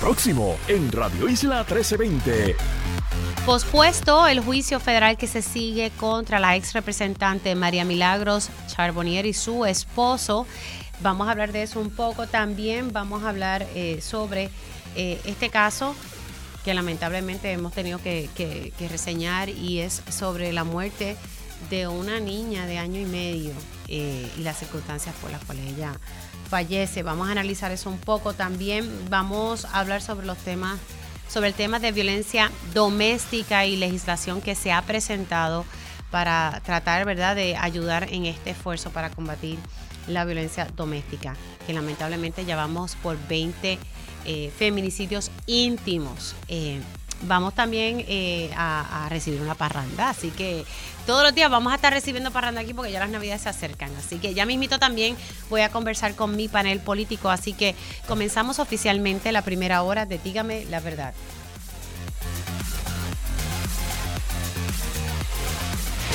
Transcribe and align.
Próximo 0.00 0.56
en 0.66 0.90
Radio 0.92 1.28
Isla 1.28 1.58
1320. 1.58 2.56
Pospuesto 3.44 4.26
el 4.26 4.40
juicio 4.40 4.80
federal 4.80 5.18
que 5.18 5.26
se 5.26 5.42
sigue 5.42 5.90
contra 5.90 6.40
la 6.40 6.56
ex 6.56 6.72
representante 6.72 7.54
María 7.54 7.84
Milagros 7.84 8.48
Charbonnier 8.66 9.26
y 9.26 9.34
su 9.34 9.66
esposo. 9.66 10.46
Vamos 11.02 11.28
a 11.28 11.32
hablar 11.32 11.52
de 11.52 11.64
eso 11.64 11.80
un 11.80 11.90
poco. 11.90 12.26
También 12.26 12.94
vamos 12.94 13.24
a 13.24 13.28
hablar 13.28 13.66
eh, 13.74 14.00
sobre 14.00 14.48
eh, 14.96 15.20
este 15.26 15.50
caso 15.50 15.94
que 16.64 16.72
lamentablemente 16.72 17.52
hemos 17.52 17.74
tenido 17.74 18.00
que, 18.02 18.72
reseñar 18.90 19.50
y 19.50 19.80
es 19.80 20.02
sobre 20.08 20.54
la 20.54 20.64
muerte 20.64 21.18
de 21.68 21.88
una 21.88 22.20
niña 22.20 22.64
de 22.64 22.78
año 22.78 22.98
y 22.98 23.04
medio 23.04 23.52
eh, 23.88 24.30
y 24.38 24.42
las 24.42 24.58
circunstancias 24.58 25.14
por 25.20 25.30
las 25.30 25.44
cuales 25.44 25.66
ella 25.66 25.92
fallece. 26.50 27.02
Vamos 27.02 27.28
a 27.28 27.32
analizar 27.32 27.70
eso 27.70 27.88
un 27.88 27.98
poco. 27.98 28.34
También 28.34 28.90
vamos 29.08 29.64
a 29.64 29.78
hablar 29.78 30.02
sobre 30.02 30.26
los 30.26 30.36
temas, 30.38 30.78
sobre 31.28 31.48
el 31.48 31.54
tema 31.54 31.78
de 31.78 31.92
violencia 31.92 32.50
doméstica 32.74 33.64
y 33.64 33.76
legislación 33.76 34.42
que 34.42 34.54
se 34.54 34.72
ha 34.72 34.82
presentado 34.82 35.64
para 36.10 36.60
tratar, 36.64 37.06
¿verdad?, 37.06 37.36
de 37.36 37.56
ayudar 37.56 38.12
en 38.12 38.26
este 38.26 38.50
esfuerzo 38.50 38.90
para 38.90 39.10
combatir 39.10 39.58
la 40.08 40.24
violencia 40.24 40.66
doméstica, 40.76 41.36
que 41.66 41.72
lamentablemente 41.72 42.44
ya 42.44 42.56
vamos 42.56 42.96
por 42.96 43.16
20 43.28 43.78
eh, 44.24 44.52
feminicidios 44.58 45.30
íntimos. 45.46 46.34
Eh, 46.48 46.80
vamos 47.22 47.54
también 47.54 48.04
eh, 48.08 48.50
a, 48.56 49.06
recibir 49.08 49.40
una 49.40 49.54
parranda. 49.54 50.10
Así 50.10 50.30
que 50.30 50.64
todos 51.06 51.22
los 51.22 51.34
días 51.34 51.50
vamos 51.50 51.72
a 51.72 51.76
estar 51.76 51.92
recibiendo 51.92 52.30
parranda 52.30 52.60
aquí 52.60 52.74
porque 52.74 52.92
ya 52.92 53.00
las 53.00 53.10
navidades 53.10 53.42
se 53.42 53.48
acercan. 53.48 53.90
Así 53.96 54.18
que 54.18 54.34
ya 54.34 54.46
mismito 54.46 54.78
también 54.78 55.16
voy 55.48 55.62
a 55.62 55.70
conversar 55.70 56.14
con 56.14 56.36
mi 56.36 56.48
panel 56.48 56.80
político. 56.80 57.30
Así 57.30 57.52
que 57.52 57.74
comenzamos 58.06 58.58
oficialmente 58.58 59.32
la 59.32 59.42
primera 59.42 59.82
hora 59.82 60.06
de 60.06 60.18
Dígame 60.18 60.64
la 60.66 60.80
verdad. 60.80 61.14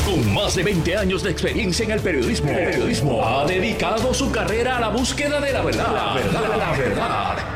Con 0.05 0.33
más 0.35 0.55
de 0.55 0.61
20 0.61 0.97
años 0.97 1.23
de 1.23 1.31
experiencia 1.31 1.83
en 1.83 1.91
el 1.91 1.99
periodismo, 1.99 2.51
el 2.51 2.66
periodismo 2.66 3.25
ha 3.25 3.44
dedicado 3.45 4.13
su 4.13 4.31
carrera 4.31 4.77
a 4.77 4.79
la 4.79 4.89
búsqueda 4.89 5.41
de 5.41 5.51
la 5.51 5.63
verdad. 5.63 5.94
La 5.94 6.13
verdad, 6.13 6.57
la 6.57 6.72
verdad 6.77 7.55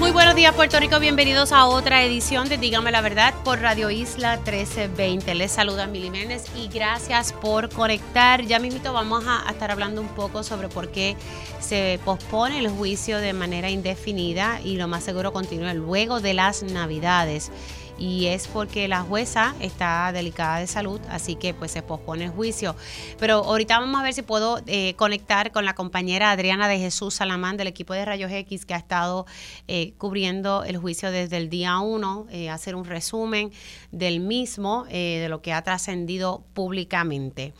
Muy 0.00 0.12
buenos 0.12 0.34
días 0.34 0.54
Puerto 0.54 0.80
Rico, 0.80 0.98
bienvenidos 0.98 1.52
a 1.52 1.66
otra 1.66 2.02
edición 2.02 2.48
de 2.48 2.56
Dígame 2.56 2.90
la 2.90 3.02
Verdad 3.02 3.34
por 3.44 3.60
Radio 3.60 3.90
Isla 3.90 4.36
1320. 4.36 5.34
Les 5.34 5.52
saluda 5.52 5.86
Mili 5.86 6.08
Méndez 6.08 6.46
y 6.56 6.68
gracias 6.68 7.34
por 7.34 7.68
conectar. 7.68 8.40
Ya 8.46 8.58
mismo 8.58 8.94
vamos 8.94 9.24
a, 9.26 9.44
estar 9.50 9.70
hablando 9.70 10.00
un 10.00 10.08
poco 10.08 10.42
sobre 10.42 10.70
por 10.70 10.90
qué 10.90 11.16
se 11.60 12.00
pospone 12.02 12.60
el 12.60 12.70
juicio 12.70 13.18
de 13.18 13.34
manera 13.34 13.68
indefinida 13.68 14.58
y 14.64 14.78
lo 14.78 14.88
más 14.88 15.04
seguro 15.04 15.34
continúa 15.34 15.74
luego 15.74 16.20
de 16.20 16.32
las 16.32 16.62
Navidades 16.62 17.52
y 18.00 18.26
es 18.26 18.48
porque 18.48 18.88
la 18.88 19.02
jueza 19.02 19.54
está 19.60 20.10
delicada 20.10 20.58
de 20.58 20.66
salud, 20.66 21.00
así 21.10 21.36
que 21.36 21.52
pues 21.52 21.70
se 21.70 21.82
pospone 21.82 22.24
el 22.24 22.30
juicio. 22.30 22.74
Pero 23.18 23.44
ahorita 23.44 23.78
vamos 23.78 24.00
a 24.00 24.02
ver 24.02 24.14
si 24.14 24.22
puedo 24.22 24.62
eh, 24.66 24.94
conectar 24.94 25.52
con 25.52 25.66
la 25.66 25.74
compañera 25.74 26.30
Adriana 26.30 26.66
de 26.66 26.78
Jesús 26.78 27.14
Salamán 27.14 27.58
del 27.58 27.66
equipo 27.66 27.92
de 27.92 28.06
Rayos 28.06 28.32
X 28.32 28.64
que 28.64 28.72
ha 28.72 28.78
estado 28.78 29.26
eh, 29.68 29.92
cubriendo 29.98 30.64
el 30.64 30.78
juicio 30.78 31.10
desde 31.10 31.36
el 31.36 31.50
día 31.50 31.78
1, 31.78 32.28
eh, 32.30 32.48
hacer 32.48 32.74
un 32.74 32.86
resumen 32.86 33.52
del 33.92 34.20
mismo, 34.20 34.84
de 34.84 35.26
lo 35.28 35.42
que 35.42 35.52
ha 35.52 35.62
trascendido 35.62 36.42
públicamente. 36.54 37.52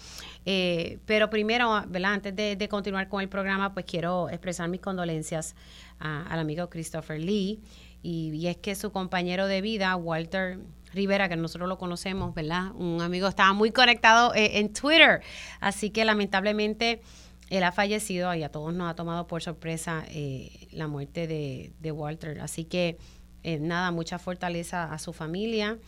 pero 1.05 1.29
primero, 1.29 1.71
antes 1.73 2.35
de, 2.35 2.69
continuar 2.71 3.09
con 3.09 3.21
el 3.21 3.29
programa, 3.29 3.75
pues 3.75 3.85
quiero 3.85 4.31
expresar 4.31 4.69
mis 4.71 4.81
condolencias 4.81 5.55
al 5.99 6.39
amigo 6.39 6.71
Christopher 6.71 7.21
Lee. 7.21 7.61
Y, 8.03 8.47
es 8.47 8.57
que 8.57 8.75
su 8.75 8.93
compañero 8.93 9.47
de 9.47 9.61
vida, 9.61 9.95
Walter 9.97 10.59
Rivera, 10.93 11.29
que 11.29 11.37
nosotros 11.37 11.69
lo 11.69 11.79
conocemos, 11.79 12.35
¿verdad? 12.35 12.73
Un 12.75 13.01
amigo 13.01 13.29
estaba 13.29 13.53
muy 13.53 13.71
conectado 13.71 14.35
eh, 14.35 14.59
en 14.59 14.73
Twitter, 14.73 15.23
así 15.61 15.91
que 15.91 16.05
lamentablemente 16.05 17.01
él 17.49 17.63
ha 17.63 17.73
fallecido 17.73 18.35
y 18.35 18.43
a 18.43 18.51
todos 18.51 18.73
nos 18.75 18.91
ha 18.91 18.95
tomado 18.95 19.27
por 19.27 19.43
sorpresa 19.43 20.05
eh, 20.09 20.69
la 20.73 20.89
muerte 20.89 21.27
de, 21.27 21.93
Walter. 21.93 22.41
Así 22.41 22.65
que 22.65 22.97
eh, 23.43 23.59
nada, 23.59 23.91
mucha 23.91 24.19
fortaleza 24.19 24.93
a 24.93 24.99
su 24.99 25.13
familia, 25.13 25.79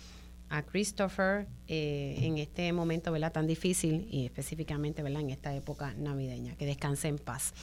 a 0.51 0.63
Christopher 0.63 1.47
en 1.67 2.37
este 2.37 2.71
momento, 2.75 3.11
¿verdad? 3.11 3.33
Tan 3.33 3.47
difícil 3.47 4.07
y 4.11 4.27
específicamente, 4.27 5.03
¿verdad? 5.03 5.23
En 5.23 5.31
esta 5.31 5.55
época 5.55 5.95
navideña. 5.97 6.57
Que 6.57 6.67
descanse 6.67 7.09
en 7.09 7.17
paz. 7.17 7.55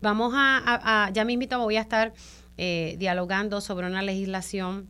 Vamos 0.00 0.32
a, 0.36 1.06
a 1.06 1.10
ya 1.10 1.24
mismito 1.24 1.58
voy 1.58 1.78
a 1.78 1.80
estar 1.80 2.12
eh, 2.58 2.96
dialogando 2.98 3.60
sobre 3.60 3.86
una 3.86 4.02
legislación 4.02 4.88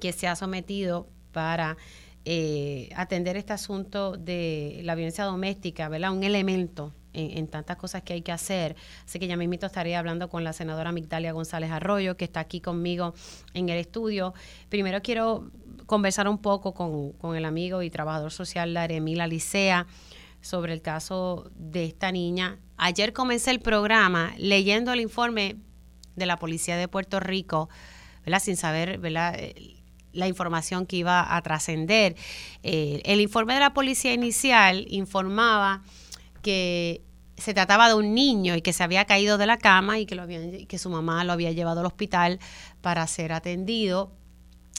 que 0.00 0.12
se 0.12 0.28
ha 0.28 0.36
sometido 0.36 1.08
para 1.32 1.76
eh, 2.24 2.90
atender 2.96 3.36
este 3.36 3.52
asunto 3.52 4.16
de 4.16 4.80
la 4.82 4.94
violencia 4.94 5.24
doméstica, 5.24 5.88
¿verdad? 5.88 6.12
Un 6.12 6.24
elemento 6.24 6.92
en, 7.12 7.46
tantas 7.46 7.76
cosas 7.76 8.02
que 8.02 8.12
hay 8.12 8.22
que 8.22 8.32
hacer. 8.32 8.76
Así 9.04 9.18
que 9.18 9.26
ya 9.26 9.36
mismo 9.36 9.54
estaré 9.54 9.96
hablando 9.96 10.28
con 10.28 10.44
la 10.44 10.52
senadora 10.52 10.92
Migdalia 10.92 11.32
González 11.32 11.70
Arroyo, 11.70 12.16
que 12.16 12.24
está 12.24 12.40
aquí 12.40 12.60
conmigo 12.60 13.14
en 13.54 13.68
el 13.68 13.78
estudio. 13.78 14.34
Primero 14.68 15.00
quiero 15.02 15.50
conversar 15.86 16.28
un 16.28 16.38
poco 16.38 16.74
con, 16.74 17.36
el 17.36 17.44
amigo 17.44 17.82
y 17.82 17.90
trabajador 17.90 18.32
social 18.32 18.74
Laremila 18.74 19.26
Licea 19.26 19.86
sobre 20.40 20.72
el 20.72 20.82
caso 20.82 21.50
de 21.54 21.84
esta 21.84 22.12
niña. 22.12 22.58
Ayer 22.76 23.12
comencé 23.12 23.50
el 23.52 23.60
programa 23.60 24.34
leyendo 24.36 24.92
el 24.92 25.00
informe 25.00 25.56
de 26.16 26.26
la 26.26 26.38
Policía 26.38 26.76
de 26.76 26.88
Puerto 26.88 27.20
Rico, 27.20 27.68
¿verdad? 28.24 28.42
sin 28.42 28.56
saber 28.56 28.98
¿verdad? 28.98 29.36
la 30.12 30.26
información 30.26 30.86
que 30.86 30.96
iba 30.96 31.36
a 31.36 31.42
trascender. 31.42 32.16
Eh, 32.62 33.02
el 33.04 33.20
informe 33.20 33.54
de 33.54 33.60
la 33.60 33.74
policía 33.74 34.12
inicial 34.12 34.86
informaba 34.88 35.82
que 36.42 37.02
se 37.36 37.52
trataba 37.52 37.88
de 37.88 37.94
un 37.94 38.14
niño 38.14 38.56
y 38.56 38.62
que 38.62 38.72
se 38.72 38.82
había 38.82 39.04
caído 39.04 39.38
de 39.38 39.46
la 39.46 39.58
cama 39.58 39.98
y 39.98 40.06
que, 40.06 40.14
lo 40.14 40.22
habían, 40.22 40.66
que 40.66 40.78
su 40.78 40.88
mamá 40.88 41.22
lo 41.24 41.32
había 41.32 41.52
llevado 41.52 41.80
al 41.80 41.86
hospital 41.86 42.40
para 42.80 43.06
ser 43.06 43.32
atendido 43.32 44.10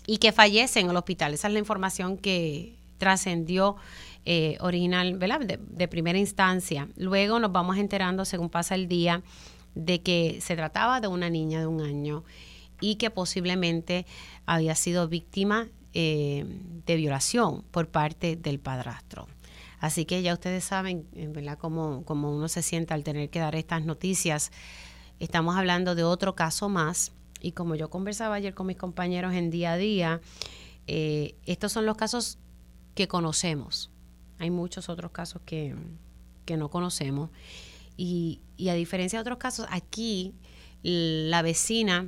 y 0.07 0.17
que 0.17 0.31
fallece 0.31 0.79
en 0.79 0.89
el 0.89 0.97
hospital. 0.97 1.33
Esa 1.33 1.47
es 1.47 1.53
la 1.53 1.59
información 1.59 2.17
que 2.17 2.77
trascendió 2.97 3.75
eh, 4.25 4.57
original, 4.59 5.17
¿verdad? 5.17 5.41
de, 5.41 5.87
primera 5.87 6.17
instancia. 6.17 6.87
Luego 6.95 7.39
nos 7.39 7.51
vamos 7.51 7.77
enterando, 7.77 8.25
según 8.25 8.49
pasa 8.49 8.75
el 8.75 8.87
día, 8.87 9.21
de 9.75 10.01
que 10.01 10.39
se 10.41 10.55
trataba 10.55 11.01
de 11.01 11.07
una 11.07 11.29
niña 11.29 11.59
de 11.59 11.67
un 11.67 11.81
año 11.81 12.23
y 12.81 12.95
que 12.95 13.09
posiblemente 13.09 14.05
había 14.45 14.75
sido 14.75 15.07
víctima 15.07 15.67
eh, 15.93 16.45
de 16.85 16.95
violación 16.95 17.63
por 17.71 17.89
parte 17.89 18.35
del 18.35 18.59
padrastro. 18.59 19.27
Así 19.79 20.05
que 20.05 20.21
ya 20.21 20.33
ustedes 20.33 20.63
saben, 20.63 21.07
¿verdad?, 21.33 21.57
cómo, 21.57 22.03
uno 22.07 22.47
se 22.47 22.61
siente 22.61 22.93
al 22.93 23.03
tener 23.03 23.29
que 23.29 23.39
dar 23.39 23.55
estas 23.55 23.85
noticias. 23.85 24.51
Estamos 25.19 25.55
hablando 25.55 25.95
de 25.95 26.03
otro 26.03 26.35
caso 26.35 26.69
más 26.69 27.11
y 27.41 27.51
como 27.51 27.75
yo 27.75 27.89
conversaba 27.89 28.35
ayer 28.35 28.53
con 28.53 28.67
mis 28.67 28.77
compañeros 28.77 29.33
en 29.33 29.51
día 29.51 29.73
a 29.73 29.77
día, 29.77 30.21
eh, 30.87 31.35
estos 31.45 31.71
son 31.71 31.85
los 31.85 31.97
casos 31.97 32.39
que 32.95 33.07
conocemos. 33.07 33.91
Hay 34.39 34.49
muchos 34.49 34.89
otros 34.89 35.11
casos 35.11 35.41
que, 35.45 35.75
que 36.45 36.57
no 36.57 36.69
conocemos 36.69 37.29
y, 37.97 38.41
a 38.69 38.73
diferencia 38.75 39.17
de 39.17 39.21
otros 39.21 39.39
casos, 39.39 39.67
aquí 39.69 40.35
la 40.83 41.41
vecina 41.41 42.07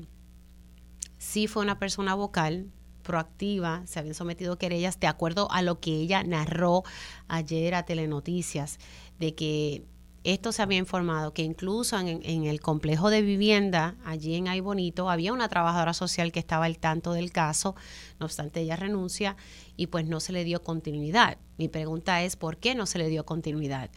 sí 1.17 1.47
fue 1.47 1.63
una 1.63 1.79
persona 1.79 2.13
vocal, 2.13 2.71
proactiva, 3.03 3.81
se 3.87 3.99
habían 3.99 4.13
sometido 4.13 4.57
querellas 4.57 4.99
de 4.99 5.07
acuerdo 5.07 5.51
a 5.51 5.63
lo 5.63 5.79
que 5.79 5.91
ella 5.95 6.23
narró 6.23 6.83
ayer 7.27 7.73
a 7.73 7.83
Telenoticias, 7.83 8.77
de 9.17 9.33
que 9.33 9.83
esto 10.23 10.51
se 10.51 10.61
había 10.61 10.77
informado, 10.77 11.33
que 11.33 11.41
incluso 11.41 11.97
en, 11.97 12.21
en, 12.23 12.43
el 12.43 12.59
complejo 12.59 13.09
de 13.09 13.21
vivienda, 13.21 13.95
allí 14.05 14.35
en 14.35 14.47
Ay 14.47 14.59
Bonito, 14.59 15.09
había 15.09 15.33
una 15.33 15.47
trabajadora 15.47 15.93
social 15.93 16.31
que 16.31 16.39
estaba 16.39 16.65
al 16.65 16.77
tanto 16.77 17.13
del 17.13 17.31
caso, 17.31 17.75
no 18.19 18.25
obstante 18.25 18.59
ella 18.59 18.75
renuncia 18.75 19.37
y 19.75 19.87
pues 19.87 20.05
no 20.05 20.19
se 20.19 20.33
le 20.33 20.43
dio 20.43 20.61
continuidad. 20.61 21.37
Mi 21.57 21.67
pregunta 21.67 22.21
es, 22.21 22.35
¿por 22.35 22.57
qué 22.57 22.75
no 22.75 22.85
se 22.85 22.99
le 22.99 23.07
dio 23.07 23.25
continuidad? 23.25 23.89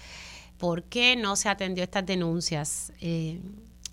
¿Por 0.62 0.84
qué 0.84 1.16
no 1.16 1.34
se 1.34 1.48
atendió 1.48 1.82
estas 1.82 2.06
denuncias? 2.06 2.92
Eh, 3.00 3.40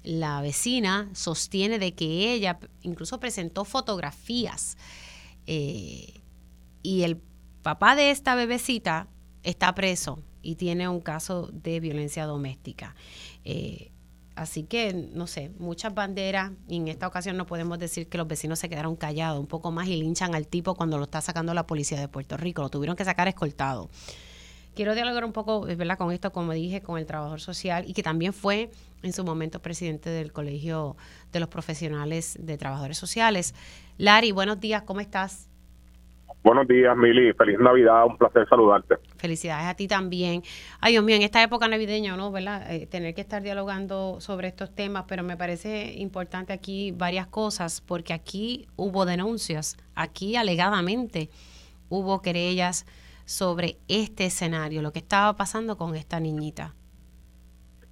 la 0.04 0.40
vecina 0.40 1.10
sostiene 1.14 1.80
de 1.80 1.96
que 1.96 2.32
ella 2.32 2.60
incluso 2.84 3.20
presentó 3.20 3.66
fotografías 3.66 4.78
eh, 5.48 6.22
y 6.84 7.02
el 7.02 7.20
papá 7.64 7.96
de 7.96 8.12
esta 8.12 8.36
bebecita 8.36 9.08
está 9.42 9.74
preso 9.74 10.22
y 10.44 10.58
tiene 10.58 10.88
un 10.88 11.02
caso 11.02 11.50
de 11.52 11.80
violencia 11.80 12.28
doméstica. 12.28 12.94
Eh, 13.46 13.92
Así 14.36 14.64
que, 14.64 14.94
no 14.94 15.28
sé, 15.28 15.52
muchas 15.60 15.94
banderas 15.94 16.54
y 16.70 16.78
en 16.78 16.88
esta 16.88 17.08
ocasión 17.08 17.36
no 17.36 17.46
podemos 17.46 17.78
decir 17.78 18.08
que 18.08 18.18
los 18.18 18.26
vecinos 18.26 18.58
se 18.58 18.70
quedaron 18.70 18.96
callados 18.96 19.38
un 19.38 19.48
poco 19.48 19.70
más 19.72 19.88
y 19.88 19.98
linchan 19.98 20.34
al 20.34 20.48
tipo 20.48 20.76
cuando 20.76 20.98
lo 20.98 21.04
está 21.04 21.20
sacando 21.20 21.54
la 21.54 21.68
policía 21.68 22.00
de 22.00 22.08
Puerto 22.08 22.38
Rico. 22.38 22.62
Lo 22.62 22.70
tuvieron 22.70 22.96
que 22.96 23.04
sacar 23.04 23.28
escoltado. 23.28 23.90
Quiero 24.76 24.96
dialogar 24.96 25.26
un 25.26 25.34
poco, 25.34 25.62
¿verdad? 25.62 25.98
Con 25.98 26.12
esto, 26.12 26.32
como 26.32 26.54
dije, 26.54 26.82
con 26.82 26.98
el 26.98 27.06
trabajador 27.06 27.42
social 27.42 27.84
y 27.88 27.94
que 27.94 28.04
también 28.04 28.34
fue 28.34 28.70
en 29.04 29.14
su 29.14 29.24
momento 29.24 29.62
presidente 29.62 30.10
del 30.10 30.32
Colegio 30.32 30.96
de 31.32 31.40
los 31.40 31.50
Profesionales 31.50 32.38
de 32.40 32.58
Trabajadores 32.58 32.98
Sociales. 32.98 33.56
Lari, 33.98 34.32
buenos 34.32 34.60
días, 34.60 34.84
¿cómo 34.84 35.00
estás? 35.00 35.50
Buenos 36.42 36.68
días, 36.68 36.96
Mili. 36.96 37.34
Feliz 37.34 37.60
Navidad. 37.60 38.06
Un 38.06 38.18
placer 38.18 38.48
saludarte. 38.48 38.96
Felicidades 39.18 39.68
a 39.68 39.74
ti 39.74 39.88
también. 39.88 40.42
Ay, 40.80 40.94
Dios 40.94 41.04
mío, 41.04 41.18
en 41.18 41.22
esta 41.22 41.44
época 41.44 41.68
navideña, 41.68 42.16
¿no? 42.16 42.32
¿Verdad? 42.32 42.72
Eh, 42.72 42.88
tener 42.88 43.14
que 43.14 43.22
estar 43.22 43.44
dialogando 43.44 44.22
sobre 44.22 44.48
estos 44.48 44.74
temas, 44.74 45.04
pero 45.08 45.22
me 45.24 45.36
parece 45.36 45.96
importante 45.98 46.54
aquí 46.54 46.92
varias 46.92 47.28
cosas, 47.28 47.82
porque 47.82 48.14
aquí 48.14 48.68
hubo 48.78 49.06
denuncias, 49.06 49.78
aquí 49.96 50.38
alegadamente 50.38 51.30
hubo 51.90 52.22
querellas 52.22 52.86
sobre 53.30 53.78
este 53.88 54.26
escenario, 54.26 54.82
lo 54.82 54.92
que 54.92 55.00
estaba 55.00 55.36
pasando 55.36 55.78
con 55.78 55.96
esta 55.96 56.20
niñita. 56.20 56.74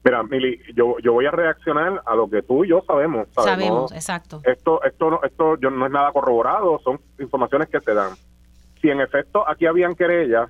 Mira, 0.04 0.24
Mili, 0.24 0.60
yo, 0.76 0.98
yo 1.04 1.14
voy 1.14 1.26
a 1.26 1.32
reaccionar 1.32 2.02
a 2.06 2.16
lo 2.16 2.30
que 2.30 2.42
tú 2.42 2.64
y 2.64 2.70
yo 2.70 2.82
sabemos. 2.88 3.28
Sabemos, 3.34 3.92
exacto. 3.92 4.42
Esto, 4.44 4.82
esto, 4.84 5.10
no, 5.10 5.20
esto 5.24 5.58
yo, 5.60 5.70
no 5.70 5.86
es 5.86 5.92
nada 5.92 6.12
corroborado, 6.12 6.80
son 6.84 7.00
informaciones 7.20 7.68
que 7.70 7.80
se 7.82 7.94
dan 7.94 8.14
si 8.82 8.90
en 8.90 9.02
efecto 9.02 9.48
aquí 9.48 9.66
habían 9.66 9.96
querellas 9.96 10.50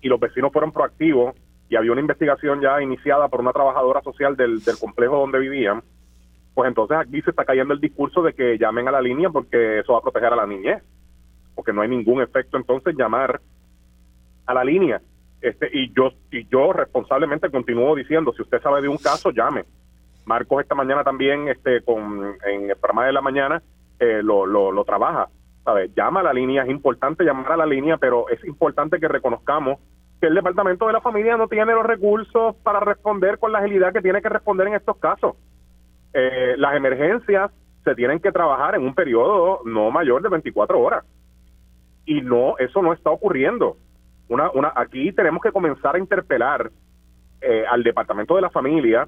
y 0.00 0.08
los 0.08 0.18
vecinos 0.18 0.52
fueron 0.52 0.72
proactivos 0.72 1.34
y 1.68 1.76
había 1.76 1.92
una 1.92 2.00
investigación 2.00 2.60
ya 2.60 2.82
iniciada 2.82 3.28
por 3.28 3.40
una 3.40 3.52
trabajadora 3.52 4.02
social 4.02 4.36
del, 4.36 4.60
complejo 4.80 5.18
donde 5.18 5.38
vivían, 5.38 5.82
pues 6.54 6.68
entonces 6.68 6.96
aquí 6.98 7.22
se 7.22 7.30
está 7.30 7.44
cayendo 7.44 7.74
el 7.74 7.80
discurso 7.80 8.22
de 8.22 8.32
que 8.32 8.58
llamen 8.58 8.88
a 8.88 8.92
la 8.92 9.00
línea 9.00 9.30
porque 9.30 9.80
eso 9.80 9.92
va 9.92 9.98
a 9.98 10.02
proteger 10.02 10.32
a 10.32 10.36
la 10.36 10.46
niñez, 10.46 10.82
porque 11.54 11.72
no 11.72 11.82
hay 11.82 11.88
ningún 11.88 12.22
efecto 12.22 12.56
entonces 12.56 12.94
llamar 12.96 13.40
a 14.50 14.54
la 14.54 14.64
línea. 14.64 15.00
Este, 15.40 15.70
y 15.72 15.92
yo 15.94 16.12
y 16.30 16.46
yo 16.48 16.72
responsablemente 16.72 17.50
continúo 17.50 17.94
diciendo, 17.94 18.32
si 18.34 18.42
usted 18.42 18.60
sabe 18.60 18.82
de 18.82 18.88
un 18.88 18.98
caso, 18.98 19.30
llame. 19.30 19.64
Marcos 20.26 20.62
esta 20.62 20.74
mañana 20.74 21.02
también 21.02 21.48
este 21.48 21.82
con 21.82 22.36
en 22.46 22.70
el 22.70 22.76
programa 22.76 23.06
de 23.06 23.12
la 23.12 23.20
mañana 23.22 23.62
eh, 23.98 24.20
lo, 24.22 24.46
lo, 24.46 24.84
trabaja 24.84 25.28
Llama 25.94 26.20
a 26.20 26.22
la 26.24 26.32
línea, 26.32 26.64
es 26.64 26.70
importante 26.70 27.22
llamar 27.22 27.52
a 27.52 27.56
la 27.56 27.66
línea, 27.66 27.96
pero 27.96 28.28
es 28.28 28.44
importante 28.44 28.98
que 28.98 29.06
reconozcamos 29.06 29.78
que 30.20 30.26
el 30.26 30.34
Departamento 30.34 30.86
de 30.86 30.92
la 30.92 31.00
Familia 31.00 31.36
no 31.36 31.46
tiene 31.46 31.72
los 31.72 31.86
recursos 31.86 32.56
para 32.64 32.80
responder 32.80 33.38
con 33.38 33.52
la 33.52 33.58
agilidad 33.58 33.92
que 33.92 34.02
tiene 34.02 34.20
que 34.20 34.28
responder 34.28 34.66
en 34.66 34.74
estos 34.74 34.96
casos. 34.96 35.36
Eh, 36.12 36.54
las 36.58 36.74
emergencias 36.74 37.52
se 37.84 37.94
tienen 37.94 38.18
que 38.18 38.32
trabajar 38.32 38.74
en 38.74 38.82
un 38.82 38.94
periodo 38.94 39.60
no 39.64 39.90
mayor 39.90 40.22
de 40.22 40.28
24 40.28 40.80
horas. 40.80 41.04
Y 42.04 42.20
no, 42.20 42.58
eso 42.58 42.82
no 42.82 42.92
está 42.92 43.10
ocurriendo. 43.10 43.76
Una, 44.30 44.50
una, 44.52 44.72
aquí 44.74 45.12
tenemos 45.12 45.42
que 45.42 45.52
comenzar 45.52 45.96
a 45.96 45.98
interpelar 45.98 46.70
eh, 47.42 47.64
al 47.70 47.82
Departamento 47.82 48.34
de 48.36 48.40
la 48.40 48.50
Familia, 48.50 49.06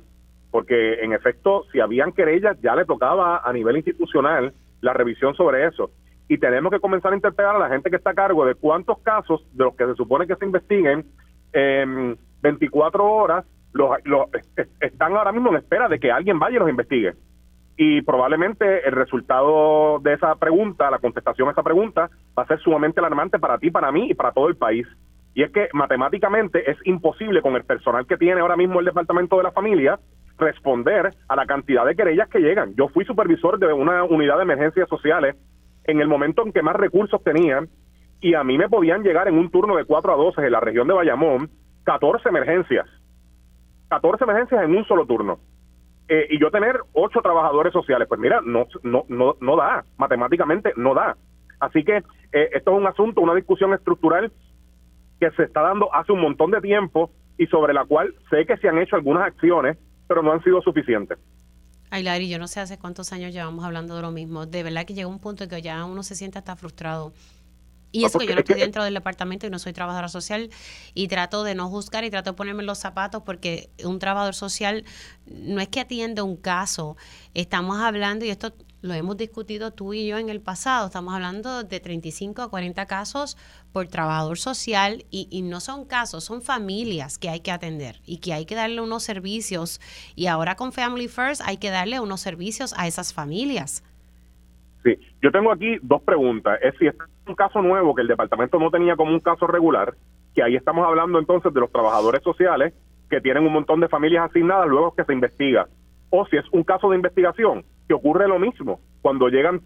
porque 0.51 1.01
en 1.03 1.15
efecto, 1.15 1.65
si 1.73 1.81
habían 1.81 2.13
querellas, 2.13 2.61
ya 2.61 2.77
le 2.77 2.85
tocaba 2.85 3.41
a 3.43 3.53
nivel 3.53 3.77
institucional 3.77 4.53
la 4.83 4.93
revisión 4.93 5.35
sobre 5.35 5.67
eso 5.67 5.91
y 6.29 6.39
tenemos 6.39 6.73
que 6.73 6.81
comenzar 6.81 7.13
a 7.13 7.17
interpelar 7.17 7.57
a 7.57 7.59
la 7.59 7.69
gente 7.69 7.91
que 7.91 7.97
está 7.97 8.11
a 8.11 8.15
cargo 8.15 8.45
de 8.45 8.55
cuántos 8.55 8.99
casos 9.01 9.47
de 9.53 9.65
los 9.65 9.77
que 9.77 9.87
se 9.87 9.95
supone 9.95 10.27
que 10.27 10.37
se 10.37 10.47
investiguen 10.47 11.05
en 11.53 12.17
24 12.41 13.05
horas 13.05 13.45
los, 13.75 13.91
están 14.81 15.15
ahora 15.15 15.33
mismo 15.33 15.51
en 15.51 15.57
espera 15.57 15.89
de 15.89 15.99
que 15.99 16.11
alguien 16.11 16.39
vaya 16.39 16.57
y 16.57 16.59
los 16.59 16.71
investigue. 16.71 17.15
Y 17.77 18.03
probablemente 18.03 18.87
el 18.87 18.93
resultado 18.93 19.99
de 20.01 20.15
esa 20.15 20.35
pregunta, 20.37 20.91
la 20.91 20.99
contestación 20.99 21.49
a 21.49 21.53
esa 21.53 21.63
pregunta, 21.63 22.11
va 22.39 22.43
a 22.43 22.47
ser 22.47 22.61
sumamente 22.61 23.01
alarmante 23.01 23.39
para 23.39 23.59
ti, 23.59 23.71
para 23.71 23.91
mí 23.91 24.11
y 24.11 24.15
para 24.15 24.33
todo 24.33 24.49
el 24.49 24.57
país. 24.57 24.87
Y 25.35 25.43
es 25.43 25.51
que 25.51 25.69
matemáticamente 25.73 26.71
es 26.71 26.77
imposible 26.85 27.41
con 27.41 27.57
el 27.57 27.65
personal 27.65 28.07
que 28.07 28.17
tiene 28.17 28.41
ahora 28.41 28.57
mismo 28.57 28.81
el 28.81 28.87
Departamento 28.87 29.37
de 29.39 29.45
la 29.45 29.53
Familia 29.53 29.99
responder 30.39 31.11
a 31.29 31.37
la 31.37 31.47
cantidad 31.47 31.87
de 31.87 31.95
querellas 31.95 32.29
que 32.29 32.41
llegan. 32.41 32.75
Yo 32.75 32.89
fui 32.89 33.05
supervisor 33.05 33.59
de 33.59 33.73
una 33.73 34.05
unidad 34.05 34.37
de 34.37 34.43
emergencias 34.43 34.89
sociales 34.89 35.37
en 35.85 36.01
el 36.01 36.09
momento 36.09 36.45
en 36.45 36.53
que 36.53 36.63
más 36.63 36.77
recursos 36.77 37.23
tenían 37.23 37.69
y 38.21 38.35
a 38.35 38.45
mí 38.45 38.57
me 38.57 38.69
podían 38.69 39.03
llegar 39.03 39.29
en 39.29 39.37
un 39.37 39.51
turno 39.51 39.77
de 39.77 39.85
4 39.85 40.13
a 40.13 40.17
12 40.17 40.43
en 40.43 40.53
la 40.53 40.61
región 40.61 40.87
de 40.87 40.95
Bayamón 40.95 41.51
14 41.85 42.29
emergencias. 42.29 42.87
14 43.89 44.25
emergencias 44.25 44.63
en 44.65 44.77
un 44.77 44.85
solo 44.85 45.07
turno. 45.07 45.39
Eh, 46.09 46.27
y 46.31 46.41
yo 46.41 46.51
tener 46.51 46.79
8 46.93 47.21
trabajadores 47.21 47.73
sociales, 47.73 48.07
pues 48.09 48.21
mira, 48.21 48.41
no, 48.45 48.67
no, 48.83 49.05
no, 49.09 49.37
no 49.41 49.57
da, 49.57 49.85
matemáticamente 49.97 50.73
no 50.77 50.95
da. 50.95 51.17
Así 51.61 51.85
que 51.85 51.99
eh, 52.33 52.51
esto 52.53 52.73
es 52.73 52.77
un 52.77 52.87
asunto, 52.87 53.21
una 53.21 53.35
discusión 53.35 53.73
estructural 53.75 54.33
que 55.23 55.37
se 55.37 55.45
está 55.45 55.63
dando 55.63 55.95
hace 55.95 56.11
un 56.11 56.21
montón 56.21 56.51
de 56.51 56.61
tiempo 56.61 57.13
y 57.39 57.47
sobre 57.47 57.73
la 57.73 57.85
cual 57.85 58.13
sé 58.29 58.45
que 58.45 58.57
se 58.57 58.69
han 58.69 58.79
hecho 58.79 58.97
algunas 58.97 59.25
acciones, 59.25 59.77
pero 60.09 60.21
no 60.21 60.33
han 60.33 60.43
sido 60.43 60.61
suficientes. 60.63 61.17
Ay, 61.91 62.03
Larry, 62.03 62.29
yo 62.29 62.41
no 62.41 62.49
sé 62.49 62.59
hace 62.59 62.77
cuántos 62.77 63.13
años 63.13 63.33
llevamos 63.33 63.65
hablando 63.65 63.95
de 63.95 64.03
lo 64.03 64.11
mismo. 64.11 64.47
De 64.47 64.65
verdad 64.65 64.85
que 64.85 64.95
llega 64.95 65.07
un 65.07 65.21
punto 65.21 65.45
en 65.45 65.51
que 65.51 65.63
ya 65.63 65.85
uno 65.85 66.03
se 66.03 66.17
siente 66.17 66.39
hasta 66.39 66.57
frustrado. 66.57 67.13
Y 67.93 68.05
eso 68.05 68.19
que 68.19 68.27
yo 68.27 68.35
no 68.35 68.41
estoy 68.41 68.59
dentro 68.59 68.83
del 68.83 68.95
departamento 68.95 69.47
y 69.47 69.51
no 69.51 69.59
soy 69.59 69.73
trabajadora 69.75 70.09
social 70.09 70.51
y 70.95 71.07
trato 71.07 71.45
de 71.45 71.55
no 71.55 71.69
juzgar 71.69 72.03
y 72.05 72.11
trato 72.11 72.31
de 72.31 72.37
ponerme 72.37 72.65
los 72.65 72.79
zapatos 72.79 73.23
porque 73.23 73.69
un 73.85 73.99
trabajador 73.99 74.35
social 74.35 74.85
no 75.27 75.61
es 75.61 75.69
que 75.69 75.81
atiende 75.81 76.23
un 76.23 76.37
caso, 76.37 76.97
estamos 77.35 77.79
hablando, 77.81 78.25
y 78.25 78.31
esto 78.31 78.55
lo 78.83 78.95
hemos 78.95 79.17
discutido 79.17 79.71
tú 79.71 79.95
y 79.95 80.09
yo 80.09 80.19
en 80.19 80.29
el 80.29 80.41
pasado, 80.41 80.87
estamos 80.87 81.15
hablando 81.15 81.63
de 81.63 81.81
35 81.81 82.43
a 82.43 82.51
40 82.51 82.87
casos 82.87 83.39
por 83.73 83.87
trabajador 83.87 84.37
social 84.39 85.05
y, 85.11 85.43
no 85.43 85.61
son 85.61 85.87
casos, 85.87 86.25
son 86.25 86.43
familias 86.43 87.17
que 87.17 87.29
hay 87.29 87.41
que 87.41 87.53
atender 87.53 87.97
y 88.05 88.19
que 88.19 88.33
hay 88.33 88.45
que 88.45 88.57
darle 88.57 88.81
unos 88.81 89.05
servicios 89.05 89.81
y 90.17 90.27
ahora 90.27 90.57
con 90.57 90.73
Family 90.73 91.07
First 91.07 91.43
hay 91.45 91.59
que 91.59 91.71
darle 91.71 92.01
unos 92.01 92.21
servicios 92.21 92.75
a 92.77 92.89
esas 92.89 93.15
familias. 93.15 93.85
Sí, 94.83 94.99
yo 95.23 95.31
tengo 95.31 95.53
aquí 95.53 95.79
dos 95.81 96.03
preguntas. 96.03 96.59
Es 96.61 96.75
si 96.79 96.89
es 96.89 96.95
un 97.29 97.37
caso 97.37 97.63
nuevo 97.63 97.95
que 97.95 98.03
el 98.03 98.09
departamento 98.09 98.59
no 98.59 98.69
tenía 98.71 98.97
como 98.97 99.13
un 99.13 99.21
caso 99.21 99.47
regular, 99.47 99.95
que 100.35 100.43
ahí 100.43 100.57
estamos 100.57 100.85
hablando 100.85 101.21
entonces 101.21 101.55
de 101.55 101.61
los 101.61 101.71
trabajadores 101.71 102.21
sociales 102.25 102.75
que 103.09 103.21
tienen 103.21 103.47
un 103.47 103.53
montón 103.53 103.79
de 103.79 103.89
familias 103.89 104.29
asignadas 104.29 104.67
luego 104.67 104.93
que 104.93 105.05
se 105.05 105.13
investiga. 105.13 105.69
O 106.11 106.27
si 106.27 106.37
es 106.37 106.45
un 106.51 106.65
caso 106.65 106.91
de 106.91 106.97
investigación, 106.97 107.65
que 107.89 107.95
ocurre 107.95 108.29
lo 108.29 108.39
mismo. 108.39 108.81
Cuando 109.01 109.29
llegan 109.29 109.61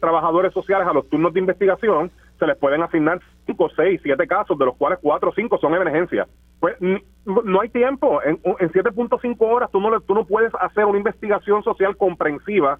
trabajadores 0.00 0.52
sociales 0.52 0.86
a 0.86 0.92
los 0.92 1.08
turnos 1.08 1.32
de 1.32 1.40
investigación, 1.40 2.10
se 2.38 2.46
les 2.46 2.56
pueden 2.56 2.82
asignar 2.82 3.20
5, 3.46 3.70
6, 3.76 4.00
7 4.02 4.26
casos, 4.26 4.58
de 4.58 4.64
los 4.64 4.76
cuales 4.76 4.98
4 5.02 5.30
o 5.30 5.32
5 5.34 5.58
son 5.58 5.74
emergencias. 5.74 6.28
Pues 6.58 6.76
no 7.24 7.60
hay 7.60 7.68
tiempo. 7.68 8.22
En, 8.22 8.40
en 8.44 8.70
7.5 8.70 9.36
horas 9.40 9.70
tú 9.70 9.80
no, 9.80 10.00
tú 10.00 10.14
no 10.14 10.24
puedes 10.24 10.52
hacer 10.60 10.84
una 10.84 10.98
investigación 10.98 11.62
social 11.62 11.96
comprensiva 11.96 12.78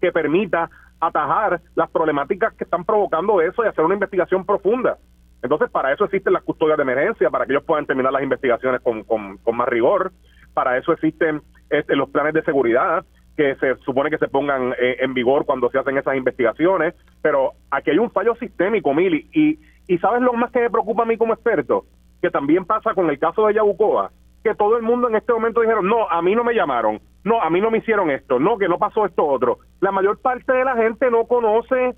que 0.00 0.12
permita 0.12 0.70
atajar 1.00 1.60
las 1.74 1.90
problemáticas 1.90 2.54
que 2.54 2.64
están 2.64 2.84
provocando 2.84 3.40
eso 3.40 3.64
y 3.64 3.68
hacer 3.68 3.84
una 3.84 3.94
investigación 3.94 4.44
profunda. 4.44 4.98
Entonces, 5.42 5.70
para 5.70 5.92
eso 5.92 6.04
existen 6.04 6.32
las 6.32 6.42
custodias 6.42 6.76
de 6.78 6.82
emergencia, 6.82 7.30
para 7.30 7.46
que 7.46 7.52
ellos 7.52 7.64
puedan 7.64 7.86
terminar 7.86 8.12
las 8.12 8.22
investigaciones 8.22 8.80
con, 8.80 9.04
con, 9.04 9.38
con 9.38 9.56
más 9.56 9.68
rigor. 9.68 10.12
Para 10.54 10.78
eso 10.78 10.92
existen 10.92 11.42
este, 11.68 11.94
los 11.94 12.08
planes 12.08 12.34
de 12.34 12.42
seguridad, 12.42 13.04
que 13.36 13.54
se 13.56 13.76
supone 13.76 14.10
que 14.10 14.18
se 14.18 14.28
pongan 14.28 14.72
eh, 14.72 14.96
en 15.00 15.14
vigor 15.14 15.44
cuando 15.44 15.70
se 15.70 15.78
hacen 15.78 15.98
esas 15.98 16.16
investigaciones, 16.16 16.94
pero 17.22 17.52
aquí 17.70 17.90
hay 17.90 17.98
un 17.98 18.10
fallo 18.10 18.34
sistémico, 18.36 18.94
Mili, 18.94 19.28
y, 19.32 19.58
y 19.86 19.98
¿sabes 19.98 20.22
lo 20.22 20.32
más 20.32 20.50
que 20.50 20.60
me 20.60 20.70
preocupa 20.70 21.02
a 21.02 21.06
mí 21.06 21.16
como 21.16 21.34
experto? 21.34 21.84
Que 22.22 22.30
también 22.30 22.64
pasa 22.64 22.94
con 22.94 23.10
el 23.10 23.18
caso 23.18 23.46
de 23.46 23.54
Yabucoa, 23.54 24.10
que 24.42 24.54
todo 24.54 24.76
el 24.76 24.82
mundo 24.82 25.08
en 25.08 25.16
este 25.16 25.32
momento 25.32 25.60
dijeron, 25.60 25.86
no, 25.86 26.08
a 26.08 26.22
mí 26.22 26.34
no 26.34 26.44
me 26.44 26.54
llamaron, 26.54 27.00
no, 27.24 27.42
a 27.42 27.50
mí 27.50 27.60
no 27.60 27.70
me 27.70 27.78
hicieron 27.78 28.10
esto, 28.10 28.38
no, 28.38 28.56
que 28.56 28.68
no 28.68 28.78
pasó 28.78 29.04
esto 29.04 29.26
otro. 29.26 29.58
La 29.80 29.92
mayor 29.92 30.18
parte 30.20 30.52
de 30.52 30.64
la 30.64 30.76
gente 30.76 31.10
no 31.10 31.24
conoce 31.26 31.94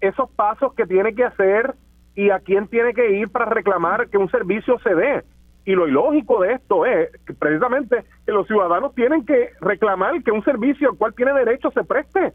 esos 0.00 0.30
pasos 0.30 0.74
que 0.74 0.86
tiene 0.86 1.14
que 1.14 1.24
hacer 1.24 1.74
y 2.14 2.30
a 2.30 2.40
quién 2.40 2.66
tiene 2.68 2.94
que 2.94 3.12
ir 3.12 3.30
para 3.30 3.46
reclamar 3.46 4.08
que 4.08 4.18
un 4.18 4.30
servicio 4.30 4.78
se 4.80 4.94
dé. 4.94 5.22
Y 5.70 5.74
lo 5.76 5.86
ilógico 5.86 6.40
de 6.40 6.54
esto 6.54 6.84
es 6.84 7.10
precisamente 7.38 8.02
que 8.26 8.32
los 8.32 8.44
ciudadanos 8.48 8.92
tienen 8.96 9.24
que 9.24 9.50
reclamar 9.60 10.20
que 10.24 10.32
un 10.32 10.42
servicio 10.42 10.90
al 10.90 10.98
cual 10.98 11.14
tiene 11.14 11.32
derecho 11.32 11.70
se 11.70 11.84
preste. 11.84 12.32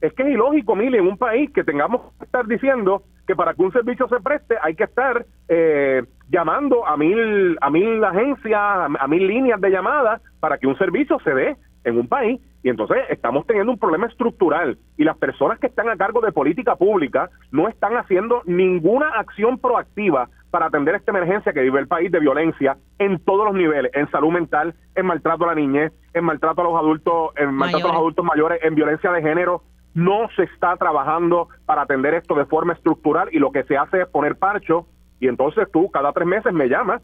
Es 0.00 0.12
que 0.14 0.24
es 0.24 0.30
ilógico, 0.30 0.74
Mili, 0.74 0.98
en 0.98 1.06
un 1.06 1.16
país 1.16 1.48
que 1.52 1.62
tengamos 1.62 2.12
que 2.18 2.24
estar 2.24 2.44
diciendo 2.44 3.04
que 3.24 3.36
para 3.36 3.54
que 3.54 3.62
un 3.62 3.72
servicio 3.72 4.08
se 4.08 4.18
preste 4.18 4.56
hay 4.60 4.74
que 4.74 4.82
estar 4.82 5.24
eh, 5.48 6.02
llamando 6.28 6.84
a 6.84 6.96
mil, 6.96 7.56
a 7.60 7.70
mil 7.70 8.02
agencias, 8.02 8.60
a 8.98 9.06
mil 9.06 9.28
líneas 9.28 9.60
de 9.60 9.70
llamadas 9.70 10.20
para 10.40 10.58
que 10.58 10.66
un 10.66 10.76
servicio 10.76 11.20
se 11.22 11.32
dé 11.32 11.56
en 11.84 11.98
un 11.98 12.08
país. 12.08 12.40
Y 12.64 12.68
entonces 12.68 12.98
estamos 13.10 13.46
teniendo 13.46 13.70
un 13.70 13.78
problema 13.78 14.08
estructural 14.08 14.76
y 14.96 15.04
las 15.04 15.18
personas 15.18 15.60
que 15.60 15.68
están 15.68 15.88
a 15.88 15.96
cargo 15.96 16.20
de 16.20 16.32
política 16.32 16.74
pública 16.74 17.30
no 17.52 17.68
están 17.68 17.96
haciendo 17.96 18.42
ninguna 18.44 19.10
acción 19.10 19.58
proactiva 19.58 20.28
para 20.52 20.66
atender 20.66 20.94
esta 20.94 21.10
emergencia 21.10 21.54
que 21.54 21.62
vive 21.62 21.80
el 21.80 21.88
país 21.88 22.12
de 22.12 22.20
violencia 22.20 22.76
en 22.98 23.18
todos 23.24 23.46
los 23.46 23.54
niveles, 23.54 23.90
en 23.94 24.08
salud 24.10 24.30
mental, 24.30 24.74
en 24.94 25.06
maltrato 25.06 25.44
a 25.44 25.46
la 25.48 25.54
niñez, 25.54 25.92
en 26.12 26.24
maltrato 26.24 26.60
a 26.60 26.64
los 26.64 26.76
adultos, 26.76 27.30
en 27.36 27.54
maltrato 27.54 27.86
a 27.86 27.92
los 27.92 27.96
adultos 27.96 28.24
mayores, 28.24 28.60
en 28.62 28.74
violencia 28.74 29.10
de 29.10 29.22
género. 29.22 29.62
No 29.94 30.28
se 30.36 30.42
está 30.42 30.76
trabajando 30.76 31.48
para 31.64 31.82
atender 31.82 32.12
esto 32.12 32.34
de 32.34 32.44
forma 32.44 32.74
estructural 32.74 33.30
y 33.32 33.38
lo 33.38 33.50
que 33.50 33.64
se 33.64 33.78
hace 33.78 34.02
es 34.02 34.08
poner 34.08 34.36
parcho 34.36 34.86
y 35.20 35.28
entonces 35.28 35.66
tú 35.72 35.90
cada 35.90 36.12
tres 36.12 36.28
meses 36.28 36.52
me 36.52 36.68
llamas 36.68 37.00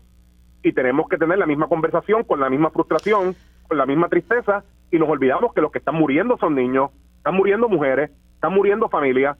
y 0.62 0.73
tenemos 0.73 1.09
que 1.09 1.17
tener 1.17 1.38
la 1.38 1.47
misma 1.47 1.69
conversación 1.69 2.25
con 2.25 2.40
la 2.40 2.50
misma 2.50 2.69
frustración, 2.69 3.35
con 3.67 3.78
la 3.78 3.87
misma 3.87 4.09
tristeza 4.09 4.62
y 4.90 4.99
nos 4.99 5.09
olvidamos 5.09 5.55
que 5.55 5.62
los 5.62 5.73
que 5.73 5.78
están 5.78 5.95
muriendo 5.95 6.37
son 6.37 6.55
niños, 6.55 6.90
están 7.17 7.35
muriendo 7.35 7.67
mujeres, 7.67 8.11
están 8.35 8.52
muriendo 8.52 8.90
familias 8.90 9.38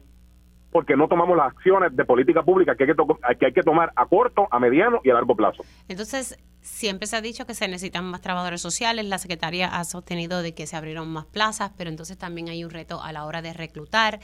porque 0.71 0.95
no 0.95 1.07
tomamos 1.07 1.35
las 1.35 1.47
acciones 1.47 1.95
de 1.95 2.05
política 2.05 2.43
pública 2.43 2.75
que 2.75 2.83
hay 2.83 2.89
que, 2.89 3.37
que 3.37 3.45
hay 3.47 3.53
que 3.53 3.63
tomar 3.63 3.91
a 3.95 4.05
corto, 4.05 4.47
a 4.51 4.59
mediano 4.59 5.01
y 5.03 5.09
a 5.09 5.13
largo 5.15 5.35
plazo. 5.35 5.63
Entonces, 5.87 6.37
siempre 6.61 7.07
se 7.07 7.15
ha 7.15 7.21
dicho 7.21 7.45
que 7.45 7.53
se 7.53 7.67
necesitan 7.67 8.05
más 8.05 8.21
trabajadores 8.21 8.61
sociales, 8.61 9.05
la 9.05 9.17
Secretaría 9.17 9.67
ha 9.67 9.83
sostenido 9.83 10.41
de 10.41 10.53
que 10.53 10.67
se 10.67 10.75
abrieron 10.75 11.09
más 11.09 11.25
plazas, 11.25 11.71
pero 11.77 11.89
entonces 11.89 12.17
también 12.17 12.49
hay 12.49 12.63
un 12.63 12.69
reto 12.69 13.01
a 13.01 13.11
la 13.11 13.25
hora 13.25 13.41
de 13.41 13.53
reclutar, 13.53 14.19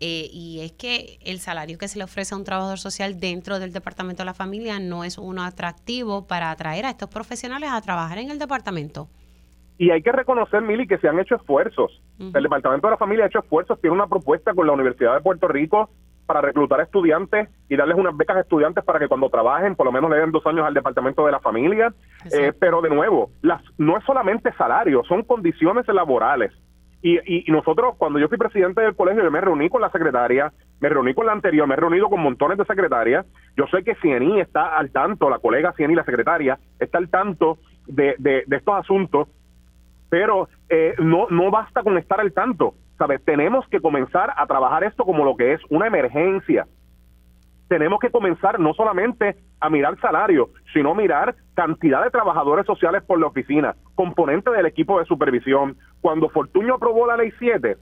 eh, 0.00 0.28
y 0.30 0.60
es 0.60 0.72
que 0.72 1.18
el 1.22 1.40
salario 1.40 1.78
que 1.78 1.88
se 1.88 1.98
le 1.98 2.04
ofrece 2.04 2.34
a 2.34 2.38
un 2.38 2.44
trabajador 2.44 2.78
social 2.78 3.18
dentro 3.18 3.58
del 3.58 3.72
Departamento 3.72 4.22
de 4.22 4.26
la 4.26 4.34
Familia 4.34 4.78
no 4.78 5.04
es 5.04 5.16
uno 5.16 5.44
atractivo 5.44 6.26
para 6.26 6.50
atraer 6.50 6.84
a 6.84 6.90
estos 6.90 7.08
profesionales 7.08 7.70
a 7.72 7.80
trabajar 7.80 8.18
en 8.18 8.30
el 8.30 8.38
departamento. 8.38 9.08
Y 9.78 9.90
hay 9.90 10.02
que 10.02 10.12
reconocer, 10.12 10.62
Mili, 10.62 10.86
que 10.86 10.98
se 10.98 11.08
han 11.08 11.18
hecho 11.18 11.36
esfuerzos. 11.36 12.02
El 12.18 12.42
Departamento 12.42 12.86
de 12.86 12.92
la 12.92 12.96
Familia 12.96 13.24
ha 13.24 13.28
hecho 13.28 13.40
esfuerzos, 13.40 13.80
tiene 13.80 13.94
una 13.94 14.06
propuesta 14.06 14.54
con 14.54 14.66
la 14.66 14.72
Universidad 14.72 15.14
de 15.14 15.20
Puerto 15.20 15.48
Rico 15.48 15.90
para 16.26 16.40
reclutar 16.40 16.80
estudiantes 16.80 17.48
y 17.68 17.76
darles 17.76 17.96
unas 17.96 18.16
becas 18.16 18.36
a 18.36 18.40
estudiantes 18.40 18.84
para 18.84 18.98
que 18.98 19.06
cuando 19.06 19.30
trabajen 19.30 19.76
por 19.76 19.86
lo 19.86 19.92
menos 19.92 20.10
le 20.10 20.18
den 20.18 20.32
dos 20.32 20.44
años 20.46 20.66
al 20.66 20.74
Departamento 20.74 21.24
de 21.24 21.32
la 21.32 21.40
Familia. 21.40 21.92
Eh, 22.32 22.52
pero 22.58 22.80
de 22.80 22.90
nuevo, 22.90 23.30
las, 23.42 23.62
no 23.78 23.96
es 23.96 24.04
solamente 24.04 24.52
salario, 24.54 25.04
son 25.04 25.22
condiciones 25.22 25.86
laborales. 25.88 26.52
Y, 27.02 27.48
y, 27.48 27.52
nosotros, 27.52 27.94
cuando 27.98 28.18
yo 28.18 28.26
fui 28.26 28.38
presidente 28.38 28.80
del 28.80 28.96
colegio, 28.96 29.22
yo 29.22 29.30
me 29.30 29.40
reuní 29.40 29.68
con 29.68 29.80
la 29.80 29.90
secretaria, 29.90 30.52
me 30.80 30.88
reuní 30.88 31.14
con 31.14 31.26
la 31.26 31.32
anterior, 31.32 31.68
me 31.68 31.74
he 31.74 31.76
reunido 31.76 32.08
con 32.08 32.20
montones 32.20 32.58
de 32.58 32.64
secretarias. 32.64 33.24
Yo 33.56 33.66
sé 33.68 33.84
que 33.84 33.94
Ciení 33.96 34.40
está 34.40 34.76
al 34.76 34.90
tanto, 34.90 35.30
la 35.30 35.38
colega 35.38 35.72
Ciení, 35.74 35.94
la 35.94 36.04
secretaria, 36.04 36.58
está 36.80 36.98
al 36.98 37.08
tanto 37.08 37.58
de, 37.86 38.16
de, 38.18 38.42
de 38.46 38.56
estos 38.56 38.74
asuntos 38.74 39.28
pero 40.08 40.48
eh, 40.68 40.94
no, 40.98 41.26
no 41.30 41.50
basta 41.50 41.82
con 41.82 41.98
estar 41.98 42.20
al 42.20 42.32
tanto, 42.32 42.74
¿sabes? 42.98 43.24
Tenemos 43.24 43.66
que 43.68 43.80
comenzar 43.80 44.32
a 44.36 44.46
trabajar 44.46 44.84
esto 44.84 45.04
como 45.04 45.24
lo 45.24 45.36
que 45.36 45.54
es 45.54 45.60
una 45.70 45.86
emergencia. 45.86 46.66
Tenemos 47.68 47.98
que 47.98 48.10
comenzar 48.10 48.60
no 48.60 48.74
solamente 48.74 49.36
a 49.60 49.68
mirar 49.68 49.98
salario, 50.00 50.50
sino 50.72 50.94
mirar 50.94 51.34
cantidad 51.54 52.04
de 52.04 52.10
trabajadores 52.10 52.64
sociales 52.64 53.02
por 53.02 53.18
la 53.18 53.26
oficina, 53.26 53.74
componente 53.94 54.50
del 54.50 54.66
equipo 54.66 54.98
de 54.98 55.04
supervisión. 55.06 55.76
Cuando 56.00 56.28
Fortuño 56.28 56.74
aprobó 56.74 57.06
la 57.06 57.16
ley 57.16 57.32
7, 57.38 57.76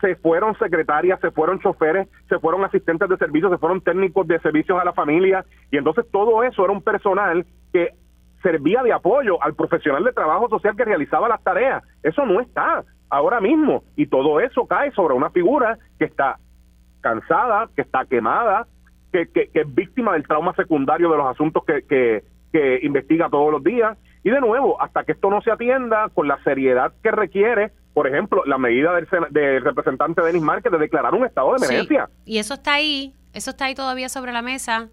se 0.00 0.16
fueron 0.16 0.56
secretarias, 0.58 1.18
se 1.20 1.30
fueron 1.30 1.60
choferes, 1.60 2.08
se 2.28 2.38
fueron 2.38 2.64
asistentes 2.64 3.08
de 3.08 3.16
servicios, 3.16 3.50
se 3.50 3.58
fueron 3.58 3.80
técnicos 3.80 4.26
de 4.28 4.38
servicios 4.40 4.78
a 4.80 4.84
la 4.84 4.92
familia, 4.92 5.44
y 5.70 5.78
entonces 5.78 6.04
todo 6.12 6.44
eso 6.44 6.62
era 6.62 6.72
un 6.72 6.82
personal 6.82 7.46
que 7.72 7.94
servía 8.44 8.82
de 8.82 8.92
apoyo 8.92 9.42
al 9.42 9.54
profesional 9.54 10.04
de 10.04 10.12
trabajo 10.12 10.48
social 10.50 10.76
que 10.76 10.84
realizaba 10.84 11.28
las 11.28 11.42
tareas. 11.42 11.82
Eso 12.02 12.26
no 12.26 12.40
está 12.40 12.84
ahora 13.08 13.40
mismo 13.40 13.82
y 13.96 14.06
todo 14.06 14.38
eso 14.38 14.66
cae 14.66 14.92
sobre 14.92 15.14
una 15.14 15.30
figura 15.30 15.78
que 15.98 16.04
está 16.04 16.38
cansada, 17.00 17.70
que 17.74 17.82
está 17.82 18.04
quemada, 18.04 18.66
que, 19.10 19.28
que, 19.28 19.50
es 19.52 19.74
víctima 19.74 20.12
del 20.12 20.26
trauma 20.26 20.54
secundario 20.54 21.10
de 21.10 21.16
los 21.16 21.26
asuntos 21.26 21.64
que, 21.64 21.82
que, 21.88 22.22
investiga 22.82 23.28
todos 23.30 23.50
los 23.50 23.64
días. 23.64 23.98
Y 24.22 24.30
de 24.30 24.40
nuevo, 24.40 24.80
hasta 24.80 25.04
que 25.04 25.12
esto 25.12 25.28
no 25.28 25.40
se 25.40 25.50
atienda 25.50 26.08
con 26.10 26.28
la 26.28 26.42
seriedad 26.44 26.92
que 27.02 27.10
requiere, 27.10 27.72
por 27.94 28.06
ejemplo, 28.06 28.44
la 28.46 28.58
medida 28.58 28.94
del, 28.94 29.08
del 29.30 29.62
representante 29.62 30.22
Denis 30.22 30.42
Márquez 30.42 30.70
de 30.70 30.78
declarar 30.78 31.14
un 31.14 31.24
estado 31.26 31.54
de 31.54 31.66
emergencia. 31.66 32.08
y 32.24 32.38
eso 32.38 32.54
está 32.54 32.74
ahí, 32.74 33.14
eso 33.32 33.50
está 33.50 33.64
ahí 33.64 33.74
todavía 33.74 34.08
sobre 34.08 34.32
la 34.32 34.42
mesa. 34.42 34.88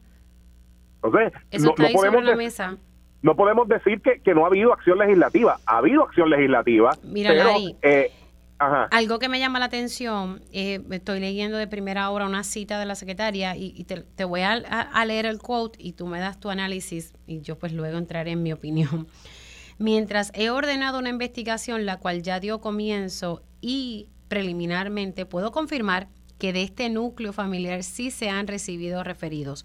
Entonces, 1.03 1.34
eso 1.51 1.70
está 1.70 1.84
ahí 1.84 1.93
sobre 1.93 2.24
la 2.24 2.36
mesa 2.36 2.77
no 3.22 3.36
podemos 3.36 3.68
decir 3.68 4.01
que, 4.01 4.20
que, 4.22 4.34
no 4.34 4.46
ha 4.46 4.48
habido 4.48 4.74
acción 4.74 4.98
legislativa. 4.98 5.60
Ha 5.66 5.78
habido 5.78 6.04
acción 6.04 6.30
legislativa. 6.30 6.92
Mira, 7.04 7.32
ahí. 7.54 7.75
Eh, 7.82 8.12
Algo 8.60 9.20
que 9.20 9.30
me 9.30 9.40
llama 9.40 9.60
la 9.60 9.66
atención, 9.66 10.42
eh, 10.51 10.82
estoy 10.92 11.20
leyendo 11.20 11.58
de 11.58 11.68
primera 11.68 12.10
hora 12.10 12.25
una 12.25 12.44
cita 12.44 12.80
de 12.80 12.86
la 12.86 12.96
secretaria 12.96 13.56
y, 13.56 13.84
te, 13.84 14.24
voy 14.24 14.42
a, 14.42 14.54
a, 14.54 15.06
leer 15.06 15.25
el 15.25 15.40
quote 15.40 15.78
y 15.82 15.94
tú 15.94 16.08
me 16.08 16.20
das 16.20 16.40
tu 16.40 16.50
análisis 16.50 17.13
y 17.25 17.42
yo 17.42 17.58
pues 17.58 17.74
luego 17.74 17.98
entraré 17.98 18.32
en 18.32 18.44
mi 18.44 18.54
opinión. 18.54 19.08
Mientras 19.78 20.32
he 20.36 20.51
ordenado 20.51 21.00
una 21.00 21.10
investigación 21.10 21.86
la 21.86 21.98
cual 21.98 22.22
ya 22.22 22.40
dio 22.40 22.62
comienzo 22.62 23.42
y 23.62 24.10
preliminarmente 24.28 25.25
puedo 25.25 25.51
confirmar 25.51 26.08
que 26.42 26.54
de 26.54 26.64
este 26.64 26.90
núcleo 26.90 27.34
familiar 27.34 27.84
sí 27.84 28.10
se 28.10 28.32
han 28.32 28.48
recibido 28.48 29.04
referidos, 29.04 29.64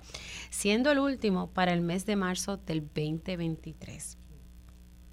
siendo 0.51 0.93
el 0.93 0.99
último 0.99 1.49
para 1.49 1.73
el 1.73 1.81
mes 1.81 2.05
de 2.05 2.17
marzo 2.17 2.59
del 2.59 2.83
2023. 2.83 4.19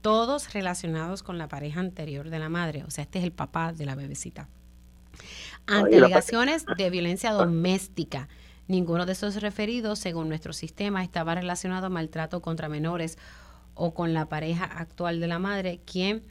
Todos 0.01 0.51
relacionados 0.53 1.24
con 1.24 1.38
la 1.38 1.48
pareja 1.48 1.79
anterior 1.79 2.29
de 2.29 2.38
la 2.38 2.50
madre, 2.50 2.84
o 2.84 2.91
sea, 2.91 3.05
este 3.05 3.20
es 3.20 3.24
el 3.24 3.32
papá 3.32 3.72
de 3.72 3.86
la 3.86 3.96
bebecita. 3.96 4.50
Ante 5.65 5.96
alegaciones 6.00 6.65
de 6.65 6.89
violencia 6.89 7.32
doméstica, 7.32 8.27
ninguno 8.67 9.05
de 9.05 9.13
esos 9.13 9.41
referidos, 9.41 10.00
según 10.00 10.27
nuestro 10.27 10.51
sistema, 10.51 11.01
estaba 11.01 11.34
relacionado 11.34 11.86
a 11.86 11.89
maltrato 11.89 12.41
contra 12.41 12.67
menores 12.67 13.17
o 13.74 13.93
con 13.93 14.13
la 14.13 14.27
pareja 14.27 14.65
actual 14.65 15.22
de 15.22 15.27
la 15.29 15.39
madre, 15.39 15.79
quien, 15.86 16.24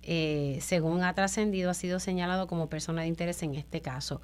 eh, 0.00 0.58
según 0.62 1.02
ha 1.02 1.12
trascendido, 1.12 1.68
ha 1.68 1.74
sido 1.74 2.00
señalado 2.00 2.46
como 2.46 2.70
persona 2.70 3.02
de 3.02 3.08
interés 3.08 3.42
en 3.42 3.56
este 3.56 3.82
caso. 3.82 4.22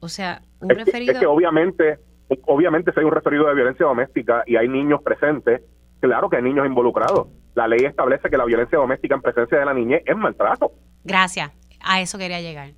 O 0.00 0.08
sea, 0.08 0.42
un 0.60 0.70
referido... 0.70 1.12
Es 1.12 1.18
que 1.18 1.26
obviamente, 1.26 1.98
obviamente 2.46 2.92
si 2.92 3.00
hay 3.00 3.06
un 3.06 3.12
referido 3.12 3.46
de 3.46 3.54
violencia 3.54 3.86
doméstica 3.86 4.42
y 4.46 4.56
hay 4.56 4.68
niños 4.68 5.02
presentes, 5.02 5.62
claro 6.00 6.28
que 6.28 6.36
hay 6.36 6.42
niños 6.42 6.66
involucrados. 6.66 7.28
La 7.54 7.66
ley 7.66 7.84
establece 7.84 8.30
que 8.30 8.36
la 8.36 8.44
violencia 8.44 8.78
doméstica 8.78 9.14
en 9.14 9.22
presencia 9.22 9.58
de 9.58 9.64
la 9.64 9.74
niñez 9.74 10.02
es 10.06 10.16
maltrato. 10.16 10.70
Gracias, 11.04 11.50
a 11.80 12.00
eso 12.00 12.18
quería 12.18 12.40
llegar. 12.40 12.70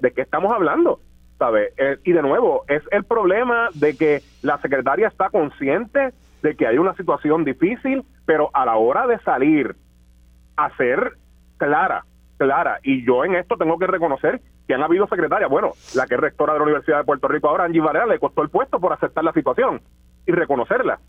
¿De 0.00 0.12
qué 0.12 0.22
estamos 0.22 0.52
hablando? 0.52 1.00
¿Sabe? 1.38 1.72
Eh, 1.76 1.98
y 2.04 2.12
de 2.12 2.22
nuevo, 2.22 2.64
es 2.68 2.82
el 2.90 3.04
problema 3.04 3.68
de 3.74 3.96
que 3.96 4.22
la 4.42 4.58
secretaria 4.60 5.08
está 5.08 5.30
consciente 5.30 6.12
de 6.42 6.56
que 6.56 6.66
hay 6.66 6.78
una 6.78 6.94
situación 6.94 7.44
difícil, 7.44 8.04
pero 8.24 8.50
a 8.52 8.64
la 8.64 8.76
hora 8.76 9.06
de 9.06 9.18
salir 9.20 9.74
a 10.56 10.74
ser 10.76 11.14
clara, 11.56 12.04
clara, 12.36 12.78
y 12.82 13.04
yo 13.04 13.24
en 13.24 13.34
esto 13.34 13.56
tengo 13.56 13.78
que 13.78 13.86
reconocer 13.86 14.40
que 14.66 14.74
han 14.74 14.82
habido 14.82 15.06
secretarias, 15.06 15.50
bueno, 15.50 15.72
la 15.94 16.06
que 16.06 16.14
es 16.14 16.20
rectora 16.20 16.52
de 16.52 16.58
la 16.58 16.64
Universidad 16.64 16.98
de 16.98 17.04
Puerto 17.04 17.28
Rico 17.28 17.48
ahora, 17.48 17.64
Angie 17.64 17.80
Varela, 17.80 18.06
le 18.06 18.18
costó 18.18 18.42
el 18.42 18.48
puesto 18.48 18.80
por 18.80 18.92
aceptar 18.92 19.24
la 19.24 19.32
situación 19.32 19.80
y 20.26 20.32
reconocerla 20.32 21.00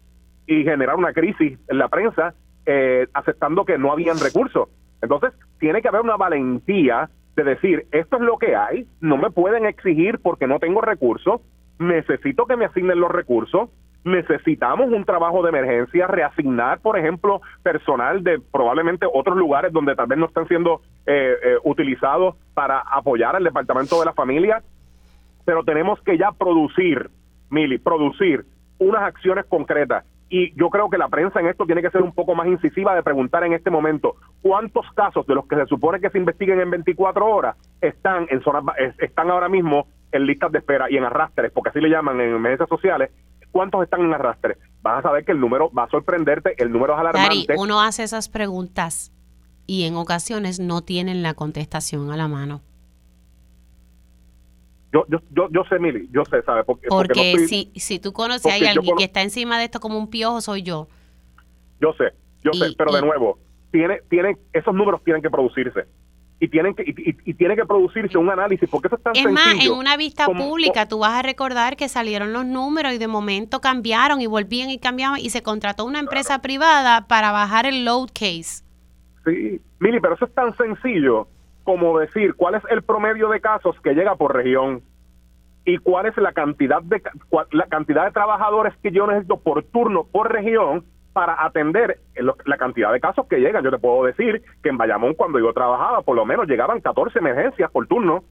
y 0.47 0.63
generar 0.63 0.95
una 0.95 1.13
crisis 1.13 1.57
en 1.67 1.77
la 1.77 1.87
prensa 1.87 2.33
eh, 2.65 3.07
aceptando 3.13 3.65
que 3.65 3.77
no 3.77 3.91
habían 3.91 4.19
recursos. 4.19 4.69
Entonces, 5.01 5.33
tiene 5.59 5.81
que 5.81 5.87
haber 5.87 6.01
una 6.01 6.17
valentía 6.17 7.09
de 7.35 7.43
decir, 7.43 7.85
esto 7.91 8.17
es 8.17 8.21
lo 8.21 8.37
que 8.37 8.55
hay, 8.55 8.87
no 9.01 9.17
me 9.17 9.29
pueden 9.29 9.65
exigir 9.65 10.19
porque 10.19 10.47
no 10.47 10.59
tengo 10.59 10.81
recursos, 10.81 11.41
necesito 11.79 12.45
que 12.45 12.55
me 12.55 12.65
asignen 12.65 12.99
los 12.99 13.11
recursos, 13.11 13.69
necesitamos 14.05 14.91
un 14.91 15.03
trabajo 15.03 15.41
de 15.41 15.49
emergencia, 15.49 16.07
reasignar, 16.07 16.79
por 16.79 16.97
ejemplo, 16.97 17.41
personal 17.63 18.23
de 18.23 18.39
probablemente 18.39 19.07
otros 19.11 19.35
lugares 19.35 19.73
donde 19.73 19.95
tal 19.95 20.07
vez 20.07 20.19
no 20.19 20.27
están 20.27 20.47
siendo 20.47 20.81
eh, 21.07 21.35
eh, 21.43 21.55
utilizados 21.63 22.35
para 22.53 22.79
apoyar 22.79 23.35
al 23.35 23.43
Departamento 23.43 23.99
de 23.99 24.05
la 24.05 24.13
Familia, 24.13 24.61
pero 25.43 25.63
tenemos 25.63 25.99
que 26.01 26.17
ya 26.19 26.31
producir, 26.31 27.09
Mili, 27.49 27.79
producir 27.79 28.45
unas 28.77 29.01
acciones 29.01 29.45
concretas. 29.45 30.05
Y 30.29 30.53
yo 30.55 30.69
creo 30.69 30.89
que 30.89 30.97
la 30.97 31.07
prensa 31.07 31.39
en 31.39 31.47
esto 31.47 31.65
tiene 31.65 31.81
que 31.81 31.91
ser 31.91 32.01
un 32.01 32.11
poco 32.11 32.35
más 32.35 32.47
incisiva 32.47 32.95
de 32.95 33.03
preguntar 33.03 33.43
en 33.43 33.53
este 33.53 33.69
momento 33.69 34.15
cuántos 34.41 34.85
casos 34.93 35.25
de 35.25 35.35
los 35.35 35.47
que 35.47 35.55
se 35.55 35.65
supone 35.65 35.99
que 35.99 36.09
se 36.09 36.17
investiguen 36.17 36.59
en 36.59 36.71
24 36.71 37.25
horas 37.25 37.55
están 37.79 38.27
en 38.29 38.41
zonas 38.41 38.63
están 38.97 39.29
ahora 39.29 39.49
mismo 39.49 39.87
en 40.11 40.25
listas 40.25 40.51
de 40.51 40.59
espera 40.59 40.89
y 40.89 40.97
en 40.97 41.03
arrastres, 41.03 41.51
porque 41.51 41.69
así 41.69 41.81
le 41.81 41.89
llaman 41.89 42.19
en 42.21 42.41
medios 42.41 42.67
sociales, 42.69 43.11
cuántos 43.55 43.81
están 43.83 44.01
en 44.01 44.13
arrastre. 44.13 44.57
Vas 44.81 44.99
a 44.99 45.01
saber 45.03 45.23
que 45.23 45.31
el 45.31 45.39
número 45.39 45.71
va 45.71 45.85
a 45.85 45.89
sorprenderte, 45.89 46.61
el 46.61 46.73
número 46.73 46.93
es 46.93 46.99
alarmante. 46.99 47.55
uno 47.57 47.81
hace 47.81 48.03
esas 48.03 48.27
preguntas 48.27 49.13
y 49.65 49.85
en 49.85 49.95
ocasiones 49.95 50.59
no 50.59 50.81
tienen 50.81 51.23
la 51.23 51.35
contestación 51.35 52.11
a 52.11 52.17
la 52.17 52.27
mano. 52.27 52.61
Yo, 54.91 55.05
yo, 55.07 55.19
yo, 55.31 55.47
yo 55.51 55.63
sé, 55.69 55.79
Mili, 55.79 56.09
yo 56.11 56.25
sé, 56.25 56.41
¿sabes? 56.41 56.65
Porque, 56.65 56.89
porque, 56.89 57.47
si, 57.47 57.71
si 57.77 57.97
tú 57.97 58.11
conoces 58.11 58.51
a 58.51 58.55
alguien 58.55 58.97
que 58.97 59.05
está 59.05 59.21
encima 59.21 59.57
de 59.57 59.63
esto 59.63 59.79
como 59.79 59.97
un 59.97 60.09
piojo, 60.09 60.41
soy 60.41 60.61
yo. 60.61 60.89
Yo 61.79 61.93
sé, 61.93 62.11
yo 62.43 62.51
sé, 62.51 62.75
pero 62.77 62.91
de 62.91 63.03
nuevo, 63.03 63.39
tiene, 63.71 64.01
tiene, 64.09 64.37
esos 64.51 64.73
números 64.73 65.01
tienen 65.05 65.21
que 65.21 65.29
producirse. 65.29 65.85
Y 66.39 66.49
tienen 66.49 66.75
que 66.75 66.83
y, 66.85 67.33
tiene 67.33 67.55
que 67.55 67.65
producirse 67.65 68.17
un 68.17 68.29
análisis 68.29 68.69
porque 68.69 68.87
eso 68.87 68.97
es 68.97 69.03
tan 69.03 69.15
es 69.15 69.31
más 69.31 69.55
en 69.63 69.71
una 69.71 69.95
vista 69.95 70.25
pública 70.25 70.87
tú 70.87 70.99
vas 70.99 71.13
a 71.13 71.21
recordar 71.21 71.77
que 71.77 71.87
salieron 71.87 72.33
los 72.33 72.45
números 72.45 72.93
y 72.93 72.97
de 72.97 73.07
momento 73.07 73.61
cambiaron 73.61 74.19
y 74.21 74.27
volvían 74.27 74.69
y 74.69 74.79
cambiaban 74.79 75.19
y 75.19 75.29
se 75.29 75.41
contrató 75.41 75.85
una 75.85 75.99
empresa 75.99 76.41
privada 76.41 77.07
para 77.07 77.31
bajar 77.31 77.65
el 77.65 77.85
load 77.85 78.09
case. 78.09 78.63
Sí 79.25 79.61
Mili 79.79 79.99
pero 80.01 80.15
eso 80.15 80.25
es 80.25 80.33
tan 80.33 80.55
sencillo 80.57 81.27
como 81.63 81.97
decir 81.99 82.35
cuál 82.35 82.55
es 82.55 82.63
el 82.69 82.83
promedio 82.83 83.29
de 83.29 83.39
casos 83.39 83.75
que 83.81 83.93
llega 83.93 84.15
por 84.15 84.35
región 84.35 84.81
y 85.63 85.77
cuál 85.77 86.05
es 86.05 86.17
la 86.17 86.33
cantidad 86.33 86.81
de 86.81 87.01
la 87.51 87.67
cantidad 87.67 88.05
de 88.05 88.11
trabajadores 88.11 88.73
que 88.83 88.91
yo 88.91 89.07
necesito 89.07 89.37
por 89.37 89.63
turno 89.63 90.03
por 90.03 90.31
región 90.31 90.83
para 91.15 91.45
atender 91.45 92.01
la 92.45 92.57
cantidad 92.57 92.91
de 92.91 92.99
casos 92.99 93.25
que 93.29 93.37
llegan. 93.37 93.63
Yo 93.63 93.71
te 93.71 93.77
puedo 93.77 94.03
decir 94.03 94.43
que 94.61 94.67
en 94.67 94.77
Bayamón 94.77 95.13
cuando 95.13 95.39
yo 95.39 95.53
trabajaba 95.53 96.01
por 96.01 96.13
lo 96.13 96.25
menos 96.25 96.45
llegaban 96.45 96.81
14 96.81 97.19
emergencias 97.19 97.71
por 97.71 97.87
turno. 97.87 98.25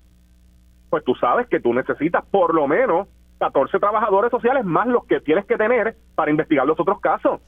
Pues 0.91 1.03
tú 1.03 1.14
sabes 1.14 1.49
que 1.49 1.61
tú 1.61 1.73
necesitas 1.73 2.23
por 2.31 2.55
lo 2.55 2.69
menos 2.69 3.09
14 3.38 3.79
trabajadores 3.79 4.31
sociales 4.31 4.67
más 4.67 4.87
los 4.87 5.07
que 5.07 5.19
tienes 5.21 5.47
que 5.47 5.57
tener 5.57 5.97
para 6.14 6.31
investigar 6.31 6.67
los 6.67 6.79
otros 6.79 7.00
casos. 7.00 7.41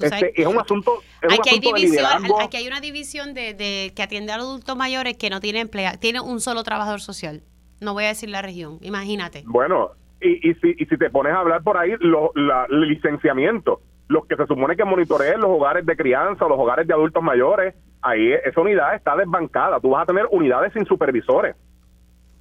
este, 0.00 0.40
es 0.40 0.46
un 0.46 0.58
asunto, 0.58 1.02
es 1.20 1.38
aquí, 1.38 1.50
hay 1.50 1.60
división, 1.60 2.06
aquí 2.42 2.56
hay 2.56 2.66
una 2.66 2.80
división 2.80 3.34
de, 3.34 3.92
que 3.94 4.02
atiende 4.02 4.32
a 4.32 4.38
los 4.38 4.46
adultos 4.46 4.78
mayores 4.78 5.18
que 5.18 5.28
no 5.28 5.40
tiene 5.40 5.60
emplea, 5.60 5.98
tiene 5.98 6.22
un 6.22 6.40
solo 6.40 6.62
trabajador 6.62 7.02
social. 7.02 7.42
No 7.82 7.92
voy 7.92 8.04
a 8.04 8.08
decir 8.08 8.30
la 8.30 8.40
región, 8.40 8.78
imagínate. 8.80 9.44
Bueno, 9.46 9.90
y, 10.22 10.48
y, 10.48 10.54
si, 10.54 10.74
y 10.78 10.86
si 10.86 10.96
te 10.96 11.10
pones 11.10 11.34
a 11.34 11.40
hablar 11.40 11.62
por 11.62 11.76
ahí, 11.76 11.92
lo, 12.00 12.32
la, 12.34 12.66
licenciamiento 12.70 13.82
los 14.10 14.26
que 14.26 14.34
se 14.34 14.44
supone 14.46 14.76
que 14.76 14.84
monitoreen 14.84 15.40
los 15.40 15.50
hogares 15.50 15.86
de 15.86 15.96
crianza 15.96 16.48
los 16.48 16.58
hogares 16.58 16.84
de 16.84 16.92
adultos 16.92 17.22
mayores, 17.22 17.76
ahí 18.02 18.32
esa 18.44 18.60
unidad 18.60 18.96
está 18.96 19.14
desbancada. 19.14 19.78
Tú 19.78 19.90
vas 19.90 20.02
a 20.02 20.06
tener 20.06 20.26
unidades 20.32 20.72
sin 20.72 20.84
supervisores. 20.84 21.54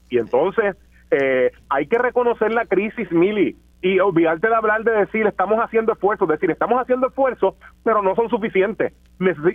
Y 0.10 0.18
entonces 0.18 0.76
eh, 1.12 1.52
hay 1.70 1.86
que 1.86 2.00
reconocer 2.00 2.52
la 2.52 2.66
crisis, 2.66 3.12
Mili, 3.12 3.56
y 3.84 4.00
olvidarte 4.00 4.48
de 4.48 4.56
hablar 4.56 4.84
de 4.84 4.94
decir 4.94 5.28
estamos 5.28 5.60
haciendo 5.60 5.94
esfuerzos, 5.94 6.28
decir 6.28 6.50
estamos 6.50 6.82
haciendo 6.82 7.08
esfuerzos, 7.08 7.54
pero 7.84 8.02
no 8.02 8.16
son 8.16 8.30
suficientes. 8.30 8.92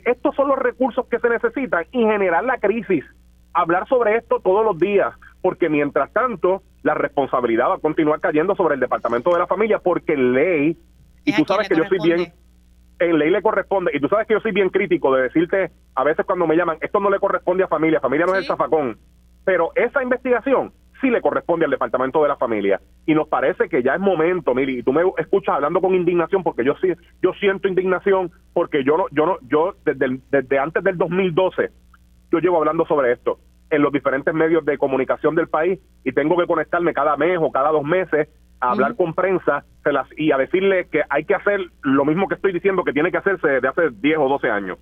estos 0.05 0.37
son 0.37 0.47
los 0.47 0.59
recursos 0.59 1.07
que 1.07 1.19
se 1.19 1.29
necesitan 1.29 1.85
y 1.91 2.05
generar 2.05 2.45
la 2.45 2.59
crisis. 2.59 3.05
Hablar 3.53 3.89
sobre 3.89 4.19
esto 4.19 4.39
todos 4.39 4.65
los 4.65 4.79
días, 4.79 5.13
porque 5.43 5.69
mientras 5.69 6.13
tanto 6.13 6.63
la 6.85 6.95
responsabilidad 6.95 7.71
va 7.71 7.75
a 7.75 7.81
continuar 7.81 8.21
cayendo 8.21 8.55
sobre 8.55 8.75
el 8.75 8.81
Departamento 8.81 9.33
de 9.33 9.41
la 9.41 9.49
Familia, 9.49 9.81
porque 9.81 10.17
ley 10.17 10.79
y 11.25 11.33
tú 11.35 11.45
sabes 11.47 11.69
que 11.69 11.77
yo 11.77 11.85
soy 11.85 11.99
bien, 12.03 12.33
en 12.99 13.19
ley 13.19 13.31
le 13.31 13.43
corresponde, 13.43 13.91
y 13.95 14.01
tú 14.01 14.09
sabes 14.09 14.27
que 14.27 14.35
yo 14.35 14.41
soy 14.41 14.53
bien 14.53 14.71
crítico 14.71 15.15
de 15.15 15.23
decirte, 15.23 15.71
a 15.95 16.05
veces 16.05 16.25
cuando 16.25 16.47
me 16.47 16.57
llaman, 16.57 16.79
esto 16.81 17.01
no 17.01 17.11
le 17.11 17.19
corresponde 17.19 17.65
a 17.65 17.69
familia, 17.69 18.01
familia 18.01 18.27
no 18.27 18.33
es 18.33 18.41
el 18.41 18.47
zafacón, 18.47 18.99
pero 19.45 19.73
esa 19.75 20.03
investigación 20.03 20.73
sí 21.01 21.11
le 21.11 21.21
corresponde 21.21 21.65
al 21.67 21.71
Departamento 21.71 22.23
de 22.23 22.29
la 22.29 22.37
Familia. 22.37 22.81
Y 23.05 23.15
nos 23.15 23.29
parece 23.29 23.69
que 23.69 23.83
ya 23.83 23.95
es 23.95 24.01
momento, 24.01 24.55
Miri, 24.55 24.79
y 24.79 24.83
tú 24.83 24.93
me 24.93 25.03
escuchas 25.19 25.57
hablando 25.57 25.81
con 25.81 25.95
indignación, 25.95 26.43
porque 26.43 26.65
yo 26.65 26.75
sí, 26.81 26.89
yo 27.23 27.33
siento 27.35 27.69
indignación, 27.69 28.31
porque 28.53 28.85
yo 28.85 28.97
no, 28.97 29.07
yo 29.11 29.27
no, 29.27 29.39
yo 29.43 29.75
desde, 29.85 30.19
desde 30.31 30.59
antes 30.59 30.83
del 30.83 30.97
2012, 30.97 31.71
yo 32.33 32.39
llevo 32.39 32.59
hablando 32.59 32.87
sobre 32.87 33.13
esto 33.13 33.39
en 33.71 33.83
los 33.83 33.93
diferentes 33.93 34.33
medios 34.33 34.65
de 34.65 34.79
comunicación 34.79 35.35
del 35.35 35.49
país 35.49 35.79
y 36.05 36.13
tengo 36.13 36.37
que 36.37 36.47
conectarme 36.47 36.95
cada 36.95 37.17
mes 37.17 37.39
o 37.41 37.51
cada 37.51 37.71
dos 37.71 37.85
meses 37.85 38.29
a 38.65 38.71
hablar 38.73 38.97
con 38.97 39.15
prensa 39.15 39.65
y 40.17 40.33
a 40.33 40.39
decirle 40.39 40.89
que 40.89 41.03
hay 41.09 41.25
que 41.25 41.35
hacer 41.35 41.61
lo 41.83 42.05
mismo 42.05 42.29
que 42.29 42.35
estoy 42.35 42.53
diciendo 42.53 42.85
que 42.85 42.93
tiene 42.93 43.11
que 43.11 43.19
hacerse 43.19 43.47
desde 43.47 43.69
hace 43.69 43.91
10 43.91 44.19
o 44.19 44.29
12 44.29 44.51
años. 44.51 44.79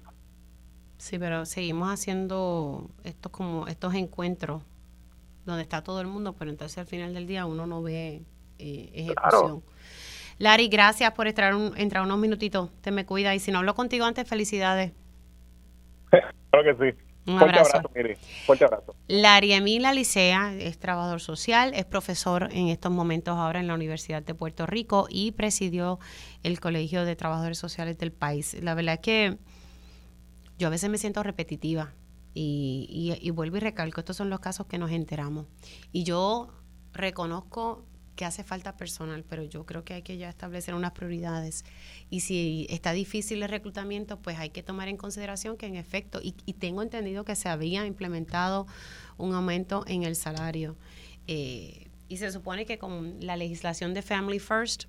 Sí, 0.97 1.19
pero 1.19 1.45
seguimos 1.45 1.89
haciendo 1.89 2.89
estos 3.03 3.33
como 3.33 3.67
estos 3.67 3.95
encuentros 3.95 4.63
donde 5.45 5.63
está 5.63 5.83
todo 5.83 6.01
el 6.01 6.07
mundo, 6.07 6.35
pero 6.39 6.51
entonces 6.51 6.79
al 6.79 6.87
final 6.87 7.13
del 7.15 7.27
día 7.27 7.47
uno 7.47 7.67
no 7.67 7.83
ve 7.83 8.23
eh, 8.59 8.91
ejecución. 8.95 9.63
Lari, 10.39 10.69
gracias 10.69 11.11
por 11.13 11.27
entrar, 11.27 11.55
un, 11.55 11.77
entrar 11.77 12.05
unos 12.05 12.19
minutitos. 12.19 12.71
Te 12.81 12.91
me 12.93 13.05
cuida 13.05 13.35
y 13.35 13.41
si 13.41 13.51
no 13.51 13.59
hablo 13.59 13.75
contigo 13.75 14.05
antes, 14.05 14.29
felicidades. 14.29 14.93
Claro 16.51 16.77
que 16.77 16.93
sí. 16.93 16.99
Un 17.25 17.39
Fuerte 17.39 17.59
abrazo. 17.59 17.91
Fuerte 18.47 18.65
abrazo. 18.65 18.97
Licea 19.93 20.55
es 20.55 20.79
trabajador 20.79 21.21
social, 21.21 21.73
es 21.75 21.85
profesor 21.85 22.49
en 22.53 22.69
estos 22.69 22.91
momentos 22.91 23.37
ahora 23.37 23.61
en 23.61 23.69
la 23.69 23.75
Universidad 23.75 24.23
de 24.23 24.35
Puerto 24.35 24.67
Rico 24.67 25.07
y 25.09 25.33
presidió 25.33 26.01
el 26.43 26.59
Colegio 26.59 27.05
de 27.05 27.15
Trabajadores 27.15 27.59
Sociales 27.59 27.97
del 27.99 28.11
país. 28.11 28.57
La 28.61 28.75
verdad 28.75 28.95
es 28.95 29.01
que 29.01 29.39
yo 30.59 30.67
a 30.67 30.71
veces 30.71 30.91
me 30.91 30.99
siento 30.99 31.23
repetitiva 31.23 31.93
y, 32.35 33.17
y 33.21 33.31
vuelvo 33.31 33.59
y 33.59 33.61
recalco, 33.61 34.01
estos 34.01 34.17
son 34.17 34.29
los 34.29 34.41
casos 34.41 34.67
que 34.67 34.79
nos 34.79 34.91
enteramos. 34.91 35.47
Y 35.93 36.03
yo 36.03 36.49
reconozco 36.93 37.87
que 38.17 38.25
hace 38.25 38.45
falta 38.45 38.77
personal, 38.77 39.25
pero 39.29 39.43
yo 39.43 39.65
creo 39.65 39.85
que 39.85 39.95
hay 39.95 40.03
que 40.03 40.17
ya 40.17 40.29
establecer 40.29 40.75
unas 40.75 40.93
prioridades. 40.93 41.65
Y 42.11 42.21
si 42.21 42.67
está 42.69 42.93
difícil 42.93 43.43
el 43.43 43.49
reclutamiento, 43.49 44.19
pues 44.19 44.39
hay 44.39 44.51
que 44.51 44.63
tomar 44.63 44.89
en 44.89 44.97
consideración 44.97 45.57
que 45.57 45.67
en 45.67 45.77
efecto, 45.77 46.21
y, 46.23 46.33
tengo 46.53 46.83
entendido 46.83 47.25
que 47.25 47.35
se 47.35 47.49
había 47.49 47.87
implementado 47.87 48.67
un 49.17 49.35
aumento 49.35 49.85
en 49.87 50.03
el 50.03 50.17
salario. 50.17 50.77
Eh, 51.27 51.89
y 52.09 52.19
se 52.19 52.31
supone 52.31 52.67
que 52.67 52.79
con 52.79 53.17
la 53.21 53.37
legislación 53.37 53.95
de 53.95 54.03
Family 54.03 54.39
First, 54.39 54.85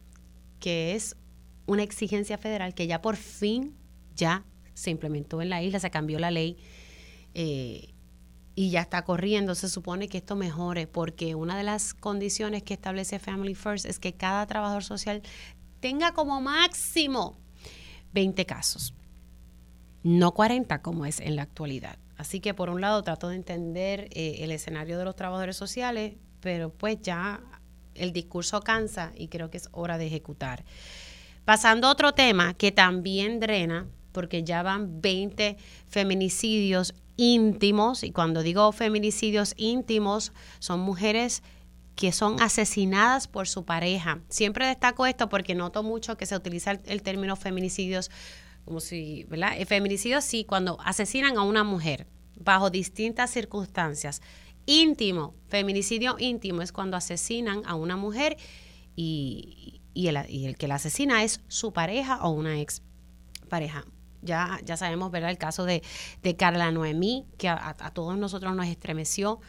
que 0.60 0.94
es 0.94 1.16
una 1.66 1.84
exigencia 1.84 2.38
federal 2.38 2.74
que 2.74 2.88
ya 2.88 3.02
por 3.02 3.16
fin 3.16 3.76
ya 4.16 4.44
se 4.74 4.92
implementó 4.92 5.42
en 5.42 5.50
la 5.50 5.64
isla, 5.64 5.80
se 5.80 5.90
cambió 5.90 6.20
la 6.20 6.32
ley. 6.32 6.58
Eh, 7.34 7.93
y 8.56 8.70
ya 8.70 8.82
está 8.82 9.04
corriendo, 9.04 9.56
se 9.56 9.70
supone 9.70 10.08
que 10.08 10.20
esto 10.20 10.36
mejore, 10.36 10.88
porque 10.88 11.36
una 11.36 11.58
de 11.58 11.64
las 11.64 11.94
condiciones 11.94 12.64
que 12.64 12.76
establece 12.76 13.20
Family 13.20 13.56
First 13.56 13.86
es 13.86 14.00
que 14.00 14.14
cada 14.14 14.46
trabajador 14.46 14.84
social 14.84 15.22
tenga 15.80 16.14
como 16.14 16.40
máximo 16.40 17.38
20 18.14 18.46
casos, 18.46 18.94
no 20.04 20.34
40 20.34 20.82
como 20.82 21.06
es 21.06 21.20
en 21.20 21.36
la 21.36 21.44
actualidad. 21.44 21.98
Así 22.16 22.40
que 22.40 22.54
por 22.54 22.70
un 22.70 22.80
lado 22.80 23.02
trato 23.02 23.30
de 23.30 23.36
entender 23.36 24.08
eh, 24.12 24.38
el 24.40 24.52
escenario 24.52 24.98
de 24.98 25.06
los 25.06 25.16
trabajadores 25.16 25.58
sociales, 25.58 26.14
pero 26.40 26.72
pues 26.72 27.02
ya 27.02 27.42
el 27.96 28.14
discurso 28.14 28.62
cansa 28.62 29.12
y 29.16 29.28
creo 29.28 29.50
que 29.50 29.58
es 29.58 29.70
hora 29.72 29.98
de 29.98 30.08
ejecutar. 30.08 30.64
Pasando 31.46 31.88
a 31.88 31.92
otro 31.92 32.14
tema 32.14 32.54
que 32.54 32.72
también 32.72 33.40
drena, 33.40 33.88
porque 34.12 34.44
ya 34.44 34.62
van 34.64 35.02
20 35.02 35.58
feminicidios 35.88 36.94
íntimos, 37.18 38.04
y 38.04 38.12
cuando 38.12 38.44
digo 38.44 38.72
feminicidios 38.72 39.54
íntimos, 39.58 40.32
son 40.60 40.80
mujeres 40.80 41.44
que 41.96 42.12
son 42.12 42.42
asesinadas 42.42 43.28
por 43.28 43.48
su 43.48 43.66
pareja. 43.66 44.22
Siempre 44.30 44.68
destaco 44.68 45.06
esto 45.06 45.30
porque 45.30 45.56
noto 45.56 45.84
mucho 45.84 46.18
que 46.18 46.26
se 46.26 46.36
utiliza 46.36 46.72
el, 46.72 47.04
término 47.04 47.36
feminicidios 47.36 48.10
como 48.66 48.80
si, 48.80 49.26
¿verdad? 49.26 49.54
El 49.58 49.66
feminicidio 49.66 50.22
sí, 50.22 50.46
cuando 50.46 50.80
asesinan 50.84 51.38
a 51.38 51.44
una 51.44 51.64
mujer 51.64 52.08
bajo 52.40 52.70
distintas 52.70 53.30
circunstancias. 53.30 54.22
Íntimo, 54.66 55.36
feminicidio 55.50 56.16
íntimo 56.18 56.62
es 56.62 56.72
cuando 56.72 56.96
asesinan 56.96 57.62
a 57.66 57.76
una 57.76 57.98
mujer 57.98 58.38
y, 58.96 59.82
el, 59.94 60.18
y 60.30 60.46
el 60.46 60.58
que 60.58 60.68
la 60.68 60.76
asesina 60.76 61.24
es 61.24 61.42
su 61.48 61.74
pareja 61.74 62.24
o 62.24 62.30
una 62.30 62.60
ex 62.60 62.82
pareja 63.50 63.86
ya, 64.24 64.60
ya 64.64 64.78
sabemos, 64.78 65.12
¿verdad? 65.12 65.30
El 65.30 65.38
caso 65.38 65.66
de, 65.66 65.82
Carla 66.38 66.72
Noemí, 66.72 67.26
que 67.38 67.50
a, 67.50 67.74
todos 67.94 68.18
nosotros 68.18 68.56
nos 68.56 68.68
estremeció, 68.68 69.40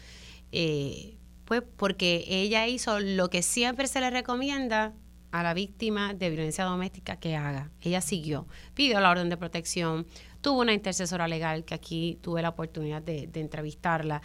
eh, 0.53 1.17
pues 1.45 1.63
porque 1.77 2.25
ella 2.29 2.67
hizo 2.67 3.01
lo 3.01 3.31
que 3.31 3.43
siempre 3.43 3.87
se 3.87 4.01
le 4.01 4.11
recomienda 4.11 4.95
a 5.31 5.43
la 5.43 5.53
víctima 5.53 6.15
de 6.15 6.31
violencia 6.31 6.65
doméstica 6.65 7.17
que 7.17 7.35
haga. 7.35 7.71
Ella 7.81 8.01
siguió, 8.01 8.47
pidió 8.75 9.01
la 9.01 9.11
orden 9.11 9.29
de 9.29 9.37
protección, 9.37 10.07
tuvo 10.41 10.61
una 10.61 10.73
intercesora 10.73 11.27
legal 11.27 11.65
que 11.65 11.75
aquí 11.75 12.19
tuve 12.23 12.41
la 12.41 12.51
oportunidad 12.51 13.03
de, 13.03 13.29
entrevistarla 13.35 14.23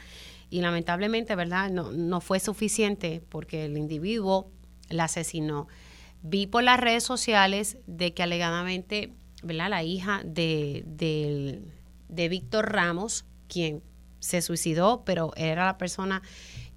y 0.52 0.62
lamentablemente, 0.62 1.36
¿verdad? 1.36 1.72
No, 1.72 1.92
no 1.92 2.22
fue 2.22 2.40
suficiente 2.40 3.24
porque 3.28 3.66
el 3.66 3.78
individuo 3.78 4.52
la 4.90 5.06
asesinó. 5.06 5.68
Vi 6.22 6.48
por 6.48 6.64
las 6.64 6.80
redes 6.80 7.04
sociales 7.04 7.78
de 7.88 8.14
que 8.14 8.24
alegadamente 8.24 9.14
la 9.44 9.84
hija 9.84 10.22
de, 10.26 10.84
de, 12.08 12.30
Víctor 12.30 12.72
Ramos, 12.72 13.26
quien 13.48 13.82
se 14.20 14.42
suicidó, 14.42 15.04
pero 15.06 15.32
era 15.36 15.66
la 15.66 15.78
persona 15.78 16.22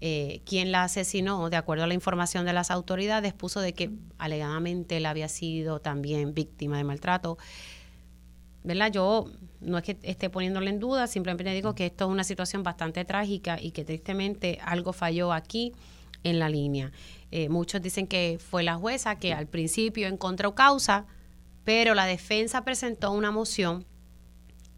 eh, 0.00 0.42
quien 0.44 0.72
la 0.72 0.84
asesinó, 0.84 1.50
de 1.50 1.56
acuerdo 1.56 1.84
a 1.84 1.86
la 1.86 1.94
información 1.94 2.44
de 2.46 2.52
las 2.52 2.70
autoridades, 2.70 3.32
puso 3.32 3.60
de 3.60 3.72
que 3.72 3.90
alegadamente 4.18 4.98
él 4.98 5.06
había 5.06 5.28
sido 5.28 5.80
también 5.80 6.34
víctima 6.34 6.76
de 6.76 6.84
maltrato. 6.84 7.38
¿verdad? 8.64 8.92
Yo 8.92 9.26
no 9.60 9.78
es 9.78 9.84
que 9.84 9.98
esté 10.02 10.30
poniéndole 10.30 10.70
en 10.70 10.78
duda, 10.78 11.06
simplemente 11.06 11.52
digo 11.52 11.74
que 11.74 11.86
esto 11.86 12.04
es 12.04 12.10
una 12.10 12.24
situación 12.24 12.62
bastante 12.62 13.04
trágica 13.04 13.60
y 13.60 13.72
que 13.72 13.84
tristemente 13.84 14.58
algo 14.64 14.92
falló 14.92 15.32
aquí 15.32 15.72
en 16.22 16.38
la 16.38 16.48
línea. 16.48 16.92
Eh, 17.30 17.48
muchos 17.48 17.82
dicen 17.82 18.06
que 18.06 18.38
fue 18.40 18.62
la 18.62 18.76
jueza 18.76 19.16
que 19.16 19.32
al 19.32 19.46
principio 19.46 20.06
encontró 20.08 20.54
causa, 20.54 21.06
pero 21.64 21.94
la 21.94 22.06
defensa 22.06 22.64
presentó 22.64 23.12
una 23.12 23.30
moción 23.30 23.86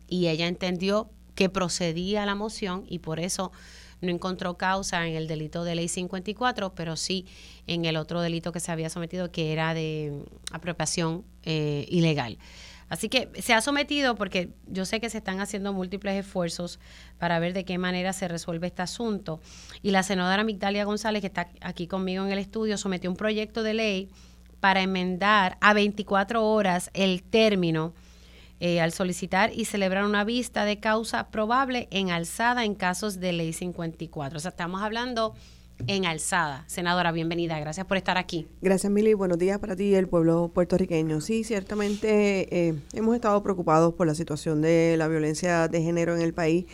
y 0.08 0.28
ella 0.28 0.46
entendió 0.46 1.10
que 1.34 1.48
procedía 1.48 2.26
la 2.26 2.34
moción 2.34 2.84
y 2.88 3.00
por 3.00 3.20
eso 3.20 3.52
no 4.00 4.10
encontró 4.10 4.56
causa 4.56 5.06
en 5.06 5.14
el 5.14 5.26
delito 5.26 5.64
de 5.64 5.74
ley 5.74 5.88
54, 5.88 6.74
pero 6.74 6.96
sí 6.96 7.26
en 7.66 7.84
el 7.84 7.96
otro 7.96 8.20
delito 8.20 8.52
que 8.52 8.60
se 8.60 8.70
había 8.70 8.90
sometido, 8.90 9.32
que 9.32 9.52
era 9.52 9.74
de 9.74 10.24
apropiación 10.52 11.24
eh, 11.42 11.86
ilegal. 11.88 12.38
Así 12.88 13.08
que 13.08 13.30
se 13.40 13.54
ha 13.54 13.60
sometido 13.60 14.14
porque 14.14 14.50
yo 14.66 14.84
sé 14.84 15.00
que 15.00 15.08
se 15.08 15.18
están 15.18 15.40
haciendo 15.40 15.72
múltiples 15.72 16.14
esfuerzos 16.14 16.78
para 17.18 17.38
ver 17.38 17.54
de 17.54 17.64
qué 17.64 17.78
manera 17.78 18.12
se 18.12 18.28
resuelve 18.28 18.66
este 18.66 18.82
asunto. 18.82 19.40
Y 19.82 19.90
la 19.90 20.02
senadora 20.02 20.44
Migdalia 20.44 20.84
González, 20.84 21.22
que 21.22 21.28
está 21.28 21.50
aquí 21.60 21.86
conmigo 21.86 22.24
en 22.24 22.30
el 22.30 22.38
estudio, 22.38 22.76
sometió 22.76 23.10
un 23.10 23.16
proyecto 23.16 23.62
de 23.62 23.74
ley 23.74 24.10
para 24.64 24.80
enmendar 24.80 25.58
a 25.60 25.74
24 25.74 26.42
horas 26.42 26.88
el 26.94 27.22
término 27.22 27.92
eh, 28.60 28.80
al 28.80 28.92
solicitar 28.92 29.52
y 29.54 29.66
celebrar 29.66 30.06
una 30.06 30.24
vista 30.24 30.64
de 30.64 30.80
causa 30.80 31.28
probable 31.28 31.86
en 31.90 32.08
alzada 32.08 32.64
en 32.64 32.74
casos 32.74 33.20
de 33.20 33.34
ley 33.34 33.52
54. 33.52 34.38
O 34.38 34.40
sea, 34.40 34.48
estamos 34.48 34.80
hablando 34.80 35.34
en 35.86 36.06
alzada. 36.06 36.64
Senadora, 36.66 37.12
bienvenida. 37.12 37.60
Gracias 37.60 37.84
por 37.84 37.98
estar 37.98 38.16
aquí. 38.16 38.48
Gracias, 38.62 38.90
Mili. 38.90 39.12
Buenos 39.12 39.36
días 39.36 39.58
para 39.58 39.76
ti 39.76 39.88
y 39.88 39.96
el 39.96 40.08
pueblo 40.08 40.50
puertorriqueño. 40.54 41.20
Sí, 41.20 41.44
ciertamente 41.44 42.68
eh, 42.68 42.74
hemos 42.94 43.14
estado 43.16 43.42
preocupados 43.42 43.92
por 43.92 44.06
la 44.06 44.14
situación 44.14 44.62
de 44.62 44.94
la 44.96 45.08
violencia 45.08 45.68
de 45.68 45.82
género 45.82 46.16
en 46.16 46.22
el 46.22 46.32
país 46.32 46.64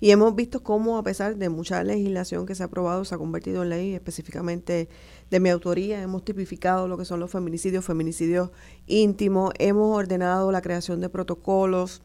y 0.00 0.10
hemos 0.12 0.34
visto 0.36 0.62
cómo, 0.62 0.96
a 0.96 1.02
pesar 1.02 1.36
de 1.36 1.48
mucha 1.48 1.82
legislación 1.82 2.46
que 2.46 2.54
se 2.54 2.62
ha 2.62 2.66
aprobado, 2.66 3.04
se 3.04 3.14
ha 3.14 3.18
convertido 3.18 3.62
en 3.64 3.70
ley, 3.70 3.94
específicamente 3.94 4.88
de 5.30 5.40
mi 5.40 5.50
autoría. 5.50 6.02
Hemos 6.02 6.24
tipificado 6.24 6.88
lo 6.88 6.96
que 6.96 7.04
son 7.04 7.20
los 7.20 7.30
feminicidios, 7.30 7.84
feminicidios 7.84 8.50
íntimos. 8.86 9.52
Hemos 9.58 9.96
ordenado 9.96 10.52
la 10.52 10.62
creación 10.62 11.00
de 11.00 11.08
protocolos 11.08 12.02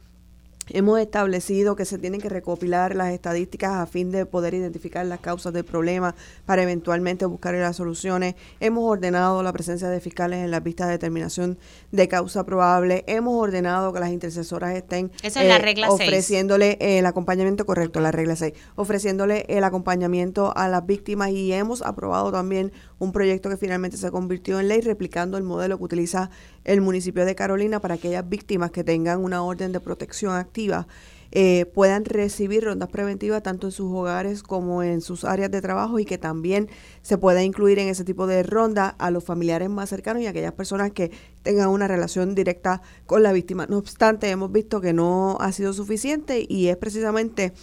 Hemos 0.70 1.00
establecido 1.00 1.76
que 1.76 1.84
se 1.84 1.98
tienen 1.98 2.22
que 2.22 2.30
recopilar 2.30 2.96
las 2.96 3.12
estadísticas 3.12 3.74
a 3.74 3.86
fin 3.86 4.12
de 4.12 4.26
poder 4.26 4.54
identificar 4.54 5.06
las 5.06 5.20
causas 5.20 5.52
del 5.52 5.66
problema 5.66 6.16
para 6.46 6.64
eventualmente 6.64 7.26
buscar 7.26 7.54
las 7.56 7.76
soluciones. 7.76 8.36
Hemos 8.62 8.86
ordenado 8.86 9.44
la 9.44 9.52
presencia 9.52 9.90
de 9.90 10.00
fiscales 10.00 10.40
en 10.40 10.52
las 10.52 10.64
vistas 10.64 10.88
de 10.88 10.94
determinación 10.94 11.58
de 11.92 12.08
causa 12.08 12.46
probable. 12.46 13.04
Hemos 13.08 13.36
ordenado 13.36 13.92
que 13.92 14.00
las 14.00 14.12
intercesoras 14.12 14.74
estén 14.76 15.12
eh, 15.22 15.86
ofreciéndole 15.90 16.78
el 16.80 17.06
acompañamiento 17.06 17.66
correcto, 17.66 18.00
la 18.00 18.14
regla 18.14 18.38
6, 18.38 18.54
ofreciéndole 18.76 19.46
el 19.50 19.66
acompañamiento 19.66 20.56
a 20.56 20.70
las 20.70 20.86
víctimas 20.86 21.32
y 21.32 21.52
hemos 21.52 21.82
aprobado 21.82 22.32
también 22.32 22.72
un 23.04 23.12
proyecto 23.12 23.50
que 23.50 23.58
finalmente 23.58 23.98
se 23.98 24.12
convirtió 24.12 24.60
en 24.60 24.68
ley 24.68 24.82
replicando 24.82 25.38
el 25.38 25.44
modelo 25.44 25.78
que 25.78 25.84
utiliza 25.84 26.30
el 26.64 26.82
municipio 26.82 27.26
de 27.26 27.36
Carolina 27.36 27.80
para 27.80 27.96
aquellas 27.96 28.28
víctimas 28.28 28.72
que 28.72 28.84
tengan 28.84 29.24
una 29.24 29.44
orden 29.44 29.72
de 29.72 29.80
protección 29.80 30.36
activa 30.36 30.88
eh, 31.36 31.66
puedan 31.66 32.06
recibir 32.06 32.64
rondas 32.64 32.90
preventivas 32.90 33.42
tanto 33.42 33.66
en 33.66 33.72
sus 33.72 33.92
hogares 33.92 34.44
como 34.44 34.84
en 34.84 35.02
sus 35.02 35.24
áreas 35.24 35.50
de 35.50 35.64
trabajo 35.64 35.98
y 35.98 36.06
que 36.06 36.20
también 36.20 36.70
se 37.02 37.18
pueda 37.18 37.42
incluir 37.42 37.80
en 37.80 37.88
ese 37.88 38.04
tipo 38.04 38.28
de 38.28 38.44
ronda 38.44 38.90
a 39.00 39.10
los 39.10 39.24
familiares 39.24 39.68
más 39.68 39.90
cercanos 39.90 40.22
y 40.22 40.28
a 40.28 40.30
aquellas 40.30 40.54
personas 40.54 40.92
que 40.92 41.10
tengan 41.42 41.70
una 41.70 41.88
relación 41.88 42.36
directa 42.36 42.84
con 43.08 43.24
la 43.24 43.34
víctima. 43.34 43.66
No 43.66 43.80
obstante, 43.80 44.30
hemos 44.30 44.52
visto 44.52 44.80
que 44.80 44.94
no 44.94 45.38
ha 45.40 45.52
sido 45.54 45.74
suficiente 45.74 46.46
y 46.48 46.68
es 46.68 46.78
precisamente 46.78 47.54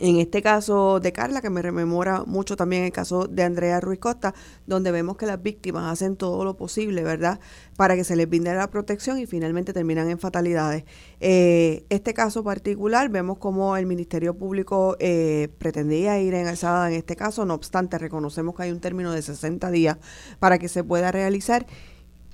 en 0.00 0.18
este 0.18 0.42
caso 0.42 1.00
de 1.00 1.12
Carla, 1.12 1.40
que 1.40 1.50
me 1.50 1.62
rememora 1.62 2.24
mucho 2.24 2.56
también 2.56 2.84
el 2.84 2.92
caso 2.92 3.26
de 3.26 3.42
Andrea 3.42 3.80
Ruiz 3.80 3.98
Costa, 3.98 4.34
donde 4.66 4.90
vemos 4.92 5.16
que 5.16 5.26
las 5.26 5.42
víctimas 5.42 5.92
hacen 5.92 6.16
todo 6.16 6.44
lo 6.44 6.56
posible, 6.56 7.02
¿verdad?, 7.02 7.40
para 7.76 7.96
que 7.96 8.04
se 8.04 8.16
les 8.16 8.28
brinde 8.28 8.54
la 8.54 8.70
protección 8.70 9.18
y 9.18 9.26
finalmente 9.26 9.72
terminan 9.72 10.10
en 10.10 10.18
fatalidades. 10.18 10.84
Eh, 11.20 11.84
este 11.88 12.14
caso 12.14 12.44
particular, 12.44 13.08
vemos 13.08 13.38
como 13.38 13.76
el 13.76 13.86
Ministerio 13.86 14.34
Público 14.34 14.96
eh, 15.00 15.48
pretendía 15.58 16.18
ir 16.20 16.34
en 16.34 16.46
alzada 16.46 16.88
en 16.88 16.94
este 16.94 17.16
caso, 17.16 17.44
no 17.44 17.54
obstante, 17.54 17.98
reconocemos 17.98 18.54
que 18.54 18.64
hay 18.64 18.72
un 18.72 18.80
término 18.80 19.12
de 19.12 19.22
60 19.22 19.70
días 19.70 19.98
para 20.38 20.58
que 20.58 20.68
se 20.68 20.84
pueda 20.84 21.12
realizar 21.12 21.66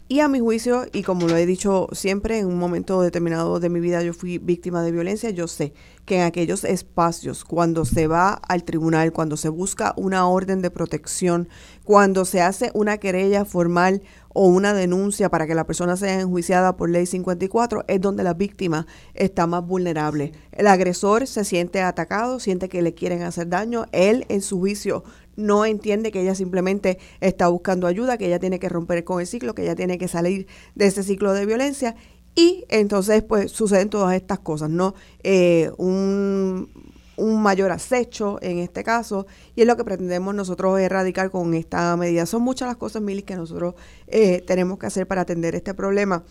y 0.07 0.21
a 0.21 0.29
mi 0.29 0.39
juicio, 0.39 0.87
y 0.93 1.03
como 1.03 1.27
lo 1.27 1.37
he 1.37 1.47
dicho 1.47 1.89
siempre, 1.93 2.39
en 2.39 2.47
un 2.47 2.59
momento 2.59 3.01
determinado 3.01 3.59
de 3.59 3.71
mi 3.71 3.81
vida 3.81 4.03
yo 4.03 4.13
fui 4.13 4.37
víctima 4.37 4.83
de 4.83 4.93
violencia, 4.93 5.31
yo 5.31 5.49
sé 5.49 5.73
que 6.05 6.17
en 6.17 6.23
aquellos 6.23 6.65
espacios, 6.65 7.43
cuando 7.45 7.87
se 7.87 8.07
va 8.07 8.35
al 8.35 8.65
tribunal, 8.65 9.13
cuando 9.13 9.39
se 9.39 9.49
busca 9.49 9.95
una 9.97 10.29
orden 10.29 10.61
de 10.61 10.71
protección, 10.71 11.49
cuando 11.85 12.27
se 12.27 12.43
hace 12.43 12.71
una 12.75 12.99
querella 12.99 13.47
formal 13.47 14.03
o 14.35 14.47
una 14.47 14.75
denuncia 14.75 15.31
para 15.31 15.47
que 15.47 15.55
la 15.55 15.65
persona 15.65 15.97
sea 15.97 16.21
enjuiciada 16.21 16.77
por 16.77 16.91
ley 16.91 17.07
54, 17.07 17.85
es 17.89 18.01
donde 18.01 18.25
la 18.25 18.35
víctima 18.35 18.87
está 19.15 19.47
más 19.47 19.67
vulnerable. 19.67 20.33
El 20.53 20.67
agresor 20.67 21.27
se 21.27 21.45
siente 21.45 21.81
atacado, 21.81 22.41
siente 22.41 22.69
que 22.69 22.83
le 22.83 22.93
quieren 22.93 23.23
hacer 23.23 23.49
daño, 23.49 23.87
él 23.93 24.27
en 24.29 24.43
su 24.43 24.59
juicio 24.59 25.05
no 25.37 25.65
entiende 25.65 26.13
que 26.13 26.21
ella 26.21 26.35
simplemente 26.35 26.99
está 27.21 27.49
buscando 27.49 27.87
ayuda, 27.87 28.19
que 28.19 28.27
ella 28.27 28.39
tiene 28.39 28.59
que 28.59 28.69
romper 28.69 29.05
con 29.05 29.21
el 29.21 29.27
ciclo, 29.27 29.55
que 29.55 29.63
ella 29.63 29.75
tiene 29.75 29.99
que 29.99 30.09
salir 30.09 30.47
de 30.75 30.87
ese 30.87 31.03
ciclo 31.03 31.33
de 31.33 31.47
violencia 31.47 31.95
y 32.35 32.65
entonces 32.69 33.23
pues 33.23 33.53
suceden 33.53 33.91
todas 33.91 34.15
estas 34.15 34.41
cosas, 34.41 34.71
¿no? 34.71 34.95
Eh, 35.23 35.71
un, 35.79 36.69
mayor 37.17 37.71
acecho 37.71 38.39
en 38.43 38.59
este 38.59 38.83
caso 38.83 39.27
y 39.55 39.61
es 39.61 39.67
lo 39.69 39.77
que 39.77 39.85
pretendemos 39.85 40.35
nosotros 40.35 40.81
erradicar 40.81 41.31
con 41.31 41.55
esta 41.55 41.97
medida. 41.97 42.27
Son 42.27 42.43
muchas 42.43 42.67
las 42.67 42.77
cosas, 42.77 43.03
Mili, 43.03 43.23
que 43.23 43.37
nosotros 43.37 43.75
eh, 44.09 44.43
tenemos 44.45 44.79
que 44.79 44.87
hacer 44.87 45.07
para 45.07 45.21
atender 45.21 45.55
este 45.55 45.75
problema. 45.75 46.25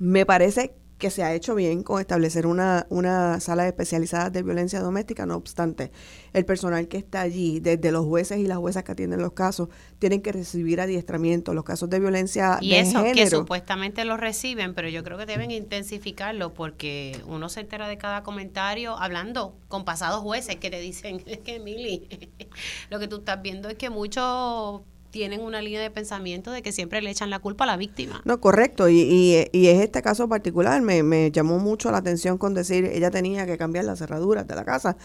Me 0.00 0.26
parece 0.26 0.74
que 1.00 1.10
se 1.10 1.24
ha 1.24 1.34
hecho 1.34 1.56
bien 1.56 1.82
con 1.82 2.00
establecer 2.00 2.46
una, 2.46 2.86
una 2.90 3.40
sala 3.40 3.66
especializada 3.66 4.30
de 4.30 4.42
violencia 4.42 4.80
doméstica, 4.80 5.26
no 5.26 5.34
obstante, 5.34 5.90
el 6.32 6.44
personal 6.44 6.86
que 6.86 6.98
está 6.98 7.22
allí, 7.22 7.58
desde 7.58 7.90
los 7.90 8.04
jueces 8.04 8.38
y 8.38 8.46
las 8.46 8.58
juezas 8.58 8.84
que 8.84 8.92
atienden 8.92 9.20
los 9.20 9.32
casos, 9.32 9.68
tienen 9.98 10.20
que 10.20 10.30
recibir 10.30 10.80
adiestramiento. 10.80 11.54
Los 11.54 11.64
casos 11.64 11.90
de 11.90 11.98
violencia 11.98 12.58
y 12.60 12.70
de 12.70 12.80
eso, 12.80 13.02
que 13.02 13.28
supuestamente 13.28 14.04
lo 14.04 14.16
reciben, 14.16 14.74
pero 14.74 14.88
yo 14.88 15.02
creo 15.02 15.18
que 15.18 15.26
deben 15.26 15.50
intensificarlo 15.50 16.52
porque 16.52 17.20
uno 17.26 17.48
se 17.48 17.60
entera 17.60 17.88
de 17.88 17.96
cada 17.96 18.22
comentario 18.22 18.96
hablando 18.96 19.56
con 19.68 19.84
pasados 19.84 20.20
jueces 20.20 20.56
que 20.56 20.70
te 20.70 20.80
dicen, 20.80 21.22
es 21.26 21.38
que 21.38 21.58
Mili, 21.58 22.30
lo 22.90 23.00
que 23.00 23.08
tú 23.08 23.16
estás 23.16 23.40
viendo 23.42 23.70
es 23.70 23.76
que 23.76 23.88
muchos 23.88 24.82
tienen 25.10 25.40
una 25.40 25.60
línea 25.60 25.80
de 25.80 25.90
pensamiento 25.90 26.50
de 26.50 26.62
que 26.62 26.72
siempre 26.72 27.02
le 27.02 27.10
echan 27.10 27.30
la 27.30 27.38
culpa 27.38 27.64
a 27.64 27.66
la 27.66 27.76
víctima. 27.76 28.22
No, 28.24 28.40
correcto. 28.40 28.88
Y, 28.88 29.00
y, 29.00 29.48
y 29.52 29.68
es 29.68 29.80
este 29.80 30.02
caso 30.02 30.28
particular, 30.28 30.80
me, 30.82 31.02
me 31.02 31.30
llamó 31.30 31.58
mucho 31.58 31.90
la 31.90 31.98
atención 31.98 32.38
con 32.38 32.54
decir, 32.54 32.84
ella 32.84 33.10
tenía 33.10 33.46
que 33.46 33.58
cambiar 33.58 33.84
las 33.84 33.98
cerraduras 33.98 34.46
de 34.46 34.54
la 34.54 34.64
casa. 34.64 34.96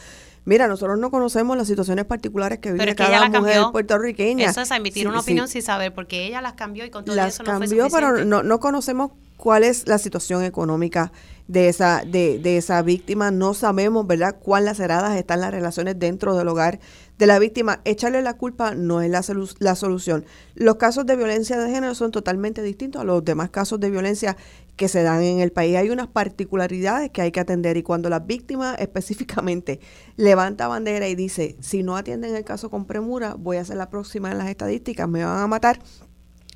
Mira, 0.45 0.67
nosotros 0.67 0.99
no 0.99 1.09
conocemos 1.09 1.57
las 1.57 1.67
situaciones 1.67 2.05
particulares 2.05 2.59
que 2.59 2.71
vive 2.71 2.95
cada 2.95 3.29
mujer 3.29 3.63
puertorriqueña. 3.71 4.49
Eso 4.49 4.61
es 4.61 4.69
emitir 4.71 5.07
una 5.07 5.21
opinión 5.21 5.47
sin 5.47 5.63
saber, 5.63 5.93
porque 5.93 6.27
ella 6.27 6.41
las 6.41 6.53
cambió 6.53 6.85
y 6.85 6.91
con 6.91 7.03
todo 7.03 7.19
eso 7.19 7.43
no 7.43 7.59
cambió, 7.59 7.87
pero 7.89 8.23
no, 8.23 8.43
no 8.43 8.59
conocemos 8.59 9.11
cuál 9.37 9.63
es 9.63 9.87
la 9.87 9.97
situación 9.97 10.43
económica 10.43 11.11
de 11.47 11.69
esa, 11.69 12.03
de, 12.05 12.39
de 12.39 12.57
esa 12.57 12.81
víctima. 12.81 13.31
No 13.31 13.53
sabemos, 13.53 14.07
¿verdad?, 14.07 14.37
cuán 14.39 14.65
laceradas 14.65 15.17
están 15.17 15.41
las 15.41 15.51
relaciones 15.51 15.99
dentro 15.99 16.35
del 16.35 16.47
hogar 16.47 16.79
de 17.17 17.27
la 17.27 17.39
víctima, 17.39 17.79
echarle 17.85 18.21
la 18.21 18.33
culpa 18.33 18.75
no 18.75 19.01
es 19.01 19.09
la, 19.09 19.23
la 19.59 19.75
solución. 19.75 20.25
Los 20.53 20.75
casos 20.75 21.05
de 21.05 21.15
violencia 21.15 21.57
de 21.57 21.71
género 21.71 21.95
son 21.95 22.11
totalmente 22.11 22.61
distintos 22.61 23.01
a 23.01 23.05
los 23.05 23.23
demás 23.23 23.49
casos 23.51 23.79
de 23.79 23.89
violencia 23.89 24.35
que 24.75 24.89
se 24.89 25.01
dan 25.01 25.21
en 25.21 25.39
el 25.39 25.53
país. 25.53 25.77
Hay 25.77 25.89
unas 25.89 26.07
particularidades 26.07 27.11
que 27.11 27.21
hay 27.21 27.31
que 27.31 27.39
atender 27.39 27.77
y 27.77 27.83
cuando 27.83 28.09
la 28.09 28.19
víctima 28.19 28.75
específicamente 28.79 29.79
levanta 30.17 30.67
bandera 30.67 31.07
y 31.07 31.15
dice, 31.15 31.55
si 31.61 31.83
no 31.83 31.95
atienden 31.95 32.35
el 32.35 32.43
caso 32.43 32.69
con 32.69 32.85
premura, 32.85 33.35
voy 33.35 33.57
a 33.57 33.65
ser 33.65 33.77
la 33.77 33.89
próxima 33.89 34.31
en 34.31 34.37
las 34.37 34.49
estadísticas, 34.49 35.07
me 35.07 35.23
van 35.23 35.39
a 35.39 35.47
matar, 35.47 35.79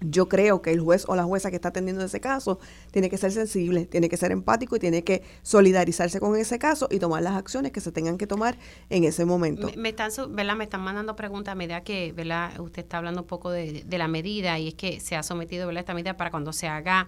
yo 0.02 0.30
creo 0.30 0.62
que 0.62 0.72
el 0.72 0.80
juez 0.80 1.06
o 1.08 1.16
la 1.16 1.24
jueza 1.24 1.50
que 1.50 1.56
está 1.58 1.70
atendiendo 1.70 2.04
ese 2.04 2.20
caso 2.20 2.60
tiene 2.92 3.10
que 3.10 3.18
ser 3.18 3.32
sensible, 3.32 3.86
tiene 3.86 4.10
que 4.10 4.18
ser 4.18 4.32
empático 4.32 4.76
y 4.76 4.80
tiene 4.80 5.04
que 5.04 5.24
solidarizarse 5.42 6.20
con 6.20 6.36
ese 6.36 6.60
caso 6.60 6.88
y 6.90 7.00
tomar 7.00 7.22
las 7.22 7.36
acciones 7.36 7.72
que 7.72 7.82
se 7.82 7.92
tengan 7.92 8.18
que 8.18 8.28
tomar 8.28 8.58
en 8.90 9.04
ese 9.04 9.26
momento. 9.26 9.70
Me, 9.78 9.90
están, 9.90 10.12
¿verdad? 10.30 10.56
me 10.56 10.64
están 10.64 10.82
mandando 10.82 11.16
preguntas 11.16 11.52
a 11.52 11.56
medida 11.56 11.82
que 11.82 12.14
¿verdad? 12.14 12.60
usted 12.60 12.84
está 12.84 12.98
hablando 12.98 13.22
un 13.22 13.28
poco 13.28 13.52
de, 13.52 13.86
la 13.90 14.08
medida 14.08 14.58
y 14.58 14.70
es 14.70 14.76
que 14.76 15.00
se 15.00 15.16
ha 15.16 15.24
sometido 15.24 15.68
¿verdad? 15.68 15.82
esta 15.82 15.94
medida 15.94 16.16
para 16.16 16.32
cuando 16.32 16.54
se 16.54 16.68
haga 16.68 17.08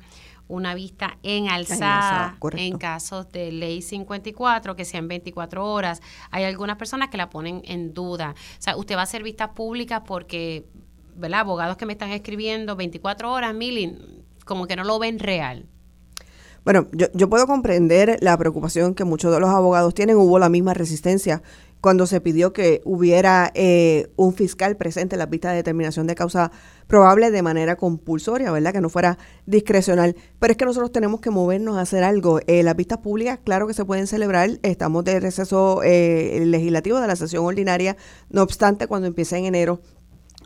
una 0.49 0.75
vista 0.75 1.17
en 1.23 1.47
alzada 1.47 2.37
en 2.57 2.77
casos 2.77 3.31
de 3.31 3.53
ley 3.53 3.81
54, 3.81 4.75
que 4.75 4.83
sean 4.83 5.07
24 5.07 5.65
horas. 5.65 6.01
Hay 6.29 6.43
algunas 6.43 6.75
personas 6.75 7.09
que 7.09 7.15
la 7.15 7.29
ponen 7.29 7.61
en 7.63 7.93
duda. 7.93 8.35
O 8.59 8.61
sea, 8.61 8.75
usted 8.75 8.95
va 8.95 9.01
a 9.01 9.03
hacer 9.03 9.23
vistas 9.23 9.51
públicas 9.55 10.01
porque 10.05 10.65
Abogados 11.33 11.77
que 11.77 11.85
me 11.85 11.93
están 11.93 12.11
escribiendo 12.11 12.75
24 12.75 13.31
horas, 13.31 13.53
Milling, 13.53 14.23
como 14.45 14.67
que 14.67 14.75
no 14.75 14.83
lo 14.83 14.99
ven 14.99 15.19
real. 15.19 15.65
Bueno, 16.63 16.87
yo, 16.91 17.07
yo 17.13 17.29
puedo 17.29 17.47
comprender 17.47 18.17
la 18.21 18.37
preocupación 18.37 18.93
que 18.93 19.03
muchos 19.03 19.33
de 19.33 19.39
los 19.39 19.49
abogados 19.49 19.93
tienen. 19.95 20.17
Hubo 20.17 20.37
la 20.37 20.49
misma 20.49 20.73
resistencia 20.73 21.41
cuando 21.81 22.05
se 22.05 22.21
pidió 22.21 22.53
que 22.53 22.81
hubiera 22.85 23.51
eh, 23.55 24.11
un 24.15 24.33
fiscal 24.33 24.77
presente 24.77 25.15
en 25.15 25.19
la 25.19 25.29
pista 25.29 25.49
de 25.49 25.57
determinación 25.57 26.05
de 26.05 26.13
causa 26.13 26.51
probable 26.85 27.31
de 27.31 27.41
manera 27.41 27.75
compulsoria, 27.75 28.51
¿verdad? 28.51 28.71
Que 28.71 28.81
no 28.81 28.89
fuera 28.89 29.17
discrecional. 29.47 30.15
Pero 30.39 30.51
es 30.51 30.57
que 30.57 30.65
nosotros 30.65 30.91
tenemos 30.91 31.21
que 31.21 31.31
movernos 31.31 31.77
a 31.77 31.81
hacer 31.81 32.03
algo. 32.03 32.39
Eh, 32.45 32.61
las 32.61 32.75
vistas 32.75 32.99
públicas, 32.99 33.39
claro 33.43 33.65
que 33.65 33.73
se 33.73 33.83
pueden 33.83 34.05
celebrar. 34.05 34.59
Estamos 34.61 35.03
de 35.03 35.19
receso 35.19 35.81
eh, 35.83 36.43
legislativo 36.45 36.99
de 36.99 37.07
la 37.07 37.15
sesión 37.15 37.43
ordinaria. 37.43 37.97
No 38.29 38.43
obstante, 38.43 38.85
cuando 38.85 39.07
empiece 39.07 39.37
en 39.37 39.45
enero, 39.45 39.81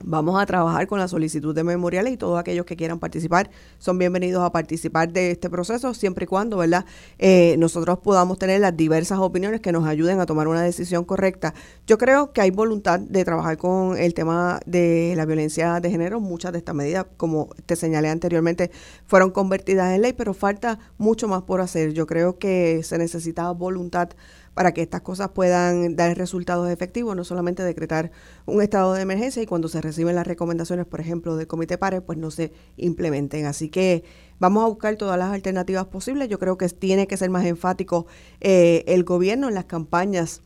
Vamos 0.03 0.39
a 0.41 0.45
trabajar 0.45 0.87
con 0.87 0.99
la 0.99 1.07
solicitud 1.07 1.55
de 1.55 1.63
memoriales 1.63 2.11
y 2.11 2.17
todos 2.17 2.37
aquellos 2.37 2.65
que 2.65 2.75
quieran 2.75 2.99
participar 2.99 3.49
son 3.79 3.97
bienvenidos 3.97 4.43
a 4.43 4.51
participar 4.51 5.11
de 5.13 5.31
este 5.31 5.49
proceso 5.49 5.93
siempre 5.93 6.25
y 6.25 6.27
cuando, 6.27 6.57
¿verdad? 6.57 6.85
Eh, 7.17 7.55
nosotros 7.59 7.99
podamos 7.99 8.37
tener 8.37 8.59
las 8.59 8.75
diversas 8.75 9.19
opiniones 9.19 9.61
que 9.61 9.71
nos 9.71 9.87
ayuden 9.87 10.19
a 10.19 10.25
tomar 10.25 10.49
una 10.49 10.61
decisión 10.61 11.05
correcta. 11.05 11.53
Yo 11.87 11.97
creo 11.97 12.33
que 12.33 12.41
hay 12.41 12.51
voluntad 12.51 12.99
de 12.99 13.23
trabajar 13.23 13.55
con 13.55 13.97
el 13.97 14.13
tema 14.13 14.59
de 14.65 15.13
la 15.15 15.25
violencia 15.25 15.79
de 15.79 15.89
género. 15.89 16.19
Muchas 16.19 16.51
de 16.51 16.57
estas 16.57 16.75
medidas, 16.75 17.05
como 17.15 17.47
te 17.65 17.77
señalé 17.77 18.09
anteriormente, 18.09 18.71
fueron 19.07 19.31
convertidas 19.31 19.95
en 19.95 20.01
ley, 20.01 20.11
pero 20.11 20.33
falta 20.33 20.77
mucho 20.97 21.29
más 21.29 21.43
por 21.43 21.61
hacer. 21.61 21.93
Yo 21.93 22.05
creo 22.05 22.37
que 22.37 22.81
se 22.83 22.97
necesita 22.97 23.49
voluntad 23.51 24.09
para 24.55 24.73
que 24.73 24.81
estas 24.81 25.01
cosas 25.01 25.29
puedan 25.29 25.95
dar 25.95 26.17
resultados 26.17 26.69
efectivos, 26.69 27.15
no 27.15 27.23
solamente 27.23 27.61
decretar 27.61 28.11
un 28.45 28.61
estado 28.61 28.93
de 28.93 29.01
emergencia 29.01 29.43
y 29.43 29.45
cuando 29.45 29.67
se 29.67 29.81
reciben 29.81 30.15
las 30.15 30.25
recomendaciones, 30.25 30.85
por 30.87 31.01
ejemplo, 31.01 31.35
del 31.35 31.45
Comité 31.45 31.77
PARE, 31.77 32.01
pues 32.01 32.17
no 32.17 32.31
se 32.31 32.53
implementen. 32.77 33.45
Así 33.45 33.69
que 33.69 34.03
vamos 34.39 34.63
a 34.63 34.67
buscar 34.67 34.95
todas 34.95 35.19
las 35.19 35.31
alternativas 35.33 35.85
posibles. 35.87 36.29
Yo 36.29 36.39
creo 36.39 36.57
que 36.57 36.69
tiene 36.69 37.05
que 37.05 37.17
ser 37.17 37.29
más 37.29 37.45
enfático 37.45 38.07
eh, 38.39 38.85
el 38.87 39.03
gobierno 39.03 39.49
en 39.49 39.55
las 39.55 39.65
campañas 39.65 40.41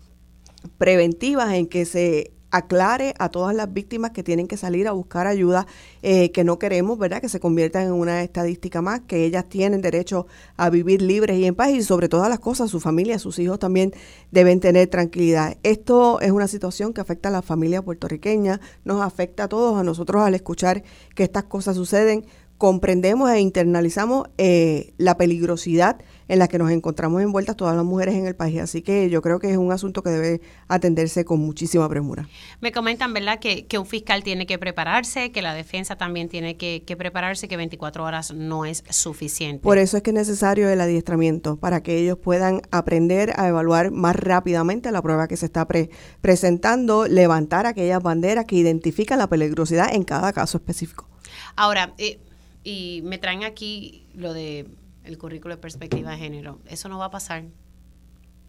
preventivas 0.80 1.54
en 1.54 1.67
que 1.67 1.86
se 1.86 2.34
aclare 2.51 3.13
a 3.19 3.29
todas 3.29 3.55
las 3.55 3.71
víctimas 3.71 4.12
que 4.12 4.23
tienen 4.23 4.47
que 4.47 4.57
salir 4.57 4.88
a 4.88 4.91
buscar 4.91 5.27
ayuda, 5.27 5.67
eh, 6.01 6.31
que 6.31 6.43
no 6.43 6.59
queremos, 6.59 6.97
¿verdad?, 6.97 7.21
que 7.21 7.29
se 7.29 7.39
conviertan 7.39 7.83
en 7.83 7.93
una 7.93 8.23
estadística 8.23 8.81
más, 8.81 9.01
que 9.01 9.25
ellas 9.25 9.45
tienen 9.47 9.81
derecho 9.81 10.27
a 10.57 10.69
vivir 10.69 11.01
libres 11.01 11.38
y 11.38 11.45
en 11.45 11.55
paz 11.55 11.69
y 11.71 11.83
sobre 11.83 12.09
todas 12.09 12.29
las 12.29 12.39
cosas, 12.39 12.69
su 12.69 12.79
familia, 12.79 13.19
sus 13.19 13.39
hijos 13.39 13.59
también 13.59 13.93
deben 14.31 14.59
tener 14.59 14.88
tranquilidad. 14.88 15.57
Esto 15.63 16.19
es 16.21 16.31
una 16.31 16.47
situación 16.47 16.93
que 16.93 17.01
afecta 17.01 17.29
a 17.29 17.31
la 17.31 17.41
familia 17.41 17.81
puertorriqueña, 17.81 18.59
nos 18.83 19.01
afecta 19.01 19.45
a 19.45 19.47
todos, 19.47 19.79
a 19.79 19.83
nosotros 19.83 20.23
al 20.23 20.35
escuchar 20.35 20.83
que 21.15 21.23
estas 21.23 21.43
cosas 21.43 21.75
suceden, 21.75 22.25
comprendemos 22.57 23.31
e 23.31 23.39
internalizamos 23.39 24.27
eh, 24.38 24.93
la 24.97 25.15
peligrosidad 25.17 26.01
en 26.29 26.39
la 26.39 26.47
que 26.47 26.57
nos 26.57 26.71
encontramos 26.71 27.21
envueltas 27.21 27.57
todas 27.57 27.75
las 27.75 27.83
mujeres 27.83 28.15
en 28.15 28.25
el 28.25 28.35
país. 28.35 28.61
Así 28.61 28.81
que 28.81 29.09
yo 29.09 29.21
creo 29.21 29.39
que 29.39 29.51
es 29.51 29.57
un 29.57 29.71
asunto 29.71 30.03
que 30.03 30.11
debe 30.11 30.41
atenderse 30.67 31.25
con 31.25 31.39
muchísima 31.39 31.89
premura. 31.89 32.29
Me 32.61 32.71
comentan, 32.71 33.13
¿verdad?, 33.13 33.39
que, 33.39 33.65
que 33.65 33.77
un 33.77 33.85
fiscal 33.85 34.23
tiene 34.23 34.45
que 34.45 34.57
prepararse, 34.59 35.31
que 35.31 35.41
la 35.41 35.53
defensa 35.53 35.97
también 35.97 36.29
tiene 36.29 36.55
que, 36.55 36.95
prepararse, 36.97 37.47
que 37.47 37.57
24 37.57 38.03
horas 38.03 38.33
no 38.33 38.63
es 38.65 38.83
suficiente. 38.89 39.63
Por 39.63 39.79
eso 39.79 39.97
es 39.97 40.03
que 40.03 40.11
es 40.11 40.15
necesario 40.15 40.69
el 40.69 40.79
adiestramiento, 40.79 41.57
para 41.57 41.81
que 41.81 41.97
ellos 41.97 42.17
puedan 42.17 42.61
aprender 42.69 43.33
a 43.35 43.47
evaluar 43.47 43.89
más 43.91 44.15
rápidamente 44.15 44.91
la 44.91 45.01
prueba 45.01 45.27
que 45.27 45.35
se 45.35 45.47
está 45.47 45.67
presentando, 46.21 47.07
levantar 47.07 47.65
aquellas 47.65 48.03
banderas 48.03 48.45
que 48.45 48.55
identifican 48.55 49.17
la 49.17 49.27
peligrosidad 49.27 49.93
en 49.93 50.03
cada 50.03 50.31
caso 50.31 50.59
específico. 50.59 51.09
Ahora, 51.55 51.93
eh, 51.97 52.19
y 52.63 53.01
me 53.03 53.17
traen 53.17 53.43
aquí 53.43 54.07
lo 54.13 54.33
de 54.33 54.67
el 55.10 55.17
currículo 55.17 55.56
de 55.56 55.62
perspectiva 55.62 56.12
de 56.12 56.17
género. 56.17 56.60
Eso 56.65 56.88
no 56.88 56.98
va 56.98 57.06
a 57.06 57.12
pasar. 57.12 57.43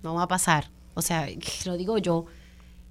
No 0.02 0.14
va 0.14 0.24
a 0.24 0.28
pasar. 0.28 0.70
O 0.94 1.02
sea, 1.02 1.26
lo 1.64 1.76
digo 1.76 1.98
yo. 1.98 2.26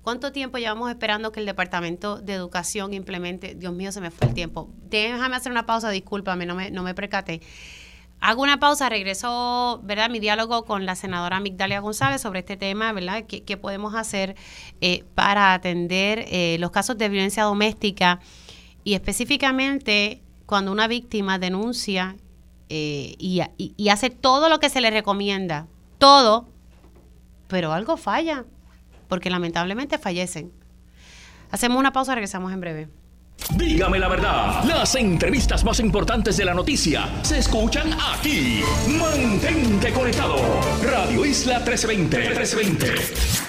¿Cuánto 0.02 0.32
tiempo 0.32 0.58
llevamos 0.58 0.90
esperando 0.90 1.32
que 1.32 1.40
el 1.40 1.46
Departamento 1.46 2.20
de 2.20 2.34
Educación 2.34 2.94
implemente? 2.94 3.54
Dios 3.56 3.74
mío, 3.74 3.92
se 3.92 4.02
me 4.02 4.12
fue 4.12 4.28
el 4.28 4.34
tiempo. 4.34 4.70
Déjame 4.90 5.36
hacer 5.36 5.52
una 5.52 5.66
pausa, 5.66 5.90
discúlpame, 5.90 6.46
no 6.46 6.56
me, 6.56 6.72
no 6.72 6.84
me 6.84 6.96
percaté. 6.96 7.42
Hago 8.22 8.42
una 8.42 8.60
pausa, 8.60 8.90
regreso, 8.90 9.80
¿verdad? 9.84 10.10
Mi 10.10 10.20
diálogo 10.20 10.66
con 10.66 10.86
la 10.86 10.96
senadora 10.96 11.40
Migdalia 11.40 11.80
González 11.80 12.22
sobre 12.22 12.40
este 12.40 12.58
tema, 12.58 12.92
¿verdad? 12.92 13.24
¿Qué, 13.26 13.58
podemos 13.58 13.96
hacer 13.96 14.36
eh, 14.82 15.06
para 15.16 15.54
atender 15.54 16.26
eh, 16.28 16.58
los 16.60 16.72
casos 16.72 16.98
de 16.98 17.08
violencia 17.08 17.44
doméstica 17.44 18.20
y 18.84 18.94
específicamente 18.94 20.22
cuando 20.46 20.72
una 20.72 20.88
víctima 20.88 21.40
denuncia 21.40 22.18
eh, 22.70 23.16
y, 23.18 23.90
hace 23.90 24.12
todo 24.12 24.48
lo 24.48 24.60
que 24.60 24.70
se 24.70 24.80
le 24.80 24.92
recomienda, 24.92 25.68
todo, 25.98 26.48
pero 27.48 27.74
algo 27.74 27.98
falla, 27.98 28.46
porque 29.08 29.32
lamentablemente 29.32 29.98
fallecen. 29.98 30.52
Hacemos 31.52 31.80
una 31.80 31.92
pausa, 31.92 32.14
regresamos 32.14 32.54
en 32.54 32.62
breve. 32.62 32.90
Dígame 33.56 33.98
la 33.98 34.08
verdad, 34.08 34.64
las 34.66 34.94
entrevistas 34.96 35.64
más 35.64 35.80
importantes 35.80 36.38
de 36.38 36.46
la 36.46 36.54
noticia 36.54 37.10
se 37.24 37.40
escuchan 37.40 37.92
aquí. 38.14 38.62
Mantente 38.88 39.92
conectado. 39.92 40.36
Radio 40.84 41.26
Isla 41.26 41.60
1320. 41.60 42.18
1320. 42.18 43.49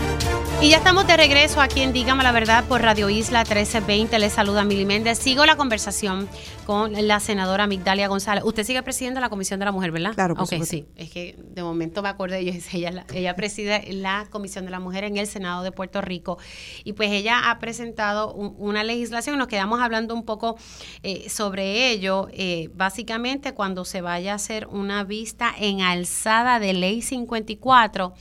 y 0.61 0.69
ya 0.69 0.77
estamos 0.77 1.07
de 1.07 1.17
regreso 1.17 1.59
aquí 1.59 1.81
en 1.81 1.91
Dígame 1.91 2.21
la 2.21 2.31
Verdad 2.31 2.63
por 2.65 2.83
Radio 2.83 3.09
Isla 3.09 3.39
1320. 3.39 4.19
Les 4.19 4.31
saluda 4.31 4.63
Mili 4.63 4.85
Méndez. 4.85 5.17
Sigo 5.17 5.43
la 5.47 5.55
conversación 5.55 6.29
con 6.67 6.93
la 7.07 7.19
senadora 7.19 7.65
Migdalia 7.65 8.07
González. 8.07 8.43
Usted 8.45 8.63
sigue 8.63 8.83
presidiendo 8.83 9.19
la 9.19 9.29
Comisión 9.29 9.59
de 9.59 9.65
la 9.65 9.71
Mujer, 9.71 9.91
¿verdad? 9.91 10.13
Claro, 10.13 10.35
por 10.35 10.43
Ok, 10.43 10.63
sí. 10.63 10.85
Es 10.95 11.09
que 11.09 11.35
de 11.39 11.63
momento 11.63 12.03
me 12.03 12.09
acordé, 12.09 12.45
yo, 12.45 12.53
ella, 12.73 13.05
ella 13.11 13.35
preside 13.35 13.91
la 13.91 14.27
Comisión 14.29 14.65
de 14.65 14.71
la 14.71 14.79
Mujer 14.79 15.03
en 15.03 15.17
el 15.17 15.25
Senado 15.25 15.63
de 15.63 15.71
Puerto 15.71 15.99
Rico. 15.99 16.37
Y 16.83 16.93
pues 16.93 17.09
ella 17.11 17.49
ha 17.49 17.57
presentado 17.57 18.31
una 18.31 18.83
legislación. 18.83 19.39
Nos 19.39 19.47
quedamos 19.47 19.81
hablando 19.81 20.13
un 20.13 20.25
poco 20.25 20.57
eh, 21.01 21.27
sobre 21.27 21.89
ello. 21.89 22.27
Eh, 22.33 22.69
básicamente, 22.75 23.55
cuando 23.55 23.83
se 23.83 24.01
vaya 24.01 24.33
a 24.33 24.35
hacer 24.35 24.67
una 24.67 25.03
vista 25.05 25.51
en 25.57 25.81
alzada 25.81 26.59
de 26.59 26.73
Ley 26.73 27.01
54 27.01 28.13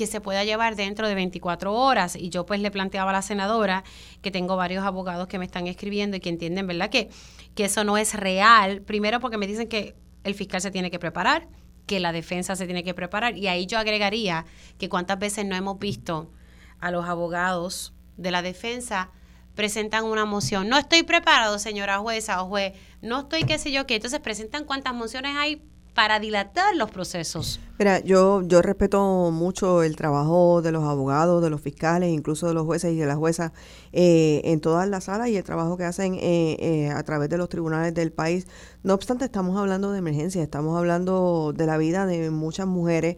que 0.00 0.06
se 0.06 0.22
pueda 0.22 0.44
llevar 0.44 0.76
dentro 0.76 1.06
de 1.06 1.14
24 1.14 1.74
horas. 1.74 2.16
Y 2.16 2.30
yo 2.30 2.46
pues 2.46 2.58
le 2.58 2.70
planteaba 2.70 3.10
a 3.10 3.12
la 3.12 3.20
senadora 3.20 3.84
que 4.22 4.30
tengo 4.30 4.56
varios 4.56 4.82
abogados 4.82 5.28
que 5.28 5.38
me 5.38 5.44
están 5.44 5.66
escribiendo 5.66 6.16
y 6.16 6.20
que 6.20 6.30
entienden, 6.30 6.66
¿verdad? 6.66 6.88
Que, 6.88 7.10
que 7.54 7.66
eso 7.66 7.84
no 7.84 7.98
es 7.98 8.14
real. 8.14 8.80
Primero 8.80 9.20
porque 9.20 9.36
me 9.36 9.46
dicen 9.46 9.68
que 9.68 9.94
el 10.24 10.34
fiscal 10.34 10.62
se 10.62 10.70
tiene 10.70 10.90
que 10.90 10.98
preparar, 10.98 11.48
que 11.84 12.00
la 12.00 12.12
defensa 12.12 12.56
se 12.56 12.64
tiene 12.64 12.82
que 12.82 12.94
preparar. 12.94 13.36
Y 13.36 13.48
ahí 13.48 13.66
yo 13.66 13.78
agregaría 13.78 14.46
que 14.78 14.88
cuántas 14.88 15.18
veces 15.18 15.44
no 15.44 15.54
hemos 15.54 15.78
visto 15.78 16.32
a 16.78 16.90
los 16.90 17.04
abogados 17.04 17.92
de 18.16 18.30
la 18.30 18.40
defensa 18.40 19.10
presentan 19.54 20.06
una 20.06 20.24
moción. 20.24 20.70
No 20.70 20.78
estoy 20.78 21.02
preparado, 21.02 21.58
señora 21.58 21.98
jueza 21.98 22.42
o 22.42 22.46
juez. 22.46 22.72
No 23.02 23.20
estoy 23.20 23.42
qué 23.42 23.58
sé 23.58 23.70
yo 23.70 23.86
qué. 23.86 23.96
Entonces 23.96 24.20
presentan 24.20 24.64
cuántas 24.64 24.94
mociones 24.94 25.36
hay 25.36 25.62
para 26.00 26.18
dilatar 26.18 26.74
los 26.76 26.90
procesos. 26.90 27.60
Mira, 27.78 27.98
yo, 28.00 28.40
yo 28.40 28.62
respeto 28.62 29.30
mucho 29.30 29.82
el 29.82 29.96
trabajo 29.96 30.62
de 30.62 30.72
los 30.72 30.82
abogados, 30.84 31.42
de 31.42 31.50
los 31.50 31.60
fiscales, 31.60 32.08
incluso 32.08 32.48
de 32.48 32.54
los 32.54 32.64
jueces 32.64 32.94
y 32.94 32.96
de 32.96 33.04
las 33.04 33.18
juezas 33.18 33.52
eh, 33.92 34.40
en 34.44 34.62
todas 34.62 34.88
las 34.88 35.04
salas 35.04 35.28
y 35.28 35.36
el 35.36 35.44
trabajo 35.44 35.76
que 35.76 35.84
hacen 35.84 36.14
eh, 36.14 36.56
eh, 36.58 36.88
a 36.88 37.02
través 37.02 37.28
de 37.28 37.36
los 37.36 37.50
tribunales 37.50 37.92
del 37.92 38.12
país. 38.12 38.46
No 38.82 38.94
obstante, 38.94 39.26
estamos 39.26 39.58
hablando 39.58 39.92
de 39.92 39.98
emergencia, 39.98 40.42
estamos 40.42 40.74
hablando 40.78 41.52
de 41.54 41.66
la 41.66 41.76
vida 41.76 42.06
de 42.06 42.30
muchas 42.30 42.66
mujeres 42.66 43.16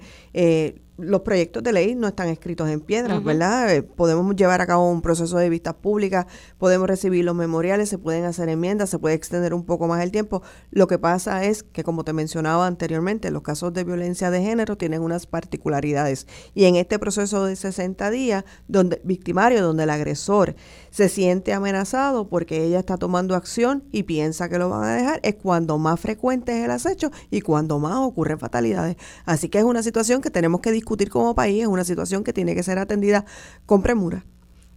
los 1.03 1.23
proyectos 1.23 1.63
de 1.63 1.73
ley 1.73 1.95
no 1.95 2.07
están 2.07 2.29
escritos 2.29 2.69
en 2.69 2.81
piedras, 2.81 3.23
¿verdad? 3.23 3.75
Eh, 3.75 3.83
podemos 3.83 4.35
llevar 4.37 4.61
a 4.61 4.67
cabo 4.67 4.89
un 4.91 5.03
proceso 5.03 5.37
de 5.37 5.49
vistas 5.49 5.75
públicas, 5.75 6.27
podemos 6.59 6.87
recibir 6.87 7.25
los 7.25 7.35
memoriales, 7.35 7.89
se 7.89 7.99
pueden 7.99 8.25
hacer 8.25 8.49
enmiendas, 8.49 8.91
se 8.91 8.99
puede 8.99 9.17
extender 9.17 9.53
un 9.53 9.65
poco 9.65 9.89
más 9.89 10.03
el 10.03 10.13
tiempo. 10.13 10.43
Lo 10.71 10.87
que 10.87 10.99
pasa 10.99 11.45
es 11.45 11.65
que, 11.65 11.83
como 11.83 12.05
te 12.05 12.13
mencionaba 12.13 12.67
anteriormente, 12.67 13.31
los 13.31 13.43
casos 13.43 13.73
de 13.73 13.85
violencia 13.85 14.31
de 14.31 14.43
género 14.43 14.77
tienen 14.77 15.03
unas 15.03 15.27
particularidades. 15.27 16.27
Y 16.55 16.65
en 16.65 16.77
este 16.77 16.99
proceso 16.99 17.45
de 17.45 17.57
60 17.57 18.11
días, 18.11 18.45
donde 18.69 19.01
victimario, 19.05 19.63
donde 19.63 19.83
el 19.83 19.91
agresor 19.91 20.55
se 20.91 21.09
siente 21.09 21.53
amenazado 21.53 22.29
porque 22.29 22.65
ella 22.65 22.79
está 22.79 22.97
tomando 22.97 23.35
acción 23.35 23.85
y 23.91 24.05
piensa 24.05 24.49
que 24.49 24.59
lo 24.59 24.69
van 24.69 24.85
a 24.85 24.95
dejar, 24.95 25.21
es 25.25 25.35
cuando 25.35 25.79
más 25.79 25.99
frecuente 25.99 26.57
es 26.59 26.65
el 26.65 26.71
acecho 26.71 27.11
y 27.31 27.41
cuando 27.41 27.79
más 27.79 27.97
ocurren 27.97 28.39
fatalidades. 28.39 28.97
Así 29.25 29.49
que 29.49 29.59
es 29.59 29.65
una 29.65 29.83
situación 29.83 30.21
que 30.21 30.31
tenemos 30.31 30.61
que 30.61 30.71
discutir 30.71 30.92
como 31.11 31.35
país, 31.35 31.63
es 31.63 31.69
una 31.69 31.85
situación 31.85 32.25
que 32.25 32.33
tiene 32.33 32.55
que 32.55 32.63
ser 32.63 32.79
atendida 32.79 33.25
con 33.67 33.83
premura. 33.83 34.25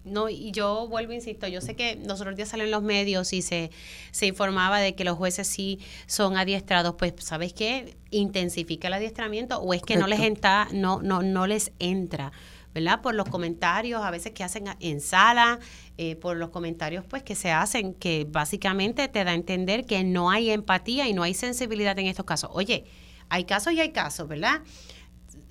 no, 0.03 0.29
y 0.29 0.51
yo 0.51 0.87
vuelvo, 0.87 1.13
insisto, 1.13 1.47
yo 1.47 1.61
sé 1.61 1.75
que 1.75 1.99
los 2.05 2.21
otros 2.21 2.35
días 2.35 2.49
salen 2.49 2.69
los 2.69 2.83
medios 2.83 3.33
y 3.33 3.41
se, 3.41 3.71
se 4.11 4.27
informaba 4.27 4.79
de 4.79 4.93
que 4.93 5.03
los 5.03 5.17
jueces 5.17 5.47
sí 5.47 5.79
son 6.05 6.37
adiestrados, 6.37 6.95
pues, 6.95 7.13
¿sabes 7.19 7.53
qué? 7.53 7.95
Intensifica 8.11 8.87
el 8.87 8.93
adiestramiento 8.93 9.59
o 9.59 9.73
es 9.73 9.81
que 9.81 9.97
no 9.97 10.05
les 10.05 10.19
entra, 10.19 10.67
no, 10.71 11.01
no, 11.01 11.23
no 11.23 11.47
les 11.47 11.71
entra. 11.79 12.31
¿verdad? 12.75 13.01
Por 13.01 13.15
los 13.15 13.29
comentarios 13.29 14.03
a 14.03 14.11
veces 14.11 14.33
que 14.33 14.43
hacen 14.43 14.65
en 14.81 14.99
sala, 14.99 15.59
eh, 15.97 16.17
por 16.17 16.35
los 16.35 16.49
comentarios 16.49 17.05
pues 17.05 17.23
que 17.23 17.33
se 17.33 17.49
hacen, 17.49 17.93
que 17.93 18.27
básicamente 18.29 19.07
te 19.07 19.23
da 19.23 19.31
a 19.31 19.33
entender 19.33 19.85
que 19.85 20.03
no 20.03 20.29
hay 20.29 20.51
empatía 20.51 21.07
y 21.07 21.13
no 21.13 21.23
hay 21.23 21.33
sensibilidad 21.33 21.97
en 21.97 22.07
estos 22.07 22.25
casos. 22.25 22.49
Oye, 22.53 22.83
hay 23.29 23.45
casos 23.45 23.71
y 23.71 23.79
hay 23.79 23.91
casos, 23.91 24.27
¿verdad? 24.27 24.61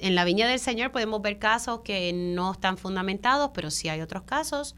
En 0.04 0.14
la 0.14 0.26
viña 0.26 0.46
del 0.46 0.58
Señor 0.60 0.92
podemos 0.92 1.22
ver 1.22 1.38
casos 1.38 1.80
que 1.80 2.12
no 2.12 2.52
están 2.52 2.76
fundamentados, 2.76 3.52
pero 3.54 3.70
sí 3.70 3.88
hay 3.88 4.02
otros 4.02 4.24
casos 4.24 4.76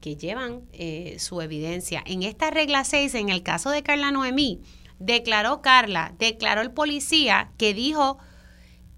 que 0.00 0.16
llevan 0.16 0.62
eh, 0.72 1.16
su 1.18 1.42
evidencia. 1.42 2.02
En 2.06 2.22
esta 2.22 2.50
regla 2.50 2.82
6, 2.82 3.14
en 3.16 3.28
el 3.28 3.42
caso 3.42 3.68
de 3.68 3.82
Carla 3.82 4.10
Noemí, 4.10 4.62
declaró 4.98 5.60
Carla, 5.60 6.14
declaró 6.18 6.62
el 6.62 6.70
policía 6.70 7.52
que 7.58 7.74
dijo 7.74 8.16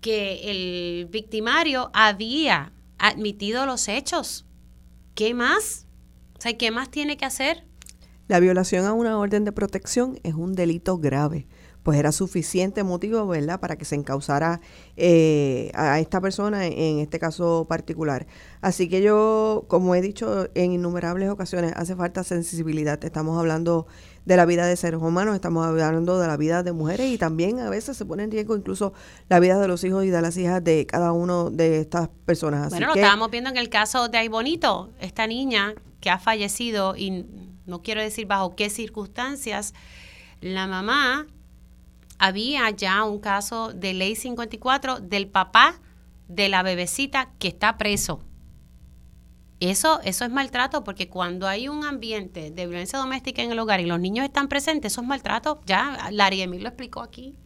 que 0.01 0.49
el 0.49 1.07
victimario 1.07 1.91
había 1.93 2.73
admitido 2.99 3.67
los 3.67 3.89
hechos. 3.89 4.47
¿Qué 5.17 5.35
más? 5.35 5.89
O 6.39 6.41
sea, 6.41 6.57
¿qué 6.57 6.71
más 6.71 6.89
tiene 6.89 7.17
que 7.17 7.25
hacer? 7.25 7.67
La 8.29 8.39
violación 8.39 8.87
a 8.87 8.93
una 8.93 9.19
orden 9.19 9.45
de 9.45 9.51
protección 9.51 10.21
es 10.23 10.35
un 10.35 10.53
delito 10.53 10.99
grave 10.99 11.49
pues 11.85 11.99
era 11.99 12.13
suficiente 12.13 12.83
motivo, 12.83 13.27
¿verdad?, 13.27 13.61
para 13.61 13.77
que 13.77 13.85
se 13.85 13.95
encausara 13.95 14.61
eh, 14.97 15.71
a 15.75 16.01
esta 16.01 16.21
persona 16.21 16.67
en 16.67 16.99
este 16.99 17.19
caso 17.19 17.67
particular. 17.69 18.27
Así 18.63 18.89
que 18.89 19.03
yo, 19.03 19.67
como 19.69 19.95
he 19.95 20.01
dicho 20.01 20.49
en 20.55 20.73
innumerables 20.73 21.29
ocasiones, 21.29 21.75
hace 21.77 21.95
falta 21.95 22.25
sensibilidad. 22.25 23.05
Estamos 23.05 23.39
hablando 23.39 23.87
de 24.25 24.37
la 24.39 24.47
vida 24.47 24.67
de 24.67 24.77
seres 24.77 24.99
humanos, 24.99 25.35
estamos 25.35 25.67
hablando 25.67 26.19
de 26.19 26.27
la 26.27 26.39
vida 26.39 26.63
de 26.63 26.73
mujeres 26.73 27.13
y 27.13 27.19
también 27.19 27.61
a 27.61 27.69
veces 27.69 27.99
se 27.99 28.07
pone 28.07 28.23
en 28.23 28.31
riesgo 28.31 28.57
incluso 28.57 28.95
la 29.29 29.39
vida 29.39 29.61
de 29.61 29.69
los 29.69 29.85
hijos 29.85 30.07
y 30.07 30.09
de 30.09 30.23
las 30.23 30.39
hijas 30.39 30.65
de 30.65 30.87
cada 30.87 31.13
uno 31.13 31.51
de 31.51 31.81
estas 31.81 32.09
personas. 32.25 32.71
bueno, 32.71 32.87
lo 32.87 32.95
estábamos 32.95 33.31
viendo 33.31 33.51
en 33.51 33.59
el 33.59 33.69
caso 33.69 34.09
de 34.09 34.17
Aibonito, 34.17 34.91
esta 35.01 35.27
niña 35.27 35.75
que 36.01 36.09
ha 36.09 36.19
fallecido 36.19 36.97
y 36.97 37.27
no 37.67 37.83
quiero 37.83 38.01
decir 38.01 38.27
bajo 38.27 38.57
qué 38.57 38.71
circunstancias, 38.71 39.75
la 40.41 40.67
mamá 40.67 41.27
había 42.19 42.71
ya 42.71 43.05
un 43.05 43.19
caso 43.19 43.73
de 43.73 43.95
ley 43.95 44.17
54 44.17 45.01
del 45.01 45.29
papá 45.29 45.81
de 46.29 46.49
la 46.49 46.63
bebecita 46.63 47.31
que 47.39 47.49
está 47.49 47.77
preso. 47.77 48.21
Eso, 49.61 50.01
eso 50.05 50.25
es 50.25 50.31
maltrato 50.31 50.85
porque 50.85 51.09
cuando 51.09 51.47
hay 51.47 51.69
un 51.69 51.85
ambiente 51.85 52.51
de 52.51 52.67
violencia 52.67 52.99
doméstica 52.99 53.43
en 53.43 53.53
el 53.53 53.59
hogar 53.59 53.81
y 53.81 53.87
los 53.87 54.01
niños 54.01 54.25
están 54.25 54.49
presentes, 54.49 54.93
eso 54.93 55.01
es 55.01 55.07
maltrato. 55.07 55.61
Ya 55.67 56.11
Larry 56.11 56.43
Emil 56.43 56.63
lo 56.63 56.69
explicó 56.69 57.01
aquí. 57.01 57.39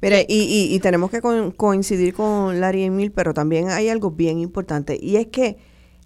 Mire, 0.00 0.24
y, 0.28 0.72
y, 0.72 0.78
tenemos 0.78 1.10
que 1.10 1.20
coincidir 1.56 2.14
con 2.14 2.60
Larry 2.60 2.84
Emil, 2.84 3.10
pero 3.10 3.34
también 3.34 3.68
hay 3.70 3.88
algo 3.88 4.12
bien 4.12 4.38
importante 4.38 4.96
y 5.00 5.16
es 5.16 5.26
que 5.26 5.56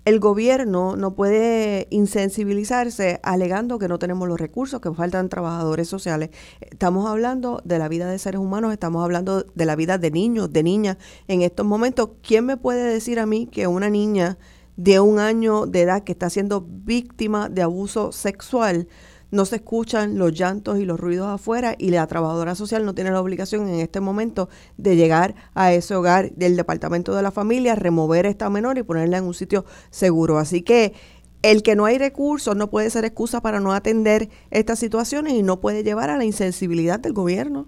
el 0.04 0.18
gobierno 0.18 0.96
no 0.96 1.14
puede 1.14 1.86
insensibilizarse 1.90 3.20
alegando 3.22 3.78
que 3.78 3.88
no 3.88 3.98
tenemos 3.98 4.28
los 4.28 4.40
recursos, 4.40 4.80
que 4.80 4.92
faltan 4.92 5.28
trabajadores 5.28 5.88
sociales. 5.88 6.30
Estamos 6.60 7.08
hablando 7.08 7.60
de 7.64 7.78
la 7.78 7.88
vida 7.88 8.10
de 8.10 8.18
seres 8.18 8.40
humanos, 8.40 8.72
estamos 8.72 9.04
hablando 9.04 9.42
de 9.42 9.64
la 9.64 9.76
vida 9.76 9.98
de 9.98 10.10
niños, 10.10 10.52
de 10.52 10.62
niñas. 10.64 10.96
En 11.28 11.42
estos 11.42 11.64
momentos, 11.64 12.10
¿quién 12.22 12.46
me 12.46 12.56
puede 12.56 12.82
decir 12.82 13.20
a 13.20 13.26
mí 13.26 13.46
que 13.46 13.68
una 13.68 13.90
niña 13.90 14.38
de 14.76 14.98
un 15.00 15.18
año 15.18 15.66
de 15.66 15.82
edad 15.82 16.02
que 16.02 16.12
está 16.12 16.30
siendo 16.30 16.66
víctima 16.66 17.48
de 17.48 17.62
abuso 17.62 18.10
sexual 18.10 18.88
no 19.32 19.46
se 19.46 19.56
escuchan 19.56 20.18
los 20.18 20.32
llantos 20.32 20.78
y 20.78 20.84
los 20.84 21.00
ruidos 21.00 21.26
afuera 21.26 21.74
y 21.78 21.90
la 21.90 22.06
trabajadora 22.06 22.54
social 22.54 22.84
no 22.84 22.94
tiene 22.94 23.10
la 23.10 23.20
obligación 23.20 23.66
en 23.68 23.80
este 23.80 23.98
momento 23.98 24.50
de 24.76 24.94
llegar 24.94 25.34
a 25.54 25.72
ese 25.72 25.94
hogar 25.94 26.32
del 26.32 26.54
departamento 26.54 27.14
de 27.14 27.22
la 27.22 27.30
familia, 27.30 27.74
remover 27.74 28.26
a 28.26 28.28
esta 28.28 28.50
menor 28.50 28.76
y 28.76 28.82
ponerla 28.82 29.16
en 29.16 29.24
un 29.24 29.32
sitio 29.32 29.64
seguro. 29.90 30.38
Así 30.38 30.60
que 30.60 30.92
el 31.40 31.62
que 31.62 31.74
no 31.74 31.86
hay 31.86 31.96
recursos 31.96 32.54
no 32.54 32.68
puede 32.68 32.90
ser 32.90 33.06
excusa 33.06 33.40
para 33.40 33.58
no 33.58 33.72
atender 33.72 34.28
estas 34.50 34.78
situaciones 34.78 35.32
y 35.32 35.42
no 35.42 35.60
puede 35.60 35.82
llevar 35.82 36.10
a 36.10 36.18
la 36.18 36.26
insensibilidad 36.26 37.00
del 37.00 37.14
gobierno. 37.14 37.66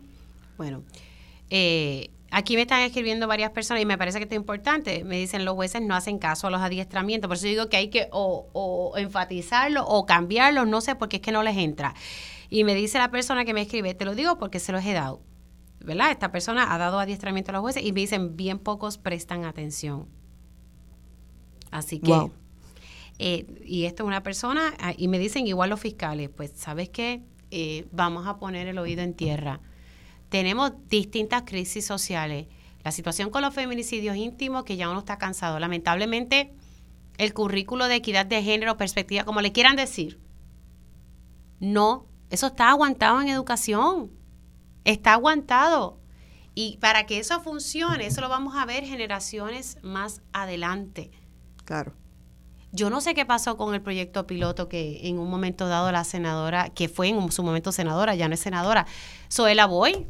Bueno, 0.59 0.83
eh, 1.48 2.11
Aquí 2.37 2.57
me 2.57 2.62
están 2.62 2.81
escribiendo 2.81 3.29
varias 3.29 3.53
personas 3.53 3.81
y 3.81 3.87
me 3.87 3.97
parece 3.97 4.18
que 4.18 4.25
esto 4.25 4.35
es 4.35 4.40
importante. 4.40 5.05
Me 5.05 5.16
dicen 5.16 5.44
los 5.44 5.55
jueces 5.55 5.81
no 5.81 5.94
hacen 5.94 6.18
caso 6.18 6.49
a 6.49 6.51
los 6.51 6.61
adiestramientos. 6.62 7.29
Por 7.29 7.37
eso 7.37 7.47
digo 7.47 7.68
que 7.68 7.77
hay 7.77 7.90
que 7.90 8.09
o, 8.11 8.92
enfatizarlo 8.97 9.87
o 9.87 10.05
cambiarlo, 10.05 10.66
no 10.66 10.81
sé, 10.81 10.97
porque 10.97 11.18
es 11.18 11.23
que 11.23 11.31
no 11.31 11.44
les 11.44 11.57
entra. 11.57 11.94
Y 12.51 12.64
me 12.64 12.75
dice 12.75 12.99
la 12.99 13.12
persona 13.12 13.44
que 13.44 13.55
me 13.55 13.62
escribe, 13.62 13.94
te 13.94 14.05
lo 14.05 14.16
digo 14.16 14.37
porque 14.37 14.59
se 14.59 14.73
los 14.73 14.85
he 14.85 14.94
dado. 14.94 15.23
¿Verdad? 15.79 16.11
Esta 16.11 16.33
persona 16.33 16.75
ha 16.75 16.77
dado 16.77 16.99
adiestramiento 16.99 17.53
a 17.53 17.55
los 17.55 17.61
jueces 17.61 17.85
y 17.85 17.92
me 17.92 18.01
dicen, 18.01 18.35
bien 18.37 18.59
pocos 18.59 18.99
prestan 18.99 19.44
atención. 19.44 20.09
Así 21.70 22.01
que... 22.01 22.33
Eh, 23.20 23.47
y 23.64 23.85
esto 23.85 24.03
es 24.03 24.09
una 24.09 24.25
persona, 24.25 24.75
ah, 24.81 24.92
y 24.97 25.07
me 25.07 25.20
dicen 25.20 25.47
igual 25.47 25.70
los 25.70 25.79
fiscales, 25.79 26.31
pues, 26.31 26.51
¿sabes 26.57 26.88
qué? 26.88 27.23
Eh, 27.53 27.87
vamos 27.92 28.27
a 28.27 28.38
poner 28.38 28.66
el 28.66 28.79
oído 28.79 29.03
en 29.03 29.14
tierra 29.14 29.61
tenemos 30.35 30.73
distintas 30.88 31.44
crisis 31.47 31.87
sociales. 31.87 32.49
La 32.83 32.90
situación 32.90 33.31
con 33.31 33.42
los 33.42 33.55
feminicidios 33.55 34.16
íntimos, 34.16 34.64
que 34.64 34.77
ya 34.77 34.90
uno 34.90 34.99
está 34.99 35.16
cansado. 35.16 35.61
Lamentablemente, 35.61 36.53
el 37.18 37.33
currículo 37.33 37.87
de 37.87 37.94
equidad 37.94 38.27
de 38.27 38.42
género, 38.42 38.77
perspectiva, 38.77 39.23
como 39.23 39.42
le 39.42 39.53
quieran 39.53 39.77
decir, 39.77 40.18
no, 41.61 42.09
eso 42.31 42.49
está 42.49 42.70
aguantado 42.70 43.20
en 43.20 43.29
educación. 43.29 44.11
Está 44.83 45.12
aguantado. 45.12 46.01
Y 46.57 46.79
para 46.79 47.07
que 47.07 47.20
eso 47.20 47.40
funcione, 47.40 48.05
eso 48.05 48.20
lo 48.20 48.29
vamos 48.29 48.57
a 48.57 48.66
ver 48.66 48.83
generaciones 48.83 49.79
más 49.85 50.20
adelante. 50.33 51.12
Claro. 51.64 51.94
Yo 52.73 52.90
no 52.90 53.01
sé 53.01 53.14
qué 53.14 53.25
pasó 53.25 53.57
con 53.57 53.73
el 53.73 53.83
proyecto 53.83 54.27
piloto 54.27 54.68
que 54.68 55.07
en 55.07 55.20
un 55.20 55.31
momento 55.31 55.68
dado 55.68 55.92
la 55.92 56.03
senadora, 56.03 56.70
que 56.70 56.88
fue 56.88 57.07
en 57.11 57.31
su 57.31 57.44
momento 57.44 57.70
senadora, 57.70 58.16
ya 58.16 58.27
no 58.27 58.35
es 58.35 58.40
senadora, 58.40 58.85
Zoela 59.31 59.66
Boy, 59.66 60.09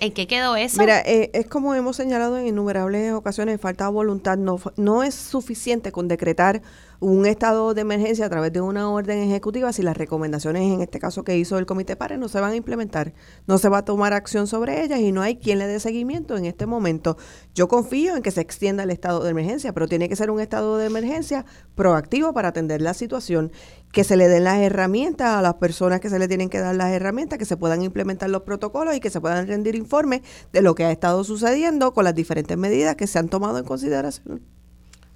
¿En 0.00 0.12
qué 0.12 0.26
quedó 0.26 0.56
eso? 0.56 0.78
Mira, 0.80 1.00
eh, 1.00 1.30
es 1.32 1.46
como 1.46 1.74
hemos 1.74 1.96
señalado 1.96 2.38
en 2.38 2.46
innumerables 2.46 3.12
ocasiones, 3.12 3.60
falta 3.60 3.88
voluntad. 3.88 4.36
No, 4.36 4.60
no 4.76 5.02
es 5.02 5.14
suficiente 5.14 5.92
con 5.92 6.08
decretar 6.08 6.62
un 7.04 7.26
estado 7.26 7.74
de 7.74 7.82
emergencia 7.82 8.24
a 8.24 8.30
través 8.30 8.50
de 8.50 8.62
una 8.62 8.90
orden 8.90 9.18
ejecutiva 9.18 9.74
si 9.74 9.82
las 9.82 9.94
recomendaciones, 9.94 10.62
en 10.62 10.80
este 10.80 10.98
caso 10.98 11.22
que 11.22 11.36
hizo 11.36 11.58
el 11.58 11.66
Comité 11.66 11.96
PARE, 11.96 12.16
no 12.16 12.28
se 12.28 12.40
van 12.40 12.52
a 12.52 12.56
implementar. 12.56 13.12
No 13.46 13.58
se 13.58 13.68
va 13.68 13.78
a 13.78 13.84
tomar 13.84 14.14
acción 14.14 14.46
sobre 14.46 14.82
ellas 14.82 15.00
y 15.00 15.12
no 15.12 15.20
hay 15.20 15.36
quien 15.36 15.58
le 15.58 15.66
dé 15.66 15.80
seguimiento 15.80 16.34
en 16.38 16.46
este 16.46 16.64
momento. 16.64 17.18
Yo 17.54 17.68
confío 17.68 18.16
en 18.16 18.22
que 18.22 18.30
se 18.30 18.40
extienda 18.40 18.84
el 18.84 18.90
estado 18.90 19.22
de 19.22 19.30
emergencia, 19.30 19.74
pero 19.74 19.86
tiene 19.86 20.08
que 20.08 20.16
ser 20.16 20.30
un 20.30 20.40
estado 20.40 20.78
de 20.78 20.86
emergencia 20.86 21.44
proactivo 21.74 22.32
para 22.32 22.48
atender 22.48 22.80
la 22.80 22.94
situación 22.94 23.52
que 23.92 24.02
se 24.02 24.16
le 24.16 24.26
den 24.28 24.44
las 24.44 24.60
herramientas 24.60 25.28
a 25.28 25.42
las 25.42 25.54
personas 25.54 26.00
que 26.00 26.08
se 26.08 26.18
le 26.18 26.26
tienen 26.26 26.48
que 26.48 26.58
dar 26.58 26.74
las 26.74 26.90
herramientas, 26.90 27.38
que 27.38 27.44
se 27.44 27.58
puedan 27.58 27.82
implementar 27.82 28.30
los 28.30 28.44
protocolos 28.44 28.96
y 28.96 29.00
que 29.00 29.10
se 29.10 29.20
puedan 29.20 29.46
rendir 29.46 29.74
informes 29.74 30.22
de 30.54 30.62
lo 30.62 30.74
que 30.74 30.84
ha 30.84 30.90
estado 30.90 31.22
sucediendo 31.22 31.92
con 31.92 32.04
las 32.04 32.14
diferentes 32.14 32.56
medidas 32.56 32.96
que 32.96 33.06
se 33.06 33.18
han 33.18 33.28
tomado 33.28 33.58
en 33.58 33.66
consideración. 33.66 34.40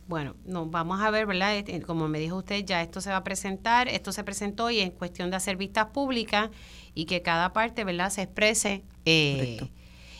Bueno, 0.08 0.34
no, 0.46 0.64
vamos 0.66 1.00
a 1.02 1.10
ver, 1.10 1.26
¿verdad? 1.26 1.54
Este, 1.56 1.82
como 1.82 2.08
me 2.08 2.18
dijo 2.18 2.36
usted, 2.36 2.64
ya 2.64 2.82
esto 2.82 3.02
se 3.02 3.10
va 3.10 3.18
a 3.18 3.24
presentar, 3.24 3.88
esto 3.88 4.10
se 4.10 4.24
presentó 4.24 4.70
y 4.70 4.80
es 4.80 4.90
cuestión 4.90 5.30
de 5.30 5.36
hacer 5.36 5.56
vistas 5.56 5.88
públicas 5.88 6.50
y 6.94 7.04
que 7.04 7.20
cada 7.20 7.52
parte, 7.52 7.84
¿verdad?, 7.84 8.08
se 8.08 8.22
exprese. 8.22 8.84
Eh, 9.04 9.70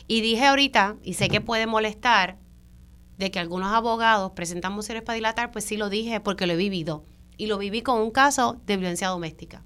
y 0.07 0.21
dije 0.21 0.45
ahorita, 0.47 0.97
y 1.03 1.15
sé 1.15 1.31
que 1.31 1.41
puede 1.41 1.67
molestar, 1.67 2.37
de 3.17 3.31
que 3.31 3.41
algunos 3.41 3.73
abogados 3.73 4.33
presentan 4.33 4.75
mociones 4.75 5.03
para 5.03 5.17
dilatar, 5.17 5.51
pues 5.51 5.65
sí 5.65 5.77
lo 5.77 5.89
dije 5.89 6.21
porque 6.21 6.47
lo 6.47 6.53
he 6.53 6.57
vivido 6.57 7.05
y 7.37 7.47
lo 7.47 7.59
viví 7.59 7.83
con 7.83 8.01
un 8.01 8.11
caso 8.11 8.61
de 8.67 8.77
violencia 8.77 9.09
doméstica. 9.09 9.65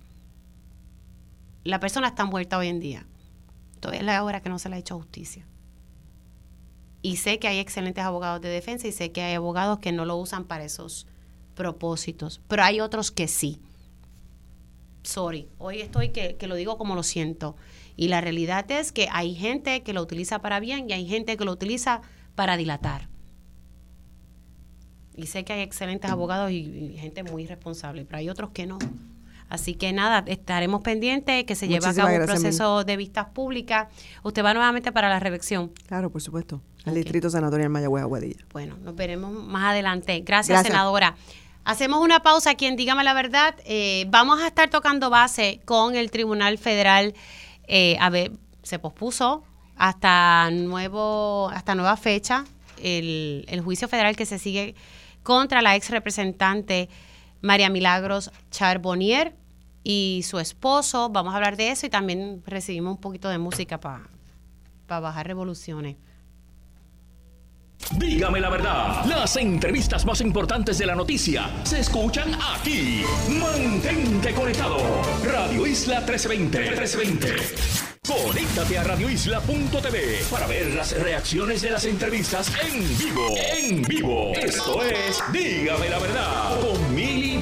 La 1.64 1.78
persona 1.78 2.08
está 2.08 2.24
muerta 2.24 2.58
hoy 2.58 2.68
en 2.68 2.80
día. 2.80 3.06
Todavía 3.80 4.00
es 4.00 4.06
la 4.06 4.24
hora 4.24 4.40
que 4.40 4.48
no 4.48 4.58
se 4.58 4.68
le 4.68 4.76
ha 4.76 4.78
hecho 4.78 4.96
justicia. 4.96 5.46
Y 7.02 7.16
sé 7.16 7.38
que 7.38 7.48
hay 7.48 7.58
excelentes 7.58 8.04
abogados 8.04 8.40
de 8.40 8.48
defensa 8.48 8.86
y 8.86 8.92
sé 8.92 9.10
que 9.12 9.22
hay 9.22 9.34
abogados 9.34 9.80
que 9.80 9.92
no 9.92 10.04
lo 10.04 10.16
usan 10.16 10.44
para 10.44 10.64
esos 10.64 11.06
propósitos, 11.54 12.40
pero 12.48 12.62
hay 12.62 12.80
otros 12.80 13.10
que 13.10 13.28
sí. 13.28 13.60
Sorry, 15.02 15.48
hoy 15.58 15.80
estoy 15.80 16.10
que, 16.10 16.36
que 16.36 16.46
lo 16.46 16.54
digo 16.54 16.78
como 16.78 16.94
lo 16.94 17.02
siento. 17.02 17.56
Y 17.96 18.08
la 18.08 18.20
realidad 18.20 18.70
es 18.70 18.92
que 18.92 19.08
hay 19.10 19.34
gente 19.34 19.82
que 19.82 19.92
lo 19.92 20.00
utiliza 20.00 20.40
para 20.40 20.60
bien 20.60 20.88
y 20.88 20.92
hay 20.92 21.06
gente 21.06 21.36
que 21.36 21.44
lo 21.44 21.52
utiliza 21.52 22.02
para 22.36 22.56
dilatar 22.56 23.12
y 25.16 25.26
sé 25.26 25.44
que 25.44 25.52
hay 25.52 25.60
excelentes 25.60 26.10
abogados 26.10 26.50
y, 26.50 26.96
gente 26.98 27.22
muy 27.22 27.46
responsable, 27.46 28.04
pero 28.04 28.18
hay 28.18 28.28
otros 28.30 28.50
que 28.50 28.66
no. 28.66 28.78
Así 29.48 29.74
que 29.74 29.92
nada, 29.92 30.24
estaremos 30.26 30.80
pendientes 30.80 31.44
que 31.44 31.54
se 31.54 31.68
lleve 31.68 31.86
a 31.86 31.92
cabo 31.92 32.14
un 32.14 32.24
proceso 32.24 32.84
de 32.84 32.96
vistas 32.96 33.26
públicas. 33.26 33.88
Usted 34.22 34.42
va 34.42 34.54
nuevamente 34.54 34.92
para 34.92 35.10
la 35.10 35.20
reelección. 35.20 35.72
Claro, 35.86 36.10
por 36.10 36.22
supuesto. 36.22 36.62
Al 36.84 36.94
Distrito 36.94 37.30
Senatorial 37.30 37.70
Mayagüez 37.70 38.02
Aguadilla. 38.02 38.44
Bueno, 38.52 38.76
nos 38.82 38.94
veremos 38.96 39.32
más 39.32 39.70
adelante. 39.70 40.20
Gracias, 40.20 40.62
senadora. 40.62 41.16
Hacemos 41.64 42.00
una 42.00 42.22
pausa 42.22 42.50
aquí 42.50 42.66
en 42.66 42.74
Dígame 42.74 43.04
la 43.04 43.14
Verdad. 43.14 43.54
Eh, 43.64 44.06
vamos 44.08 44.40
a 44.40 44.48
estar 44.48 44.68
tocando 44.68 45.10
base 45.10 45.60
con 45.64 45.94
el 45.94 46.10
Tribunal 46.10 46.58
Federal. 46.58 47.14
Eh, 47.68 47.96
a 48.00 48.10
ver, 48.10 48.32
se 48.64 48.80
pospuso 48.80 49.44
hasta 49.76 50.50
nuevo, 50.50 51.48
hasta 51.50 51.76
nueva 51.76 51.96
fecha 51.96 52.44
el, 52.82 53.44
el 53.48 53.60
juicio 53.60 53.86
federal 53.86 54.16
que 54.16 54.26
se 54.26 54.38
sigue 54.38 54.74
contra 55.22 55.62
la 55.62 55.76
ex 55.76 55.88
representante 55.90 56.88
María 57.42 57.70
Milagros 57.70 58.32
Charbonnier 58.50 59.36
y 59.84 60.22
su 60.24 60.40
esposo. 60.40 61.10
Vamos 61.10 61.32
a 61.32 61.36
hablar 61.36 61.56
de 61.56 61.70
eso 61.70 61.86
y 61.86 61.90
también 61.90 62.42
recibimos 62.44 62.96
un 62.96 63.00
poquito 63.00 63.28
de 63.28 63.38
música 63.38 63.78
para 63.78 64.08
bajar 64.88 65.26
revoluciones. 65.28 65.96
Dígame 67.90 68.40
la 68.40 68.48
verdad, 68.48 69.04
las 69.04 69.36
entrevistas 69.36 70.04
más 70.06 70.20
importantes 70.20 70.78
de 70.78 70.86
la 70.86 70.94
noticia 70.94 71.50
se 71.64 71.80
escuchan 71.80 72.34
aquí. 72.54 73.02
Mantente 73.28 74.32
conectado. 74.32 74.78
Radio 75.24 75.66
Isla 75.66 76.00
1320. 76.00 76.58
1320. 76.58 77.92
Conéctate 78.06 78.78
a 78.78 78.82
radioisla.tv 78.82 80.24
para 80.30 80.46
ver 80.48 80.74
las 80.74 80.92
reacciones 81.00 81.62
de 81.62 81.70
las 81.70 81.84
entrevistas 81.84 82.52
en 82.60 82.98
vivo. 82.98 83.34
En 83.36 83.82
vivo. 83.82 84.32
Esto 84.34 84.82
es 84.82 85.22
Dígame 85.32 85.88
la 85.88 85.98
verdad 86.00 86.60
con 86.60 86.94
Mili 86.94 87.38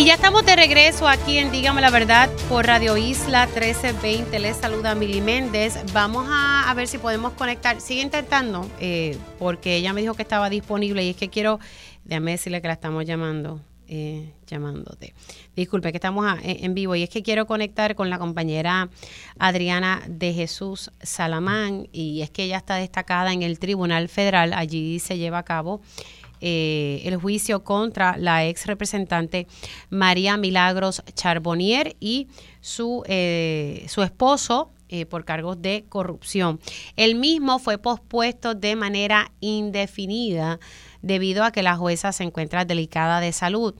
y 0.00 0.06
ya 0.06 0.14
estamos 0.14 0.46
de 0.46 0.56
regreso 0.56 1.06
aquí 1.06 1.36
en 1.36 1.52
Dígame 1.52 1.82
la 1.82 1.90
Verdad 1.90 2.30
por 2.48 2.64
Radio 2.66 2.96
Isla 2.96 3.44
1320. 3.44 4.38
Les 4.38 4.56
saluda 4.56 4.94
Mili 4.94 5.20
Méndez. 5.20 5.78
Vamos 5.92 6.26
a, 6.30 6.72
ver 6.74 6.88
si 6.88 6.96
podemos 6.96 7.34
conectar. 7.34 7.82
Sigue 7.82 8.00
intentando, 8.00 8.66
eh, 8.80 9.18
porque 9.38 9.76
ella 9.76 9.92
me 9.92 10.00
dijo 10.00 10.14
que 10.14 10.22
estaba 10.22 10.48
disponible 10.48 11.04
y 11.04 11.10
es 11.10 11.16
que 11.16 11.28
quiero, 11.28 11.60
déjame 12.04 12.30
decirle 12.30 12.62
que 12.62 12.68
la 12.68 12.74
estamos 12.74 13.04
llamando. 13.04 13.60
Eh, 13.88 14.32
llamándote. 14.46 15.12
Disculpe 15.54 15.90
que 15.90 15.98
estamos 15.98 16.38
en 16.44 16.74
vivo 16.74 16.94
y 16.94 17.02
es 17.02 17.10
que 17.10 17.24
quiero 17.24 17.46
conectar 17.46 17.96
con 17.96 18.08
la 18.08 18.18
compañera 18.18 18.88
Adriana 19.38 20.00
de 20.06 20.32
Jesús 20.32 20.92
Salamán 21.02 21.88
y 21.92 22.22
es 22.22 22.30
que 22.30 22.44
ella 22.44 22.58
está 22.58 22.76
destacada 22.76 23.32
en 23.32 23.42
el 23.42 23.58
Tribunal 23.58 24.08
Federal. 24.08 24.52
Allí 24.52 25.00
se 25.00 25.18
lleva 25.18 25.38
a 25.38 25.42
cabo 25.42 25.82
eh, 26.40 27.02
el 27.04 27.16
juicio 27.16 27.64
contra 27.64 28.16
la 28.16 28.46
ex 28.46 28.66
representante 28.66 29.46
María 29.90 30.36
Milagros 30.36 31.02
Charbonnier 31.14 31.96
y 32.00 32.28
su, 32.60 33.02
eh, 33.06 33.84
su 33.88 34.02
esposo 34.02 34.70
eh, 34.88 35.06
por 35.06 35.24
cargos 35.24 35.60
de 35.60 35.84
corrupción. 35.88 36.58
El 36.96 37.14
mismo 37.14 37.58
fue 37.58 37.78
pospuesto 37.78 38.54
de 38.54 38.74
manera 38.74 39.32
indefinida 39.40 40.58
debido 41.02 41.44
a 41.44 41.52
que 41.52 41.62
la 41.62 41.76
jueza 41.76 42.12
se 42.12 42.24
encuentra 42.24 42.64
delicada 42.64 43.20
de 43.20 43.32
salud. 43.32 43.74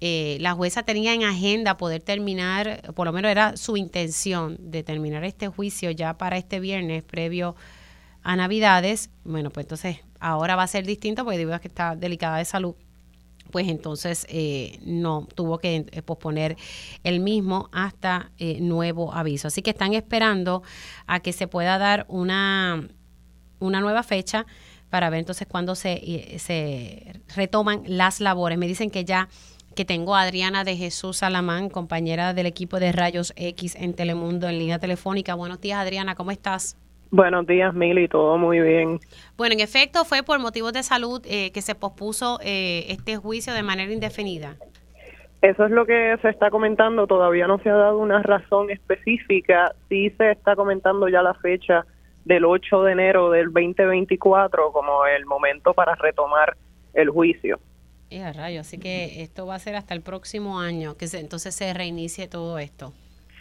la 0.00 0.54
jueza 0.54 0.82
tenía 0.82 1.12
en 1.12 1.24
agenda 1.24 1.76
poder 1.76 2.02
terminar, 2.02 2.94
por 2.94 3.06
lo 3.06 3.12
menos 3.12 3.30
era 3.30 3.56
su 3.58 3.76
intención 3.76 4.56
de 4.58 4.82
terminar 4.82 5.24
este 5.24 5.48
juicio 5.48 5.90
ya 5.90 6.16
para 6.16 6.38
este 6.38 6.58
viernes 6.58 7.02
previo 7.02 7.54
a 8.22 8.34
Navidades. 8.36 9.10
Bueno, 9.24 9.50
pues 9.50 9.64
entonces 9.64 9.98
ahora 10.20 10.56
va 10.56 10.62
a 10.62 10.66
ser 10.66 10.86
distinto 10.86 11.24
porque 11.24 11.38
digo 11.38 11.58
que 11.58 11.68
está 11.68 11.96
delicada 11.96 12.38
de 12.38 12.44
salud 12.44 12.74
pues 13.50 13.68
entonces 13.68 14.26
eh, 14.28 14.78
no 14.82 15.26
tuvo 15.34 15.58
que 15.58 15.86
eh, 15.90 16.02
posponer 16.02 16.56
el 17.04 17.20
mismo 17.20 17.68
hasta 17.72 18.30
eh, 18.38 18.60
nuevo 18.60 19.12
aviso. 19.12 19.48
Así 19.48 19.62
que 19.62 19.70
están 19.70 19.92
esperando 19.94 20.62
a 21.06 21.20
que 21.20 21.32
se 21.32 21.48
pueda 21.48 21.78
dar 21.78 22.06
una, 22.08 22.88
una 23.58 23.80
nueva 23.80 24.02
fecha 24.02 24.46
para 24.88 25.10
ver 25.10 25.20
entonces 25.20 25.46
cuándo 25.46 25.74
se, 25.74 26.36
se 26.38 27.20
retoman 27.34 27.82
las 27.86 28.20
labores. 28.20 28.58
Me 28.58 28.66
dicen 28.66 28.90
que 28.90 29.04
ya 29.04 29.28
que 29.74 29.84
tengo 29.84 30.16
a 30.16 30.22
Adriana 30.22 30.64
de 30.64 30.76
Jesús 30.76 31.18
Salamán, 31.18 31.68
compañera 31.70 32.34
del 32.34 32.46
equipo 32.46 32.80
de 32.80 32.90
Rayos 32.90 33.32
X 33.36 33.76
en 33.76 33.94
Telemundo 33.94 34.48
en 34.48 34.58
línea 34.58 34.80
telefónica. 34.80 35.34
Buenos 35.34 35.60
días, 35.60 35.78
Adriana, 35.78 36.16
¿cómo 36.16 36.32
estás? 36.32 36.76
Buenos 37.12 37.44
días, 37.46 37.74
Mili, 37.74 38.06
todo 38.06 38.38
muy 38.38 38.60
bien. 38.60 39.00
Bueno, 39.36 39.54
en 39.54 39.60
efecto, 39.60 40.04
fue 40.04 40.22
por 40.22 40.38
motivos 40.38 40.72
de 40.72 40.84
salud 40.84 41.20
eh, 41.24 41.50
que 41.50 41.60
se 41.60 41.74
pospuso 41.74 42.38
eh, 42.42 42.86
este 42.88 43.16
juicio 43.16 43.52
de 43.52 43.64
manera 43.64 43.92
indefinida. 43.92 44.56
Eso 45.42 45.64
es 45.64 45.70
lo 45.70 45.86
que 45.86 46.16
se 46.22 46.28
está 46.28 46.50
comentando, 46.50 47.06
todavía 47.06 47.46
no 47.46 47.58
se 47.58 47.70
ha 47.70 47.74
dado 47.74 47.98
una 47.98 48.22
razón 48.22 48.70
específica, 48.70 49.74
sí 49.88 50.10
se 50.18 50.32
está 50.32 50.54
comentando 50.54 51.08
ya 51.08 51.22
la 51.22 51.34
fecha 51.34 51.84
del 52.24 52.44
8 52.44 52.82
de 52.84 52.92
enero 52.92 53.30
del 53.30 53.46
2024 53.46 54.70
como 54.70 55.06
el 55.06 55.26
momento 55.26 55.72
para 55.72 55.94
retomar 55.96 56.56
el 56.92 57.08
juicio. 57.08 57.58
Eh, 58.10 58.32
rayo, 58.32 58.60
así 58.60 58.78
que 58.78 59.22
esto 59.22 59.46
va 59.46 59.54
a 59.54 59.58
ser 59.58 59.76
hasta 59.76 59.94
el 59.94 60.02
próximo 60.02 60.60
año, 60.60 60.96
que 60.96 61.06
entonces 61.14 61.54
se 61.54 61.72
reinicie 61.72 62.28
todo 62.28 62.58
esto. 62.58 62.92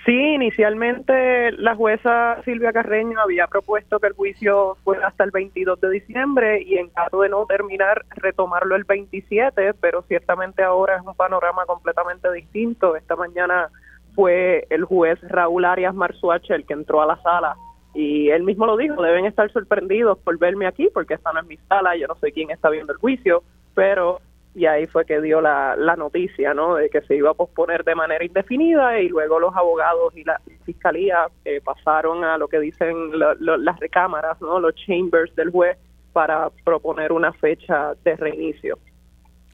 Sí, 0.09 0.15
inicialmente 0.15 1.51
la 1.51 1.75
jueza 1.75 2.41
Silvia 2.43 2.73
Carreño 2.73 3.19
había 3.21 3.45
propuesto 3.45 3.99
que 3.99 4.07
el 4.07 4.13
juicio 4.13 4.75
fuera 4.83 5.09
hasta 5.09 5.23
el 5.23 5.29
22 5.29 5.79
de 5.81 5.91
diciembre 5.91 6.63
y 6.63 6.79
en 6.79 6.89
caso 6.89 7.21
de 7.21 7.29
no 7.29 7.45
terminar, 7.45 8.05
retomarlo 8.15 8.75
el 8.75 8.85
27, 8.85 9.75
pero 9.75 10.01
ciertamente 10.07 10.63
ahora 10.63 10.95
es 10.95 11.05
un 11.05 11.13
panorama 11.13 11.63
completamente 11.67 12.31
distinto. 12.31 12.95
Esta 12.95 13.15
mañana 13.15 13.69
fue 14.15 14.65
el 14.71 14.83
juez 14.83 15.19
Raúl 15.21 15.63
Arias 15.63 15.93
Marzuache 15.93 16.55
el 16.55 16.65
que 16.65 16.73
entró 16.73 17.03
a 17.03 17.05
la 17.05 17.21
sala 17.21 17.55
y 17.93 18.31
él 18.31 18.41
mismo 18.41 18.65
lo 18.65 18.77
dijo, 18.77 18.99
deben 19.03 19.27
estar 19.27 19.51
sorprendidos 19.51 20.17
por 20.17 20.39
verme 20.39 20.65
aquí 20.65 20.89
porque 20.91 21.13
esta 21.13 21.31
no 21.33 21.41
es 21.41 21.45
mi 21.45 21.57
sala, 21.67 21.95
yo 21.95 22.07
no 22.07 22.15
sé 22.15 22.31
quién 22.31 22.49
está 22.49 22.71
viendo 22.71 22.93
el 22.93 22.97
juicio, 22.97 23.43
pero 23.75 24.21
y 24.55 24.65
ahí 24.65 24.87
fue 24.87 25.05
que 25.05 25.21
dio 25.21 25.41
la, 25.41 25.75
la 25.75 25.95
noticia, 25.95 26.53
¿no? 26.53 26.75
De 26.75 26.89
que 26.89 27.01
se 27.01 27.15
iba 27.15 27.31
a 27.31 27.33
posponer 27.33 27.83
de 27.83 27.95
manera 27.95 28.25
indefinida 28.25 28.99
y 28.99 29.07
luego 29.09 29.39
los 29.39 29.55
abogados 29.55 30.15
y 30.15 30.23
la 30.23 30.41
fiscalía 30.65 31.27
eh, 31.45 31.61
pasaron 31.63 32.23
a 32.23 32.37
lo 32.37 32.47
que 32.47 32.59
dicen 32.59 33.11
las 33.19 33.79
recámaras, 33.79 34.41
¿no? 34.41 34.59
Los 34.59 34.75
chambers 34.75 35.35
del 35.35 35.51
juez 35.51 35.77
para 36.13 36.49
proponer 36.65 37.11
una 37.11 37.31
fecha 37.33 37.93
de 38.03 38.15
reinicio. 38.15 38.79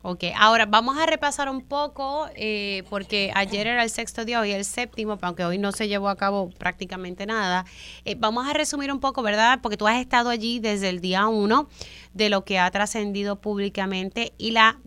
Ok, 0.08 0.26
ahora 0.38 0.68
vamos 0.68 1.00
a 1.00 1.08
repasar 1.08 1.50
un 1.50 1.62
poco, 1.62 2.28
eh, 2.36 2.84
porque 2.92 3.32
ayer 3.34 3.66
era 3.66 3.82
el 3.82 3.90
sexto 3.90 4.24
día, 4.24 4.40
hoy 4.40 4.52
el 4.52 4.64
séptimo, 4.64 5.18
aunque 5.20 5.44
hoy 5.44 5.58
no 5.58 5.72
se 5.72 5.88
llevó 5.88 6.10
a 6.10 6.16
cabo 6.16 6.52
prácticamente 6.52 7.26
nada. 7.26 7.66
Eh, 8.06 8.14
vamos 8.16 8.48
a 8.48 8.54
resumir 8.54 8.92
un 8.92 9.00
poco, 9.00 9.24
¿verdad? 9.24 9.62
Porque 9.64 9.78
tú 9.78 9.88
has 9.88 10.00
estado 10.00 10.30
allí 10.30 10.60
desde 10.60 10.90
el 10.90 11.02
día 11.02 11.26
uno 11.26 11.70
de 12.14 12.30
lo 12.30 12.46
que 12.46 12.60
ha 12.60 12.70
trascendido 12.70 13.42
públicamente 13.42 14.34
y 14.38 14.52
la, 14.52 14.80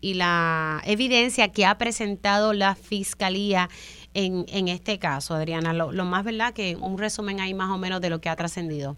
y 0.00 0.14
la 0.14 0.82
evidencia 0.86 1.52
que 1.52 1.66
ha 1.66 1.78
presentado 1.78 2.52
la 2.52 2.74
fiscalía 2.74 3.70
en, 4.12 4.44
en 4.48 4.66
este 4.66 4.98
caso, 4.98 5.34
Adriana. 5.34 5.72
Lo, 5.72 5.92
lo 5.92 6.04
más, 6.04 6.24
¿verdad? 6.24 6.52
Que 6.52 6.74
un 6.74 6.98
resumen 6.98 7.38
ahí 7.38 7.54
más 7.54 7.70
o 7.70 7.78
menos 7.78 8.00
de 8.00 8.10
lo 8.10 8.20
que 8.20 8.28
ha 8.28 8.34
trascendido. 8.34 8.96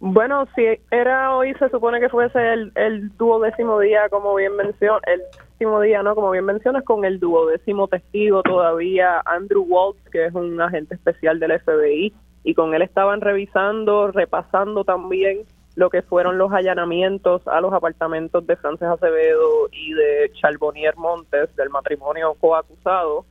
Bueno, 0.00 0.46
si 0.54 0.64
era 0.92 1.34
hoy, 1.34 1.54
se 1.54 1.68
supone 1.70 1.98
que 1.98 2.08
fuese 2.08 2.38
el, 2.52 2.72
el 2.76 3.16
duodécimo 3.16 3.80
día, 3.80 4.08
como 4.08 4.34
bien 4.36 4.54
mencionas, 4.54 5.02
el 5.06 5.20
décimo 5.52 5.80
día, 5.80 6.04
¿no? 6.04 6.14
Como 6.14 6.30
bien 6.30 6.44
mencionas, 6.44 6.84
con 6.84 7.04
el 7.04 7.18
duodécimo 7.18 7.88
testigo 7.88 8.42
todavía, 8.44 9.20
Andrew 9.26 9.64
Waltz, 9.68 9.98
que 10.10 10.26
es 10.26 10.34
un 10.34 10.60
agente 10.60 10.94
especial 10.94 11.40
del 11.40 11.58
FBI, 11.60 12.14
y 12.44 12.54
con 12.54 12.74
él 12.74 12.82
estaban 12.82 13.20
revisando, 13.20 14.12
repasando 14.12 14.84
también 14.84 15.40
lo 15.74 15.90
que 15.90 16.02
fueron 16.02 16.38
los 16.38 16.52
allanamientos 16.52 17.46
a 17.48 17.60
los 17.60 17.72
apartamentos 17.72 18.46
de 18.46 18.56
Frances 18.56 18.88
Acevedo 18.88 19.68
y 19.72 19.92
de 19.94 20.30
Charbonnier 20.34 20.96
Montes, 20.96 21.54
del 21.56 21.70
matrimonio 21.70 22.34
coacusado, 22.34 23.24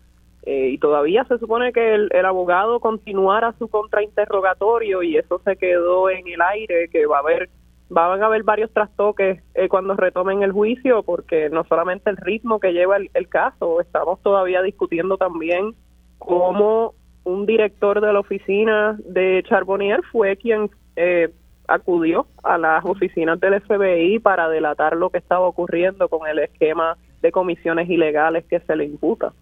eh, 0.50 0.70
y 0.70 0.78
todavía 0.78 1.26
se 1.26 1.40
supone 1.40 1.74
que 1.74 1.94
el, 1.94 2.26
abogado 2.26 2.80
continuara 2.80 3.54
su 3.60 3.68
contrainterrogatorio 3.68 5.04
y 5.04 5.18
eso 5.18 5.42
se 5.44 5.58
quedó 5.58 6.10
en 6.10 6.26
el 6.26 6.42
aire, 6.42 6.88
que 6.88 7.06
va 7.06 7.18
a 7.18 7.20
haber 7.20 7.50
van 7.90 8.24
a 8.24 8.28
haber 8.28 8.44
varios 8.44 8.72
trastoques 8.72 9.44
eh, 9.56 9.68
cuando 9.68 9.96
retomen 9.96 10.44
el 10.44 10.54
juicio, 10.54 11.04
porque 11.04 11.50
no 11.50 11.66
solamente 11.66 12.10
el 12.10 12.16
ritmo 12.16 12.62
que 12.62 12.72
lleva 12.72 12.96
el, 12.96 13.28
caso, 13.28 13.82
estamos 13.82 14.22
todavía 14.22 14.62
discutiendo 14.62 15.18
también 15.18 15.74
cómo 16.18 16.94
un 17.26 17.46
director 17.46 18.00
de 18.00 18.14
la 18.14 18.20
oficina 18.22 18.98
de 19.04 19.44
Charbonnier 19.50 20.02
fue 20.14 20.38
quien 20.38 20.70
eh, 20.96 21.30
acudió 21.68 22.26
a 22.42 22.58
las 22.58 22.86
oficinas 22.86 23.38
del 23.42 23.60
FBI 23.60 24.20
para 24.20 24.48
delatar 24.48 24.96
lo 24.96 25.10
que 25.10 25.18
estaba 25.18 25.46
ocurriendo 25.46 26.08
con 26.08 26.26
el 26.26 26.40
esquema 26.40 26.98
de 27.22 27.34
comisiones 27.34 27.90
ilegales 27.90 28.46
que 28.46 28.62
se 28.62 28.76
le 28.78 28.86
imputa. 28.86 29.34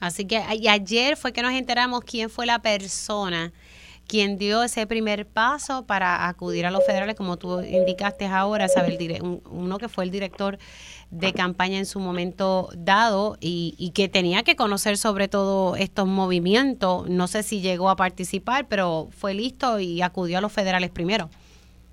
Así 0.00 0.26
que 0.26 0.38
ayer 0.38 1.16
fue 1.16 1.32
que 1.32 1.42
nos 1.42 1.52
enteramos 1.52 2.02
quién 2.04 2.30
fue 2.30 2.46
la 2.46 2.60
persona 2.60 3.52
quien 4.06 4.38
dio 4.38 4.62
ese 4.62 4.86
primer 4.86 5.26
paso 5.26 5.84
para 5.84 6.28
acudir 6.28 6.66
a 6.66 6.70
los 6.70 6.84
federales, 6.84 7.16
como 7.16 7.36
tú 7.36 7.60
indicaste 7.60 8.26
ahora, 8.26 8.68
saber 8.68 9.20
uno 9.50 9.78
que 9.78 9.88
fue 9.88 10.04
el 10.04 10.10
director 10.10 10.58
de 11.10 11.32
campaña 11.32 11.78
en 11.78 11.86
su 11.86 12.00
momento 12.00 12.68
dado 12.76 13.36
y, 13.40 13.74
y, 13.78 13.90
que 13.90 14.08
tenía 14.08 14.42
que 14.42 14.56
conocer 14.56 14.96
sobre 14.98 15.28
todo 15.28 15.76
estos 15.76 16.06
movimientos. 16.06 17.08
No 17.08 17.26
sé 17.26 17.42
si 17.42 17.60
llegó 17.60 17.90
a 17.90 17.96
participar, 17.96 18.66
pero 18.68 19.08
fue 19.16 19.34
listo 19.34 19.78
y 19.80 20.02
acudió 20.02 20.38
a 20.38 20.40
los 20.40 20.52
federales 20.52 20.90
primero. 20.90 21.30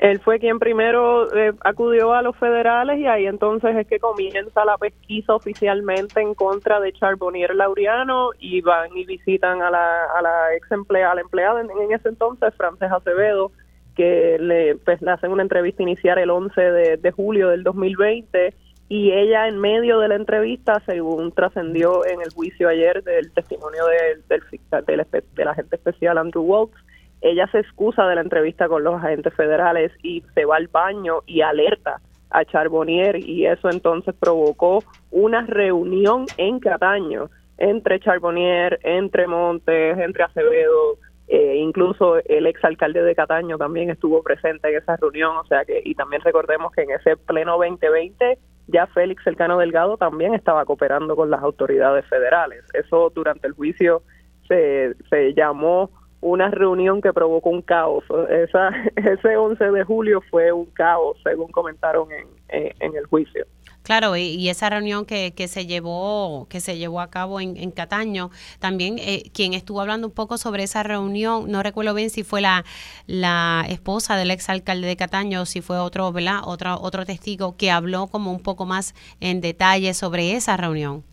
Él 0.04 0.20
fue 0.20 0.38
quien 0.38 0.60
primero 0.60 1.34
eh, 1.34 1.54
acudió 1.62 2.14
a 2.14 2.22
los 2.22 2.36
federales 2.36 2.99
y 2.99 3.08
ahí 3.08 3.26
entonces 3.26 3.74
es 3.74 3.88
que 3.88 3.99
comienza 3.99 4.66
la 4.66 4.78
pesquisa 4.78 5.34
oficialmente 5.34 6.20
en 6.20 6.34
contra 6.34 6.82
de 6.82 6.91
Charbonnier 6.91 7.56
Laureano 7.56 8.32
y 8.38 8.60
van 8.60 8.89
y 8.97 9.06
visitan 9.06 9.62
a 9.62 9.72
la, 9.72 10.04
a 10.14 10.22
la 10.22 10.56
ex 10.58 10.70
empleada, 10.74 11.16
la 11.16 11.22
empleada 11.22 11.62
en, 11.62 11.70
ese 11.93 12.10
entonces, 12.10 12.54
Frances 12.58 12.91
Acevedo, 12.91 13.54
que 13.95 14.38
le, 14.41 14.76
pues, 14.76 15.01
hacen 15.08 15.32
una 15.32 15.43
entrevista 15.43 15.84
inicial 15.84 16.18
el 16.18 16.32
11 16.32 16.62
de, 16.62 16.97
de 16.97 17.12
julio 17.12 17.47
del 17.47 17.64
2020 17.64 18.54
y 18.89 19.14
ella 19.14 19.47
en 19.47 19.58
medio 19.58 19.99
de 19.99 20.10
la 20.10 20.16
entrevista, 20.16 20.82
según 20.86 21.32
trascendió 21.32 22.06
en 22.06 22.22
el 22.22 22.30
juicio 22.34 22.68
ayer 22.68 23.01
del 23.06 23.32
testimonio 23.32 23.86
del, 23.86 24.28
del, 24.28 24.86
del, 24.86 25.24
del 25.34 25.47
agente 25.47 25.78
especial 25.78 26.18
Andrew 26.18 26.43
Waltz, 26.43 26.76
ella 27.24 27.47
se 27.47 27.59
excusa 27.59 28.05
de 28.05 28.15
la 28.15 28.21
entrevista 28.21 28.67
con 28.67 28.84
los 28.84 28.95
agentes 28.95 29.34
federales 29.34 29.91
y 30.03 30.21
se 30.36 30.43
va 30.43 30.57
al 30.57 30.67
baño 30.67 31.21
y 31.26 31.41
alerta 31.41 32.01
a 32.30 32.43
Charbonnier 32.43 33.15
y 33.17 33.45
eso 33.45 33.69
entonces 33.69 34.13
provocó 34.19 34.84
una 35.09 35.45
reunión 35.45 36.26
en 36.38 36.59
Cataño 36.59 37.30
entre 37.57 38.01
Charbonnier, 38.01 38.78
entre 38.84 39.28
Montes, 39.28 39.97
entre 39.99 40.24
Acevedo, 40.24 40.97
eh, 41.30 41.55
incluso 41.57 42.17
el 42.26 42.45
exalcalde 42.45 43.01
de 43.01 43.15
Cataño 43.15 43.57
también 43.57 43.89
estuvo 43.89 44.21
presente 44.21 44.69
en 44.69 44.78
esa 44.78 44.97
reunión, 44.97 45.38
o 45.38 45.45
sea 45.45 45.63
que, 45.63 45.82
y 45.86 45.95
también 45.95 46.21
recordemos 46.24 46.74
que 46.74 46.82
en 46.82 46.91
ese 46.91 47.15
pleno 47.15 47.53
2020 47.53 48.38
ya 48.67 48.88
Félix 48.88 49.26
Elcano 49.28 49.57
Delgado 49.59 49.95
también 49.95 50.34
estaba 50.34 50.65
cooperando 50.65 51.15
con 51.15 51.30
las 51.30 51.41
autoridades 51.41 52.05
federales. 52.07 52.65
Eso 52.74 53.11
durante 53.15 53.47
el 53.47 53.53
juicio 53.53 54.03
se, 54.47 54.95
se 55.09 55.34
llamó 55.34 55.89
una 56.24 56.49
reunión 56.49 57.01
que 57.01 57.13
provocó 57.13 57.49
un 57.49 57.61
caos. 57.61 58.03
Esa, 58.30 58.69
ese 58.95 59.38
11 59.38 59.71
de 59.71 59.84
julio 59.84 60.21
fue 60.30 60.51
un 60.51 60.65
caos, 60.65 61.17
según 61.24 61.51
comentaron 61.51 62.07
en, 62.11 62.71
en, 62.80 62.95
el 62.95 63.05
juicio. 63.05 63.45
Claro, 63.84 64.15
y, 64.15 64.47
esa 64.47 64.69
reunión 64.69 65.05
que, 65.05 65.34
que, 65.36 65.49
se 65.49 65.65
llevó 65.65 66.47
que 66.49 66.61
se 66.61 66.78
llevó 66.78 67.01
a 67.01 67.09
cabo 67.09 67.41
en, 67.41 67.57
en 67.57 67.71
Cataño, 67.71 68.30
también 68.59 68.95
eh, 68.97 69.24
quien 69.34 69.53
estuvo 69.53 69.82
hablando 69.82 70.07
un 70.07 70.13
poco 70.13 70.38
sobre 70.38 70.63
esa 70.63 70.84
reunión, 70.84 71.51
no 71.51 71.61
recuerdo 71.61 71.93
bien 71.93 72.09
si 72.09 72.24
fue 72.24 72.39
la, 72.39 72.63
la 73.07 73.65
esposa 73.67 74.15
del 74.15 74.32
exalcalde 74.32 74.88
de 74.88 74.95
Cataño 74.95 75.41
o 75.41 75.45
si 75.45 75.59
fue 75.59 75.78
otro, 75.80 76.13
¿verdad? 76.13 76.39
Otro, 76.45 76.80
otro 76.80 77.05
testigo 77.05 77.57
que 77.57 77.71
habló 77.71 78.07
como 78.07 78.32
un 78.32 78.41
poco 78.41 78.65
más 78.65 78.93
en 79.19 79.41
detalle 79.41 79.93
sobre 79.93 80.34
esa 80.34 80.55
reunión. 80.55 81.03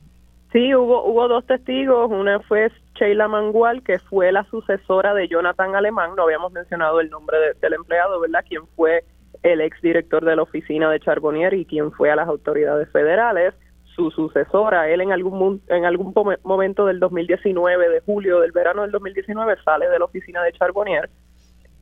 Sí, 0.53 0.75
hubo, 0.75 1.05
hubo 1.05 1.29
dos 1.29 1.47
testigos, 1.47 2.11
una 2.11 2.41
fue 2.41 2.71
Sheila 3.01 3.29
Mangual, 3.29 3.83
que 3.83 3.99
fue 3.99 4.31
la 4.31 4.45
sucesora 4.45 5.15
de 5.15 5.27
Jonathan 5.27 5.75
Alemán, 5.75 6.11
no 6.17 6.25
habíamos 6.25 6.53
mencionado 6.53 7.01
el 7.01 7.09
nombre 7.09 7.39
del 7.61 7.73
empleado, 7.73 8.21
¿verdad? 8.21 8.45
Quien 8.47 8.67
fue 8.77 9.05
el 9.43 9.63
exdirector 9.63 10.23
de 10.23 10.37
la 10.37 10.43
oficina 10.43 10.91
de 10.91 11.01
Charbonnier 11.01 11.55
y 11.55 11.65
quien 11.65 11.93
fue 11.93 12.11
a 12.11 12.17
las 12.17 12.29
autoridades 12.29 12.91
federales, 12.91 13.55
su 13.97 14.11
sucesora, 14.11 14.89
él 14.91 15.01
en 15.01 15.13
algún 15.13 15.63
en 15.69 15.85
algún 15.87 16.13
momento 16.45 16.87
del 16.87 17.01
2019, 17.01 17.89
de 17.89 18.01
julio 18.01 18.41
del 18.41 18.53
verano 18.53 18.83
del 18.83 18.91
2019, 18.91 19.57
sale 19.65 19.89
de 19.89 19.99
la 19.99 20.05
oficina 20.05 20.43
de 20.43 20.53
Charbonnier, 20.53 21.09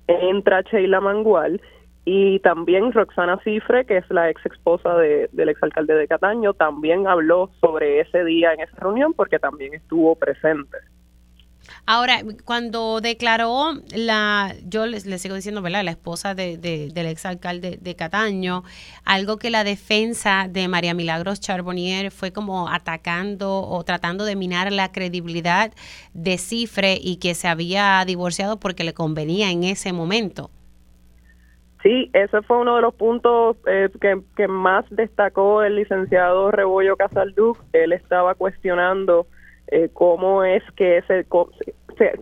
entra 0.07 0.63
Sheila 0.63 1.01
Mangual 1.01 1.61
y 2.05 2.39
también 2.41 2.93
Roxana 2.93 3.39
Cifre, 3.43 3.85
que 3.85 3.99
es 3.99 4.11
la 4.11 4.31
ex 4.31 4.47
esposa 4.47 4.95
de, 4.97 5.29
del 5.33 5.49
exalcalde 5.49 5.95
de 5.95 6.07
Cataño, 6.07 6.55
también 6.55 7.07
habló 7.07 7.51
sobre 7.61 8.01
ese 8.01 8.25
día 8.25 8.53
en 8.53 8.61
esa 8.61 8.77
reunión 8.77 9.13
porque 9.13 9.39
también 9.39 9.75
estuvo 9.75 10.15
presente. 10.15 10.79
Ahora, 11.91 12.17
cuando 12.45 13.01
declaró 13.01 13.73
la, 13.97 14.53
yo 14.67 14.85
le, 14.85 15.01
sigo 15.01 15.35
diciendo, 15.35 15.63
¿verdad? 15.63 15.83
La 15.85 15.93
esposa 15.93 16.35
de, 16.35 16.59
del 16.59 17.07
exalcalde 17.07 17.79
de 17.81 17.97
Cataño, 17.97 18.63
algo 19.07 19.39
que 19.39 19.49
la 19.49 19.65
defensa 19.65 20.49
de 20.51 20.69
María 20.69 20.93
Milagros 20.93 21.41
Charbonnier 21.41 22.11
fue 22.11 22.31
como 22.31 22.69
atacando 22.69 23.63
o 23.63 23.83
tratando 23.85 24.27
de 24.27 24.37
minar 24.37 24.71
la 24.71 24.93
credibilidad 24.93 25.73
de 26.13 26.37
Cifre 26.37 26.99
y 27.01 27.21
que 27.21 27.33
se 27.35 27.49
había 27.49 28.05
divorciado 28.07 28.61
porque 28.61 28.85
le 28.85 28.93
convenía 28.93 29.51
en 29.51 29.65
ese 29.65 29.95
momento. 29.95 30.51
Sí, 31.83 32.11
ese 32.13 32.43
fue 32.43 32.59
uno 32.59 32.77
de 32.77 32.83
los 32.83 32.95
puntos 32.97 33.57
eh, 33.67 33.89
que, 34.37 34.47
más 34.47 34.85
destacó 34.91 35.63
el 35.63 35.77
licenciado 35.77 36.51
Rebollo 36.51 36.99
Casalduc. 36.99 37.57
Él 37.73 37.95
estaba 37.95 38.35
cuestionando 38.35 39.27
eh, 39.71 39.91
cómo 39.93 40.45
es 40.45 40.63
que 40.77 41.03
se, 41.07 41.27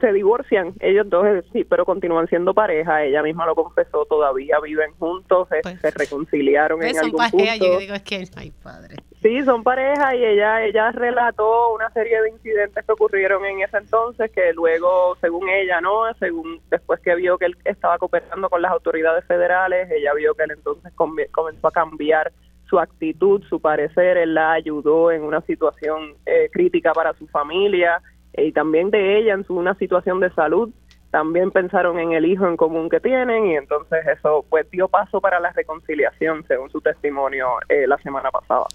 se, 0.01 0.12
divorcian 0.12 0.74
ellos 0.80 1.09
dos, 1.09 1.26
sí, 1.53 1.64
pero 1.64 1.84
continúan 1.84 2.26
siendo 2.28 2.55
pareja. 2.55 3.05
Ella 3.05 3.22
misma 3.22 3.47
lo 3.47 3.55
confesó, 3.55 4.05
todavía 4.07 4.59
viven 4.61 4.92
juntos, 4.99 5.49
se, 5.49 5.61
pues, 5.61 5.94
reconciliaron 5.94 6.78
pues, 6.78 6.92
en 6.92 6.99
algún 7.05 7.30
punto. 7.30 7.44
Yo 7.61 7.78
digo, 7.78 7.94
es 7.94 8.03
que 8.03 8.24
hay 8.36 8.51
padre. 8.51 8.97
Sí, 9.22 9.42
son 9.42 9.64
pareja 9.64 10.14
y 10.14 10.24
ella 10.24 10.62
ella 10.64 10.92
relató 10.92 11.74
una 11.74 11.90
serie 11.90 12.20
de 12.22 12.30
incidentes 12.30 12.84
que 12.84 12.92
ocurrieron 12.92 13.44
en 13.44 13.61
ese 13.61 13.78
entonces 13.78 14.30
que 14.30 14.53
luego, 14.53 15.16
según 15.20 15.49
ella, 15.49 15.80
no, 15.80 16.03
según 16.18 16.61
después 16.70 17.01
que 17.01 17.14
vio 17.14 17.38
que 17.38 17.47
él 17.47 17.57
estaba 17.64 17.99
cooperando 17.99 18.49
con 18.49 18.62
las 18.62 18.72
autoridades 18.72 19.24
federales, 19.24 19.90
ella 19.90 20.12
vio 20.14 20.34
que 20.34 20.44
él 20.44 20.53
entonces 20.53 20.92
comenzó 20.94 21.66
a 21.66 21.72
cambiar 21.72 22.32
su 22.68 22.78
actitud, 22.78 23.42
su 23.48 23.60
parecer, 23.60 24.16
él 24.16 24.34
la 24.34 24.52
ayudó 24.52 25.10
en 25.10 25.22
una 25.22 25.40
situación 25.42 26.14
eh, 26.26 26.48
crítica 26.52 26.92
para 26.92 27.14
su 27.14 27.26
familia 27.28 28.02
y 28.36 28.52
también 28.52 28.90
de 28.90 29.18
ella 29.18 29.34
en 29.34 29.44
su 29.44 29.54
una 29.54 29.74
situación 29.74 30.20
de 30.20 30.30
salud. 30.32 30.70
También 31.10 31.50
pensaron 31.50 31.98
en 31.98 32.12
el 32.12 32.26
hijo 32.26 32.46
en 32.46 32.56
común 32.56 32.88
que 32.88 33.00
tienen 33.00 33.46
y 33.46 33.56
entonces 33.56 34.00
eso 34.06 34.44
pues 34.50 34.70
dio 34.70 34.88
paso 34.88 35.20
para 35.20 35.40
la 35.40 35.52
reconciliación, 35.52 36.44
según 36.46 36.68
su 36.70 36.80
testimonio 36.80 37.46
eh, 37.68 37.86
la 37.86 37.96
semana 37.98 38.30
pasada. 38.30 38.66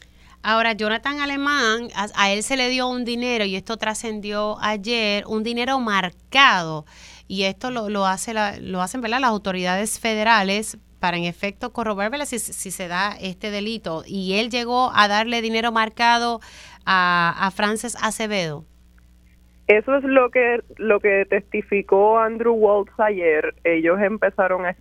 Ahora, 0.43 0.73
Jonathan 0.73 1.19
Alemán, 1.19 1.89
a, 1.95 2.31
él 2.31 2.41
se 2.41 2.57
le 2.57 2.69
dio 2.69 2.87
un 2.87 3.05
dinero, 3.05 3.45
y 3.45 3.55
esto 3.55 3.77
trascendió 3.77 4.57
ayer, 4.59 5.23
un 5.27 5.43
dinero 5.43 5.79
marcado, 5.79 6.85
y 7.27 7.43
esto 7.43 7.69
lo, 7.69 7.89
lo, 7.89 8.07
hace 8.07 8.33
la, 8.33 8.57
lo 8.59 8.81
hacen 8.81 9.01
¿verdad? 9.01 9.19
las 9.19 9.29
autoridades 9.29 9.99
federales 9.99 10.79
para 11.01 11.17
en 11.17 11.25
efecto 11.25 11.73
corroborar 11.73 12.25
si, 12.25 12.39
si, 12.39 12.71
se 12.71 12.87
da 12.87 13.17
este 13.19 13.51
delito. 13.51 14.03
Y 14.05 14.35
él 14.39 14.49
llegó 14.49 14.91
a 14.95 15.07
darle 15.09 15.41
dinero 15.41 15.71
marcado 15.73 16.39
a, 16.85 17.35
a 17.37 17.51
Frances 17.51 17.97
Acevedo. 18.01 18.63
Eso 19.67 19.95
es 19.95 20.03
lo 20.03 20.29
que 20.31 20.59
lo 20.77 20.99
que 20.99 21.25
testificó 21.29 22.19
Andrew 22.19 22.53
Waltz 22.53 22.91
ayer. 22.99 23.55
Ellos 23.63 23.99
empezaron 24.01 24.65
a, 24.65 24.75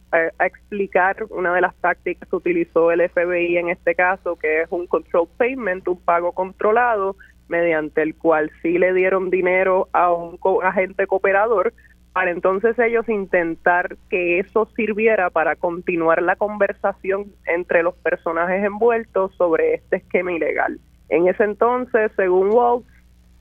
explicar 0.44 1.26
una 1.30 1.54
de 1.54 1.60
las 1.60 1.76
tácticas 1.76 2.28
que 2.28 2.36
utilizó 2.36 2.90
el 2.90 3.08
FBI 3.08 3.56
en 3.56 3.68
este 3.68 3.94
caso, 3.94 4.36
que 4.36 4.62
es 4.62 4.68
un 4.70 4.88
control 4.88 5.28
payment, 5.38 5.86
un 5.86 6.00
pago 6.00 6.32
controlado, 6.32 7.16
mediante 7.48 8.02
el 8.02 8.16
cual 8.16 8.50
sí 8.62 8.78
le 8.78 8.92
dieron 8.92 9.30
dinero 9.30 9.88
a 9.92 10.12
un 10.12 10.38
agente 10.64 11.06
cooperador 11.06 11.72
para 12.12 12.30
entonces 12.30 12.78
ellos 12.78 13.08
intentar 13.08 13.96
que 14.08 14.40
eso 14.40 14.66
sirviera 14.76 15.30
para 15.30 15.56
continuar 15.56 16.22
la 16.22 16.36
conversación 16.36 17.26
entre 17.46 17.82
los 17.82 17.94
personajes 17.96 18.64
envueltos 18.64 19.34
sobre 19.36 19.74
este 19.74 19.96
esquema 19.96 20.32
ilegal. 20.32 20.80
En 21.08 21.28
ese 21.28 21.44
entonces, 21.44 22.10
según 22.16 22.50
Waltz, 22.52 22.86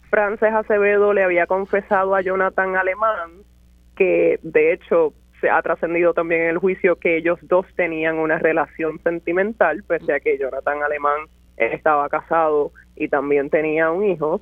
Frances 0.09 0.53
Acevedo 0.53 1.13
le 1.13 1.23
había 1.23 1.45
confesado 1.45 2.15
a 2.15 2.21
Jonathan 2.21 2.75
Alemán 2.75 3.31
que 3.95 4.39
de 4.43 4.73
hecho 4.73 5.13
se 5.41 5.49
ha 5.49 5.61
trascendido 5.61 6.13
también 6.13 6.43
en 6.43 6.49
el 6.49 6.57
juicio 6.57 6.95
que 6.95 7.17
ellos 7.17 7.39
dos 7.43 7.65
tenían 7.75 8.17
una 8.17 8.39
relación 8.39 8.99
sentimental, 9.03 9.83
pese 9.83 10.13
a 10.13 10.19
que 10.19 10.37
Jonathan 10.37 10.83
Alemán 10.83 11.27
estaba 11.57 12.07
casado 12.09 12.71
y 12.95 13.07
también 13.07 13.49
tenía 13.49 13.91
un 13.91 14.05
hijo. 14.05 14.41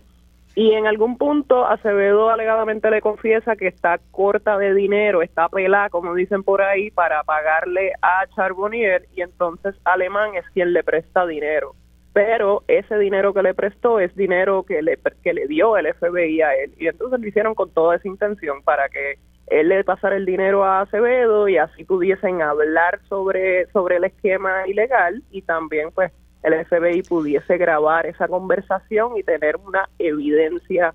Y 0.60 0.72
en 0.74 0.88
algún 0.88 1.20
punto 1.20 1.68
Acevedo 1.68 2.32
alegadamente 2.32 2.89
le 2.89 2.99
confiesa 2.99 3.55
que 3.55 3.68
está 3.68 3.99
corta 4.10 4.58
de 4.58 4.74
dinero, 4.74 5.22
está 5.22 5.47
pelada, 5.49 5.91
como 5.91 6.16
dicen 6.16 6.41
por 6.41 6.64
ahí, 6.64 6.89
para 6.89 7.24
pagarle 7.24 7.93
a 8.01 8.26
Charbonnier 8.36 9.05
y 9.16 9.22
entonces 9.22 9.76
Alemán 9.84 10.34
es 10.34 10.49
quien 10.55 10.74
le 10.74 10.84
presta 10.84 11.28
dinero 11.28 11.76
pero 12.12 12.64
ese 12.68 12.97
dinero 12.97 13.32
que 13.36 13.43
le 13.43 13.53
prestó 13.53 13.99
es 13.99 14.16
dinero 14.16 14.64
que 14.64 14.82
le, 14.82 14.97
que 15.24 15.34
le 15.36 15.45
dio 15.45 15.78
el 15.78 15.93
FBI 15.93 16.41
a 16.41 16.55
él. 16.55 16.74
Y 16.80 16.88
entonces 16.88 17.20
lo 17.20 17.28
hicieron 17.28 17.53
con 17.53 17.70
toda 17.70 17.95
esa 17.95 18.08
intención 18.08 18.64
para 18.64 18.89
que 18.89 19.20
él 19.45 19.70
le 19.70 19.84
pasara 19.84 20.16
el 20.16 20.26
dinero 20.26 20.64
a 20.64 20.82
Acevedo 20.82 21.47
y 21.47 21.60
así 21.60 21.84
pudiesen 21.84 22.41
hablar 22.41 22.99
sobre, 23.08 23.68
sobre 23.68 23.97
el 23.97 24.05
esquema 24.05 24.68
ilegal 24.68 25.22
y 25.30 25.43
también 25.43 25.91
pues 25.93 26.12
el 26.48 26.66
FBI 26.66 27.04
pudiese 27.04 27.58
grabar 27.58 28.06
esa 28.06 28.28
conversación 28.28 29.18
y 29.18 29.24
tener 29.24 29.58
una 29.58 29.89
evidencia 30.00 30.93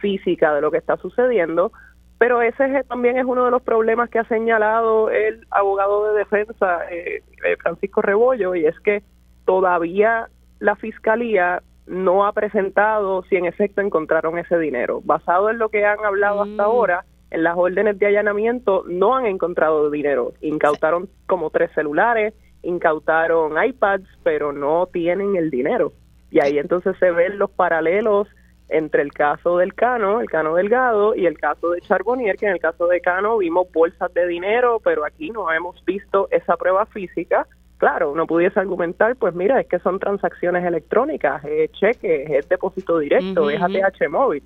física 0.00 0.54
de 0.54 0.60
lo 0.60 0.70
que 0.70 0.78
está 0.78 0.96
sucediendo. 0.96 1.72
Pero 2.18 2.40
ese 2.40 2.84
también 2.84 3.18
es 3.18 3.24
uno 3.24 3.44
de 3.44 3.50
los 3.50 3.62
problemas 3.62 4.08
que 4.08 4.20
ha 4.20 4.24
señalado 4.24 5.10
el 5.10 5.44
abogado 5.50 6.12
de 6.12 6.18
defensa, 6.18 6.88
eh, 6.90 7.22
eh, 7.44 7.56
Francisco 7.60 8.00
Rebollo, 8.00 8.54
y 8.54 8.64
es 8.64 8.78
que 8.80 9.02
todavía 9.44 10.28
la 10.60 10.76
fiscalía 10.76 11.62
no 11.86 12.24
ha 12.24 12.32
presentado 12.32 13.24
si 13.24 13.36
en 13.36 13.46
efecto 13.46 13.80
encontraron 13.80 14.38
ese 14.38 14.56
dinero. 14.58 15.00
Basado 15.02 15.50
en 15.50 15.58
lo 15.58 15.68
que 15.68 15.84
han 15.84 16.04
hablado 16.04 16.42
hasta 16.42 16.62
mm. 16.62 16.66
ahora, 16.66 17.04
en 17.30 17.42
las 17.42 17.56
órdenes 17.56 17.98
de 17.98 18.06
allanamiento 18.06 18.84
no 18.86 19.16
han 19.16 19.26
encontrado 19.26 19.90
dinero. 19.90 20.32
Incautaron 20.42 21.08
como 21.26 21.50
tres 21.50 21.70
celulares, 21.74 22.34
incautaron 22.62 23.62
iPads, 23.62 24.08
pero 24.22 24.52
no 24.52 24.88
tienen 24.92 25.36
el 25.36 25.50
dinero. 25.50 25.92
Y 26.30 26.40
ahí 26.40 26.58
entonces 26.58 26.96
se 26.98 27.10
ven 27.10 27.38
los 27.38 27.50
paralelos 27.50 28.28
entre 28.68 29.02
el 29.02 29.12
caso 29.12 29.58
del 29.58 29.74
Cano, 29.74 30.20
el 30.20 30.30
Cano 30.30 30.54
Delgado, 30.54 31.14
y 31.14 31.26
el 31.26 31.38
caso 31.38 31.70
de 31.70 31.80
Charbonnier, 31.82 32.36
que 32.36 32.46
en 32.46 32.52
el 32.52 32.60
caso 32.60 32.86
de 32.86 33.00
Cano 33.00 33.36
vimos 33.36 33.70
bolsas 33.70 34.12
de 34.14 34.26
dinero, 34.26 34.80
pero 34.82 35.04
aquí 35.04 35.30
no 35.30 35.52
hemos 35.52 35.84
visto 35.84 36.28
esa 36.30 36.56
prueba 36.56 36.86
física. 36.86 37.46
Claro, 37.76 38.12
uno 38.12 38.26
pudiese 38.26 38.58
argumentar, 38.58 39.16
pues 39.16 39.34
mira, 39.34 39.60
es 39.60 39.66
que 39.66 39.78
son 39.80 39.98
transacciones 39.98 40.64
electrónicas, 40.64 41.44
es 41.44 41.70
cheque, 41.72 42.38
es 42.38 42.48
depósito 42.48 42.98
directo, 42.98 43.50
es 43.50 43.60
ATH 43.60 44.08
móvil. 44.08 44.42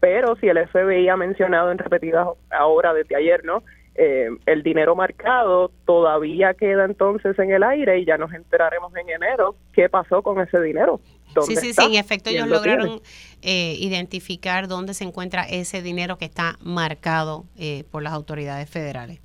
Pero 0.00 0.36
si 0.36 0.48
el 0.48 0.68
FBI 0.68 1.08
ha 1.08 1.16
mencionado 1.16 1.72
en 1.72 1.78
repetidas 1.78 2.28
ahora 2.50 2.94
desde 2.94 3.16
ayer, 3.16 3.44
¿no? 3.44 3.64
Eh, 4.00 4.28
el 4.46 4.62
dinero 4.62 4.94
marcado 4.94 5.72
todavía 5.84 6.54
queda 6.54 6.84
entonces 6.84 7.36
en 7.36 7.50
el 7.50 7.64
aire 7.64 7.98
y 7.98 8.04
ya 8.04 8.16
nos 8.16 8.32
enteraremos 8.32 8.94
en 8.94 9.08
enero 9.08 9.56
qué 9.72 9.88
pasó 9.88 10.22
con 10.22 10.40
ese 10.40 10.60
dinero. 10.60 11.00
Sí, 11.42 11.56
sí, 11.56 11.72
sí, 11.72 11.82
en 11.84 11.94
efecto 11.96 12.30
ellos 12.30 12.46
lograron 12.46 13.00
eh, 13.42 13.74
identificar 13.76 14.68
dónde 14.68 14.94
se 14.94 15.02
encuentra 15.02 15.42
ese 15.42 15.82
dinero 15.82 16.16
que 16.16 16.26
está 16.26 16.58
marcado 16.62 17.46
eh, 17.58 17.82
por 17.90 18.04
las 18.04 18.12
autoridades 18.12 18.70
federales. 18.70 19.20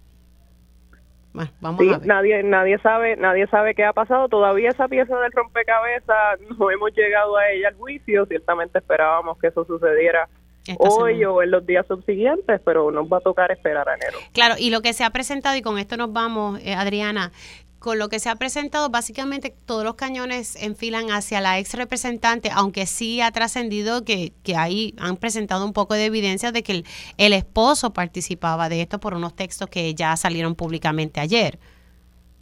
Bueno, 1.34 1.52
vamos 1.62 1.82
a 1.82 2.00
ver. 2.00 2.08
nadie 2.08 2.42
nadie 2.42 2.80
sabe 2.80 3.16
nadie 3.16 3.46
sabe 3.48 3.76
qué 3.76 3.84
ha 3.84 3.94
pasado 3.94 4.28
todavía 4.28 4.70
esa 4.70 4.88
pieza 4.88 5.20
del 5.20 5.32
rompecabezas 5.32 6.40
no 6.60 6.72
hemos 6.72 6.92
llegado 6.96 7.38
a 7.38 7.50
ella 7.50 7.70
al 7.70 7.76
juicio 7.76 8.26
ciertamente 8.28 8.78
esperábamos 8.78 9.40
que 9.40 9.48
eso 9.48 9.66
sucediera 9.66 10.30
hoy 10.78 11.24
o 11.26 11.42
en 11.42 11.52
los 11.52 11.66
días 11.66 11.86
subsiguientes, 11.88 12.62
pero 12.64 12.92
nos 12.92 13.08
va 13.08 13.18
a 13.18 13.22
tocar 13.22 13.52
esperar 13.52 13.88
a 13.90 13.96
enero. 13.96 14.18
Claro, 14.32 14.56
y 14.58 14.70
lo 14.70 14.82
que 14.82 14.94
se 14.94 15.04
ha 15.04 15.10
presentado, 15.10 15.56
y 15.56 15.62
con 15.62 15.78
esto 15.78 15.98
nos 15.98 16.14
vamos, 16.14 16.60
eh, 16.64 16.74
Adriana, 16.74 17.32
con 17.84 18.00
lo 18.00 18.08
que 18.08 18.20
se 18.20 18.30
ha 18.30 18.36
presentado, 18.38 18.90
básicamente 18.90 19.54
todos 19.66 19.84
los 19.84 19.96
cañones 19.96 20.56
enfilan 20.56 21.12
hacia 21.12 21.42
la 21.42 21.60
ex 21.60 21.74
representante, 21.74 22.50
aunque 22.54 22.86
sí 22.86 23.20
ha 23.20 23.30
trascendido 23.32 24.06
que, 24.06 24.32
que 24.42 24.56
ahí 24.56 24.96
han 24.98 25.18
presentado 25.18 25.66
un 25.66 25.74
poco 25.74 25.94
de 25.94 26.06
evidencia 26.06 26.54
de 26.54 26.64
que 26.64 26.72
el, 26.72 26.86
el 27.18 27.34
esposo 27.34 27.92
participaba 27.92 28.70
de 28.70 28.82
esto 28.82 29.02
por 29.02 29.14
unos 29.16 29.36
textos 29.36 29.70
que 29.70 29.94
ya 29.94 30.16
salieron 30.16 30.56
públicamente 30.56 31.20
ayer. 31.20 31.60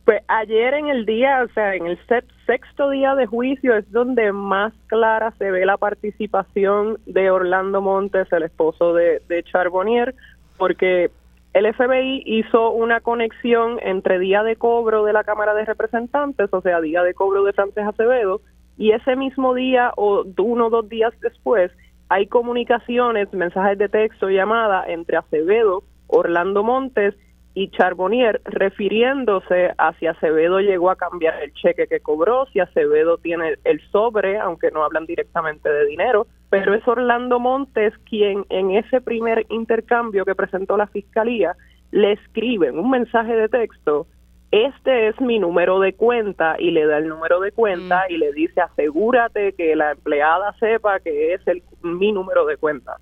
Pues 0.05 0.21
ayer 0.27 0.73
en 0.73 0.87
el 0.87 1.05
día, 1.05 1.43
o 1.43 1.53
sea, 1.53 1.75
en 1.75 1.85
el 1.85 1.99
sexto 2.47 2.89
día 2.89 3.13
de 3.13 3.27
juicio 3.27 3.75
es 3.75 3.89
donde 3.91 4.31
más 4.31 4.73
clara 4.87 5.31
se 5.37 5.51
ve 5.51 5.65
la 5.65 5.77
participación 5.77 6.97
de 7.05 7.29
Orlando 7.29 7.81
Montes, 7.81 8.31
el 8.31 8.43
esposo 8.43 8.93
de, 8.95 9.21
Charbonnier, 9.43 10.15
porque 10.57 11.11
el 11.53 11.71
FBI 11.71 12.23
hizo 12.25 12.71
una 12.71 12.99
conexión 13.01 13.77
entre 13.83 14.17
día 14.17 14.41
de 14.41 14.55
cobro 14.55 15.03
de 15.03 15.13
la 15.13 15.23
Cámara 15.23 15.53
de 15.53 15.65
Representantes, 15.65 16.49
o 16.51 16.61
sea, 16.61 16.81
día 16.81 17.03
de 17.03 17.13
cobro 17.13 17.43
de 17.43 17.53
Frances 17.53 17.85
Acevedo, 17.85 18.41
y 18.77 18.93
ese 18.93 19.15
mismo 19.15 19.53
día 19.53 19.91
o 19.97 20.25
uno 20.39 20.67
o 20.67 20.69
dos 20.71 20.89
días 20.89 21.13
después 21.21 21.71
hay 22.09 22.25
comunicaciones, 22.25 23.31
mensajes 23.33 23.77
de 23.77 23.87
texto, 23.87 24.29
llamada 24.29 24.83
entre 24.87 25.17
Acevedo, 25.17 25.83
Orlando 26.07 26.63
Montes 26.63 27.15
y 27.53 27.69
Charbonnier 27.69 28.41
refiriéndose 28.45 29.73
a 29.77 29.93
si 29.99 30.07
Acevedo 30.07 30.59
llegó 30.59 30.89
a 30.89 30.95
cambiar 30.95 31.41
el 31.43 31.53
cheque 31.53 31.87
que 31.87 31.99
cobró, 31.99 32.45
si 32.47 32.59
Acevedo 32.59 33.17
tiene 33.17 33.55
el 33.65 33.81
sobre, 33.91 34.39
aunque 34.39 34.71
no 34.71 34.83
hablan 34.83 35.05
directamente 35.05 35.69
de 35.69 35.85
dinero, 35.85 36.27
pero 36.49 36.73
es 36.73 36.87
Orlando 36.87 37.39
Montes 37.39 37.93
quien 38.09 38.45
en 38.49 38.71
ese 38.71 39.01
primer 39.01 39.45
intercambio 39.49 40.23
que 40.23 40.35
presentó 40.35 40.77
la 40.77 40.87
fiscalía 40.87 41.55
le 41.91 42.13
escribe 42.13 42.71
un 42.71 42.89
mensaje 42.89 43.35
de 43.35 43.49
texto, 43.49 44.07
este 44.51 45.07
es 45.07 45.19
mi 45.19 45.39
número 45.39 45.79
de 45.79 45.93
cuenta 45.93 46.55
y 46.59 46.71
le 46.71 46.85
da 46.85 46.97
el 46.97 47.07
número 47.07 47.39
de 47.39 47.51
cuenta 47.51 48.05
mm. 48.07 48.13
y 48.13 48.17
le 48.17 48.31
dice 48.33 48.61
asegúrate 48.61 49.53
que 49.53 49.75
la 49.75 49.91
empleada 49.91 50.53
sepa 50.59 50.99
que 50.99 51.33
es 51.33 51.47
el, 51.47 51.63
mi 51.81 52.11
número 52.11 52.45
de 52.45 52.57
cuenta. 52.57 52.97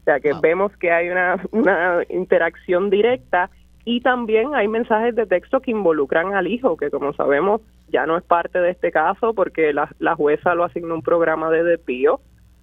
O 0.00 0.04
sea 0.04 0.20
que 0.20 0.32
vemos 0.42 0.74
que 0.76 0.92
hay 0.92 1.08
una, 1.08 1.42
una 1.52 2.02
interacción 2.10 2.90
directa 2.90 3.50
y 3.84 4.00
también 4.00 4.54
hay 4.54 4.68
mensajes 4.68 5.14
de 5.14 5.26
texto 5.26 5.60
que 5.60 5.70
involucran 5.70 6.34
al 6.34 6.46
hijo, 6.46 6.76
que 6.76 6.90
como 6.90 7.12
sabemos 7.12 7.60
ya 7.88 8.06
no 8.06 8.16
es 8.16 8.24
parte 8.24 8.58
de 8.58 8.70
este 8.70 8.90
caso 8.90 9.34
porque 9.34 9.72
la, 9.72 9.94
la 9.98 10.14
jueza 10.14 10.54
lo 10.54 10.64
asignó 10.64 10.94
un 10.94 11.02
programa 11.02 11.50
de 11.50 11.62
despío, 11.64 12.20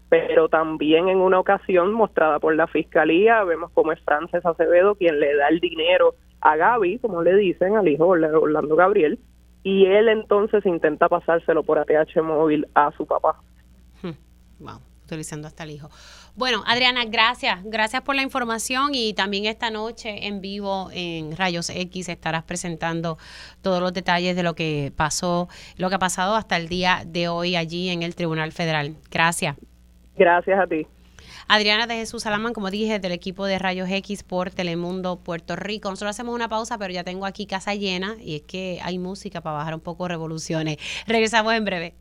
pero 0.10 0.50
también 0.50 1.08
en 1.08 1.20
una 1.20 1.40
ocasión 1.40 1.94
mostrada 1.94 2.40
por 2.40 2.56
la 2.56 2.68
fiscalía 2.68 3.44
vemos 3.44 3.72
cómo 3.74 3.92
es 3.92 4.00
Frances 4.02 4.46
Acevedo 4.46 4.96
quien 4.96 5.20
le 5.20 5.36
da 5.36 5.48
el 5.48 5.60
dinero 5.60 6.16
a 6.42 6.56
Gaby, 6.56 7.00
como 7.00 7.22
le 7.22 7.36
dicen, 7.36 7.78
al 7.78 7.88
hijo 7.88 8.08
Orlando 8.08 8.76
Gabriel, 8.76 9.20
y 9.64 9.86
él 9.86 10.10
entonces 10.10 10.66
intenta 10.66 11.08
pasárselo 11.08 11.64
por 11.64 11.78
ATH 11.78 12.22
móvil 12.24 12.68
a 12.74 12.92
su 12.98 13.06
papá. 13.06 13.40
Wow, 14.60 14.74
hmm. 14.74 15.06
utilizando 15.06 15.48
hasta 15.48 15.64
el 15.64 15.72
hijo. 15.72 15.90
Bueno, 16.36 16.64
Adriana, 16.66 17.04
gracias. 17.06 17.60
Gracias 17.64 18.02
por 18.04 18.16
la 18.16 18.22
información 18.22 18.92
y 18.94 19.14
también 19.14 19.46
esta 19.46 19.70
noche 19.70 20.28
en 20.28 20.40
vivo 20.40 20.90
en 20.94 21.36
Rayos 21.36 21.70
X 21.70 22.08
estarás 22.08 22.44
presentando 22.44 23.18
todos 23.62 23.82
los 23.82 23.94
detalles 23.94 24.36
de 24.36 24.44
lo 24.44 24.56
que 24.56 24.94
pasó, 24.96 25.50
lo 25.76 25.90
que 25.90 25.96
ha 25.96 26.00
pasado 26.00 26.36
hasta 26.36 26.56
el 26.56 26.70
día 26.70 27.04
de 27.06 27.28
hoy 27.28 27.56
allí 27.56 27.90
en 27.90 28.02
el 28.02 28.16
Tribunal 28.16 28.54
Federal. 28.54 28.96
Gracias. 29.10 29.58
Gracias 30.16 30.60
a 30.60 30.68
ti. 30.68 30.88
Adriana 31.48 31.86
de 31.86 31.96
Jesús 31.96 32.24
Salamán, 32.24 32.54
como 32.54 32.72
dije, 32.72 33.00
del 33.00 33.12
equipo 33.12 33.46
de 33.46 33.60
Rayos 33.60 33.90
X 33.90 34.24
por 34.24 34.52
Telemundo 34.52 35.18
Puerto 35.18 35.58
Rico. 35.58 35.90
Nosotros 35.90 36.12
hacemos 36.12 36.34
una 36.34 36.48
pausa, 36.48 36.78
pero 36.78 36.94
ya 36.94 37.04
tengo 37.04 37.26
aquí 37.26 37.46
casa 37.46 37.76
llena 37.76 38.16
y 38.22 38.38
es 38.38 38.42
que 38.44 38.80
hay 38.82 39.00
música 39.00 39.42
para 39.42 39.58
bajar 39.58 39.76
un 39.76 39.82
poco 39.82 40.08
revoluciones. 40.08 40.78
Regresamos 41.08 41.54
en 41.54 41.66
breve. 41.66 42.01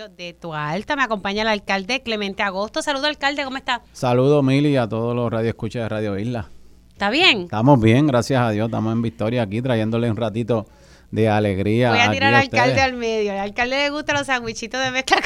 Municipio 0.00 0.08
de 0.08 0.32
Tualta. 0.34 0.96
Me 0.96 1.02
acompaña 1.02 1.42
el 1.42 1.48
alcalde 1.48 2.02
Clemente 2.02 2.42
Agosto. 2.42 2.82
Saludo, 2.82 3.06
alcalde, 3.06 3.44
¿cómo 3.44 3.56
está? 3.56 3.82
Saludos, 3.92 4.42
Mili, 4.42 4.76
a 4.76 4.88
todos 4.88 5.14
los 5.14 5.30
radioescuchas 5.30 5.82
de 5.82 5.88
Radio 5.88 6.18
Isla. 6.18 6.48
¿Está 6.92 7.10
bien? 7.10 7.42
Estamos 7.42 7.80
bien, 7.80 8.06
gracias 8.06 8.40
a 8.40 8.50
Dios. 8.50 8.66
Estamos 8.66 8.92
en 8.92 9.02
victoria 9.02 9.42
aquí, 9.42 9.62
trayéndole 9.62 10.10
un 10.10 10.16
ratito 10.16 10.66
de 11.10 11.28
alegría. 11.28 11.90
Voy 11.90 12.00
a 12.00 12.10
tirar 12.10 12.34
al 12.34 12.42
alcalde 12.42 12.80
al 12.80 12.94
medio. 12.94 13.32
Al 13.32 13.38
alcalde 13.38 13.76
le 13.76 13.90
gustan 13.90 14.16
los 14.16 14.26
sandwichitos 14.26 14.82
de 14.82 14.90
mezcla 14.90 15.16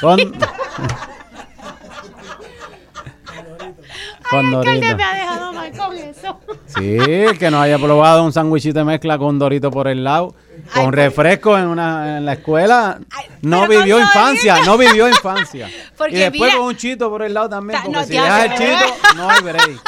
Con, 0.00 0.18
alcalde 4.38 4.80
Dorito. 4.80 4.96
me 4.96 5.04
ha 5.04 5.14
dejado 5.14 5.52
mal 5.52 5.72
con 5.72 5.96
eso. 5.96 6.40
Sí, 6.66 7.38
que 7.38 7.50
no 7.50 7.60
haya 7.60 7.78
probado 7.78 8.24
un 8.24 8.32
sándwichito 8.32 8.78
de 8.80 8.84
mezcla 8.84 9.18
con 9.18 9.38
dorito 9.38 9.70
por 9.70 9.86
el 9.88 10.02
lado, 10.04 10.34
Ay, 10.72 10.82
con 10.82 10.84
pues- 10.86 10.94
refresco 10.96 11.56
en 11.58 11.66
una 11.66 12.18
en 12.18 12.26
la 12.26 12.32
escuela, 12.34 12.98
Ay, 13.10 13.24
no 13.42 13.66
vivió 13.68 13.98
infancia, 14.00 14.58
no 14.64 14.76
vivió 14.78 15.08
infancia. 15.08 15.70
Porque 15.96 16.14
y 16.16 16.18
después 16.18 16.40
mira- 16.50 16.56
con 16.56 16.66
un 16.66 16.76
chito 16.76 17.10
por 17.10 17.22
el 17.22 17.32
lado 17.34 17.48
también, 17.48 17.78
Ta- 17.78 17.84
porque 17.84 17.98
no, 18.00 18.04
si 18.06 18.12
ya 18.14 18.24
dejas 18.42 18.60
el 18.60 18.66
chito, 18.66 18.94
no 19.16 19.30
hay 19.30 19.42
break. 19.42 19.80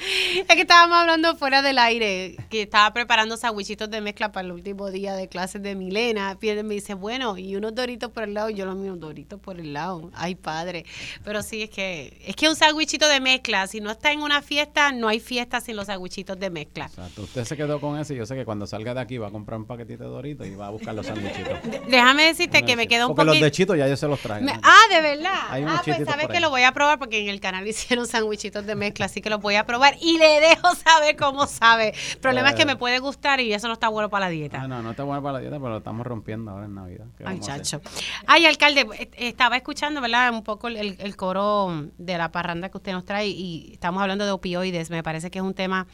Es 0.00 0.46
que 0.46 0.60
estábamos 0.62 0.96
hablando 0.98 1.36
fuera 1.36 1.62
del 1.62 1.78
aire, 1.78 2.36
que 2.50 2.62
estaba 2.62 2.92
preparando 2.92 3.36
sandwichitos 3.36 3.90
de 3.90 4.00
mezcla 4.00 4.32
para 4.32 4.46
el 4.46 4.52
último 4.52 4.90
día 4.90 5.14
de 5.14 5.28
clases 5.28 5.62
de 5.62 5.74
Milena. 5.74 6.36
Pierre 6.38 6.62
me 6.62 6.74
dice, 6.74 6.94
bueno, 6.94 7.36
y 7.36 7.56
unos 7.56 7.74
doritos 7.74 8.10
por 8.10 8.24
el 8.24 8.34
lado, 8.34 8.50
y 8.50 8.54
yo 8.54 8.64
los 8.64 8.76
míos 8.76 8.98
doritos 9.00 9.40
por 9.40 9.58
el 9.58 9.72
lado. 9.72 10.10
Ay, 10.14 10.34
padre. 10.34 10.84
Pero 11.24 11.42
sí, 11.42 11.62
es 11.62 11.70
que 11.70 12.16
es 12.24 12.36
que 12.36 12.48
un 12.48 12.56
sandwichito 12.56 13.08
de 13.08 13.20
mezcla, 13.20 13.66
si 13.66 13.80
no 13.80 13.90
está 13.90 14.12
en 14.12 14.20
una 14.22 14.42
fiesta, 14.42 14.92
no 14.92 15.08
hay 15.08 15.20
fiesta 15.20 15.60
sin 15.60 15.76
los 15.76 15.86
sandwichitos 15.86 16.38
de 16.38 16.50
mezcla. 16.50 16.86
Exacto, 16.86 17.22
usted 17.22 17.44
se 17.44 17.56
quedó 17.56 17.80
con 17.80 17.98
eso 17.98 18.14
y 18.14 18.16
yo 18.16 18.26
sé 18.26 18.34
que 18.34 18.44
cuando 18.44 18.66
salga 18.66 18.94
de 18.94 19.00
aquí 19.00 19.18
va 19.18 19.28
a 19.28 19.30
comprar 19.30 19.58
un 19.58 19.66
paquetito 19.66 20.04
de 20.04 20.10
doritos 20.10 20.46
y 20.46 20.54
va 20.54 20.68
a 20.68 20.70
buscar 20.70 20.94
los 20.94 21.06
sándwichitos. 21.06 21.58
Déjame 21.88 22.24
decirte 22.24 22.62
que 22.62 22.76
me 22.76 22.86
queda 22.86 23.06
un 23.06 23.14
Porque 23.14 23.24
los 23.24 23.40
de 23.40 23.50
chito 23.50 23.74
ya 23.74 23.88
yo 23.88 23.96
se 23.96 24.06
los 24.06 24.20
traje. 24.20 24.42
Me- 24.42 24.52
¿no? 24.54 24.60
ah, 24.62 24.94
de 24.94 25.00
verdad. 25.00 25.40
Hay 25.50 25.62
unos 25.62 25.78
ah, 25.78 25.82
pues 25.84 26.04
sabes 26.06 26.28
que 26.28 26.40
lo 26.40 26.50
voy 26.50 26.62
a 26.62 26.72
probar 26.72 26.98
porque 26.98 27.20
en 27.20 27.28
el 27.28 27.40
canal 27.40 27.66
hicieron 27.66 28.06
sandwichitos 28.06 28.64
de 28.64 28.74
mezcla, 28.74 29.06
así 29.06 29.20
que 29.20 29.30
los 29.30 29.40
voy 29.40 29.56
a 29.56 29.66
probar 29.66 29.87
y 30.00 30.18
le 30.18 30.40
dejo 30.40 30.74
saber 30.74 31.16
cómo 31.16 31.46
sabe. 31.46 31.94
El 32.12 32.18
problema 32.18 32.50
es 32.50 32.54
que 32.54 32.66
me 32.66 32.76
puede 32.76 32.98
gustar 32.98 33.40
y 33.40 33.52
eso 33.52 33.66
no 33.68 33.74
está 33.74 33.88
bueno 33.88 34.10
para 34.10 34.26
la 34.26 34.30
dieta. 34.30 34.62
Ah, 34.62 34.68
no, 34.68 34.82
no 34.82 34.90
está 34.90 35.04
bueno 35.04 35.22
para 35.22 35.34
la 35.34 35.40
dieta, 35.40 35.56
pero 35.56 35.70
lo 35.70 35.78
estamos 35.78 36.06
rompiendo 36.06 36.50
ahora 36.50 36.66
en 36.66 36.74
Navidad. 36.74 37.06
¿Qué 37.16 37.24
Ay, 37.26 37.40
chacho. 37.40 37.80
Ay, 38.26 38.46
alcalde, 38.46 38.86
eh, 38.98 39.10
estaba 39.18 39.56
escuchando, 39.56 40.00
¿verdad? 40.00 40.32
Un 40.32 40.42
poco 40.42 40.68
el, 40.68 40.96
el 40.98 41.16
coro 41.16 41.88
de 41.98 42.18
la 42.18 42.32
parranda 42.32 42.68
que 42.68 42.76
usted 42.76 42.92
nos 42.92 43.04
trae 43.04 43.28
y 43.28 43.70
estamos 43.72 44.02
hablando 44.02 44.24
de 44.24 44.32
opioides. 44.32 44.90
Me 44.90 45.02
parece 45.02 45.30
que 45.30 45.38
es 45.38 45.44
un 45.44 45.54
tema 45.54 45.86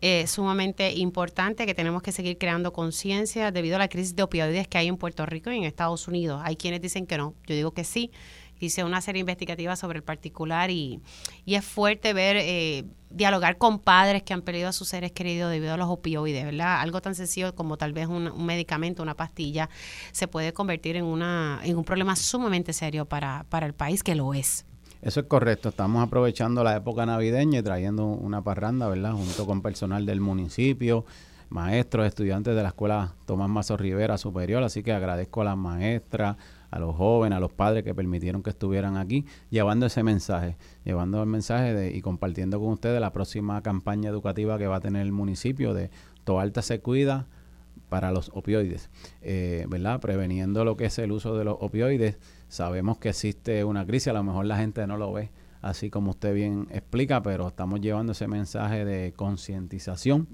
eh, 0.00 0.26
sumamente 0.26 0.92
importante 0.92 1.66
que 1.66 1.74
tenemos 1.74 2.02
que 2.02 2.12
seguir 2.12 2.36
creando 2.36 2.72
conciencia 2.72 3.50
debido 3.50 3.76
a 3.76 3.78
la 3.78 3.88
crisis 3.88 4.14
de 4.14 4.22
opioides 4.22 4.68
que 4.68 4.78
hay 4.78 4.88
en 4.88 4.96
Puerto 4.96 5.24
Rico 5.24 5.50
y 5.50 5.56
en 5.56 5.64
Estados 5.64 6.08
Unidos. 6.08 6.42
Hay 6.44 6.56
quienes 6.56 6.80
dicen 6.80 7.06
que 7.06 7.16
no. 7.16 7.34
Yo 7.46 7.54
digo 7.54 7.72
que 7.72 7.84
sí. 7.84 8.10
Hice 8.60 8.84
una 8.84 9.00
serie 9.00 9.20
investigativa 9.20 9.76
sobre 9.76 9.98
el 9.98 10.04
particular 10.04 10.70
y, 10.70 11.00
y 11.44 11.56
es 11.56 11.64
fuerte 11.64 12.12
ver, 12.12 12.36
eh, 12.38 12.84
dialogar 13.14 13.58
con 13.58 13.78
padres 13.78 14.22
que 14.22 14.34
han 14.34 14.42
perdido 14.42 14.68
a 14.68 14.72
sus 14.72 14.88
seres 14.88 15.12
queridos 15.12 15.50
debido 15.50 15.74
a 15.74 15.76
los 15.76 15.88
opioides, 15.88 16.44
¿verdad? 16.44 16.80
Algo 16.80 17.00
tan 17.00 17.14
sencillo 17.14 17.54
como 17.54 17.76
tal 17.76 17.92
vez 17.92 18.08
un, 18.08 18.44
medicamento, 18.44 19.02
una 19.02 19.14
pastilla, 19.14 19.70
se 20.12 20.28
puede 20.28 20.52
convertir 20.52 20.96
en, 20.96 21.04
una, 21.04 21.60
en 21.62 21.76
un 21.76 21.84
problema 21.84 22.16
sumamente 22.16 22.72
serio 22.72 23.06
para, 23.06 23.46
para 23.48 23.66
el 23.66 23.72
país, 23.72 24.02
que 24.02 24.14
lo 24.14 24.34
es. 24.34 24.66
Eso 25.00 25.20
es 25.20 25.26
correcto. 25.26 25.68
Estamos 25.68 26.02
aprovechando 26.02 26.64
la 26.64 26.76
época 26.76 27.04
navideña 27.04 27.58
y 27.58 27.62
trayendo 27.62 28.06
una 28.06 28.42
parranda, 28.42 28.88
¿verdad? 28.88 29.12
Junto 29.12 29.46
con 29.46 29.60
personal 29.60 30.06
del 30.06 30.20
municipio, 30.20 31.04
maestros, 31.50 32.06
estudiantes 32.06 32.56
de 32.56 32.62
la 32.62 32.70
escuela 32.70 33.12
Tomás 33.26 33.50
Mazo 33.50 33.76
Rivera 33.76 34.16
Superior. 34.16 34.62
Así 34.62 34.82
que 34.82 34.92
agradezco 34.92 35.42
a 35.42 35.44
las 35.44 35.56
maestras, 35.58 36.36
a 36.74 36.78
los 36.78 36.96
jóvenes, 36.96 37.36
a 37.36 37.40
los 37.40 37.52
padres 37.52 37.84
que 37.84 37.94
permitieron 37.94 38.42
que 38.42 38.50
estuvieran 38.50 38.96
aquí, 38.96 39.24
llevando 39.50 39.86
ese 39.86 40.02
mensaje, 40.02 40.56
llevando 40.84 41.22
el 41.22 41.28
mensaje 41.28 41.72
de, 41.72 41.96
y 41.96 42.00
compartiendo 42.00 42.58
con 42.58 42.70
ustedes 42.70 43.00
la 43.00 43.12
próxima 43.12 43.62
campaña 43.62 44.10
educativa 44.10 44.58
que 44.58 44.66
va 44.66 44.76
a 44.76 44.80
tener 44.80 45.02
el 45.02 45.12
municipio 45.12 45.72
de 45.72 45.90
Toalta 46.24 46.62
se 46.62 46.80
cuida 46.80 47.26
para 47.88 48.10
los 48.10 48.30
opioides, 48.34 48.90
eh, 49.22 49.66
¿verdad? 49.68 50.00
Preveniendo 50.00 50.64
lo 50.64 50.76
que 50.76 50.86
es 50.86 50.98
el 50.98 51.12
uso 51.12 51.36
de 51.36 51.44
los 51.44 51.56
opioides. 51.60 52.18
Sabemos 52.48 52.98
que 52.98 53.10
existe 53.10 53.62
una 53.62 53.86
crisis, 53.86 54.08
a 54.08 54.12
lo 54.14 54.24
mejor 54.24 54.46
la 54.46 54.56
gente 54.56 54.86
no 54.86 54.96
lo 54.96 55.12
ve 55.12 55.30
así 55.64 55.88
como 55.88 56.10
usted 56.10 56.34
bien 56.34 56.68
explica, 56.70 57.22
pero 57.22 57.48
estamos 57.48 57.80
llevando 57.80 58.12
ese 58.12 58.28
mensaje 58.28 58.84
de 58.84 59.14
concientización 59.14 60.28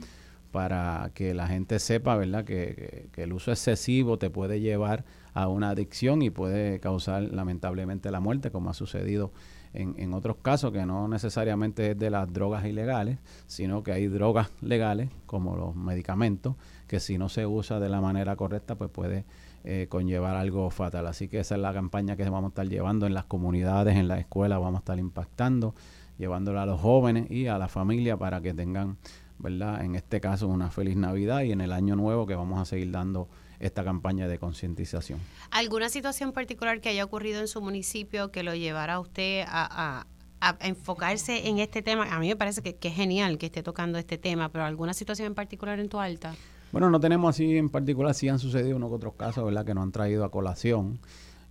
para 0.51 1.13
que 1.15 1.35
la 1.35 1.47
gente 1.47 1.79
sepa, 1.79 2.17
¿verdad? 2.17 2.45
Que, 2.45 3.09
el 3.17 3.33
uso 3.33 3.53
excesivo 3.53 4.19
te 4.19 4.31
puede 4.31 4.61
llevar 4.61 5.05
a 5.35 5.49
una 5.49 5.71
adicción 5.71 6.23
y 6.23 6.31
puede 6.31 6.81
causar 6.81 7.23
lamentablemente 7.23 8.11
la 8.11 8.21
muerte, 8.21 8.51
como 8.51 8.71
ha 8.71 8.75
sucedido 8.75 9.33
en, 9.73 9.95
en 9.99 10.15
otros 10.15 10.37
casos, 10.43 10.73
que 10.73 10.85
no 10.87 11.09
necesariamente 11.09 11.93
es 11.93 11.99
de 11.99 12.11
las 12.11 12.33
drogas 12.33 12.65
ilegales, 12.65 13.19
sino 13.47 13.83
que 13.83 13.93
hay 13.93 14.09
drogas 14.09 14.51
legales, 14.61 15.11
como 15.27 15.57
los 15.57 15.77
medicamentos, 15.77 16.57
que 16.87 17.01
si 17.01 17.19
no 17.19 17.29
se 17.29 17.47
usa 17.47 17.79
de 17.79 17.89
la 17.89 18.01
manera 18.01 18.35
correcta, 18.37 18.75
pues 18.75 18.91
puede 18.91 19.25
eh, 19.63 19.89
conllevar 19.91 20.37
algo 20.37 20.71
fatal. 20.71 21.07
Así 21.07 21.29
que 21.29 21.41
esa 21.41 21.55
es 21.55 21.61
la 21.61 21.75
campaña 21.75 22.17
que 22.17 22.25
vamos 22.25 22.45
a 22.45 22.49
estar 22.49 22.67
llevando 22.67 23.07
en 23.07 23.13
las 23.13 23.27
comunidades, 23.27 23.95
en 23.95 24.09
las 24.09 24.21
escuelas, 24.21 24.59
vamos 24.59 24.77
a 24.77 24.79
estar 24.79 24.99
impactando, 24.99 25.75
llevándola 26.17 26.63
a 26.63 26.67
los 26.67 26.81
jóvenes 26.81 27.31
y 27.31 27.47
a 27.47 27.59
la 27.59 27.69
familia 27.69 28.17
para 28.17 28.41
que 28.41 28.55
tengan, 28.55 28.97
¿verdad? 29.39 29.85
En 29.85 29.97
este 29.97 30.19
caso, 30.19 30.49
una 30.49 30.71
feliz 30.71 30.97
Navidad 30.97 31.43
y 31.43 31.53
en 31.53 31.61
el 31.61 31.73
año 31.73 31.95
nuevo 31.95 32.27
que 32.27 32.35
vamos 32.35 32.59
a 32.59 32.65
seguir 32.65 32.91
dando 32.91 33.29
esta 33.61 33.85
campaña 33.85 34.27
de 34.27 34.39
concientización. 34.39 35.21
¿Alguna 35.51 35.89
situación 35.89 36.33
particular 36.33 36.81
que 36.81 36.89
haya 36.89 37.05
ocurrido 37.05 37.41
en 37.41 37.49
su 37.49 37.61
municipio 37.61 38.33
que 38.33 38.43
lo 38.43 38.55
llevara 38.55 38.95
a 38.95 39.01
usted 39.01 39.45
a, 39.47 40.01
a- 40.01 40.07
a 40.43 40.57
enfocarse 40.67 41.49
en 41.49 41.59
este 41.59 41.83
tema? 41.83 42.05
A 42.15 42.19
mí 42.19 42.29
me 42.29 42.37
parece 42.37 42.63
que, 42.63 42.75
que 42.77 42.89
es 42.89 42.95
genial 42.95 43.37
que 43.39 43.47
esté 43.47 43.63
tocando 43.63 43.99
este 43.99 44.17
tema, 44.19 44.49
pero 44.49 44.65
¿alguna 44.65 44.95
situación 44.95 45.27
en 45.27 45.35
particular 45.35 45.79
en 45.79 45.89
tu 45.91 46.01
alta? 46.01 46.35
Bueno, 46.73 46.89
no 46.89 46.99
tenemos 47.01 47.35
así 47.37 47.57
en 47.59 47.69
particular, 47.69 48.15
sí 48.15 48.29
han 48.29 48.39
sucedido 48.39 48.77
unos 48.77 48.89
que 48.91 48.95
otros 48.97 49.15
casos, 49.15 49.45
¿verdad? 49.45 49.65
Que 49.67 49.75
nos 49.75 49.83
han 49.83 49.93
traído 49.93 50.25
a 50.25 50.31
colación, 50.31 50.99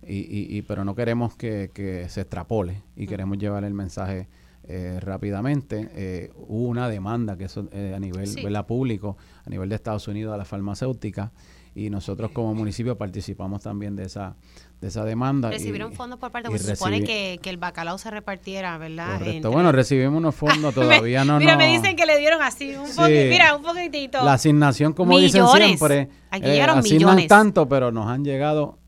y, 0.02 0.16
y, 0.20 0.46
y- 0.56 0.62
pero 0.62 0.84
no 0.84 0.94
queremos 0.94 1.36
que, 1.36 1.70
que 1.72 2.08
se 2.08 2.22
extrapole 2.22 2.82
y 2.96 3.06
queremos 3.06 3.36
llevar 3.38 3.64
el 3.64 3.74
mensaje 3.74 4.28
eh, 4.64 4.98
rápidamente. 5.00 5.88
Eh, 5.94 6.32
hubo 6.34 6.66
una 6.68 6.88
demanda 6.88 7.36
que 7.36 7.44
eso 7.44 7.68
eh, 7.72 7.92
a 7.94 8.00
nivel 8.00 8.26
Sí. 8.26 8.42
¿verdad? 8.42 8.66
público, 8.66 9.16
a 9.44 9.50
nivel 9.50 9.68
de 9.68 9.74
Estados 9.74 10.08
Unidos, 10.08 10.32
a 10.34 10.36
la 10.38 10.44
farmacéutica, 10.46 11.32
y 11.74 11.88
nosotros 11.90 12.30
como 12.32 12.54
municipio 12.54 12.96
participamos 12.98 13.62
también 13.62 13.94
de 13.96 14.04
esa, 14.04 14.34
de 14.80 14.88
esa 14.88 15.04
demanda. 15.04 15.48
y- 15.48 15.52
Recibieron 15.52 15.92
fondos 15.92 16.18
por 16.18 16.30
parte, 16.32 16.48
porque 16.48 16.62
se 16.64 16.74
supone 16.76 17.02
que, 17.04 17.38
que 17.42 17.50
el 17.50 17.56
bacalao 17.58 17.96
se 17.98 18.10
repartiera, 18.10 18.76
¿verdad? 18.78 19.18
Correcto. 19.18 19.50
Bueno, 19.50 19.70
recibimos 19.72 20.18
unos 20.18 20.34
fondos, 20.34 20.74
todavía 20.74 21.24
no 21.24 21.38
Mira, 21.38 21.52
no- 21.52 21.58
me 21.58 21.68
dicen 21.68 21.94
que 21.96 22.06
le 22.06 22.18
dieron 22.18 22.42
así, 22.42 22.74
un 22.74 22.86
Sí. 22.88 22.96
poquito, 22.96 23.20
mira, 23.30 23.54
un 23.54 23.62
poquitito. 23.62 24.24
La 24.24 24.32
asignación, 24.34 24.92
como 24.92 25.18
dicen 25.18 25.42
Millones. 25.42 25.66
siempre, 25.78 26.08
Aquí 26.30 26.46
eh, 26.46 26.52
llegaron 26.52 26.78
asignan 26.78 26.98
millones. 27.16 27.28
tanto, 27.28 27.68
pero 27.68 27.92
nos 27.92 28.08
han 28.08 28.24
llegado 28.24 28.78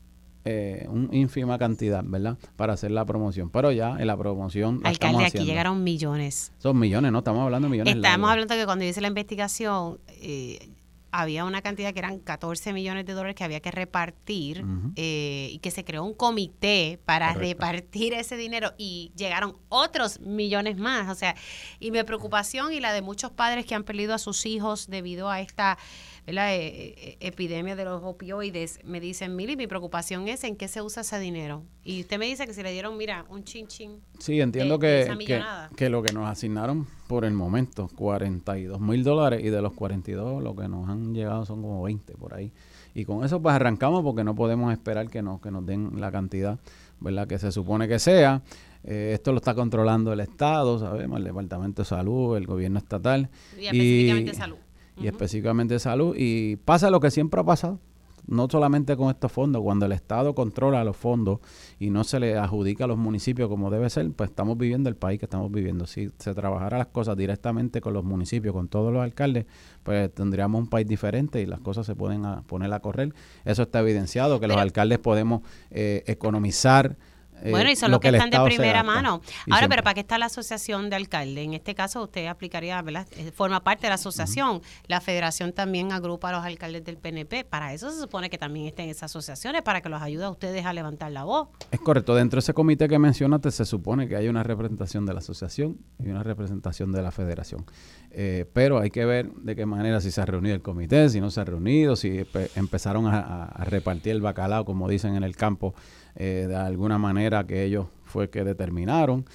eh, 0.45 0.85
una 0.89 1.15
ínfima 1.15 1.57
cantidad, 1.57 2.03
¿verdad? 2.05 2.37
Para 2.57 2.73
hacer 2.73 2.91
la 2.91 3.05
promoción. 3.05 3.49
Pero 3.49 3.71
ya 3.71 3.91
en 3.97 4.05
la 4.07 4.17
promoción 4.17 4.81
la 4.83 4.89
Alcalde, 4.89 5.19
aquí 5.19 5.25
haciendo. 5.27 5.47
llegaron 5.49 5.83
millones. 5.85 6.51
Son 6.57 6.77
millones, 6.77 7.13
¿no? 7.13 7.19
Estamos 7.19 7.43
hablando 7.43 7.67
de 7.67 7.71
millones. 7.71 7.95
Estamos 7.95 8.11
largos. 8.19 8.29
hablando 8.31 8.55
que 8.55 8.65
cuando 8.65 8.83
hice 8.83 8.99
la 8.99 9.07
investigación, 9.07 9.99
eh, 10.09 10.67
había 11.13 11.45
una 11.45 11.61
cantidad 11.61 11.93
que 11.93 11.99
eran 11.99 12.17
14 12.19 12.73
millones 12.73 13.05
de 13.05 13.13
dólares 13.13 13.35
que 13.35 13.43
había 13.43 13.59
que 13.59 13.69
repartir 13.69 14.65
eh, 14.95 15.49
y 15.51 15.59
que 15.59 15.69
se 15.69 15.85
creó 15.85 16.03
un 16.03 16.15
comité 16.15 16.99
para 17.05 17.33
Correcto. 17.33 17.47
repartir 17.47 18.13
ese 18.13 18.35
dinero 18.35 18.73
y 18.79 19.11
llegaron 19.15 19.55
otros 19.69 20.19
millones 20.19 20.77
más. 20.77 21.09
O 21.09 21.15
sea, 21.15 21.35
y 21.79 21.91
mi 21.91 22.01
preocupación 22.03 22.73
y 22.73 22.79
la 22.79 22.91
de 22.93 23.03
muchos 23.03 23.29
padres 23.29 23.65
que 23.67 23.75
han 23.75 23.83
perdido 23.83 24.15
a 24.15 24.17
sus 24.17 24.47
hijos 24.47 24.87
debido 24.87 25.29
a 25.29 25.39
esta 25.39 25.77
¿verdad? 26.25 26.55
Eh, 26.55 26.95
eh, 26.97 27.17
epidemia 27.19 27.75
de 27.75 27.85
los 27.85 28.01
opioides, 28.03 28.79
me 28.85 28.99
dicen, 28.99 29.35
Mili, 29.35 29.55
mi 29.57 29.67
preocupación 29.67 30.27
es 30.27 30.43
en 30.43 30.55
qué 30.55 30.67
se 30.67 30.81
usa 30.81 31.01
ese 31.01 31.19
dinero. 31.19 31.63
Y 31.83 32.01
usted 32.01 32.17
me 32.17 32.25
dice 32.25 32.45
que 32.47 32.53
si 32.53 32.63
le 32.63 32.71
dieron, 32.71 32.97
mira, 32.97 33.25
un 33.29 33.43
chin 33.43 33.67
chin. 33.67 33.99
Sí, 34.19 34.39
entiendo 34.39 34.77
de- 34.77 34.87
de 34.87 35.03
que, 35.03 35.09
que, 35.09 35.15
millonada. 35.15 35.69
que 35.75 35.89
lo 35.89 36.01
que 36.01 36.13
nos 36.13 36.29
asignaron 36.29 36.87
por 37.07 37.25
el 37.25 37.33
momento, 37.33 37.89
42 37.95 38.79
mil 38.79 39.03
dólares, 39.03 39.41
y 39.43 39.49
de 39.49 39.61
los 39.61 39.73
42 39.73 40.41
lo 40.41 40.55
que 40.55 40.67
nos 40.67 40.87
han 40.89 41.13
llegado 41.13 41.45
son 41.45 41.61
como 41.61 41.83
20 41.83 42.13
por 42.13 42.33
ahí. 42.33 42.51
Y 42.95 43.05
con 43.05 43.25
eso 43.25 43.41
pues 43.41 43.55
arrancamos 43.55 44.03
porque 44.03 44.23
no 44.23 44.35
podemos 44.35 44.71
esperar 44.71 45.09
que 45.09 45.21
nos, 45.23 45.41
que 45.41 45.49
nos 45.51 45.65
den 45.65 45.99
la 45.99 46.11
cantidad 46.11 46.59
¿verdad? 46.99 47.27
que 47.27 47.39
se 47.39 47.51
supone 47.51 47.87
que 47.87 47.97
sea. 47.99 48.43
Eh, 48.85 49.11
esto 49.13 49.31
lo 49.31 49.37
está 49.37 49.55
controlando 49.55 50.13
el 50.13 50.19
Estado, 50.19 50.77
sabemos, 50.77 51.17
el 51.17 51.23
Departamento 51.23 51.81
de 51.81 51.85
Salud, 51.87 52.37
el 52.37 52.45
gobierno 52.45 52.77
estatal. 52.79 53.29
Y 53.57 53.65
específicamente 53.65 54.33
salud. 54.35 54.57
Y 54.97 55.07
específicamente 55.07 55.79
salud. 55.79 56.15
Y 56.17 56.57
pasa 56.57 56.89
lo 56.89 56.99
que 56.99 57.11
siempre 57.11 57.41
ha 57.41 57.43
pasado. 57.43 57.79
no 58.27 58.47
solamente 58.49 58.95
con 58.95 59.09
estos 59.09 59.31
fondos, 59.31 59.61
cuando 59.61 59.85
el 59.85 59.91
Estado 59.91 60.33
controla 60.33 60.83
los 60.83 60.95
fondos 60.95 61.39
y 61.79 61.89
no 61.89 62.03
se 62.03 62.19
le 62.19 62.37
adjudica 62.37 62.85
a 62.85 62.87
los 62.87 62.97
municipios 62.97 63.49
como 63.49 63.69
debe 63.69 63.89
ser, 63.89 64.09
pues 64.11 64.29
estamos 64.29 64.57
viviendo 64.57 64.89
el 64.89 64.95
país 64.95 65.19
que 65.19 65.25
estamos 65.25 65.51
viviendo. 65.51 65.85
Si 65.85 66.09
se 66.17 66.33
trabajara 66.33 66.77
las 66.77 66.87
cosas 66.87 67.17
directamente 67.17 67.81
con 67.81 67.93
los 67.93 68.03
municipios, 68.03 68.53
con 68.53 68.67
todos 68.67 68.93
los 68.93 69.03
alcaldes, 69.03 69.45
pues 69.83 70.13
tendríamos 70.13 70.61
un 70.61 70.67
país 70.67 70.87
diferente 70.87 71.41
y 71.41 71.45
las 71.45 71.59
cosas 71.59 71.85
se 71.85 71.95
pueden 71.95 72.23
poner 72.47 72.71
a 72.71 72.79
correr. 72.79 73.13
Eso 73.45 73.63
está 73.63 73.79
evidenciado, 73.79 74.39
que 74.39 74.47
los 74.47 74.57
alcaldes 74.57 74.99
podemos 74.99 75.41
eh, 75.69 76.03
economizar 76.07 76.95
eh, 77.43 77.51
bueno, 77.51 77.69
y 77.69 77.75
son 77.75 77.91
los 77.91 77.99
que, 77.99 78.09
están 78.09 78.29
de 78.29 78.39
primera 78.39 78.83
mano. 78.83 79.21
Ahora, 79.51 79.67
pero 79.67 79.83
¿para 79.83 79.93
qué 79.93 79.99
está 79.99 80.17
la 80.17 80.27
asociación 80.27 80.89
de 80.89 80.95
alcaldes? 80.95 81.43
En 81.43 81.53
este 81.53 81.75
caso, 81.75 82.03
usted 82.03 82.27
aplicaría, 82.27 82.81
¿verdad? 82.81 83.05
Eh, 83.17 83.31
forma 83.31 83.63
parte 83.63 83.83
de 83.83 83.89
la 83.89 83.95
asociación. 83.95 84.61
La 84.87 85.01
federación 85.01 85.51
también 85.51 85.91
agrupa 85.91 86.29
a 86.29 86.31
los 86.31 86.45
alcaldes 86.45 86.85
del 86.85 86.97
PNP. 86.97 87.43
Para 87.43 87.73
eso 87.73 87.91
se 87.91 87.99
supone 87.99 88.29
que 88.29 88.37
también 88.37 88.67
estén 88.67 88.89
esas 88.89 89.11
asociaciones, 89.11 89.61
para 89.61 89.81
que 89.81 89.89
los 89.89 90.01
ayude 90.01 90.23
a 90.23 90.29
ustedes 90.29 90.65
a 90.65 90.71
levantar 90.71 91.11
la 91.11 91.25
voz. 91.25 91.49
Es 91.71 91.81
correcto. 91.81 92.15
Dentro 92.15 92.37
de 92.37 92.39
ese 92.39 92.53
comité 92.53 92.87
que 92.87 92.97
mencionaste, 92.97 93.51
se 93.51 93.65
supone 93.65 94.07
que 94.07 94.15
hay 94.15 94.29
una 94.29 94.43
representación 94.43 95.05
de 95.05 95.13
la 95.13 95.19
asociación 95.19 95.77
y 95.99 96.09
una 96.09 96.23
representación 96.23 96.93
de 96.93 97.01
la 97.01 97.11
federación. 97.11 97.65
Eh, 98.11 98.45
pero 98.53 98.79
hay 98.79 98.89
que 98.89 99.03
ver 99.05 99.31
de 99.33 99.55
qué 99.55 99.65
manera, 99.65 99.99
si 99.99 100.11
se 100.11 100.21
ha 100.21 100.25
reunido 100.25 100.55
el 100.55 100.61
comité, 100.61 101.09
si 101.09 101.19
no 101.19 101.29
se 101.29 101.41
ha 101.41 101.43
reunido, 101.43 101.95
si 101.95 102.25
empezaron 102.55 103.07
a 103.07 103.63
repartir 103.65 104.13
el 104.13 104.21
bacalao, 104.21 104.63
como 104.63 104.87
dicen 104.87 105.15
en 105.15 105.23
el 105.23 105.35
campo 105.35 105.73
eh, 106.15 106.45
de 106.47 106.55
alguna 106.55 106.97
manera 106.97 107.45
que 107.45 107.63
ellos 107.63 107.87
fue 108.05 108.29
que 108.29 108.43
determinaron. 108.43 109.25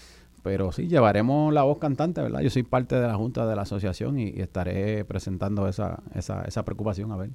Pero 0.42 0.72
sí, 0.72 0.86
llevaremos 0.86 1.52
la 1.52 1.62
voz 1.64 1.78
cantante, 1.78 2.22
¿verdad? 2.22 2.40
Yo 2.40 2.50
soy 2.50 2.62
parte 2.62 2.94
de 2.94 3.06
la 3.06 3.16
Junta 3.16 3.46
de 3.46 3.56
la 3.56 3.62
Asociación 3.62 4.18
y, 4.18 4.28
estaré 4.40 5.04
presentando 5.04 5.68
esa, 5.68 6.02
esa, 6.14 6.42
esa 6.42 6.64
preocupación, 6.64 7.12
a 7.12 7.16
ver. 7.16 7.30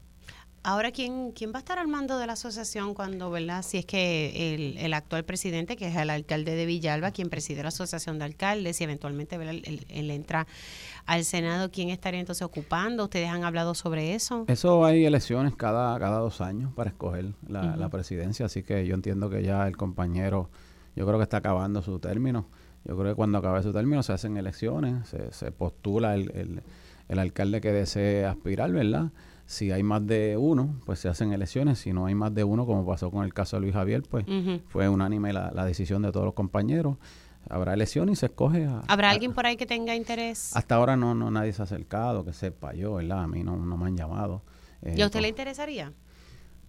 Ahora, 0.66 0.92
¿quién, 0.92 1.34
¿quién 1.34 1.52
va 1.52 1.58
a 1.58 1.60
estar 1.60 1.78
al 1.78 1.90
mando 1.90 2.18
de 2.18 2.26
la 2.26 2.34
asociación 2.34 2.94
cuando, 2.94 3.30
verdad? 3.30 3.64
Si 3.64 3.78
es 3.78 3.86
que 3.86 4.56
el, 4.56 4.78
el 4.78 4.94
actual 4.94 5.26
presidente, 5.26 5.76
que 5.76 5.88
es 5.88 5.96
el 5.98 6.10
alcalde 6.10 6.56
de 6.56 6.66
Villalba, 6.66 7.12
quien 7.12 7.30
preside 7.30 7.64
la 7.64 7.68
asociación 7.68 8.18
de 8.18 8.24
alcaldes, 8.24 8.80
y 8.80 8.86
eventualmente 8.86 9.36
Él, 9.36 10.10
entra 10.10 10.48
al 11.06 11.26
Senado, 11.26 11.70
¿quién 11.70 11.90
estaría 11.90 12.22
entonces 12.22 12.44
ocupando? 12.44 13.04
¿Ustedes 13.04 13.28
han 13.28 13.44
hablado 13.44 13.76
sobre 13.76 14.16
eso? 14.16 14.46
Eso 14.48 14.86
hay 14.86 15.04
elecciones 15.04 15.54
cada, 15.56 16.00
cada 16.00 16.20
dos 16.20 16.40
años 16.40 16.72
para 16.74 16.92
escoger 16.92 17.34
la, 17.46 17.76
la 17.76 17.90
presidencia, 17.90 18.46
así 18.46 18.64
que 18.64 18.88
yo 18.88 18.96
entiendo 18.96 19.30
que 19.30 19.44
ya 19.44 19.68
el 19.68 19.76
compañero, 19.76 20.50
yo 20.96 21.06
creo 21.06 21.18
que 21.18 21.24
está 21.24 21.38
acabando 21.38 21.82
su 21.82 22.00
término. 22.00 22.48
Yo 22.86 22.98
creo 22.98 23.12
que 23.12 23.16
cuando 23.16 23.38
acabe 23.38 23.64
su 23.64 23.74
término 23.74 24.02
se 24.02 24.14
hacen 24.14 24.38
elecciones, 24.38 25.10
se, 25.10 25.32
se 25.34 25.52
postula 25.52 26.16
el, 26.16 26.32
el, 26.36 26.64
el 27.10 27.20
alcalde 27.20 27.60
que 27.60 27.72
desee 27.72 28.26
aspirar, 28.26 28.72
¿verdad? 28.72 29.12
Si 29.46 29.72
hay 29.72 29.84
más 29.84 30.06
de 30.06 30.38
uno, 30.38 30.80
pues 30.86 31.00
se 31.00 31.10
hacen 31.10 31.34
elecciones. 31.34 31.80
Si 31.80 31.94
no 31.94 32.06
hay 32.06 32.16
más 32.16 32.34
de 32.34 32.44
uno, 32.44 32.66
como 32.66 32.86
pasó 32.86 33.12
con 33.12 33.26
el 33.26 33.34
caso 33.34 33.58
de 33.58 33.62
Luis 33.62 33.74
Javier, 33.74 34.04
pues 34.10 34.26
fue 34.68 34.88
unánime 34.90 35.34
la, 35.34 35.66
decisión 35.66 36.02
de 36.02 36.12
todos 36.12 36.26
los 36.26 36.34
compañeros. 36.34 36.98
Habrá 37.50 37.74
elecciones 37.74 38.14
y 38.14 38.20
se 38.22 38.28
escoge 38.28 38.66
a... 38.66 38.80
¿Habrá 38.88 39.10
alguien 39.10 39.34
por 39.34 39.46
ahí 39.46 39.58
que 39.58 39.66
tenga 39.66 39.96
interés? 39.96 40.56
Hasta 40.56 40.76
ahora 40.76 40.96
no, 40.96 41.14
no 41.14 41.30
nadie 41.30 41.52
se 41.52 41.62
ha 41.62 41.66
acercado, 41.66 42.24
que 42.24 42.32
sepa 42.32 42.74
yo, 42.74 42.96
¿verdad? 42.96 43.24
A 43.24 43.28
mí 43.28 43.44
no, 43.44 43.58
no 43.58 43.76
me 43.76 43.88
han 43.88 43.98
llamado. 43.98 44.44
¿Y 44.82 45.02
a 45.02 45.06
usted 45.06 45.20
le 45.20 45.28
interesaría? 45.28 45.92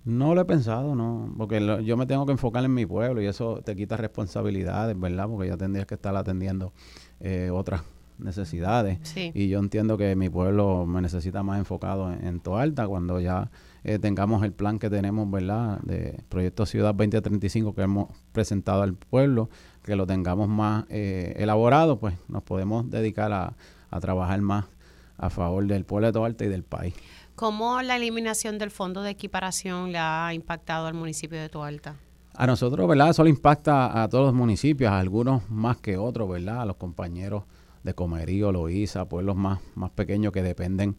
No 0.04 0.34
lo 0.34 0.42
he 0.42 0.44
pensado, 0.44 0.94
no, 0.94 1.32
porque 1.38 1.82
yo 1.82 1.96
me 1.96 2.04
tengo 2.04 2.26
que 2.26 2.32
enfocar 2.32 2.62
en 2.64 2.74
mi 2.74 2.84
pueblo 2.84 3.22
y 3.22 3.26
eso 3.26 3.62
te 3.64 3.74
quita 3.74 3.96
responsabilidades, 3.96 4.98
¿verdad? 5.00 5.26
Porque 5.28 5.48
ya 5.48 5.56
tendrías 5.56 5.86
que 5.86 5.94
estar 5.94 6.14
atendiendo 6.14 6.74
eh, 7.20 7.50
otras 7.50 7.82
necesidades. 8.18 8.98
Y 9.16 9.48
yo 9.48 9.58
entiendo 9.58 9.96
que 9.98 10.14
mi 10.16 10.28
pueblo 10.28 10.86
me 10.86 11.00
necesita 11.00 11.42
más 11.42 11.58
enfocado 11.58 12.12
en, 12.12 12.40
Toalta 12.40 12.86
cuando 12.86 13.20
ya 13.20 13.50
eh, 13.82 13.98
tengamos 13.98 14.44
el 14.44 14.52
plan 14.52 14.78
que 14.78 14.90
tenemos, 14.90 15.30
¿verdad? 15.30 15.78
De 15.80 16.22
Proyecto 16.28 16.66
Ciudad 16.66 16.94
2035 16.94 17.74
que 17.74 17.82
hemos 17.82 18.08
presentado 18.32 18.82
al 18.82 18.94
pueblo, 18.94 19.48
que 19.82 19.96
lo 19.96 20.06
tengamos 20.06 20.48
más 20.48 20.84
eh, 20.88 21.34
elaborado, 21.38 21.98
pues 21.98 22.14
nos 22.28 22.42
podemos 22.42 22.90
dedicar 22.90 23.32
a, 23.32 23.54
a 23.90 24.00
trabajar 24.00 24.40
más 24.40 24.66
a 25.16 25.30
favor 25.30 25.66
del 25.66 25.84
pueblo 25.84 26.08
de 26.08 26.12
Toalta 26.12 26.44
y 26.44 26.48
del 26.48 26.64
país. 26.64 26.94
¿Cómo 27.36 27.82
la 27.82 27.96
eliminación 27.96 28.58
del 28.58 28.70
fondo 28.70 29.02
de 29.02 29.10
equiparación 29.10 29.92
le 29.92 29.98
ha 29.98 30.32
impactado 30.34 30.86
al 30.86 30.94
municipio 30.94 31.40
de 31.40 31.48
Toalta? 31.48 31.96
A 32.36 32.46
nosotros, 32.46 32.88
¿verdad? 32.88 33.10
Eso 33.10 33.22
le 33.22 33.30
impacta 33.30 34.02
a 34.02 34.08
todos 34.08 34.26
los 34.26 34.34
municipios, 34.34 34.90
a 34.90 34.98
algunos 34.98 35.48
más 35.50 35.76
que 35.76 35.96
otros, 35.96 36.28
¿verdad? 36.28 36.62
A 36.62 36.64
los 36.64 36.76
compañeros 36.76 37.44
de 37.84 37.94
Comerío, 37.94 38.50
Loíza, 38.50 39.08
pueblos 39.08 39.36
más, 39.36 39.60
más 39.76 39.90
pequeños 39.90 40.32
que 40.32 40.42
dependen 40.42 40.96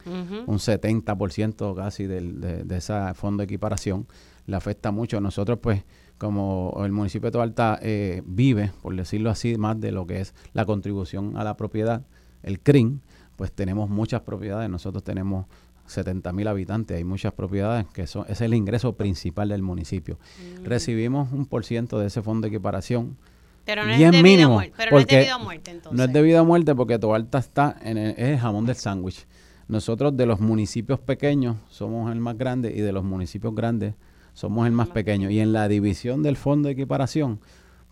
un 0.48 0.58
70% 0.58 1.76
casi 1.76 2.06
del, 2.06 2.40
de, 2.40 2.64
de 2.64 2.78
ese 2.78 3.14
fondo 3.16 3.42
de 3.42 3.46
equiparación, 3.46 4.08
le 4.46 4.56
afecta 4.56 4.92
mucho. 4.92 5.20
Nosotros 5.20 5.60
pues 5.62 5.84
como 6.18 6.74
el 6.86 6.92
municipio 6.92 7.28
de 7.28 7.32
Toalta 7.32 7.80
eh, 7.82 8.22
vive, 8.26 8.72
por 8.82 8.96
decirlo 8.96 9.30
así, 9.30 9.58
más 9.58 9.80
de 9.80 9.92
lo 9.92 10.08
que 10.08 10.22
es 10.22 10.34
la 10.54 10.66
contribución 10.66 11.38
a 11.38 11.44
la 11.44 11.58
propiedad, 11.58 12.06
el 12.44 12.60
CRIM, 12.60 13.00
pues 13.36 13.52
tenemos 13.52 13.90
muchas 13.90 14.22
propiedades, 14.22 14.70
nosotros 14.70 15.04
tenemos 15.04 15.46
70 15.88 16.32
mil 16.34 16.48
habitantes, 16.48 16.98
hay 16.98 17.04
muchas 17.04 17.34
propiedades 17.34 17.86
que 17.88 18.08
son, 18.08 18.26
es 18.30 18.42
el 18.42 18.54
ingreso 18.54 18.94
principal 18.94 19.50
del 19.50 19.62
municipio. 19.62 20.18
Mm. 20.62 20.66
Recibimos 20.66 21.32
un 21.32 21.46
por 21.46 21.66
ciento 21.66 22.00
de 22.00 22.08
ese 22.08 22.22
fondo 22.22 22.48
de 22.48 22.56
equiparación, 22.56 23.18
pero 23.66 23.84
no 23.84 23.92
es 23.92 24.00
debido 24.12 24.46
a 24.46 24.50
muerte, 24.50 24.74
pero 24.78 24.92
no 24.92 25.00
es 25.00 25.08
debido 25.08 25.36
a 25.36 25.38
muerte 25.40 25.72
entonces. 25.72 25.98
No 25.98 26.04
es 26.04 26.14
debido 26.14 26.40
a 26.40 26.44
muerte 26.44 26.76
porque 26.76 27.00
Toalta 27.00 27.40
está 27.40 27.76
en 27.82 27.98
el, 27.98 28.12
es 28.12 28.20
el 28.20 28.40
jamón 28.40 28.66
del 28.66 28.76
sándwich. 28.76 29.26
Nosotros 29.68 30.16
de 30.16 30.28
los 30.28 30.40
municipios 30.40 31.00
pequeños 31.00 31.58
somos 31.70 32.12
el 32.12 32.20
más 32.20 32.38
grande 32.38 32.72
y 32.76 32.82
de 32.82 32.92
los 32.92 33.04
municipios 33.04 33.56
grandes 33.56 33.96
somos 34.34 34.68
el 34.68 34.74
más 34.74 34.90
pequeño. 34.90 35.32
Y 35.32 35.40
en 35.40 35.52
la 35.54 35.68
división 35.68 36.22
del 36.22 36.38
fondo 36.38 36.68
de 36.68 36.74
equiparación, 36.74 37.40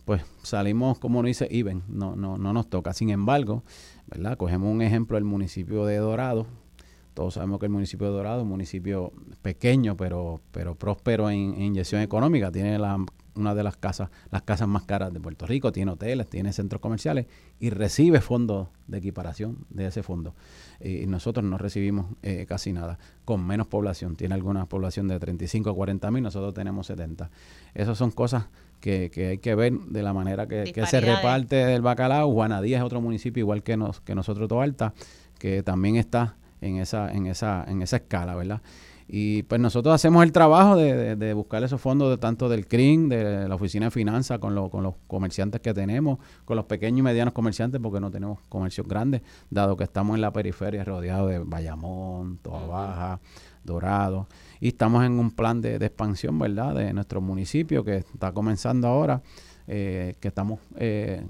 pues 0.06 0.22
salimos, 0.44 1.00
como 1.00 1.22
no 1.22 1.28
dice, 1.28 1.48
Iben, 1.50 1.82
no, 1.88 2.16
no, 2.16 2.38
no 2.38 2.54
nos 2.54 2.70
toca. 2.70 2.94
Sin 2.94 3.10
embargo, 3.10 3.64
¿verdad? 4.08 4.38
Cogemos 4.38 4.72
un 4.72 4.84
ejemplo 4.84 5.16
del 5.16 5.24
municipio 5.24 5.86
de 5.86 5.98
Dorado. 5.98 6.46
Todos 7.16 7.36
sabemos 7.36 7.60
que 7.60 7.66
el 7.66 7.72
municipio 7.72 8.08
de 8.08 8.14
Dorado 8.14 8.40
es 8.40 8.44
un 8.44 8.50
municipio 8.50 9.12
pequeño, 9.42 9.98
pero, 9.98 10.42
pero 10.52 10.76
próspero 10.76 11.30
en 11.30 11.60
inyección 11.60 12.02
económica. 12.02 12.52
Tiene 12.52 12.78
la 12.78 13.04
una 13.36 13.56
de 13.56 13.64
las 13.64 13.78
casas, 13.78 14.10
las 14.32 14.42
casas 14.44 14.68
más 14.68 14.84
caras 14.84 15.14
de 15.14 15.20
Puerto 15.20 15.46
Rico, 15.46 15.72
tiene 15.72 15.92
hoteles, 15.92 16.30
tiene 16.30 16.54
centros 16.54 16.82
comerciales 16.82 17.26
y 17.60 17.70
recibe 17.70 18.22
fondos 18.22 18.68
de 18.88 18.98
equiparación 18.98 19.66
de 19.70 19.88
ese 19.88 20.04
fondo. 20.04 20.36
Y 20.80 21.06
nosotros 21.08 21.46
no 21.46 21.58
recibimos 21.58 22.08
eh, 22.22 22.46
casi 22.48 22.74
nada, 22.74 23.00
con 23.26 23.46
menos 23.46 23.68
población. 23.68 24.16
Tiene 24.16 24.36
alguna 24.36 24.66
población 24.66 25.08
de 25.08 25.20
35 25.20 25.70
a 25.70 25.74
40 25.76 26.12
mil, 26.12 26.24
nosotros 26.24 26.54
tenemos 26.54 26.88
70. 26.88 27.30
Esas 27.74 27.98
son 27.98 28.12
cosas 28.12 28.46
que, 28.80 29.10
que 29.12 29.28
hay 29.28 29.38
que 29.38 29.56
ver 29.56 29.74
de 29.74 30.04
la 30.04 30.14
manera 30.14 30.48
que, 30.48 30.74
se 30.86 31.02
reparte 31.02 31.74
el 31.74 31.82
bacalao. 31.82 32.32
Juanadía 32.34 32.78
es 32.78 32.84
otro 32.84 33.02
municipio 33.02 33.42
igual 33.42 33.64
que, 33.64 33.78
nos, 33.78 34.02
que 34.02 34.14
nosotros, 34.14 34.48
Toalta, 34.50 34.94
que 35.40 35.64
también 35.64 35.96
está 35.96 36.36
en 36.62 36.78
esa, 36.78 37.12
en 37.12 37.28
esa, 37.28 37.66
en 37.68 37.82
esa 37.82 37.98
escala, 37.98 38.36
¿verdad? 38.36 38.62
Y 39.08 39.44
pues 39.44 39.60
nosotros 39.60 39.94
hacemos 39.94 40.24
el 40.24 40.32
trabajo 40.32 40.76
de, 40.76 41.16
de, 41.16 41.34
buscar 41.34 41.64
esos 41.64 41.80
fondos 41.80 42.10
de 42.10 42.18
tanto 42.18 42.50
del 42.50 42.68
CRIM, 42.68 43.10
de 43.10 43.48
la 43.48 43.56
Oficina 43.56 43.86
de 43.86 43.92
Finanzas, 43.92 44.40
con, 44.40 44.70
con 44.70 44.84
los 44.84 44.96
comerciantes 45.08 45.62
que 45.62 45.74
tenemos, 45.74 46.20
con 46.46 46.56
los 46.56 46.66
pequeños 46.66 47.00
y 47.00 47.02
medianos 47.02 47.34
comerciantes, 47.34 47.80
porque 47.82 48.00
no 48.00 48.12
tenemos 48.12 48.40
comercios 48.50 48.88
grandes, 48.88 49.22
dado 49.50 49.76
que 49.78 49.84
estamos 49.84 50.16
en 50.16 50.22
la 50.22 50.32
periferia 50.32 50.84
rodeados 50.84 51.30
de 51.30 51.40
Bayamón, 51.40 52.38
Toa 52.38 52.66
Baja, 52.66 53.20
Dorado. 53.64 54.28
Y 54.60 54.70
estamos 54.70 55.04
en 55.06 55.14
un 55.14 55.32
plan 55.32 55.62
de, 55.62 55.80
de 55.80 55.86
expansión, 55.86 56.38
¿verdad?, 56.40 56.76
de 56.76 56.94
nuestro 56.94 57.22
municipio 57.22 57.84
que 57.84 57.98
está 57.98 58.32
comenzando 58.32 58.88
ahora, 58.88 59.22
eh, 59.68 60.16
que 60.20 60.28
estamos... 60.30 60.60
Eh, 60.78 61.24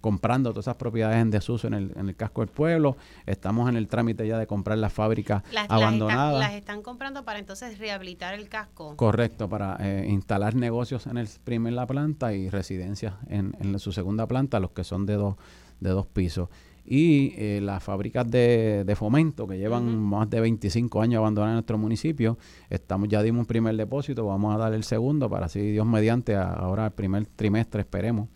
comprando 0.00 0.50
todas 0.50 0.64
esas 0.64 0.76
propiedades 0.76 1.20
en 1.20 1.30
desuso 1.30 1.66
en 1.66 1.74
el, 1.74 1.92
en 1.96 2.08
el 2.08 2.16
casco 2.16 2.40
del 2.40 2.50
pueblo. 2.50 2.96
Estamos 3.26 3.68
en 3.68 3.76
el 3.76 3.88
trámite 3.88 4.26
ya 4.26 4.38
de 4.38 4.46
comprar 4.46 4.78
las 4.78 4.92
fábricas 4.92 5.42
abandonadas. 5.68 6.38
Las, 6.38 6.52
están 6.54 6.82
comprando 6.82 7.24
para 7.24 7.38
entonces 7.38 7.78
rehabilitar 7.78 8.34
el 8.34 8.48
casco. 8.48 8.96
Correcto, 8.96 9.48
para 9.48 9.76
eh, 9.80 10.06
instalar 10.08 10.54
negocios 10.54 11.06
en 11.06 11.18
el 11.18 11.28
primer 11.44 11.70
la 11.72 11.86
planta 11.86 12.32
y 12.32 12.48
residencias 12.48 13.14
en, 13.28 13.54
en 13.60 13.78
su 13.78 13.92
segunda 13.92 14.26
planta, 14.26 14.60
los 14.60 14.70
que 14.72 14.84
son 14.84 15.06
de 15.06 15.14
dos, 15.14 15.36
de 15.80 15.90
dos 15.90 16.06
pisos. 16.06 16.48
Y 16.84 17.34
eh, 17.36 17.60
las 17.62 17.84
fábricas 17.84 18.28
de, 18.28 18.84
de, 18.84 18.96
fomento 18.96 19.46
que 19.46 19.58
llevan 19.58 19.96
más 19.96 20.28
de 20.28 20.40
25 20.40 21.02
años 21.02 21.18
abandonadas 21.18 21.52
en 21.52 21.56
nuestro 21.56 21.78
municipio, 21.78 22.38
estamos 22.68 23.08
ya 23.08 23.22
dimos 23.22 23.40
un 23.40 23.46
primer 23.46 23.76
depósito, 23.76 24.26
vamos 24.26 24.54
a 24.54 24.58
dar 24.58 24.72
el 24.72 24.82
segundo 24.82 25.28
para 25.28 25.46
así 25.46 25.60
Dios 25.60 25.86
mediante 25.86 26.34
ahora 26.34 26.86
el 26.86 26.92
primer 26.92 27.26
trimestre 27.26 27.82
esperemos 27.82 28.28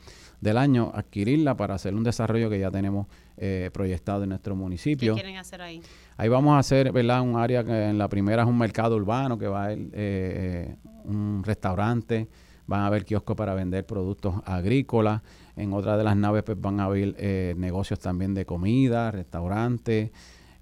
del 0.45 0.59
año, 0.59 0.93
adquirirla 0.95 1.57
para 1.57 1.75
hacer 1.75 1.95
un 1.95 2.05
desarrollo 2.05 2.49
que 2.49 2.61
ya 2.61 2.71
tenemos 2.71 3.09
eh, 3.37 3.71
proyectado 3.73 4.23
en 4.23 4.29
nuestro 4.29 4.55
municipio. 4.55 5.15
¿Qué 5.15 5.23
quieren 5.23 5.39
hacer 5.39 5.61
ahí? 5.63 5.81
Ahí 6.17 6.29
vamos 6.29 6.55
a 6.55 6.59
hacer, 6.59 6.93
¿verdad? 6.93 7.23
Un 7.23 7.37
área 7.37 7.65
que 7.65 7.89
en 7.89 7.99
la 7.99 8.09
primera 8.09 8.43
es 8.43 8.49
un 8.49 8.59
mercado 8.59 8.95
urbano, 8.95 9.39
que 9.39 9.49
va 9.49 9.63
a 9.63 9.65
haber 9.65 9.79
eh, 9.93 10.77
un 11.05 11.43
restaurante, 11.43 12.29
van 12.67 12.81
a 12.81 12.87
haber 12.87 13.05
kioscos 13.05 13.35
para 13.35 13.55
vender 13.55 13.85
productos 13.87 14.35
agrícolas. 14.45 15.23
En 15.57 15.73
otra 15.73 15.97
de 15.97 16.05
las 16.05 16.17
naves 16.17 16.43
pues, 16.43 16.61
van 16.61 16.79
a 16.79 16.85
haber 16.85 17.15
eh, 17.19 17.55
negocios 17.57 17.99
también 17.99 18.35
de 18.35 18.45
comida, 18.45 19.11
restaurantes. 19.11 20.11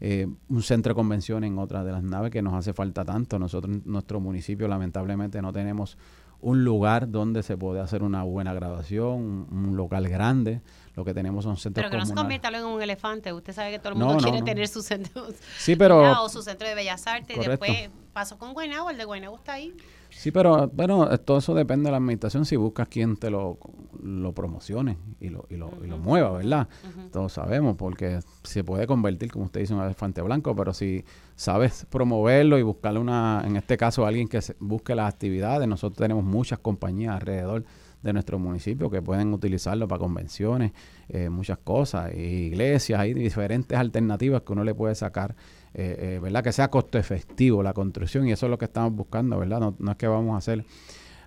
eh, 0.04 0.26
un 0.48 0.62
centro 0.62 0.90
de 0.90 0.94
convención 0.96 1.44
en 1.44 1.58
otra 1.58 1.84
de 1.84 1.92
las 1.92 2.02
naves 2.02 2.32
que 2.32 2.42
nos 2.42 2.54
hace 2.54 2.72
falta 2.72 3.04
tanto. 3.04 3.38
Nosotros, 3.38 3.76
en 3.76 3.82
nuestro 3.84 4.18
municipio, 4.18 4.66
lamentablemente 4.66 5.40
no 5.40 5.52
tenemos 5.52 5.96
un 6.42 6.64
lugar 6.64 7.10
donde 7.10 7.42
se 7.42 7.56
puede 7.56 7.80
hacer 7.80 8.02
una 8.02 8.24
buena 8.24 8.52
graduación, 8.52 9.46
un, 9.50 9.76
local 9.76 10.08
grande. 10.08 10.60
Lo 10.94 11.04
que 11.04 11.14
tenemos 11.14 11.44
son 11.44 11.56
centros 11.56 11.84
Pero 11.84 11.90
que 11.90 11.96
no 11.96 12.04
se 12.04 12.14
convierta 12.14 12.48
en 12.48 12.64
un 12.64 12.82
elefante. 12.82 13.32
Usted 13.32 13.54
sabe 13.54 13.70
que 13.70 13.78
todo 13.78 13.94
el 13.94 13.98
mundo 13.98 14.18
quiere 14.18 14.42
tener 14.42 14.68
su 14.68 14.82
centro, 14.82 15.28
sí, 15.56 15.76
pero, 15.76 16.22
o 16.22 16.28
su 16.28 16.42
centro 16.42 16.68
de 16.68 16.74
bellas 16.74 17.06
artes. 17.06 17.36
Y 17.36 17.48
después 17.48 17.90
pasó 18.12 18.36
con 18.36 18.52
Guaynabo, 18.52 18.90
el 18.90 18.98
de 18.98 19.04
Guaynabo 19.04 19.36
está 19.36 19.54
ahí. 19.54 19.72
Sí, 20.14 20.30
pero 20.30 20.68
bueno, 20.68 21.08
todo 21.20 21.38
eso 21.38 21.54
depende 21.54 21.86
de 21.86 21.90
la 21.92 21.96
administración. 21.96 22.44
Si 22.44 22.56
buscas 22.56 22.88
quien 22.88 23.16
te 23.16 23.30
lo, 23.30 23.58
lo 24.02 24.32
promocione 24.32 24.98
y 25.20 25.30
lo, 25.30 25.46
y 25.50 25.56
lo, 25.56 25.70
y 25.82 25.88
lo 25.88 25.98
mueva, 25.98 26.32
¿verdad? 26.32 26.68
Todos 27.10 27.32
sabemos, 27.32 27.76
porque 27.76 28.20
se 28.42 28.62
puede 28.62 28.86
convertir, 28.86 29.30
como 29.30 29.46
usted 29.46 29.60
dice, 29.60 29.72
en 29.72 29.80
un 29.80 29.84
elefante 29.84 30.22
blanco, 30.22 30.54
pero 30.54 30.72
si 30.74 31.04
sabes 31.34 31.86
promoverlo 31.90 32.58
y 32.58 32.62
buscarle 32.62 33.00
una, 33.00 33.42
en 33.44 33.56
este 33.56 33.76
caso, 33.76 34.06
alguien 34.06 34.28
que 34.28 34.40
busque 34.60 34.94
las 34.94 35.12
actividades, 35.12 35.66
nosotros 35.66 35.98
tenemos 35.98 36.24
muchas 36.24 36.58
compañías 36.58 37.14
alrededor 37.14 37.64
de 38.02 38.12
nuestro 38.12 38.38
municipio 38.38 38.90
que 38.90 39.00
pueden 39.00 39.32
utilizarlo 39.32 39.86
para 39.88 40.00
convenciones, 40.00 40.72
eh, 41.08 41.28
muchas 41.28 41.58
cosas, 41.58 42.12
iglesias, 42.14 43.00
hay 43.00 43.14
diferentes 43.14 43.78
alternativas 43.78 44.42
que 44.42 44.52
uno 44.52 44.64
le 44.64 44.74
puede 44.74 44.94
sacar 44.94 45.36
eh, 45.74 46.16
eh, 46.16 46.18
¿verdad? 46.22 46.44
Que 46.44 46.52
sea 46.52 46.68
costo 46.68 46.98
efectivo 46.98 47.62
la 47.62 47.72
construcción 47.72 48.28
y 48.28 48.32
eso 48.32 48.46
es 48.46 48.50
lo 48.50 48.58
que 48.58 48.66
estamos 48.66 48.92
buscando, 48.94 49.38
¿verdad? 49.38 49.74
No, 49.78 49.90
es 49.90 49.96
que 49.96 50.06
vamos 50.06 50.34
a 50.34 50.38
hacer 50.38 50.66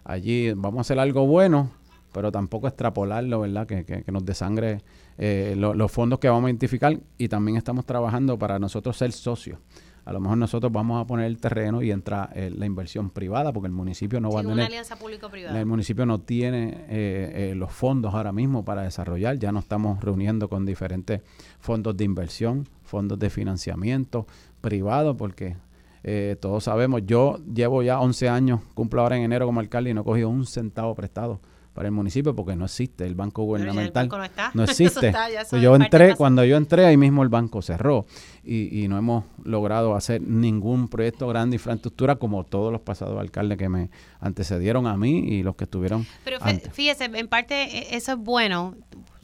allí, 0.04 0.54
vamos 0.54 0.78
a 0.78 0.82
hacer 0.82 1.00
algo 1.00 1.26
bueno, 1.26 1.72
pero 2.12 2.32
tampoco 2.32 2.68
extrapolarlo, 2.68 3.40
¿verdad? 3.40 3.66
Que, 3.66 3.86
que, 3.86 4.12
nos 4.12 4.24
desangre 4.24 4.84
eh, 5.18 5.56
los 5.58 5.92
fondos 5.92 6.20
que 6.20 6.30
vamos 6.30 6.46
a 6.46 6.50
identificar 6.50 6.96
y 7.18 7.28
también 7.28 7.58
estamos 7.58 7.86
trabajando 7.86 8.38
para 8.38 8.60
nosotros 8.60 8.96
ser 8.96 9.12
socios. 9.14 9.58
A 10.06 10.14
lo 10.14 10.20
mejor 10.20 10.38
nosotros 10.38 10.72
vamos 10.72 11.02
a 11.02 11.08
poner 11.08 11.26
el 11.26 11.40
terreno 11.40 11.82
y 11.82 11.90
entra 11.90 12.30
la 12.36 12.68
inversión 12.68 13.10
privada 13.10 13.52
porque 13.52 13.66
el 13.66 13.74
municipio 13.74 14.22
no 14.22 14.30
va 14.30 14.42
a 14.42 14.44
tener... 14.44 14.54
una 14.54 14.68
alianza 14.68 14.96
público-privada. 14.98 15.60
El 15.60 15.66
municipio 15.66 16.06
no 16.06 16.22
tiene 16.22 17.56
los 17.56 17.72
fondos 17.72 18.14
ahora 18.14 18.32
mismo 18.32 18.64
para 18.64 18.84
desarrollar. 18.84 19.40
Ya 19.40 19.52
nos 19.52 19.64
estamos 19.64 20.00
reuniendo 20.04 20.48
con 20.48 20.64
diferentes 20.64 21.22
fondos 21.60 21.98
de 21.98 22.04
inversión 22.04 22.68
fondos 22.86 23.20
de 23.20 23.30
financiamiento 23.30 24.26
privado, 24.62 25.18
porque 25.18 25.58
eh, 26.04 26.38
todos 26.40 26.64
sabemos, 26.64 27.02
yo 27.06 27.40
llevo 27.54 27.82
ya 27.84 28.00
11 28.00 28.30
años, 28.30 28.62
cumplo 28.74 29.02
ahora 29.02 29.18
en 29.18 29.24
enero 29.24 29.46
como 29.46 29.60
alcalde 29.60 29.90
y 29.90 29.94
no 29.94 30.02
he 30.02 30.04
cogido 30.04 30.30
un 30.30 30.46
centavo 30.46 30.94
prestado 30.96 31.40
para 31.76 31.90
el 31.90 31.92
municipio 31.92 32.34
porque 32.34 32.56
no 32.56 32.66
existe 32.66 33.06
el 33.06 33.16
banco 33.16 33.44
gubernamental. 33.44 34.10
no, 34.54 34.64
existe. 34.64 35.14
yo 35.62 35.76
entré, 35.76 36.16
cuando 36.16 36.46
yo 36.46 36.56
entré, 36.56 36.86
ahí 36.86 36.96
mismo 36.96 37.22
el 37.22 37.30
banco 37.30 37.62
cerró 37.62 38.06
y, 38.46 38.88
no 38.88 38.98
hemos 38.98 39.26
logrado 39.44 39.94
hacer 39.94 40.22
ningún 40.22 40.88
proyecto 40.88 41.28
grande 41.28 41.52
de 41.52 41.56
infraestructura 41.56 42.16
como 42.16 42.46
todos 42.46 42.72
los 42.72 42.82
pasados 42.82 43.20
alcaldes 43.20 43.58
que 43.58 43.68
me 43.68 43.90
antecedieron 44.22 44.88
a 44.88 44.96
mí 44.96 45.20
y 45.28 45.44
los 45.44 45.56
que 45.56 45.66
estuvieron. 45.66 46.08
Pero 46.24 46.40
fíjese, 46.72 47.06
en 47.06 47.28
parte 47.28 47.64
e, 47.64 47.98
eso 47.98 48.14
es 48.14 48.18
bueno 48.20 48.76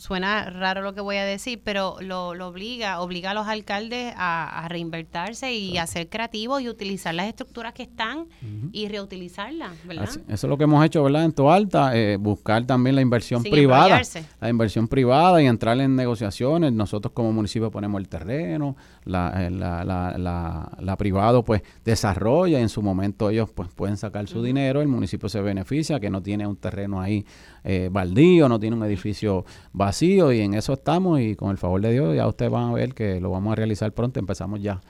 suena 0.01 0.49
raro 0.49 0.81
lo 0.81 0.95
que 0.95 1.01
voy 1.01 1.17
a 1.17 1.25
decir, 1.25 1.61
pero 1.63 1.97
lo, 2.01 2.29
obliga, 2.29 3.01
obliga 3.01 3.31
a 3.31 3.33
los 3.35 3.45
alcaldes 3.45 4.11
a, 4.17 4.65
a 4.65 4.67
reinvertirse 4.67 5.53
y 5.53 5.77
a 5.77 5.85
ser 5.85 6.09
creativos 6.09 6.59
y 6.59 6.69
utilizar 6.69 7.13
las 7.13 7.27
estructuras 7.27 7.73
que 7.73 7.83
están 7.83 8.25
y 8.71 8.87
reutilizarlas, 8.87 9.73
¿verdad? 9.85 10.09
eso 10.09 10.23
es 10.27 10.43
lo 10.43 10.57
que 10.57 10.63
hemos 10.63 10.83
hecho, 10.83 11.03
¿verdad? 11.03 11.23
En 11.23 11.33
Toalta, 11.33 11.95
eh, 11.95 12.17
buscar 12.17 12.65
también 12.65 12.95
la 12.95 13.03
inversión 13.03 13.43
privada, 13.43 14.01
la 14.39 14.49
inversión 14.49 14.87
privada 14.87 15.39
y 15.39 15.45
entrar 15.45 15.79
en 15.79 15.95
negociaciones. 15.95 16.73
Nosotros 16.73 17.13
como 17.13 17.31
municipio 17.31 17.69
ponemos 17.69 18.01
el 18.01 18.09
terreno, 18.09 18.75
la, 19.05 19.45
eh, 19.45 19.51
la, 19.51 19.83
la, 19.85 20.71
la, 20.79 20.97
privado 20.97 21.43
pues 21.43 21.61
desarrolla, 21.85 22.59
en 22.59 22.69
su 22.69 22.81
momento 22.81 23.29
ellos 23.29 23.51
pues 23.53 23.69
pueden 23.69 23.97
sacar 23.97 24.27
su 24.27 24.41
dinero, 24.41 24.81
el 24.81 24.87
municipio 24.87 25.29
se 25.29 25.41
beneficia, 25.41 25.99
que 25.99 26.09
no 26.09 26.23
tiene 26.23 26.47
un 26.47 26.55
terreno 26.55 26.99
ahí 26.99 27.23
eh, 27.63 27.89
baldío, 27.91 28.49
no 28.49 28.59
tiene 28.59 28.75
un 28.75 28.83
edificio 28.83 29.45
vacío 29.73 29.90
y 30.01 30.41
en 30.41 30.53
eso 30.53 30.73
estamos 30.73 31.19
y 31.19 31.35
con 31.35 31.51
el 31.51 31.57
favor 31.57 31.81
de 31.81 31.91
Dios 31.91 32.15
ya 32.15 32.27
ustedes 32.27 32.51
van 32.51 32.69
a 32.69 32.73
ver 32.73 32.93
que 32.93 33.19
lo 33.19 33.31
vamos 33.31 33.51
a 33.51 33.55
realizar 33.55 33.91
pronto, 33.91 34.19
empezamos 34.19 34.61
ya 34.61 34.81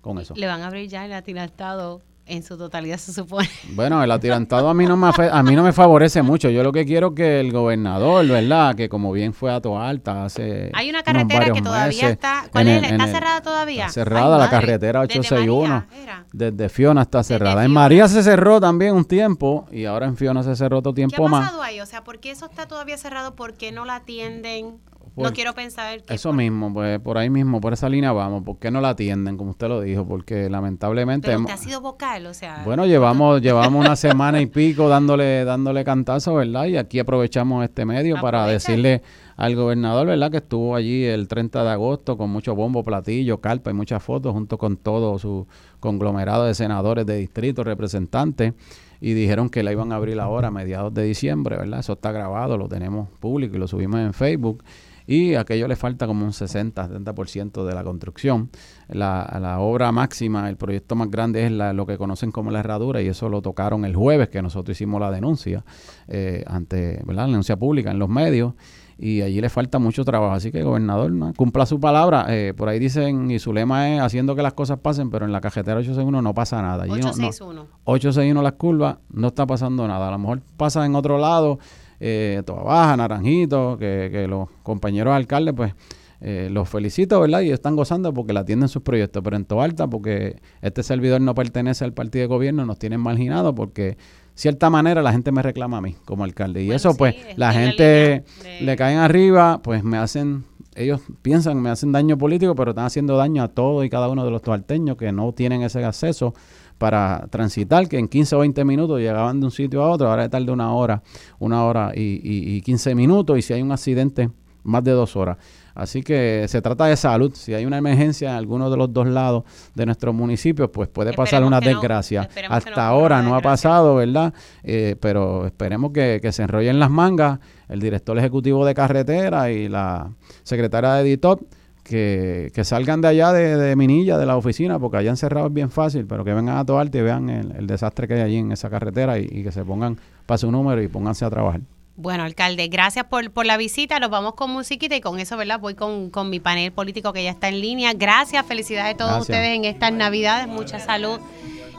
con 0.00 0.18
eso. 0.18 0.34
Le 0.36 0.46
van 0.46 0.62
a 0.62 0.68
abrir 0.68 0.88
ya 0.88 1.04
el 1.04 1.12
atilantado 1.12 2.02
en 2.26 2.42
su 2.42 2.58
totalidad 2.58 2.98
se 2.98 3.12
supone. 3.12 3.48
Bueno, 3.70 4.02
el 4.02 4.10
atirantado 4.10 4.68
a 4.68 4.74
mí 4.74 4.84
no 4.86 4.96
me 4.96 5.08
a 5.08 5.42
mí 5.42 5.54
no 5.54 5.62
me 5.62 5.72
favorece 5.72 6.22
mucho. 6.22 6.50
Yo 6.50 6.62
lo 6.62 6.72
que 6.72 6.84
quiero 6.84 7.14
que 7.14 7.40
el 7.40 7.52
gobernador, 7.52 8.26
¿verdad? 8.26 8.74
Que 8.74 8.88
como 8.88 9.12
bien 9.12 9.32
fue 9.32 9.52
a 9.52 9.56
Alta 9.56 10.24
hace 10.24 10.70
Hay 10.74 10.90
una 10.90 11.02
carretera 11.02 11.50
que 11.50 11.62
todavía 11.62 12.10
está 12.10 12.46
¿Cuál 12.50 12.68
es? 12.68 12.82
¿Está 12.82 13.06
cerrada 13.06 13.42
todavía? 13.42 13.88
cerrada 13.88 14.38
la 14.38 14.50
carretera 14.50 15.00
861. 15.00 15.86
Desde, 16.32 16.68
Fiona 16.68 17.02
está 17.02 17.22
cerrada. 17.22 17.64
En 17.64 17.70
María 17.70 18.08
se 18.08 18.22
cerró 18.22 18.60
también 18.60 18.94
un 18.94 19.04
tiempo 19.04 19.66
y 19.70 19.84
ahora 19.84 20.06
en 20.06 20.16
Fiona 20.16 20.42
se 20.42 20.54
cerró 20.56 20.78
otro 20.78 20.92
tiempo 20.92 21.28
más. 21.28 21.40
¿Qué 21.40 21.46
ha 21.46 21.48
pasado 21.48 21.62
ahí? 21.62 21.80
O 21.80 21.86
sea, 21.86 22.04
¿por 22.04 22.18
qué 22.18 22.30
eso 22.30 22.46
está 22.46 22.66
todavía 22.66 22.98
cerrado? 22.98 23.34
¿Por 23.34 23.54
qué 23.54 23.72
no 23.72 23.84
la 23.84 23.96
atienden? 23.96 24.78
No 25.16 25.32
quiero 25.32 25.54
pensar 25.54 26.02
que 26.02 26.14
Eso 26.14 26.32
mismo, 26.32 26.72
pues 26.72 27.00
por 27.00 27.18
ahí 27.18 27.30
mismo, 27.30 27.60
por 27.60 27.72
esa 27.72 27.88
línea 27.88 28.12
vamos. 28.12 28.42
¿Por 28.42 28.58
qué 28.58 28.70
no 28.70 28.80
la 28.80 28.90
atienden, 28.90 29.36
como 29.36 29.50
usted 29.50 29.68
lo 29.68 29.80
dijo? 29.80 30.06
Porque 30.06 30.50
lamentablemente... 30.50 31.28
Pero 31.28 31.40
usted 31.40 31.54
ha 31.54 31.56
sido 31.56 31.80
vocal, 31.80 32.26
o 32.26 32.34
sea... 32.34 32.62
Bueno, 32.64 32.86
llevamos 32.86 33.40
llevamos 33.40 33.84
una 33.84 33.96
semana 33.96 34.40
y 34.40 34.46
pico 34.46 34.88
dándole 34.88 35.44
dándole 35.44 35.84
cantazo, 35.84 36.34
¿verdad? 36.34 36.66
Y 36.66 36.76
aquí 36.76 36.98
aprovechamos 36.98 37.64
este 37.64 37.84
medio 37.84 38.20
para 38.20 38.46
decirle 38.46 39.02
al 39.36 39.54
gobernador, 39.54 40.06
¿verdad? 40.06 40.30
Que 40.30 40.38
estuvo 40.38 40.76
allí 40.76 41.04
el 41.04 41.28
30 41.28 41.62
de 41.62 41.70
agosto 41.70 42.16
con 42.16 42.30
mucho 42.30 42.54
bombo, 42.54 42.82
platillo, 42.84 43.40
carpa 43.40 43.70
y 43.70 43.74
muchas 43.74 44.02
fotos 44.02 44.32
junto 44.32 44.58
con 44.58 44.76
todo 44.76 45.18
su 45.18 45.46
conglomerado 45.80 46.44
de 46.44 46.54
senadores 46.54 47.06
de 47.06 47.16
distrito, 47.16 47.64
representantes 47.64 48.54
y 49.00 49.12
dijeron 49.12 49.50
que 49.50 49.62
la 49.62 49.72
iban 49.72 49.92
a 49.92 49.96
abrir 49.96 50.18
ahora 50.20 50.48
a 50.48 50.50
mediados 50.50 50.92
de 50.94 51.04
diciembre, 51.04 51.56
¿verdad? 51.56 51.80
Eso 51.80 51.94
está 51.94 52.12
grabado, 52.12 52.56
lo 52.56 52.68
tenemos 52.68 53.08
público 53.20 53.56
y 53.56 53.58
lo 53.58 53.68
subimos 53.68 54.00
en 54.00 54.12
Facebook 54.14 54.64
y 55.06 55.34
aquello 55.34 55.68
le 55.68 55.76
falta 55.76 56.06
como 56.06 56.24
un 56.24 56.32
60-70% 56.32 57.64
de 57.64 57.74
la 57.74 57.84
construcción. 57.84 58.50
La, 58.88 59.38
la, 59.40 59.60
obra 59.60 59.92
máxima, 59.92 60.48
el 60.48 60.56
proyecto 60.56 60.94
más 60.96 61.10
grande 61.10 61.46
es 61.46 61.52
la, 61.52 61.72
lo 61.72 61.86
que 61.86 61.96
conocen 61.96 62.32
como 62.32 62.50
la 62.50 62.60
herradura 62.60 63.02
y 63.02 63.08
eso 63.08 63.28
lo 63.28 63.42
tocaron 63.42 63.84
el 63.84 63.94
jueves 63.94 64.28
que 64.28 64.42
nosotros 64.42 64.76
hicimos 64.76 65.00
la 65.00 65.10
denuncia 65.10 65.64
eh, 66.08 66.44
ante 66.46 67.00
¿verdad? 67.04 67.22
la 67.22 67.26
denuncia 67.26 67.56
pública 67.56 67.90
en 67.90 67.98
los 67.98 68.08
medios 68.08 68.54
y 68.98 69.20
allí 69.22 69.40
le 69.40 69.48
falta 69.48 69.78
mucho 69.78 70.04
trabajo. 70.04 70.32
Así 70.32 70.50
que, 70.50 70.62
gobernador, 70.62 71.12
cumpla 71.36 71.66
su 71.66 71.78
palabra. 71.78 72.26
Eh, 72.28 72.54
por 72.56 72.68
ahí 72.68 72.78
dicen, 72.78 73.30
y 73.30 73.38
su 73.38 73.52
lema 73.52 73.90
es 73.90 74.00
haciendo 74.00 74.34
que 74.34 74.42
las 74.42 74.54
cosas 74.54 74.78
pasen, 74.78 75.10
pero 75.10 75.26
en 75.26 75.32
la 75.32 75.40
cajetera 75.40 75.76
861 75.78 76.22
no 76.22 76.34
pasa 76.34 76.62
nada. 76.62 76.84
Allí 76.84 76.94
861. 76.94 77.52
No, 77.52 77.68
861 77.84 78.42
las 78.42 78.52
curvas, 78.52 78.96
no 79.10 79.28
está 79.28 79.46
pasando 79.46 79.86
nada. 79.86 80.08
A 80.08 80.10
lo 80.12 80.18
mejor 80.18 80.40
pasa 80.56 80.84
en 80.86 80.94
otro 80.94 81.18
lado 81.18 81.58
eh, 82.00 82.42
Toda 82.44 82.62
Baja, 82.62 82.96
Naranjito, 82.96 83.76
que, 83.78 84.26
los 84.28 84.48
compañeros 84.62 85.14
alcaldes, 85.14 85.54
pues, 85.54 85.74
eh, 86.20 86.48
los 86.50 86.68
felicito, 86.68 87.20
¿verdad? 87.20 87.42
Y 87.42 87.50
están 87.50 87.76
gozando 87.76 88.12
porque 88.12 88.32
la 88.32 88.40
atienden 88.40 88.68
sus 88.68 88.82
proyectos. 88.82 89.22
Pero 89.22 89.36
en 89.36 89.46
Alta, 89.58 89.86
porque 89.86 90.36
este 90.62 90.82
servidor 90.82 91.20
no 91.20 91.34
pertenece 91.34 91.84
al 91.84 91.92
partido 91.92 92.22
de 92.22 92.26
gobierno, 92.26 92.64
nos 92.64 92.78
tienen 92.78 93.00
marginados 93.00 93.54
porque 93.54 93.96
cierta 94.34 94.70
manera 94.70 95.02
la 95.02 95.12
gente 95.12 95.32
me 95.32 95.42
reclama 95.42 95.78
a 95.78 95.80
mí 95.80 95.94
como 96.04 96.24
alcalde. 96.24 96.62
Y 96.62 96.70
eso, 96.70 96.96
pues, 96.96 97.16
la 97.36 97.52
gente 97.52 98.24
le 98.60 98.76
caen 98.76 98.98
arriba, 98.98 99.60
pues 99.62 99.84
me 99.84 99.98
hacen, 99.98 100.44
ellos 100.74 101.00
piensan, 101.22 101.60
me 101.60 101.70
hacen 101.70 101.92
daño 101.92 102.16
político, 102.16 102.54
pero 102.54 102.70
están 102.70 102.86
haciendo 102.86 103.16
daño 103.16 103.42
a 103.42 103.48
todos 103.48 103.84
y 103.84 103.90
cada 103.90 104.08
uno 104.08 104.24
de 104.24 104.30
los 104.30 104.42
toalteños 104.42 104.96
que 104.96 105.12
no 105.12 105.32
tienen 105.32 105.62
ese 105.62 105.84
acceso 105.84 106.34
para 106.78 107.26
transitar, 107.30 107.88
que 107.88 107.98
en 107.98 108.08
15 108.08 108.36
o 108.36 108.38
20 108.40 108.64
minutos 108.64 109.00
llegaban 109.00 109.40
de 109.40 109.46
un 109.46 109.52
sitio 109.52 109.82
a 109.82 109.90
otro, 109.90 110.08
ahora 110.08 110.24
es 110.24 110.30
tarde 110.30 110.50
una 110.50 110.72
hora, 110.72 111.02
una 111.38 111.64
hora 111.64 111.92
y, 111.94 112.20
y, 112.22 112.60
15 112.60 112.94
minutos, 112.94 113.38
y 113.38 113.42
si 113.42 113.52
hay 113.52 113.62
un 113.62 113.72
accidente, 113.72 114.30
más 114.66 114.82
de 114.84 114.90
dos 114.90 115.16
horas. 115.16 115.38
Así 115.74 116.02
que 116.02 116.46
se 116.48 116.60
trata 116.60 116.86
de 116.86 116.96
salud. 116.96 117.32
Si 117.34 117.54
hay 117.54 117.66
una 117.66 117.78
emergencia 117.78 118.30
en 118.30 118.36
alguno 118.36 118.68
de 118.68 118.76
los 118.76 118.92
dos 118.92 119.06
lados 119.06 119.44
de 119.74 119.86
nuestro 119.86 120.12
municipio, 120.12 120.72
pues 120.72 120.88
puede 120.88 121.12
pasar 121.12 121.44
una 121.44 121.60
desgracia. 121.60 122.28
Hasta 122.48 122.86
ahora 122.86 123.22
no 123.22 123.36
ha 123.36 123.40
pasado, 123.40 123.94
¿verdad? 123.96 124.34
Eh, 124.64 124.96
pero 124.98 125.46
esperemos 125.46 125.92
que, 125.92 126.18
que 126.20 126.32
se 126.32 126.42
enrollen 126.42 126.80
las 126.80 126.90
mangas 126.90 127.38
el 127.68 127.80
director 127.80 128.18
ejecutivo 128.18 128.64
de 128.64 128.74
carretera 128.74 129.50
y 129.50 129.68
la 129.68 130.10
secretaria 130.42 130.94
de 130.94 131.02
editor 131.02 131.40
que, 131.86 132.64
salgan 132.64 133.00
de 133.00 133.08
allá 133.08 133.32
de, 133.32 133.76
Minilla, 133.76 134.18
de 134.18 134.26
la 134.26 134.36
oficina, 134.36 134.78
porque 134.78 134.98
allá 134.98 135.10
encerrado 135.10 135.46
es 135.46 135.52
bien 135.52 135.70
fácil, 135.70 136.06
pero 136.06 136.24
que 136.24 136.34
vengan 136.34 136.56
a 136.56 136.64
Toarte 136.64 136.98
y 136.98 137.02
vean 137.02 137.28
el, 137.30 137.66
desastre 137.66 138.08
que 138.08 138.14
hay 138.14 138.20
allí 138.20 138.36
en 138.38 138.52
esa 138.52 138.68
carretera 138.68 139.18
y, 139.18 139.42
que 139.42 139.52
se 139.52 139.64
pongan 139.64 139.98
para 140.26 140.38
su 140.38 140.50
número 140.50 140.82
y 140.82 140.88
pónganse 140.88 141.24
a 141.24 141.30
trabajar. 141.30 141.60
Bueno, 141.96 142.24
alcalde, 142.24 142.68
gracias 142.68 143.06
por, 143.06 143.30
por 143.30 143.46
la 143.46 143.56
visita. 143.56 143.98
Nos 144.00 144.10
vamos 144.10 144.34
con 144.34 144.50
musiquita 144.50 144.94
y 144.96 145.00
con 145.00 145.18
eso, 145.18 145.36
¿verdad? 145.36 145.58
Voy 145.58 145.74
con, 145.74 146.10
mi 146.28 146.40
panel 146.40 146.70
político 146.72 147.12
que 147.12 147.24
ya 147.24 147.30
está 147.30 147.48
en 147.48 147.60
línea. 147.60 147.92
Gracias, 147.94 148.44
felicidades 148.44 148.94
a 148.94 148.96
todos 148.96 149.20
ustedes 149.22 149.56
en 149.56 149.64
estas 149.64 149.92
Navidades. 149.92 150.46
Mucha 150.46 150.78
salud 150.78 151.20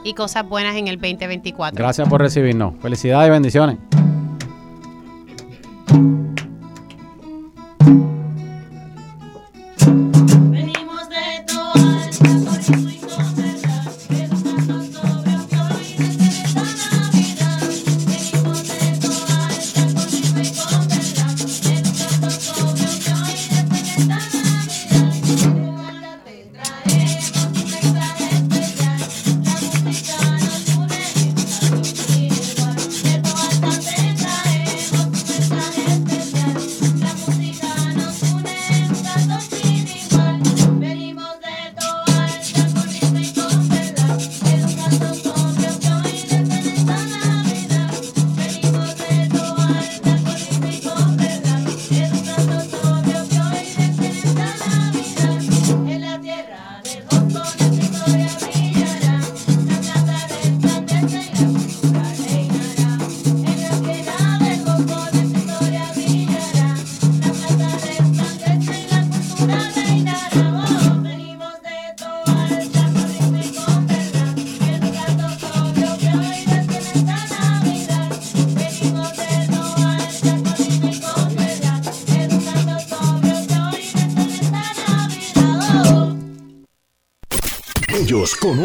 y 0.02 0.14
cosas 0.14 0.48
buenas 0.48 0.74
en 0.76 0.88
el 0.88 0.96
2024. 0.96 1.76
Gracias 1.76 2.08
por 2.08 2.20
recibirnos. 2.20 2.74
Felicidades 2.80 3.28
y 3.28 3.30
bendiciones. 3.30 3.78
Venimos 9.88 10.26
de 10.26 10.37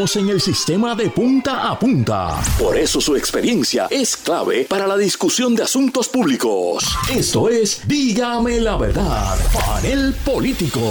conocen 0.03 0.27
el 0.27 0.41
sistema 0.41 0.95
de 0.95 1.09
punta 1.09 1.69
a 1.69 1.79
punta. 1.79 2.41
Por 2.59 2.77
eso 2.77 2.99
su 2.99 3.15
experiencia 3.15 3.87
es 3.89 4.17
clave 4.17 4.65
para 4.65 4.85
la 4.85 4.97
discusión 4.97 5.55
de 5.55 5.63
asuntos 5.63 6.09
públicos. 6.09 6.83
Esto 7.09 7.47
es 7.47 7.87
Dígame 7.87 8.59
la 8.59 8.75
verdad, 8.75 9.37
panel 9.53 10.13
político. 10.25 10.81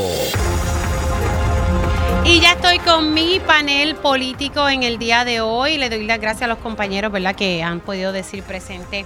Y 2.25 2.41
ya 2.41 2.53
estoy 2.53 2.79
con 2.79 3.13
mi 3.13 3.39
panel 3.39 3.97
político 3.97 4.67
en 4.67 4.83
el 4.83 4.97
día 4.97 5.27
de 5.27 5.43
hoy. 5.43 5.77
Le 5.77 5.91
doy 5.91 6.07
las 6.07 6.19
gracias 6.19 6.45
a 6.45 6.47
los 6.47 6.59
compañeros, 6.61 7.13
¿verdad?, 7.13 7.37
que 7.37 7.63
han 7.63 7.81
podido 7.81 8.13
decir 8.13 8.43
presente. 8.43 9.05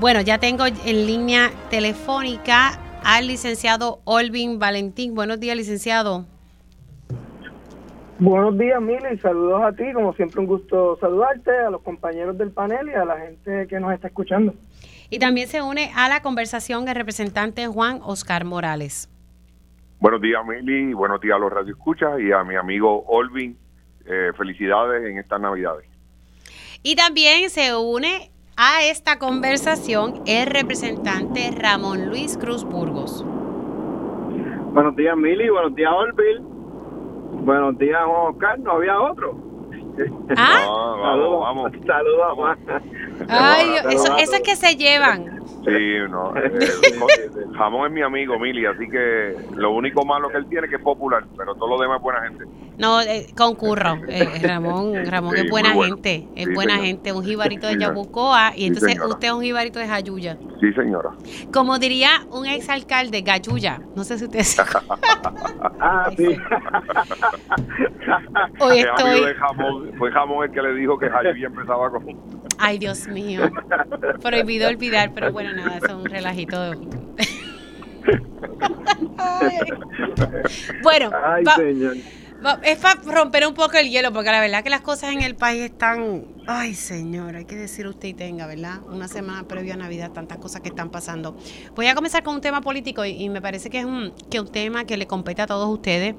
Bueno, 0.00 0.22
ya 0.22 0.38
tengo 0.38 0.66
en 0.66 1.06
línea 1.06 1.52
telefónica 1.70 2.80
al 3.04 3.28
licenciado 3.28 4.00
Olvin 4.02 4.58
Valentín. 4.58 5.14
Buenos 5.14 5.38
días, 5.38 5.56
licenciado. 5.56 6.26
Buenos 8.20 8.58
días, 8.58 8.78
Mili. 8.82 9.18
Saludos 9.22 9.62
a 9.62 9.72
ti. 9.72 9.94
Como 9.94 10.12
siempre, 10.12 10.40
un 10.40 10.46
gusto 10.46 10.98
saludarte, 11.00 11.50
a 11.56 11.70
los 11.70 11.80
compañeros 11.80 12.36
del 12.36 12.50
panel 12.50 12.88
y 12.88 12.92
a 12.92 13.06
la 13.06 13.18
gente 13.18 13.66
que 13.66 13.80
nos 13.80 13.94
está 13.94 14.08
escuchando. 14.08 14.52
Y 15.08 15.18
también 15.18 15.48
se 15.48 15.62
une 15.62 15.90
a 15.96 16.06
la 16.10 16.20
conversación 16.20 16.86
el 16.86 16.96
representante 16.96 17.66
Juan 17.66 18.00
Oscar 18.02 18.44
Morales. 18.44 19.08
Buenos 20.00 20.20
días, 20.20 20.42
Mili. 20.46 20.92
Buenos 20.92 21.18
días 21.22 21.36
a 21.36 21.38
los 21.38 21.50
radioescuchas 21.50 22.20
y 22.20 22.30
a 22.30 22.44
mi 22.44 22.56
amigo 22.56 23.04
Olvin. 23.06 23.56
Eh, 24.04 24.32
felicidades 24.36 25.02
en 25.10 25.16
estas 25.16 25.40
Navidades. 25.40 25.86
Y 26.82 26.96
también 26.96 27.48
se 27.48 27.74
une 27.74 28.30
a 28.54 28.84
esta 28.84 29.18
conversación 29.18 30.22
el 30.26 30.46
representante 30.46 31.50
Ramón 31.56 32.10
Luis 32.10 32.36
Cruz 32.36 32.64
Burgos. 32.64 33.24
Buenos 34.74 34.94
días, 34.94 35.16
Mili. 35.16 35.48
Buenos 35.48 35.74
días, 35.74 35.90
Olvin. 35.90 36.49
Buenos 37.30 37.78
días, 37.78 38.00
Oscar. 38.06 38.58
No 38.58 38.72
había 38.72 39.00
otro. 39.00 39.50
¿Ah? 40.36 40.66
vamos, 40.66 41.40
vamos. 41.40 41.72
Saludos, 41.86 42.32
Juan. 42.34 42.58
Ay, 43.28 43.74
eso, 43.90 44.16
eso 44.16 44.34
es 44.36 44.42
que 44.42 44.56
se 44.56 44.76
llevan. 44.76 45.40
Sí, 45.64 45.98
no. 46.08 46.34
eh, 46.36 46.50
el 47.36 47.56
jamón 47.56 47.86
es 47.88 47.92
mi 47.92 48.02
amigo, 48.02 48.38
Mili, 48.38 48.66
así 48.66 48.88
que 48.88 49.36
lo 49.54 49.72
único 49.72 50.04
malo 50.04 50.28
que 50.28 50.38
él 50.38 50.46
tiene 50.48 50.66
es 50.66 50.70
que 50.70 50.76
es 50.76 50.82
popular, 50.82 51.24
pero 51.36 51.54
todo 51.54 51.70
lo 51.70 51.78
demás 51.78 51.98
es 51.98 52.02
buena 52.02 52.22
gente. 52.22 52.44
No, 52.80 53.00
eh, 53.02 53.26
concurro. 53.36 54.00
Eh, 54.08 54.40
Ramón, 54.42 54.94
Ramón 55.06 55.36
Sí, 55.36 55.42
es 55.44 55.50
buena 55.50 55.74
bueno. 55.74 55.94
gente, 55.96 56.26
es 56.34 56.46
Sí, 56.46 56.54
buena 56.54 56.78
gente, 56.78 57.12
un 57.12 57.22
jibarito 57.24 57.66
de. 57.66 57.78
Yabucoa 57.78 58.52
y 58.56 58.66
entonces 58.66 58.98
usted 58.98 59.28
es 59.28 59.34
un 59.34 59.42
jibarito 59.42 59.78
de 59.78 59.86
Jayuya. 59.86 60.36
Sí, 60.60 60.72
señora. 60.72 61.10
Como 61.52 61.78
diría 61.78 62.10
un 62.30 62.46
exalcalde, 62.46 63.20
Gayuya. 63.22 63.80
No 63.94 64.02
sé 64.04 64.18
si 64.18 64.24
usted 64.24 64.40
se 64.40 64.62
Ah, 65.80 66.10
sí. 66.16 66.36
Hoy 68.58 68.78
estoy. 68.78 69.24
de 69.24 69.34
jamón, 69.34 69.92
fue 69.98 70.10
jamón 70.10 70.44
el 70.44 70.50
que 70.50 70.62
le 70.62 70.74
dijo 70.74 70.98
que 70.98 71.08
Javi 71.08 71.44
empezaba 71.44 71.90
con... 71.90 72.04
Ay, 72.58 72.78
Dios 72.78 73.06
mío. 73.08 73.42
Prohibido 74.22 74.68
olvidar, 74.68 75.12
pero 75.14 75.32
bueno, 75.32 75.52
nada, 75.54 75.76
eso 75.76 75.86
es 75.86 75.92
un 75.92 76.04
relajito. 76.06 76.60
de-. 76.70 76.78
Bueno, 80.82 81.10
Ay, 81.24 81.44
señor. 81.56 81.94
Es 82.62 82.78
para 82.78 83.00
romper 83.02 83.46
un 83.46 83.54
poco 83.54 83.76
el 83.76 83.90
hielo, 83.90 84.12
porque 84.12 84.30
la 84.30 84.40
verdad 84.40 84.62
que 84.62 84.70
las 84.70 84.80
cosas 84.80 85.12
en 85.12 85.22
el 85.22 85.34
país 85.34 85.62
están. 85.62 86.24
Ay, 86.46 86.74
señor, 86.74 87.36
hay 87.36 87.44
que 87.44 87.56
decir 87.56 87.86
usted 87.86 88.08
y 88.08 88.14
tenga, 88.14 88.46
¿verdad? 88.46 88.80
Una 88.88 89.08
semana 89.08 89.44
previa 89.44 89.74
a 89.74 89.76
Navidad, 89.76 90.10
tantas 90.12 90.38
cosas 90.38 90.62
que 90.62 90.70
están 90.70 90.90
pasando. 90.90 91.36
Voy 91.74 91.86
a 91.86 91.94
comenzar 91.94 92.22
con 92.22 92.34
un 92.34 92.40
tema 92.40 92.60
político 92.60 93.04
y, 93.04 93.28
me 93.28 93.42
parece 93.42 93.70
que 93.70 93.80
es 93.80 93.84
un, 93.84 94.12
que 94.30 94.40
un 94.40 94.48
tema 94.48 94.84
que 94.84 94.96
le 94.96 95.06
compete 95.06 95.42
a 95.42 95.46
todos 95.46 95.68
ustedes. 95.68 96.14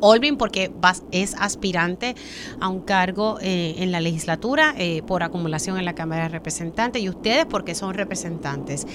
Olvin 0.00 0.36
porque 0.36 0.70
es 1.10 1.34
aspirante 1.40 2.14
a 2.60 2.68
un 2.68 2.80
cargo 2.80 3.38
eh, 3.40 3.76
en 3.78 3.92
la 3.92 4.00
legislatura 4.00 4.74
eh, 4.76 5.02
por 5.06 5.22
acumulación 5.22 5.78
en 5.78 5.86
la 5.86 5.94
Cámara 5.94 6.24
de 6.24 6.28
Representantes 6.28 7.00
y 7.00 7.08
ustedes 7.08 7.46
porque 7.46 7.74
son 7.74 7.94
representantes. 7.94 8.86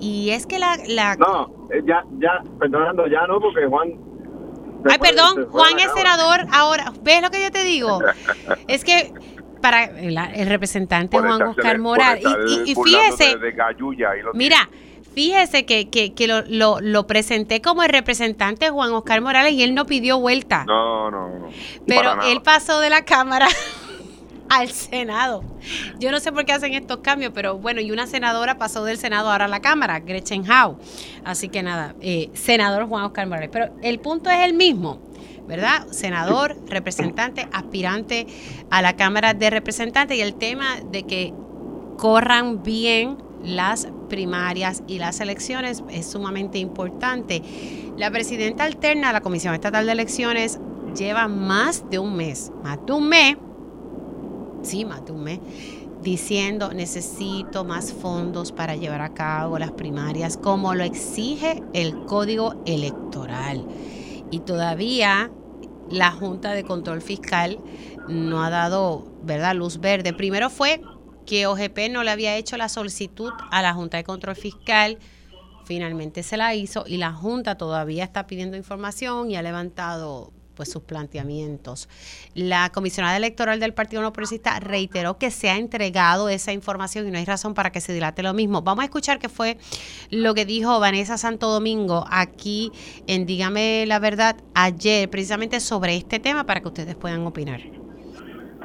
Y 0.00 0.30
es 0.30 0.46
que 0.46 0.60
la... 0.60 0.76
la 0.86 1.16
No, 1.16 1.68
eh, 1.70 1.82
ya, 1.84 2.04
ya, 2.18 2.42
perdonando, 2.58 3.06
ya 3.08 3.26
no, 3.26 3.40
porque 3.40 3.66
Juan. 3.66 4.13
Ay, 4.90 4.98
perdón, 4.98 5.48
Juan 5.50 5.78
es 5.78 5.90
senador 5.94 6.46
ahora. 6.52 6.92
¿Ves 7.02 7.22
lo 7.22 7.30
que 7.30 7.42
yo 7.42 7.50
te 7.50 7.64
digo? 7.64 8.00
Es 8.68 8.84
que 8.84 9.12
para 9.60 9.84
el 9.84 10.46
representante 10.48 11.16
por 11.16 11.26
Juan 11.26 11.40
Oscar 11.42 11.78
Moral, 11.78 12.18
y, 12.20 12.26
y- 12.52 12.70
y 12.70 12.74
burlándose 12.74 13.24
fíjese, 13.24 13.38
De 13.38 13.48
y 13.50 14.36
mira, 14.36 14.68
fíjese 15.14 15.64
que, 15.64 15.88
que, 15.88 16.12
que 16.12 16.26
lo, 16.26 16.42
lo, 16.42 16.80
lo 16.80 17.06
presenté 17.06 17.62
como 17.62 17.82
el 17.82 17.88
representante 17.88 18.68
Juan 18.68 18.92
Oscar 18.92 19.20
Morales 19.22 19.52
y 19.54 19.62
él 19.62 19.74
no 19.74 19.86
pidió 19.86 20.18
vuelta. 20.18 20.64
No, 20.66 21.10
no, 21.10 21.28
no. 21.38 21.48
Pero 21.86 22.22
él 22.24 22.42
pasó 22.42 22.80
de 22.80 22.90
la 22.90 23.04
Cámara 23.06 23.48
al 24.54 24.70
Senado. 24.70 25.42
Yo 25.98 26.10
no 26.10 26.20
sé 26.20 26.32
por 26.32 26.44
qué 26.44 26.52
hacen 26.52 26.74
estos 26.74 26.98
cambios, 26.98 27.32
pero 27.34 27.58
bueno, 27.58 27.80
y 27.80 27.90
una 27.90 28.06
senadora 28.06 28.56
pasó 28.56 28.84
del 28.84 28.98
Senado 28.98 29.30
ahora 29.30 29.46
a 29.46 29.48
la 29.48 29.60
Cámara, 29.60 30.00
Gretchen 30.00 30.44
Howe. 30.50 30.76
Así 31.24 31.48
que 31.48 31.62
nada, 31.62 31.94
eh, 32.00 32.30
senador 32.34 32.86
Juan 32.88 33.04
Oscar 33.04 33.26
Morales. 33.26 33.50
Pero 33.52 33.74
el 33.82 33.98
punto 34.00 34.30
es 34.30 34.44
el 34.44 34.54
mismo, 34.54 35.00
¿verdad? 35.46 35.86
Senador, 35.88 36.56
representante, 36.66 37.48
aspirante 37.52 38.26
a 38.70 38.82
la 38.82 38.96
Cámara 38.96 39.34
de 39.34 39.50
Representantes 39.50 40.16
y 40.16 40.20
el 40.20 40.34
tema 40.34 40.76
de 40.90 41.04
que 41.04 41.34
corran 41.98 42.62
bien 42.62 43.18
las 43.42 43.88
primarias 44.08 44.82
y 44.86 44.98
las 44.98 45.20
elecciones 45.20 45.82
es 45.90 46.10
sumamente 46.10 46.58
importante. 46.58 47.42
La 47.96 48.10
presidenta 48.10 48.64
alterna 48.64 49.08
de 49.08 49.12
la 49.14 49.20
Comisión 49.20 49.54
Estatal 49.54 49.86
de 49.86 49.92
Elecciones 49.92 50.58
lleva 50.96 51.28
más 51.28 51.88
de 51.90 51.98
un 51.98 52.16
mes, 52.16 52.52
más 52.62 52.78
de 52.86 52.92
un 52.92 53.08
mes, 53.08 53.36
sí, 54.64 54.84
más 54.84 55.04
de 55.04 55.12
un 55.12 55.24
mes, 55.24 55.40
diciendo 56.02 56.72
necesito 56.72 57.64
más 57.64 57.92
fondos 57.92 58.52
para 58.52 58.76
llevar 58.76 59.00
a 59.00 59.14
cabo 59.14 59.58
las 59.58 59.72
primarias 59.72 60.36
como 60.36 60.74
lo 60.74 60.84
exige 60.84 61.62
el 61.72 62.04
código 62.04 62.62
electoral. 62.66 63.66
Y 64.30 64.40
todavía 64.40 65.30
la 65.90 66.10
Junta 66.10 66.52
de 66.52 66.64
Control 66.64 67.00
Fiscal 67.00 67.58
no 68.08 68.42
ha 68.42 68.50
dado, 68.50 69.06
¿verdad?, 69.22 69.54
luz 69.54 69.80
verde. 69.80 70.12
Primero 70.12 70.50
fue 70.50 70.80
que 71.26 71.46
OGP 71.46 71.90
no 71.90 72.04
le 72.04 72.10
había 72.10 72.36
hecho 72.36 72.56
la 72.56 72.68
solicitud 72.68 73.32
a 73.50 73.62
la 73.62 73.72
Junta 73.72 73.96
de 73.96 74.04
Control 74.04 74.36
Fiscal, 74.36 74.98
finalmente 75.64 76.22
se 76.22 76.36
la 76.36 76.54
hizo 76.54 76.84
y 76.86 76.98
la 76.98 77.12
Junta 77.12 77.56
todavía 77.56 78.04
está 78.04 78.26
pidiendo 78.26 78.56
información 78.56 79.30
y 79.30 79.36
ha 79.36 79.42
levantado 79.42 80.32
pues 80.54 80.70
sus 80.70 80.82
planteamientos. 80.82 81.88
La 82.34 82.70
comisionada 82.72 83.16
electoral 83.16 83.60
del 83.60 83.74
Partido 83.74 84.02
No 84.02 84.12
Progresista 84.12 84.58
reiteró 84.60 85.18
que 85.18 85.30
se 85.30 85.50
ha 85.50 85.56
entregado 85.56 86.28
esa 86.28 86.52
información 86.52 87.06
y 87.06 87.10
no 87.10 87.18
hay 87.18 87.24
razón 87.24 87.54
para 87.54 87.70
que 87.70 87.80
se 87.80 87.92
dilate 87.92 88.22
lo 88.22 88.34
mismo. 88.34 88.62
Vamos 88.62 88.82
a 88.82 88.86
escuchar 88.86 89.18
qué 89.18 89.28
fue 89.28 89.58
lo 90.10 90.34
que 90.34 90.44
dijo 90.44 90.80
Vanessa 90.80 91.18
Santo 91.18 91.48
Domingo 91.48 92.04
aquí 92.10 92.72
en 93.06 93.26
Dígame 93.26 93.84
la 93.86 93.98
Verdad 93.98 94.36
ayer, 94.54 95.08
precisamente 95.10 95.60
sobre 95.60 95.96
este 95.96 96.18
tema 96.18 96.44
para 96.44 96.60
que 96.60 96.68
ustedes 96.68 96.94
puedan 96.94 97.26
opinar. 97.26 97.60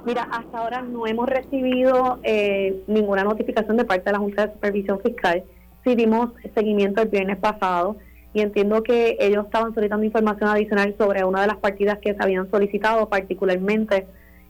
Mira, 0.05 0.23
hasta 0.31 0.57
ahora 0.57 0.81
no 0.81 1.05
hemos 1.07 1.27
recibido 1.27 2.19
eh, 2.23 2.83
ninguna 2.87 3.23
notificación 3.23 3.77
de 3.77 3.85
parte 3.85 4.05
de 4.05 4.13
la 4.13 4.19
Junta 4.19 4.47
de 4.47 4.53
Supervisión 4.53 4.99
Fiscal. 5.01 5.43
Sí 5.83 5.95
dimos 5.95 6.31
seguimiento 6.55 7.01
el 7.01 7.09
viernes 7.09 7.37
pasado 7.37 7.97
y 8.33 8.41
entiendo 8.41 8.83
que 8.83 9.17
ellos 9.19 9.45
estaban 9.45 9.73
solicitando 9.73 10.05
información 10.05 10.49
adicional 10.49 10.93
sobre 10.97 11.23
una 11.23 11.41
de 11.41 11.47
las 11.47 11.57
partidas 11.57 11.97
que 11.99 12.13
se 12.13 12.21
habían 12.21 12.49
solicitado, 12.51 13.09
particularmente 13.09 14.05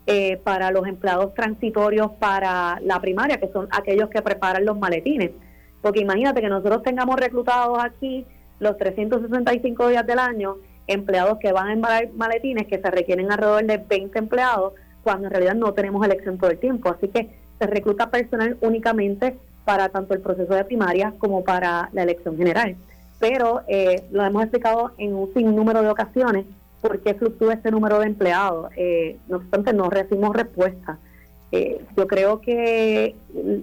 eh, 0.05 0.37
para 0.43 0.71
los 0.71 0.87
empleados 0.87 1.33
transitorios 1.33 2.11
para 2.19 2.79
la 2.81 2.99
primaria, 2.99 3.39
que 3.39 3.49
son 3.49 3.67
aquellos 3.71 4.09
que 4.09 4.21
preparan 4.21 4.65
los 4.65 4.77
maletines. 4.77 5.31
Porque 5.81 6.01
imagínate 6.01 6.41
que 6.41 6.49
nosotros 6.49 6.83
tengamos 6.83 7.15
reclutados 7.15 7.77
aquí 7.81 8.25
los 8.59 8.77
365 8.77 9.87
días 9.87 10.05
del 10.05 10.19
año 10.19 10.57
empleados 10.87 11.37
que 11.39 11.51
van 11.51 11.67
a 11.67 11.73
embalar 11.73 12.09
maletines, 12.13 12.67
que 12.67 12.79
se 12.79 12.91
requieren 12.91 13.31
alrededor 13.31 13.63
de 13.63 13.77
20 13.77 14.17
empleados, 14.17 14.73
cuando 15.03 15.27
en 15.27 15.31
realidad 15.31 15.55
no 15.55 15.73
tenemos 15.73 16.03
elección 16.05 16.37
todo 16.37 16.49
el 16.49 16.57
tiempo. 16.57 16.89
Así 16.89 17.07
que 17.07 17.29
se 17.59 17.67
recluta 17.67 18.09
personal 18.09 18.57
únicamente 18.61 19.37
para 19.63 19.89
tanto 19.89 20.15
el 20.15 20.21
proceso 20.21 20.53
de 20.53 20.65
primaria 20.65 21.13
como 21.19 21.43
para 21.43 21.89
la 21.93 22.03
elección 22.03 22.35
general. 22.35 22.75
Pero 23.19 23.61
eh, 23.67 24.05
lo 24.11 24.23
hemos 24.23 24.43
explicado 24.43 24.91
en 24.97 25.13
un 25.13 25.33
sinnúmero 25.33 25.81
de 25.81 25.89
ocasiones 25.89 26.45
por 26.81 26.99
qué 27.01 27.13
fluctúa 27.13 27.53
este 27.53 27.71
número 27.71 27.99
de 27.99 28.07
empleados. 28.07 28.71
Eh, 28.75 29.17
no 29.27 29.37
obstante, 29.37 29.73
no 29.73 29.89
recibimos 29.89 30.35
respuesta. 30.35 30.97
Eh, 31.51 31.83
yo 31.97 32.07
creo 32.07 32.41
que 32.41 33.15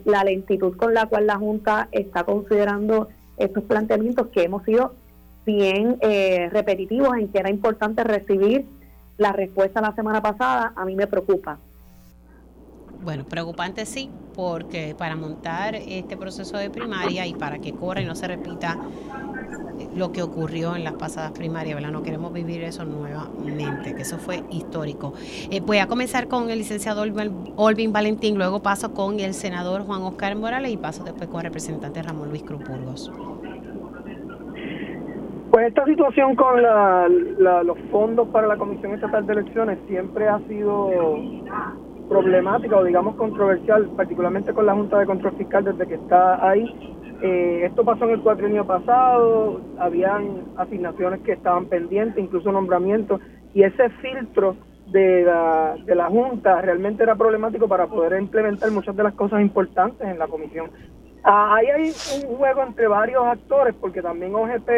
la 0.04 0.24
lentitud 0.24 0.76
con 0.76 0.92
la 0.92 1.06
cual 1.06 1.26
la 1.26 1.36
Junta 1.36 1.88
está 1.92 2.24
considerando 2.24 3.08
estos 3.36 3.62
planteamientos 3.64 4.28
que 4.28 4.42
hemos 4.42 4.64
sido 4.64 4.94
bien 5.44 5.96
eh, 6.00 6.48
repetitivos 6.50 7.16
en 7.16 7.28
que 7.28 7.38
era 7.38 7.50
importante 7.50 8.02
recibir 8.02 8.66
la 9.18 9.32
respuesta 9.32 9.80
la 9.80 9.94
semana 9.94 10.20
pasada, 10.20 10.72
a 10.74 10.84
mí 10.84 10.96
me 10.96 11.06
preocupa. 11.06 11.58
Bueno, 13.02 13.24
preocupante 13.24 13.86
sí, 13.86 14.10
porque 14.34 14.94
para 14.98 15.14
montar 15.14 15.76
este 15.76 16.16
proceso 16.16 16.58
de 16.58 16.70
primaria 16.70 17.24
y 17.26 17.34
para 17.34 17.60
que 17.60 17.72
corra 17.72 18.00
y 18.00 18.04
no 18.04 18.16
se 18.16 18.26
repita 18.26 18.78
lo 19.94 20.12
que 20.12 20.22
ocurrió 20.22 20.76
en 20.76 20.84
las 20.84 20.94
pasadas 20.94 21.32
primarias, 21.32 21.74
¿verdad? 21.74 21.90
No 21.90 22.02
queremos 22.02 22.32
vivir 22.32 22.62
eso 22.62 22.84
nuevamente, 22.84 23.94
que 23.94 24.02
eso 24.02 24.18
fue 24.18 24.42
histórico. 24.50 25.14
Eh, 25.50 25.60
voy 25.60 25.78
a 25.78 25.86
comenzar 25.86 26.28
con 26.28 26.50
el 26.50 26.58
licenciado 26.58 27.02
Olvin 27.56 27.92
Valentín, 27.92 28.36
luego 28.36 28.60
paso 28.60 28.92
con 28.92 29.20
el 29.20 29.34
senador 29.34 29.82
Juan 29.82 30.02
Oscar 30.02 30.36
Morales 30.36 30.72
y 30.72 30.76
paso 30.76 31.04
después 31.04 31.28
con 31.28 31.40
el 31.40 31.44
representante 31.46 32.02
Ramón 32.02 32.28
Luis 32.28 32.42
Cruz 32.42 32.62
Burgos. 32.66 33.10
Pues 35.50 35.68
esta 35.68 35.86
situación 35.86 36.34
con 36.34 36.60
los 36.60 37.78
fondos 37.90 38.28
para 38.28 38.46
la 38.46 38.56
Comisión 38.56 38.92
Estatal 38.92 39.26
de 39.26 39.32
Elecciones 39.32 39.78
siempre 39.88 40.28
ha 40.28 40.38
sido 40.48 40.90
problemática 42.08 42.76
o 42.76 42.84
digamos 42.84 43.16
controversial, 43.16 43.86
particularmente 43.96 44.52
con 44.52 44.66
la 44.66 44.74
Junta 44.74 44.98
de 44.98 45.06
Control 45.06 45.34
Fiscal 45.36 45.64
desde 45.64 45.86
que 45.86 45.94
está 45.94 46.46
ahí. 46.46 46.95
Eh, 47.22 47.62
esto 47.64 47.84
pasó 47.84 48.04
en 48.04 48.10
el 48.12 48.20
cuatrienio 48.20 48.66
pasado, 48.66 49.60
habían 49.78 50.42
asignaciones 50.56 51.20
que 51.20 51.32
estaban 51.32 51.66
pendientes, 51.66 52.22
incluso 52.22 52.52
nombramientos, 52.52 53.20
y 53.54 53.62
ese 53.62 53.88
filtro 53.90 54.56
de 54.88 55.24
la, 55.24 55.76
de 55.84 55.94
la 55.94 56.06
Junta 56.06 56.60
realmente 56.60 57.02
era 57.02 57.14
problemático 57.14 57.66
para 57.68 57.86
poder 57.86 58.20
implementar 58.20 58.70
muchas 58.70 58.94
de 58.96 59.02
las 59.02 59.14
cosas 59.14 59.40
importantes 59.40 60.06
en 60.06 60.18
la 60.18 60.28
comisión. 60.28 60.70
Ah, 61.24 61.56
ahí 61.56 61.66
hay 61.66 61.92
un 62.22 62.36
juego 62.36 62.62
entre 62.62 62.86
varios 62.86 63.24
actores, 63.24 63.74
porque 63.80 64.00
también 64.00 64.34
OGP 64.34 64.70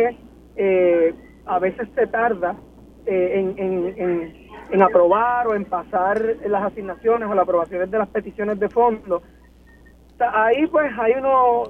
eh, 0.56 1.14
a 1.44 1.58
veces 1.58 1.88
se 1.94 2.06
tarda 2.06 2.56
eh, 3.04 3.54
en, 3.56 3.58
en, 3.58 4.34
en, 4.70 4.82
aprobar 4.82 5.46
o 5.48 5.54
en 5.54 5.64
pasar 5.64 6.20
las 6.46 6.62
asignaciones 6.62 7.28
o 7.28 7.34
las 7.34 7.42
aprobaciones 7.42 7.90
de 7.90 7.98
las 7.98 8.08
peticiones 8.08 8.58
de 8.58 8.68
fondo. 8.68 9.22
Ahí 10.18 10.66
pues 10.68 10.90
hay 10.98 11.12
uno, 11.18 11.64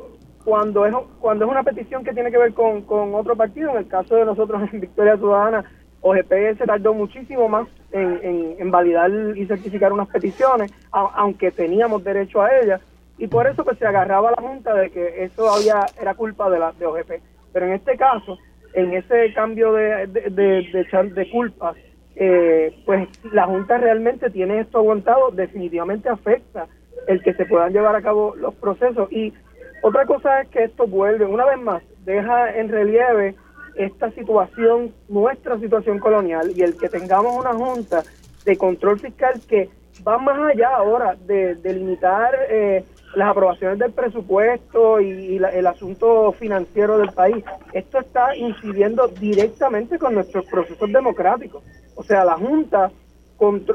cuando 0.48 0.86
es, 0.86 0.94
cuando 1.20 1.44
es 1.44 1.50
una 1.50 1.62
petición 1.62 2.02
que 2.02 2.14
tiene 2.14 2.30
que 2.30 2.38
ver 2.38 2.54
con, 2.54 2.80
con 2.82 3.14
otro 3.14 3.36
partido, 3.36 3.70
en 3.72 3.76
el 3.76 3.86
caso 3.86 4.16
de 4.16 4.24
nosotros 4.24 4.62
en 4.72 4.80
Victoria 4.80 5.18
Ciudadana, 5.18 5.62
OGP 6.00 6.56
se 6.56 6.64
tardó 6.64 6.94
muchísimo 6.94 7.50
más 7.50 7.68
en, 7.92 8.56
en, 8.58 8.70
validar 8.70 9.10
y 9.36 9.44
certificar 9.44 9.92
unas 9.92 10.08
peticiones, 10.08 10.72
aunque 10.90 11.50
teníamos 11.50 12.02
derecho 12.02 12.40
a 12.40 12.56
ellas, 12.56 12.80
y 13.18 13.26
por 13.26 13.46
eso 13.46 13.62
pues 13.62 13.76
se 13.78 13.86
agarraba 13.86 14.30
la 14.30 14.42
Junta 14.42 14.74
de 14.74 14.90
que 14.90 15.24
eso 15.24 15.50
había 15.52 15.84
era 16.00 16.14
culpa 16.14 16.48
de 16.48 16.58
la 16.60 16.72
de 16.72 16.86
OGP. 16.86 17.10
Pero 17.52 17.66
en 17.66 17.72
este 17.72 17.98
caso, 17.98 18.38
en 18.72 18.94
ese 18.94 19.34
cambio 19.34 19.74
de, 19.74 20.06
de, 20.06 20.30
de, 20.30 21.10
de 21.14 21.30
culpas, 21.30 21.76
eh, 22.16 22.74
pues 22.86 23.06
la 23.32 23.44
Junta 23.44 23.76
realmente 23.76 24.30
tiene 24.30 24.60
esto 24.60 24.78
aguantado, 24.78 25.30
definitivamente 25.30 26.08
afecta 26.08 26.68
el 27.06 27.22
que 27.22 27.34
se 27.34 27.44
puedan 27.44 27.72
llevar 27.72 27.96
a 27.96 28.02
cabo 28.02 28.34
los 28.34 28.54
procesos. 28.54 29.12
Y 29.12 29.34
otra 29.82 30.06
cosa 30.06 30.42
es 30.42 30.48
que 30.48 30.64
esto 30.64 30.86
vuelve, 30.86 31.24
una 31.24 31.44
vez 31.44 31.58
más, 31.58 31.82
deja 32.04 32.56
en 32.56 32.68
relieve 32.68 33.34
esta 33.76 34.10
situación, 34.10 34.92
nuestra 35.08 35.58
situación 35.58 35.98
colonial, 35.98 36.50
y 36.54 36.62
el 36.62 36.76
que 36.76 36.88
tengamos 36.88 37.36
una 37.36 37.52
Junta 37.52 38.02
de 38.44 38.56
control 38.56 38.98
fiscal 38.98 39.40
que 39.48 39.68
va 40.06 40.18
más 40.18 40.38
allá 40.38 40.68
ahora 40.76 41.16
de, 41.26 41.54
de 41.56 41.72
limitar 41.74 42.34
eh, 42.48 42.84
las 43.14 43.30
aprobaciones 43.30 43.78
del 43.78 43.92
presupuesto 43.92 45.00
y, 45.00 45.36
el 45.36 45.66
asunto 45.66 46.32
financiero 46.32 46.98
del 46.98 47.12
país. 47.12 47.44
Esto 47.72 48.00
está 48.00 48.36
incidiendo 48.36 49.08
directamente 49.08 49.98
con 49.98 50.14
nuestros 50.14 50.46
procesos 50.46 50.92
democráticos. 50.92 51.62
O 51.94 52.02
sea, 52.02 52.24
la 52.24 52.36
Junta, 52.36 52.90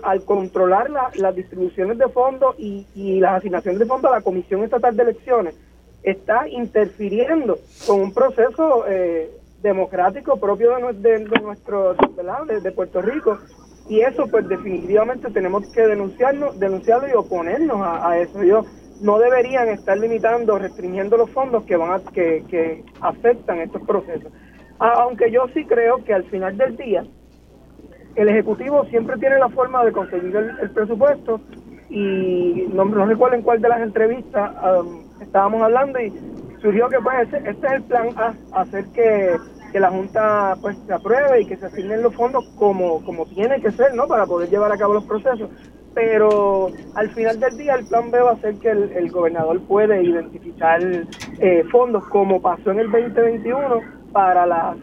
al 0.03 0.23
controlar 0.25 0.89
las 1.15 1.35
distribuciones 1.35 1.97
de 1.97 2.07
fondos 2.09 2.55
y, 2.57 3.19
las 3.19 3.35
asignaciones 3.35 3.79
de 3.79 3.85
fondos 3.85 4.11
a 4.11 4.15
la 4.17 4.21
Comisión 4.21 4.63
Estatal 4.63 4.95
de 4.95 5.03
Elecciones, 5.03 5.55
está 6.03 6.47
interfiriendo 6.47 7.57
con 7.87 8.01
un 8.01 8.13
proceso 8.13 8.85
eh, 8.87 9.31
democrático 9.61 10.37
propio 10.39 10.75
de, 10.93 11.19
nuestro, 11.41 11.95
de, 11.95 12.71
Puerto 12.71 13.01
Rico. 13.01 13.39
Y 13.89 14.01
eso, 14.01 14.27
pues 14.27 14.47
definitivamente 14.47 15.29
tenemos 15.31 15.65
que 15.73 15.81
denunciarlo, 15.87 16.53
denunciarlo 16.53 17.07
y 17.09 17.13
oponernos 17.13 17.77
a, 17.81 18.17
eso. 18.17 18.43
Yo 18.43 18.65
no 19.01 19.19
deberían 19.19 19.69
estar 19.69 19.97
limitando, 19.97 20.57
restringiendo 20.57 21.17
los 21.17 21.29
fondos 21.31 21.63
que 21.63 21.75
van 21.75 21.91
a, 21.91 22.11
que, 22.11 22.43
que 22.49 22.83
afectan 23.01 23.59
estos 23.59 23.81
procesos. 23.83 24.31
Aunque 24.79 25.31
yo 25.31 25.47
sí 25.53 25.65
creo 25.65 26.03
que 26.03 26.13
al 26.13 26.23
final 26.25 26.57
del 26.57 26.75
día 26.77 27.05
el 28.15 28.29
ejecutivo 28.29 28.85
siempre 28.85 29.17
tiene 29.17 29.39
la 29.39 29.49
forma 29.49 29.83
de 29.83 29.91
conseguir 29.91 30.35
el, 30.35 30.69
presupuesto 30.71 31.41
y 31.89 32.67
no, 32.73 32.85
no, 32.85 33.05
recuerdo 33.05 33.35
en 33.35 33.41
cuál 33.43 33.61
de 33.61 33.69
las 33.69 33.81
entrevistas 33.81 34.51
estábamos 35.23 35.61
hablando 35.61 35.99
y 35.99 36.11
surgió 36.61 36.87
que 36.89 36.99
pues 36.99 37.23
este, 37.23 37.49
este 37.49 37.67
es 37.67 37.73
el 37.73 37.83
plan 37.83 38.09
A, 38.17 38.33
hacer 38.61 38.85
que, 38.93 39.35
que, 39.71 39.79
la 39.79 39.89
Junta 39.89 40.55
pues 40.61 40.77
se 40.85 40.93
apruebe 40.93 41.41
y 41.41 41.45
que 41.45 41.57
se 41.57 41.65
asignen 41.65 42.03
los 42.03 42.15
fondos 42.15 42.47
como, 42.57 43.03
como 43.03 43.25
tiene 43.25 43.59
que 43.61 43.71
ser, 43.71 43.93
¿no? 43.93 44.07
Para 44.07 44.25
poder 44.25 44.49
llevar 44.49 44.71
a 44.71 44.77
cabo 44.77 44.93
los 44.93 45.05
procesos 45.05 45.49
pero 45.93 46.71
al 46.95 47.09
final 47.11 47.39
del 47.39 47.57
día 47.57 47.75
el 47.75 47.85
plan 47.85 48.09
B 48.09 48.19
va 48.19 48.31
a 48.31 48.37
ser 48.37 48.55
que 48.55 48.69
el, 48.69 49.11
gobernador 49.11 49.61
puede 49.61 50.03
identificar 50.03 50.81
eh, 51.39 51.63
fondos 51.71 52.03
como 52.07 52.41
pasó 52.41 52.71
en 52.71 52.79
el 52.79 52.91
2021 52.91 53.79
para 54.11 54.45
la 54.45 54.75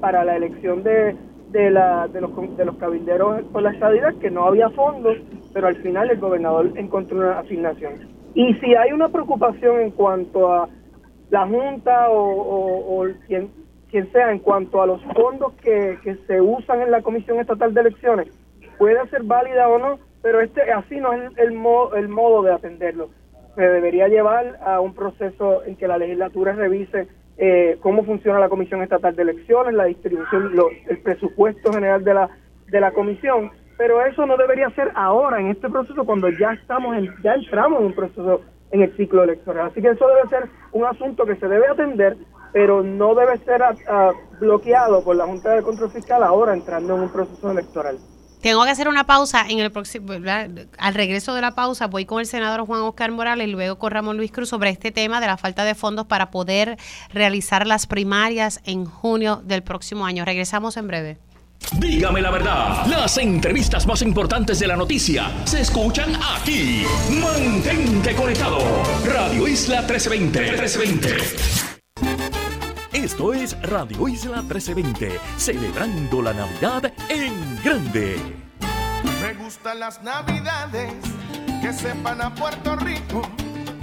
para 0.00 0.24
la 0.24 0.36
elección 0.36 0.82
de, 0.82 1.14
de, 1.54 1.70
la, 1.70 2.08
de, 2.08 2.20
los, 2.20 2.30
de 2.56 2.64
los 2.64 2.76
cabilderos 2.76 3.42
por 3.52 3.62
la 3.62 3.70
estadidad, 3.70 4.14
que 4.16 4.30
no 4.30 4.44
había 4.44 4.68
fondos, 4.70 5.16
pero 5.52 5.68
al 5.68 5.76
final 5.76 6.10
el 6.10 6.18
gobernador 6.18 6.72
encontró 6.76 7.18
una 7.18 7.38
asignación. 7.38 8.13
Y 8.34 8.54
si 8.54 8.74
hay 8.74 8.92
una 8.92 9.08
preocupación 9.08 9.80
en 9.80 9.90
cuanto 9.92 10.52
a 10.52 10.68
la 11.30 11.46
Junta 11.46 12.08
o, 12.10 13.06
quien, 13.26 13.50
quien 13.90 14.10
sea, 14.12 14.30
en 14.32 14.40
cuanto 14.40 14.82
a 14.82 14.86
los 14.86 15.02
fondos 15.14 15.52
que, 15.54 15.98
que 16.02 16.16
se 16.26 16.40
usan 16.40 16.82
en 16.82 16.90
la 16.90 17.02
Comisión 17.02 17.38
Estatal 17.38 17.72
de 17.72 17.80
Elecciones, 17.80 18.28
puede 18.78 19.08
ser 19.08 19.22
válida 19.22 19.68
o 19.68 19.78
no, 19.78 19.98
pero 20.22 20.40
este 20.40 20.62
así 20.72 20.96
no 20.96 21.12
es 21.12 21.30
el, 21.38 21.52
modo, 21.52 21.94
el 21.96 22.08
modo 22.08 22.42
de 22.42 22.52
atenderlo. 22.52 23.10
Se 23.54 23.62
debería 23.62 24.08
llevar 24.08 24.58
a 24.64 24.80
un 24.80 24.94
proceso 24.94 25.64
en 25.64 25.76
que 25.76 25.86
la 25.86 25.98
legislatura 25.98 26.52
revise 26.52 27.06
eh, 27.36 27.78
cómo 27.80 28.04
funciona 28.04 28.38
la 28.38 28.48
Comisión 28.48 28.82
Estatal 28.82 29.14
de 29.14 29.22
Elecciones, 29.22 29.74
la 29.74 29.84
distribución, 29.84 30.52
el 30.88 30.98
presupuesto 30.98 31.72
general 31.72 32.02
de 32.04 32.14
la, 32.14 32.30
de 32.66 32.80
la 32.80 32.92
comisión, 32.92 33.50
pero 33.76 34.04
eso 34.04 34.26
no 34.26 34.36
debería 34.36 34.70
ser 34.70 34.92
ahora 34.94 35.40
en 35.40 35.48
este 35.48 35.68
proceso 35.68 36.04
cuando 36.04 36.28
ya 36.28 36.52
estamos 36.52 36.96
en, 36.96 37.14
ya 37.22 37.34
entramos 37.34 37.80
en 37.80 37.86
un 37.86 37.94
proceso 37.94 38.40
en 38.70 38.82
el 38.82 38.96
ciclo 38.96 39.22
electoral. 39.22 39.68
Así 39.68 39.80
que 39.80 39.90
eso 39.90 40.06
debe 40.06 40.28
ser 40.28 40.48
un 40.72 40.84
asunto 40.84 41.24
que 41.24 41.36
se 41.36 41.46
debe 41.46 41.68
atender, 41.68 42.16
pero 42.52 42.82
no 42.82 43.14
debe 43.14 43.38
ser 43.38 43.62
bloqueado 44.40 45.02
por 45.04 45.16
la 45.16 45.26
Junta 45.26 45.54
de 45.54 45.62
Control 45.62 45.90
Fiscal 45.90 46.22
ahora 46.22 46.54
entrando 46.54 46.94
en 46.94 47.02
un 47.02 47.12
proceso 47.12 47.50
electoral. 47.50 47.98
Tengo 48.44 48.62
que 48.64 48.70
hacer 48.70 48.88
una 48.88 49.06
pausa 49.06 49.46
en 49.48 49.60
el 49.60 49.72
próximo, 49.72 50.12
al 50.12 50.94
regreso 50.94 51.34
de 51.34 51.40
la 51.40 51.54
pausa 51.54 51.86
voy 51.86 52.04
con 52.04 52.20
el 52.20 52.26
senador 52.26 52.66
Juan 52.66 52.82
Oscar 52.82 53.10
Morales 53.10 53.48
y 53.48 53.50
luego 53.50 53.78
con 53.78 53.90
Ramón 53.90 54.18
Luis 54.18 54.32
Cruz 54.32 54.50
sobre 54.50 54.68
este 54.68 54.92
tema 54.92 55.18
de 55.22 55.26
la 55.26 55.38
falta 55.38 55.64
de 55.64 55.74
fondos 55.74 56.04
para 56.04 56.30
poder 56.30 56.76
realizar 57.10 57.66
las 57.66 57.86
primarias 57.86 58.60
en 58.66 58.84
junio 58.84 59.40
del 59.44 59.62
próximo 59.62 60.04
año. 60.04 60.26
Regresamos 60.26 60.76
en 60.76 60.88
breve. 60.88 61.23
Dígame 61.72 62.20
la 62.20 62.30
verdad, 62.30 62.86
las 62.86 63.18
entrevistas 63.18 63.86
más 63.86 64.02
importantes 64.02 64.58
de 64.58 64.66
la 64.66 64.76
noticia 64.76 65.30
se 65.44 65.60
escuchan 65.60 66.12
aquí. 66.36 66.84
Mantente 67.20 68.14
conectado. 68.14 68.58
Radio 69.04 69.48
Isla 69.48 69.82
1320. 69.82 70.40
1320. 70.40 71.64
Esto 72.92 73.34
es 73.34 73.60
Radio 73.62 74.08
Isla 74.08 74.40
1320, 74.40 75.20
celebrando 75.36 76.22
la 76.22 76.32
Navidad 76.32 76.92
en 77.08 77.60
grande. 77.62 78.16
Me 79.20 79.34
gustan 79.34 79.80
las 79.80 80.02
Navidades 80.02 80.92
que 81.60 81.72
sepan 81.72 82.22
a 82.22 82.34
Puerto 82.34 82.76
Rico, 82.76 83.22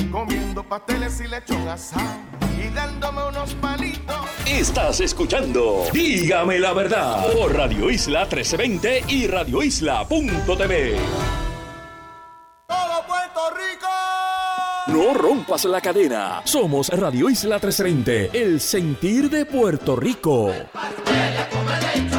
comiendo 0.10 0.64
pasteles 0.64 1.20
y 1.22 1.28
lechón 1.28 1.68
asado 1.68 2.10
y 2.58 2.74
dándome 2.74 3.28
unos 3.28 3.54
palitos. 3.56 4.16
Estás 4.48 5.00
escuchando 5.00 5.86
Dígame 5.94 6.60
la 6.60 6.74
verdad 6.74 7.26
por 7.34 7.56
Radio 7.56 7.90
Isla 7.90 8.22
1320 8.22 9.04
y 9.08 9.28
radioisla.tv. 9.28 10.96
Todo 12.68 13.06
Puerto 13.08 13.42
Rico. 13.56 13.88
No 14.88 15.14
rompas 15.14 15.66
la 15.66 15.82
cadena. 15.82 16.42
Somos 16.44 16.90
Radio 16.90 17.30
Isla 17.30 17.60
320, 17.60 18.42
el 18.42 18.60
sentir 18.60 19.30
de 19.30 19.46
Puerto 19.46 19.96
Rico. 19.96 20.52
La 20.74 22.11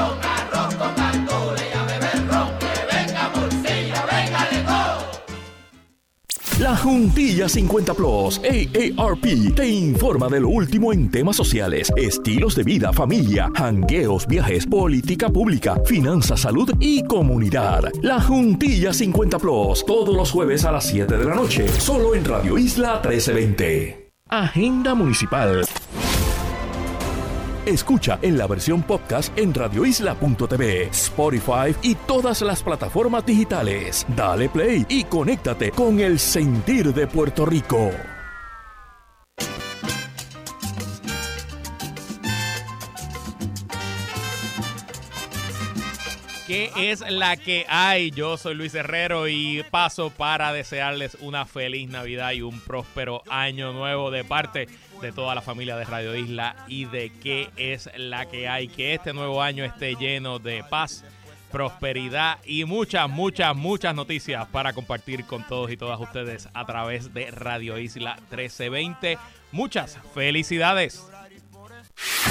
Juntilla 6.77 7.49
50 7.49 7.95
Plus, 7.95 8.41
AARP, 8.41 9.55
te 9.55 9.69
informa 9.69 10.29
de 10.29 10.41
lo 10.41 10.49
último 10.49 10.93
en 10.93 11.11
temas 11.11 11.35
sociales, 11.35 11.93
estilos 11.97 12.55
de 12.55 12.63
vida, 12.63 12.93
familia, 12.93 13.51
hangueos, 13.55 14.29
viajes, 14.29 14.65
política 14.67 15.29
pública, 15.29 15.81
finanzas, 15.85 16.41
salud 16.41 16.71
y 16.79 17.03
comunidad. 17.05 17.91
La 18.01 18.21
Juntilla 18.21 18.93
50 18.93 19.39
Plus, 19.39 19.85
todos 19.85 20.15
los 20.15 20.31
jueves 20.31 20.65
a 20.65 20.71
las 20.71 20.87
7 20.87 21.19
de 21.19 21.25
la 21.25 21.35
noche, 21.35 21.67
solo 21.69 22.15
en 22.15 22.25
Radio 22.25 22.57
Isla 22.57 23.01
1320. 23.03 24.13
Agenda 24.29 24.95
Municipal. 24.95 25.65
Escucha 27.67 28.19
en 28.23 28.37
la 28.37 28.49
versión 28.49 28.83
podcast 28.83 29.37
en 29.39 29.55
radioisla.tv, 29.55 30.89
Spotify 30.89 31.77
y 31.83 31.95
todas 31.95 32.43
las 32.43 32.61
plataformas 32.61 33.25
digitales. 33.25 34.05
Dale 34.17 34.49
play 34.49 34.85
y 34.89 35.05
conéctate 35.05 35.71
con 35.71 36.01
el 36.01 36.19
sentir 36.19 36.93
de 36.93 37.07
Puerto 37.07 37.47
Rico. 37.47 37.91
¿Qué 46.53 46.71
es 46.91 47.01
la 47.01 47.39
que 47.39 47.65
hay? 47.67 48.11
Yo 48.11 48.37
soy 48.37 48.55
Luis 48.55 48.75
Herrero 48.75 49.27
y 49.27 49.65
paso 49.71 50.11
para 50.11 50.53
desearles 50.53 51.17
una 51.23 51.47
feliz 51.47 51.89
Navidad 51.89 52.33
y 52.33 52.43
un 52.43 52.61
próspero 52.61 53.23
año 53.31 53.73
nuevo 53.73 54.11
de 54.11 54.23
parte 54.23 54.69
de 55.01 55.13
toda 55.13 55.35
la 55.35 55.41
familia 55.41 55.79
de 55.79 55.87
Radio 55.87 56.15
Isla 56.15 56.55
y 56.69 56.85
de 56.85 57.11
qué 57.23 57.49
es 57.57 57.89
la 57.97 58.27
que 58.27 58.51
hay. 58.51 58.69
Que 58.69 58.93
este 58.93 59.15
nuevo 59.15 59.41
año 59.41 59.65
esté 59.65 59.95
lleno 59.95 60.41
de 60.41 60.63
paz, 60.63 61.07
prosperidad 61.51 62.37
y 62.45 62.67
muchas, 62.67 63.09
muchas, 63.09 63.57
muchas 63.57 63.95
noticias 63.95 64.47
para 64.49 64.75
compartir 64.75 65.25
con 65.25 65.47
todos 65.47 65.71
y 65.71 65.79
todas 65.79 65.99
ustedes 66.01 66.51
a 66.53 66.67
través 66.67 67.15
de 67.15 67.31
Radio 67.31 67.79
Isla 67.79 68.17
1320. 68.29 69.17
Muchas 69.53 69.99
felicidades. 70.13 71.03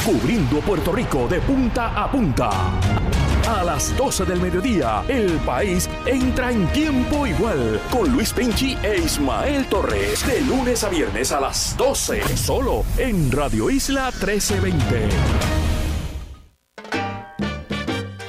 Cubriendo 0.06 0.60
Puerto 0.60 0.92
Rico 0.92 1.28
de 1.28 1.42
punta 1.42 2.04
a 2.04 2.12
punta. 2.12 3.21
A 3.48 3.64
las 3.64 3.96
12 3.98 4.26
del 4.26 4.40
mediodía, 4.40 5.04
el 5.08 5.32
país 5.40 5.90
entra 6.06 6.52
en 6.52 6.68
tiempo 6.68 7.26
igual 7.26 7.82
con 7.92 8.12
Luis 8.12 8.32
Pinchi 8.34 8.78
e 8.84 9.00
Ismael 9.00 9.66
Torres. 9.66 10.26
De 10.26 10.42
lunes 10.42 10.84
a 10.84 10.90
viernes 10.90 11.32
a 11.32 11.42
las 11.42 11.76
12, 11.76 12.38
solo 12.38 12.86
en 12.98 13.32
Radio 13.32 13.70
Isla 13.70 14.12
1320. 14.12 15.10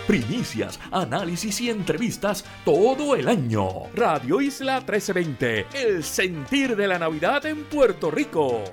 Primicias, 0.07 0.81
análisis 0.91 1.61
y 1.61 1.71
entrevistas 1.71 2.45
todo 2.65 3.15
el 3.15 3.29
año. 3.29 3.69
Radio 3.95 4.41
Isla 4.41 4.79
1320, 4.81 5.67
el 5.75 6.05
sentir 6.05 6.75
de 6.75 6.89
la 6.89 6.99
Navidad 6.99 7.45
en 7.47 7.65
Puerto 7.65 8.11
Rico. 8.11 8.65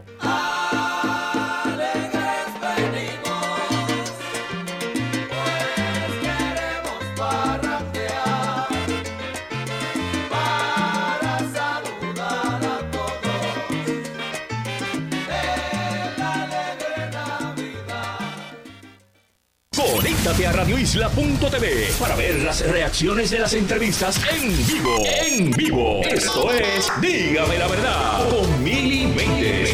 Conéctate 20.20 20.48
a 20.48 20.52
radioisla.tv 20.52 21.94
para 21.98 22.14
ver 22.18 22.40
las 22.40 22.60
reacciones 22.60 23.30
de 23.30 23.40
las 23.40 23.54
entrevistas 23.54 24.20
en 24.34 24.68
vivo. 24.68 24.98
En 25.06 25.52
vivo. 25.52 26.02
Esto 26.04 26.52
es 26.52 26.91
Dígame 27.00 27.58
la 27.58 27.68
verdad 27.70 28.30
con 28.30 28.62
Mili 28.62 29.08
Méndez. 29.08 29.74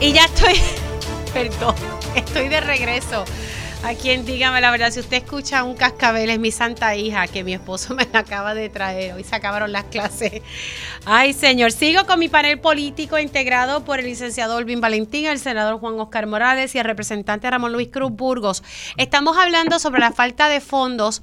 Y 0.00 0.12
ya 0.12 0.24
estoy, 0.24 0.60
perdón, 1.32 1.76
estoy 2.16 2.48
de 2.48 2.60
regreso. 2.60 3.24
A 3.84 3.94
quien 3.94 4.24
dígame 4.24 4.60
la 4.60 4.70
verdad, 4.70 4.92
si 4.92 5.00
usted 5.00 5.16
escucha 5.16 5.64
un 5.64 5.74
cascabel 5.74 6.30
es 6.30 6.38
mi 6.38 6.52
santa 6.52 6.94
hija 6.94 7.26
que 7.26 7.42
mi 7.42 7.52
esposo 7.52 7.94
me 7.96 8.06
acaba 8.12 8.54
de 8.54 8.68
traer. 8.68 9.14
Hoy 9.14 9.24
se 9.24 9.34
acabaron 9.34 9.72
las 9.72 9.84
clases. 9.84 10.40
Ay, 11.04 11.32
señor. 11.32 11.72
Sigo 11.72 12.06
con 12.06 12.20
mi 12.20 12.28
panel 12.28 12.60
político 12.60 13.18
integrado 13.18 13.84
por 13.84 13.98
el 13.98 14.06
licenciado 14.06 14.54
Olvin 14.54 14.80
Valentín, 14.80 15.26
el 15.26 15.40
senador 15.40 15.80
Juan 15.80 15.98
Oscar 15.98 16.28
Morales 16.28 16.72
y 16.76 16.78
el 16.78 16.84
representante 16.84 17.50
Ramón 17.50 17.72
Luis 17.72 17.88
Cruz 17.88 18.12
Burgos. 18.12 18.62
Estamos 18.98 19.36
hablando 19.36 19.80
sobre 19.80 20.00
la 20.00 20.12
falta 20.12 20.48
de 20.48 20.60
fondos 20.60 21.20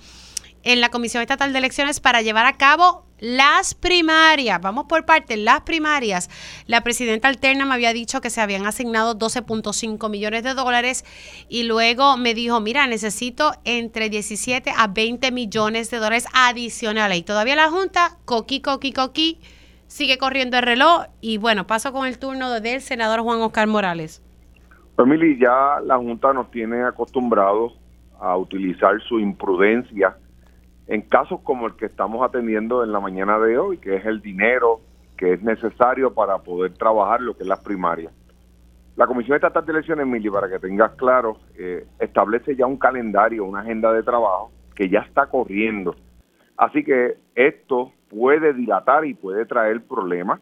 en 0.63 0.81
la 0.81 0.89
Comisión 0.89 1.21
Estatal 1.21 1.53
de 1.53 1.59
Elecciones 1.59 1.99
para 1.99 2.21
llevar 2.21 2.45
a 2.45 2.57
cabo 2.57 3.05
las 3.19 3.73
primarias. 3.73 4.61
Vamos 4.61 4.85
por 4.85 5.05
partes, 5.05 5.37
las 5.37 5.61
primarias. 5.61 6.29
La 6.67 6.81
presidenta 6.81 7.27
alterna 7.27 7.65
me 7.65 7.73
había 7.73 7.93
dicho 7.93 8.21
que 8.21 8.29
se 8.29 8.41
habían 8.41 8.65
asignado 8.65 9.17
12.5 9.17 10.09
millones 10.09 10.43
de 10.43 10.53
dólares 10.53 11.03
y 11.49 11.63
luego 11.63 12.17
me 12.17 12.33
dijo, 12.33 12.59
mira, 12.59 12.87
necesito 12.87 13.51
entre 13.65 14.09
17 14.09 14.71
a 14.75 14.87
20 14.87 15.31
millones 15.31 15.91
de 15.91 15.97
dólares 15.97 16.27
adicionales. 16.33 17.17
Y 17.17 17.23
todavía 17.23 17.55
la 17.55 17.69
Junta, 17.69 18.17
coqui, 18.25 18.61
coqui, 18.61 18.93
coqui, 18.93 19.39
sigue 19.87 20.17
corriendo 20.17 20.57
el 20.57 20.63
reloj. 20.63 21.05
Y 21.21 21.37
bueno, 21.37 21.67
paso 21.67 21.91
con 21.91 22.07
el 22.07 22.19
turno 22.19 22.59
del 22.59 22.81
senador 22.81 23.21
Juan 23.21 23.41
Oscar 23.41 23.67
Morales. 23.67 24.23
Pues 24.95 25.07
Mili, 25.07 25.39
ya 25.39 25.79
la 25.85 25.97
Junta 25.97 26.33
nos 26.33 26.51
tiene 26.51 26.83
acostumbrados 26.83 27.73
a 28.19 28.35
utilizar 28.35 29.01
su 29.07 29.19
imprudencia 29.19 30.17
en 30.89 31.01
casos 31.03 31.39
como 31.41 31.67
el 31.67 31.75
que 31.75 31.85
estamos 31.85 32.27
atendiendo 32.27 32.83
en 32.83 32.91
la 32.91 32.99
mañana 32.99 33.37
de 33.37 33.59
hoy, 33.59 33.77
que 33.77 33.95
es 33.95 34.05
el 34.05 34.21
dinero 34.21 34.81
que 35.15 35.33
es 35.33 35.43
necesario 35.43 36.13
para 36.13 36.39
poder 36.39 36.73
trabajar 36.73 37.21
lo 37.21 37.37
que 37.37 37.43
es 37.43 37.47
las 37.47 37.59
primarias. 37.59 38.11
La 38.95 39.05
Comisión 39.05 39.35
Estatal 39.35 39.65
de 39.65 39.71
Elecciones, 39.71 40.07
Mili, 40.07 40.29
para 40.31 40.49
que 40.49 40.57
tengas 40.57 40.91
claro, 40.95 41.37
eh, 41.55 41.85
establece 41.99 42.55
ya 42.55 42.65
un 42.65 42.77
calendario, 42.77 43.45
una 43.45 43.59
agenda 43.59 43.93
de 43.93 44.01
trabajo 44.01 44.51
que 44.75 44.89
ya 44.89 45.01
está 45.01 45.27
corriendo. 45.27 45.95
Así 46.57 46.83
que 46.83 47.17
esto 47.35 47.91
puede 48.09 48.53
dilatar 48.53 49.05
y 49.05 49.13
puede 49.13 49.45
traer 49.45 49.81
problemas 49.83 50.41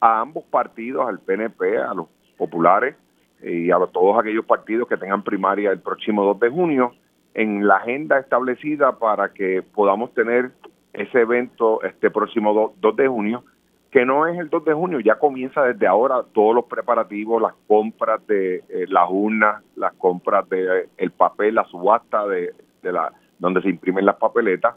a 0.00 0.20
ambos 0.20 0.44
partidos, 0.44 1.06
al 1.06 1.20
PNP, 1.20 1.76
a 1.78 1.92
los 1.92 2.06
populares 2.38 2.96
y 3.42 3.70
a 3.70 3.76
todos 3.92 4.18
aquellos 4.18 4.46
partidos 4.46 4.88
que 4.88 4.96
tengan 4.96 5.22
primaria 5.22 5.70
el 5.70 5.80
próximo 5.80 6.24
2 6.24 6.40
de 6.40 6.48
junio 6.48 6.94
en 7.34 7.66
la 7.66 7.76
agenda 7.76 8.18
establecida 8.18 8.98
para 8.98 9.32
que 9.32 9.62
podamos 9.62 10.12
tener 10.14 10.52
ese 10.92 11.20
evento 11.20 11.82
este 11.82 12.10
próximo 12.10 12.74
2, 12.78 12.96
de 12.96 13.08
junio, 13.08 13.44
que 13.90 14.04
no 14.04 14.26
es 14.26 14.38
el 14.38 14.50
2 14.50 14.64
de 14.64 14.74
junio, 14.74 15.00
ya 15.00 15.18
comienza 15.18 15.62
desde 15.64 15.86
ahora 15.86 16.22
todos 16.32 16.54
los 16.54 16.64
preparativos, 16.66 17.40
las 17.40 17.54
compras 17.66 18.26
de 18.26 18.56
eh, 18.68 18.86
las 18.88 19.08
urnas, 19.10 19.62
las 19.76 19.92
compras 19.94 20.48
de 20.48 20.80
eh, 20.80 20.88
el 20.96 21.10
papel, 21.12 21.54
la 21.54 21.64
subasta 21.64 22.26
de, 22.26 22.52
la 22.82 23.12
donde 23.38 23.62
se 23.62 23.68
imprimen 23.68 24.04
las 24.04 24.16
papeletas. 24.16 24.74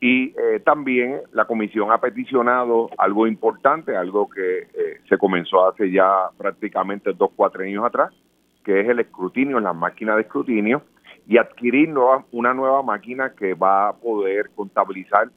Y 0.00 0.34
eh, 0.38 0.60
también 0.64 1.20
la 1.32 1.46
comisión 1.46 1.90
ha 1.90 1.98
peticionado 1.98 2.90
algo 2.98 3.26
importante, 3.26 3.96
algo 3.96 4.28
que 4.28 4.68
se 5.08 5.16
comenzó 5.16 5.66
hace 5.66 5.90
ya 5.90 6.28
prácticamente 6.36 7.12
dos, 7.12 7.30
cuatro 7.34 7.62
años 7.62 7.84
atrás, 7.84 8.12
que 8.64 8.80
es 8.80 8.88
el 8.88 9.00
escrutinio, 9.00 9.60
la 9.60 9.72
máquina 9.72 10.16
de 10.16 10.22
escrutinio, 10.22 10.82
y 11.26 11.38
adquirir 11.38 11.94
una 12.32 12.54
nueva 12.54 12.82
máquina 12.82 13.32
que 13.34 13.54
va 13.54 13.88
a 13.88 13.92
poder 13.94 14.50
contabilizar 14.54 15.30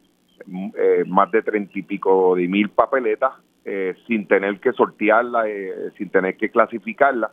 mm, 0.45 0.69
eh, 0.77 1.03
más 1.07 1.31
de 1.31 1.41
treinta 1.41 1.71
y 1.79 1.83
pico 1.83 2.35
de 2.35 2.47
mil 2.47 2.69
papeletas 2.69 3.33
eh, 3.63 3.95
sin 4.05 4.27
tener 4.27 4.59
que 4.59 4.73
sortearla, 4.73 5.47
eh, 5.47 5.91
sin 5.97 6.09
tener 6.09 6.35
que 6.37 6.49
clasificarla. 6.49 7.31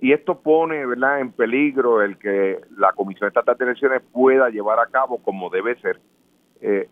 Y 0.00 0.12
esto 0.12 0.40
pone 0.40 0.86
¿verdad? 0.86 1.20
en 1.20 1.32
peligro 1.32 2.02
el 2.02 2.16
que 2.18 2.60
la 2.76 2.92
Comisión 2.92 3.28
Estatal 3.28 3.56
de 3.58 3.64
Elecciones 3.66 4.02
pueda 4.12 4.48
llevar 4.48 4.78
a 4.78 4.86
cabo, 4.86 5.18
como 5.18 5.50
debe 5.50 5.78
ser, 5.80 6.00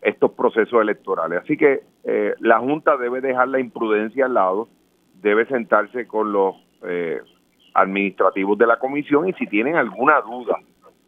estos 0.03 0.31
procesos 0.33 0.81
electorales. 0.81 1.43
Así 1.43 1.57
que 1.57 1.83
la 2.41 2.59
Junta 2.59 2.97
debe 2.97 3.21
dejar 3.21 3.49
la 3.49 3.61
imprudencia 3.61 4.25
al 4.25 4.35
lado, 4.35 4.69
debe 5.21 5.47
sentarse 5.47 6.07
con 6.07 6.33
los 6.33 6.57
administrativos 7.75 8.59
de 8.59 8.67
la 8.67 8.79
Comisión 8.79 9.29
y 9.29 9.33
si 9.35 9.47
tienen 9.47 9.77
alguna 9.77 10.21
duda 10.21 10.59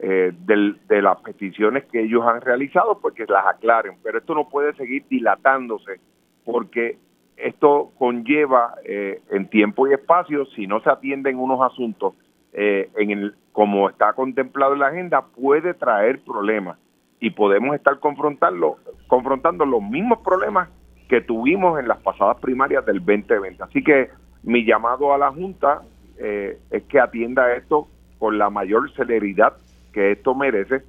eh, 0.02 0.32
de 0.34 1.02
las 1.02 1.20
peticiones 1.20 1.84
que 1.84 2.02
ellos 2.02 2.24
han 2.24 2.40
realizado, 2.40 2.98
porque 3.02 3.26
las 3.28 3.44
aclaren. 3.46 3.98
Pero 4.02 4.16
esto 4.16 4.34
no 4.34 4.48
puede 4.48 4.72
seguir 4.72 5.04
dilatándose, 5.10 6.00
porque 6.42 6.96
esto 7.36 7.92
conlleva 7.98 8.76
eh, 8.82 9.20
en 9.30 9.50
tiempo 9.50 9.86
y 9.86 9.92
espacio, 9.92 10.46
si 10.56 10.66
no 10.66 10.80
se 10.80 10.88
atienden 10.88 11.38
unos 11.38 11.60
asuntos 11.60 12.14
eh, 12.54 12.88
en 12.96 13.10
el, 13.10 13.34
como 13.52 13.90
está 13.90 14.14
contemplado 14.14 14.72
en 14.72 14.78
la 14.78 14.86
agenda, 14.86 15.20
puede 15.20 15.74
traer 15.74 16.20
problemas 16.24 16.78
y 17.20 17.28
podemos 17.28 17.76
estar 17.76 17.98
confrontando, 18.00 18.78
confrontando 19.06 19.66
los 19.66 19.82
mismos 19.82 20.20
problemas 20.20 20.70
que 21.10 21.20
tuvimos 21.20 21.78
en 21.78 21.88
las 21.88 21.98
pasadas 21.98 22.38
primarias 22.38 22.86
del 22.86 23.00
2020. 23.00 23.62
Así 23.64 23.84
que 23.84 24.08
mi 24.44 24.64
llamado 24.64 25.12
a 25.12 25.18
la 25.18 25.30
Junta 25.30 25.82
es 26.16 26.82
que 26.84 27.00
atienda 27.00 27.52
esto 27.54 27.88
con 28.18 28.38
la 28.38 28.50
mayor 28.50 28.90
celeridad 28.92 29.54
que 29.92 30.12
esto 30.12 30.34
merece. 30.34 30.82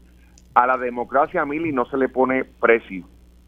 A 0.54 0.68
la 0.68 0.78
democracia, 0.78 1.46
Mili, 1.46 1.72
no 1.72 1.86
se 1.86 1.98
le 1.98 2.10
pone 2.10 2.44
precio. 2.44 3.06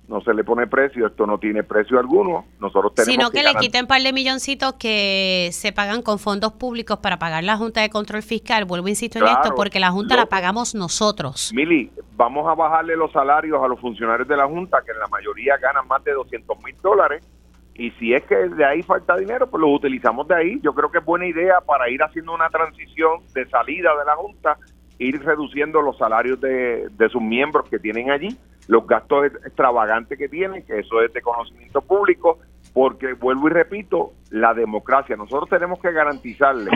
No 0.07 0.19
se 0.21 0.33
le 0.33 0.43
pone 0.43 0.67
precio, 0.67 1.07
esto 1.07 1.25
no 1.25 1.37
tiene 1.37 1.63
precio 1.63 1.97
alguno. 1.97 2.45
Nosotros 2.59 2.93
tenemos 2.93 3.13
Sino 3.13 3.31
que, 3.31 3.41
le 3.41 3.55
quiten 3.55 3.83
un 3.83 3.87
par 3.87 4.01
de 4.01 4.11
milloncitos 4.11 4.73
que 4.73 5.49
se 5.53 5.71
pagan 5.71 6.01
con 6.01 6.19
fondos 6.19 6.51
públicos 6.53 6.97
para 6.97 7.17
pagar 7.19 7.43
la 7.45 7.55
Junta 7.55 7.81
de 7.81 7.89
Control 7.89 8.21
Fiscal. 8.21 8.65
Vuelvo, 8.65 8.89
insisto 8.89 9.19
en 9.19 9.27
esto, 9.27 9.55
porque 9.55 9.79
la 9.79 9.91
Junta 9.91 10.17
la 10.17 10.25
pagamos 10.25 10.75
nosotros. 10.75 11.51
Mili, 11.55 11.89
vamos 12.15 12.47
a 12.49 12.53
bajarle 12.53 12.97
los 12.97 13.13
salarios 13.13 13.63
a 13.63 13.67
los 13.67 13.79
funcionarios 13.79 14.27
de 14.27 14.35
la 14.35 14.45
Junta, 14.45 14.81
que 14.85 14.91
en 14.91 14.99
la 14.99 15.07
mayoría 15.07 15.55
ganan 15.57 15.87
más 15.87 16.03
de 16.03 16.11
200 16.11 16.63
mil 16.63 16.75
dólares, 16.81 17.23
y 17.75 17.91
si 17.91 18.13
es 18.13 18.23
que 18.23 18.35
de 18.35 18.65
ahí 18.65 18.83
falta 18.83 19.17
dinero, 19.17 19.49
pues 19.49 19.61
los 19.61 19.71
utilizamos 19.71 20.27
de 20.27 20.35
ahí. 20.35 20.59
Yo 20.61 20.73
creo 20.73 20.91
que 20.91 20.99
es 20.99 21.05
buena 21.05 21.25
idea 21.25 21.59
para 21.65 21.89
ir 21.89 22.03
haciendo 22.03 22.33
una 22.33 22.49
transición 22.49 23.21
de 23.33 23.47
salida 23.49 23.97
de 23.97 24.05
la 24.05 24.15
Junta, 24.15 24.57
ir 24.99 25.21
reduciendo 25.23 25.81
los 25.81 25.97
salarios 25.97 26.39
de, 26.41 26.89
de 26.89 27.09
sus 27.09 27.21
miembros 27.21 27.67
que 27.69 27.79
tienen 27.79 28.11
allí, 28.11 28.37
los 28.67 28.87
gastos 28.87 29.25
extravagantes 29.25 30.17
que 30.17 30.29
tienen, 30.29 30.63
que 30.63 30.79
eso 30.79 31.01
es 31.01 31.11
de 31.13 31.21
conocimiento 31.21 31.81
público, 31.81 32.39
porque 32.73 33.13
vuelvo 33.13 33.47
y 33.47 33.51
repito, 33.51 34.13
la 34.29 34.53
democracia, 34.53 35.15
nosotros 35.15 35.49
tenemos 35.49 35.79
que 35.79 35.91
garantizarle 35.91 36.71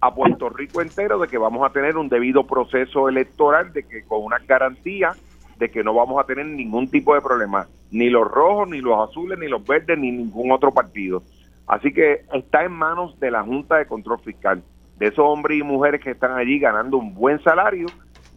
a 0.00 0.14
Puerto 0.14 0.48
Rico 0.48 0.80
entero 0.80 1.18
de 1.18 1.28
que 1.28 1.38
vamos 1.38 1.68
a 1.68 1.72
tener 1.72 1.96
un 1.96 2.08
debido 2.08 2.46
proceso 2.46 3.08
electoral, 3.08 3.72
de 3.72 3.82
que 3.84 4.02
con 4.04 4.24
una 4.24 4.38
garantía 4.38 5.12
de 5.58 5.70
que 5.70 5.84
no 5.84 5.94
vamos 5.94 6.20
a 6.20 6.26
tener 6.26 6.46
ningún 6.46 6.88
tipo 6.88 7.14
de 7.14 7.20
problema, 7.20 7.68
ni 7.90 8.08
los 8.08 8.28
rojos, 8.28 8.68
ni 8.68 8.80
los 8.80 9.08
azules, 9.08 9.38
ni 9.38 9.46
los 9.46 9.64
verdes, 9.64 9.98
ni 9.98 10.10
ningún 10.10 10.50
otro 10.50 10.72
partido. 10.72 11.22
Así 11.66 11.92
que 11.92 12.24
está 12.32 12.64
en 12.64 12.72
manos 12.72 13.18
de 13.20 13.30
la 13.30 13.42
Junta 13.42 13.76
de 13.76 13.86
Control 13.86 14.18
Fiscal, 14.20 14.62
de 15.02 15.08
esos 15.08 15.24
hombres 15.26 15.58
y 15.58 15.64
mujeres 15.64 16.00
que 16.00 16.12
están 16.12 16.38
allí 16.38 16.60
ganando 16.60 16.96
un 16.96 17.12
buen 17.12 17.42
salario, 17.42 17.86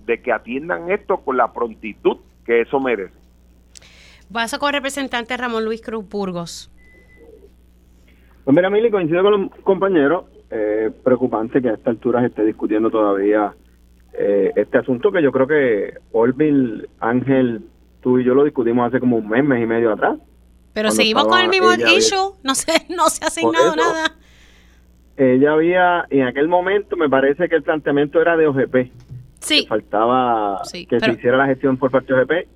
de 0.04 0.20
que 0.20 0.32
atiendan 0.32 0.90
esto 0.90 1.18
con 1.18 1.38
la 1.38 1.54
prontitud 1.54 2.18
que 2.44 2.62
eso 2.62 2.80
merece. 2.80 3.14
Vas 4.30 4.58
con 4.58 4.70
el 4.70 4.74
representante 4.74 5.38
Ramón 5.38 5.64
Luis 5.64 5.80
Cruz 5.80 6.10
Burgos. 6.10 6.72
Pues 8.44 8.56
mira, 8.56 8.72
Mili, 8.72 8.90
coincido 8.90 9.22
con 9.22 9.32
los 9.44 9.52
compañeros. 9.62 10.26
Eh, 10.50 10.92
preocupante 11.04 11.62
que 11.62 11.70
a 11.70 11.74
esta 11.74 11.92
altura 11.92 12.22
se 12.22 12.28
esté 12.28 12.44
discutiendo 12.44 12.90
todavía 12.90 13.54
eh, 14.14 14.52
este 14.56 14.78
asunto 14.80 15.12
que 15.12 15.22
yo 15.22 15.32
creo 15.32 15.48
que 15.48 15.94
Orville, 16.14 16.88
Ángel, 17.00 17.64
tú 18.02 18.18
y 18.18 18.24
yo 18.24 18.34
lo 18.34 18.44
discutimos 18.44 18.88
hace 18.88 19.00
como 19.00 19.18
un 19.18 19.30
mes, 19.30 19.44
mes 19.44 19.62
y 19.62 19.68
medio 19.68 19.92
atrás. 19.92 20.18
Pero 20.74 20.90
seguimos 20.90 21.28
con 21.28 21.40
el 21.40 21.50
mismo 21.50 21.72
issue, 21.74 22.34
no 22.44 22.56
se, 22.56 22.72
no 22.90 23.10
se 23.10 23.24
ha 23.24 23.28
asignado 23.28 23.76
nada. 23.76 24.16
Ella 25.18 25.54
había, 25.54 26.06
en 26.10 26.24
aquel 26.24 26.48
momento 26.48 26.98
me 26.98 27.10
parece 27.10 27.48
que 27.48 27.56
el 27.56 27.64
planteamiento 27.64 28.22
era 28.22 28.36
de 28.36 28.48
OGP. 28.48 28.92
Sí. 29.40 29.66
faltaba 29.68 30.62
que 30.90 31.00
se 31.00 31.12
hiciera 31.12 31.38
la 31.38 31.46
gestión 31.46 31.78
por 31.78 31.92
parte 31.92 32.14
de 32.14 32.22
OGP. 32.22 32.48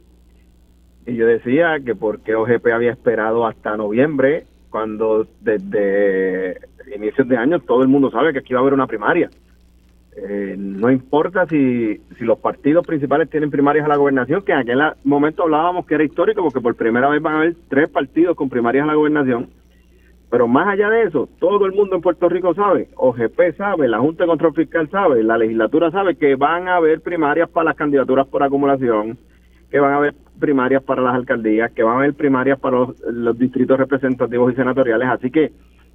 Y 1.07 1.15
yo 1.15 1.25
decía 1.25 1.77
que 1.83 1.95
porque 1.95 2.35
OGP 2.35 2.67
había 2.73 2.91
esperado 2.91 3.45
hasta 3.45 3.77
noviembre 3.77 4.45
cuando 4.69 5.27
desde 5.41 6.57
inicios 6.95 7.27
de 7.27 7.37
año 7.37 7.59
todo 7.59 7.81
el 7.81 7.87
mundo 7.87 8.11
sabe 8.11 8.33
que 8.33 8.39
aquí 8.39 8.53
va 8.53 8.59
a 8.59 8.61
haber 8.61 8.73
una 8.73 8.87
primaria. 8.87 9.29
Eh, 10.15 10.55
no 10.57 10.91
importa 10.91 11.45
si, 11.45 12.01
si 12.17 12.25
los 12.25 12.39
partidos 12.39 12.85
principales 12.85 13.29
tienen 13.29 13.51
primarias 13.51 13.85
a 13.85 13.89
la 13.89 13.95
gobernación, 13.95 14.41
que 14.41 14.51
en 14.51 14.57
aquel 14.57 14.81
momento 15.03 15.43
hablábamos 15.43 15.85
que 15.85 15.95
era 15.95 16.03
histórico 16.03 16.41
porque 16.41 16.59
por 16.59 16.75
primera 16.75 17.07
vez 17.09 17.21
van 17.21 17.35
a 17.35 17.37
haber 17.37 17.55
tres 17.69 17.89
partidos 17.89 18.35
con 18.35 18.49
primarias 18.49 18.83
a 18.83 18.87
la 18.87 18.95
gobernación. 18.95 19.49
Pero 20.29 20.47
más 20.47 20.67
allá 20.67 20.89
de 20.89 21.03
eso, 21.03 21.27
todo 21.39 21.65
el 21.65 21.71
mundo 21.71 21.95
en 21.95 22.01
Puerto 22.01 22.29
Rico 22.29 22.53
sabe, 22.53 22.89
OGP 22.95 23.57
sabe, 23.57 23.87
la 23.87 23.99
Junta 23.99 24.23
de 24.23 24.29
Control 24.29 24.53
Fiscal 24.53 24.89
sabe, 24.89 25.23
la 25.23 25.37
legislatura 25.37 25.89
sabe 25.89 26.15
que 26.15 26.35
van 26.35 26.67
a 26.67 26.75
haber 26.75 27.01
primarias 27.01 27.49
para 27.49 27.65
las 27.65 27.75
candidaturas 27.75 28.27
por 28.27 28.43
acumulación, 28.43 29.17
que 29.71 29.79
van 29.79 29.93
a 29.93 29.97
haber 29.97 30.13
primarias 30.39 30.83
para 30.83 31.01
las 31.01 31.15
alcaldías, 31.15 31.71
que 31.71 31.81
van 31.81 31.95
a 31.95 31.97
haber 31.99 32.13
primarias 32.13 32.59
para 32.59 32.77
los, 32.77 33.39
distritos 33.39 33.77
representativos 33.77 34.53
y 34.53 34.55
senatoriales. 34.55 35.07
Así 35.09 35.31
que 35.31 35.51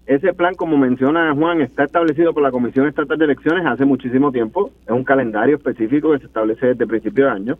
ese 0.06 0.34
plan, 0.34 0.54
como 0.54 0.76
menciona 0.76 1.32
Juan, 1.34 1.60
está 1.60 1.84
establecido 1.84 2.34
por 2.34 2.42
la 2.42 2.50
Comisión 2.50 2.88
Estatal 2.88 3.16
de 3.16 3.24
Elecciones 3.24 3.64
hace 3.64 3.84
muchísimo 3.84 4.32
tiempo. 4.32 4.70
Es 4.84 4.90
un 4.90 5.04
calendario 5.04 5.56
específico 5.56 6.12
que 6.12 6.18
se 6.18 6.26
establece 6.26 6.66
desde 6.68 6.86
principio 6.86 7.26
de 7.26 7.30
año. 7.30 7.58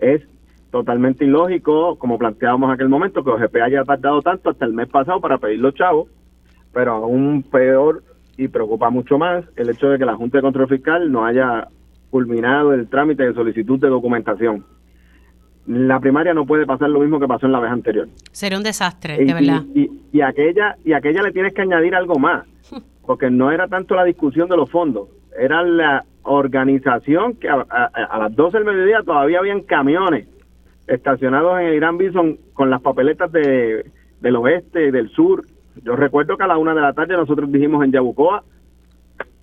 Es 0.00 0.22
totalmente 0.70 1.24
ilógico, 1.24 1.96
como 1.96 2.18
planteábamos 2.18 2.68
en 2.68 2.74
aquel 2.74 2.88
momento, 2.88 3.24
que 3.24 3.30
OGP 3.30 3.56
haya 3.62 3.84
tardado 3.84 4.22
tanto 4.22 4.50
hasta 4.50 4.64
el 4.64 4.72
mes 4.72 4.88
pasado 4.88 5.20
para 5.20 5.38
pedir 5.38 5.60
los 5.60 5.74
chavos, 5.74 6.08
pero 6.72 6.92
aún 6.92 7.42
peor 7.42 8.02
y 8.36 8.48
preocupa 8.48 8.90
mucho 8.90 9.18
más 9.18 9.44
el 9.56 9.70
hecho 9.70 9.88
de 9.88 9.98
que 9.98 10.04
la 10.04 10.16
Junta 10.16 10.38
de 10.38 10.42
Control 10.42 10.68
Fiscal 10.68 11.10
no 11.10 11.24
haya 11.24 11.68
culminado 12.10 12.74
el 12.74 12.88
trámite 12.88 13.24
de 13.24 13.34
solicitud 13.34 13.78
de 13.78 13.88
documentación 13.88 14.64
la 15.66 15.98
primaria 15.98 16.32
no 16.32 16.46
puede 16.46 16.64
pasar 16.64 16.88
lo 16.90 17.00
mismo 17.00 17.18
que 17.18 17.26
pasó 17.26 17.46
en 17.46 17.52
la 17.52 17.60
vez 17.60 17.70
anterior. 17.70 18.08
Sería 18.30 18.56
un 18.56 18.64
desastre, 18.64 19.18
de 19.18 19.34
verdad. 19.34 19.62
Y, 19.74 20.20
aquella 20.20 20.76
y 20.84 20.92
aquella 20.92 21.22
le 21.22 21.32
tienes 21.32 21.52
que 21.52 21.62
añadir 21.62 21.94
algo 21.94 22.18
más, 22.18 22.46
porque 23.06 23.30
no 23.30 23.50
era 23.50 23.68
tanto 23.68 23.94
la 23.94 24.04
discusión 24.04 24.48
de 24.48 24.56
los 24.56 24.70
fondos, 24.70 25.08
era 25.38 25.62
la 25.62 26.04
organización 26.22 27.34
que 27.34 27.48
a, 27.48 27.56
las 28.18 28.34
12 28.34 28.58
del 28.58 28.66
mediodía 28.66 29.02
todavía 29.04 29.38
habían 29.38 29.62
camiones 29.62 30.26
estacionados 30.86 31.60
en 31.60 31.66
el 31.66 31.74
Irán 31.74 31.98
Bison 31.98 32.38
con 32.52 32.70
las 32.70 32.80
papeletas 32.80 33.30
de, 33.32 33.90
del 34.20 34.36
oeste 34.36 34.90
del 34.92 35.10
sur. 35.10 35.44
Yo 35.82 35.96
recuerdo 35.96 36.36
que 36.36 36.44
a 36.44 36.46
la 36.46 36.58
una 36.58 36.74
de 36.74 36.80
la 36.80 36.92
tarde 36.92 37.16
nosotros 37.16 37.50
dijimos 37.50 37.84
en 37.84 37.92
Yabucoa, 37.92 38.42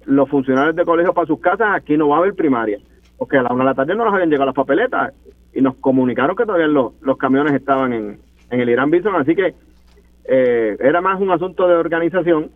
los 0.05 0.29
funcionarios 0.29 0.75
de 0.75 0.85
colegio 0.85 1.13
para 1.13 1.27
sus 1.27 1.39
casas, 1.39 1.69
aquí 1.75 1.97
no 1.97 2.09
va 2.09 2.17
a 2.17 2.19
haber 2.19 2.33
primaria, 2.33 2.79
porque 3.17 3.37
a 3.37 3.43
la 3.43 3.53
una 3.53 3.63
de 3.63 3.69
la 3.69 3.75
tarde 3.75 3.95
no 3.95 4.03
nos 4.03 4.13
habían 4.13 4.29
llegado 4.29 4.47
las 4.47 4.55
papeletas 4.55 5.13
y 5.53 5.61
nos 5.61 5.75
comunicaron 5.75 6.35
que 6.35 6.45
todavía 6.45 6.67
los, 6.67 6.93
los 7.01 7.17
camiones 7.17 7.53
estaban 7.53 7.93
en, 7.93 8.19
en 8.49 8.59
el 8.59 8.69
Irán 8.69 8.89
Bison, 8.89 9.15
así 9.15 9.35
que 9.35 9.53
eh, 10.25 10.77
era 10.79 11.01
más 11.01 11.19
un 11.21 11.31
asunto 11.31 11.67
de 11.67 11.75
organización, 11.75 12.51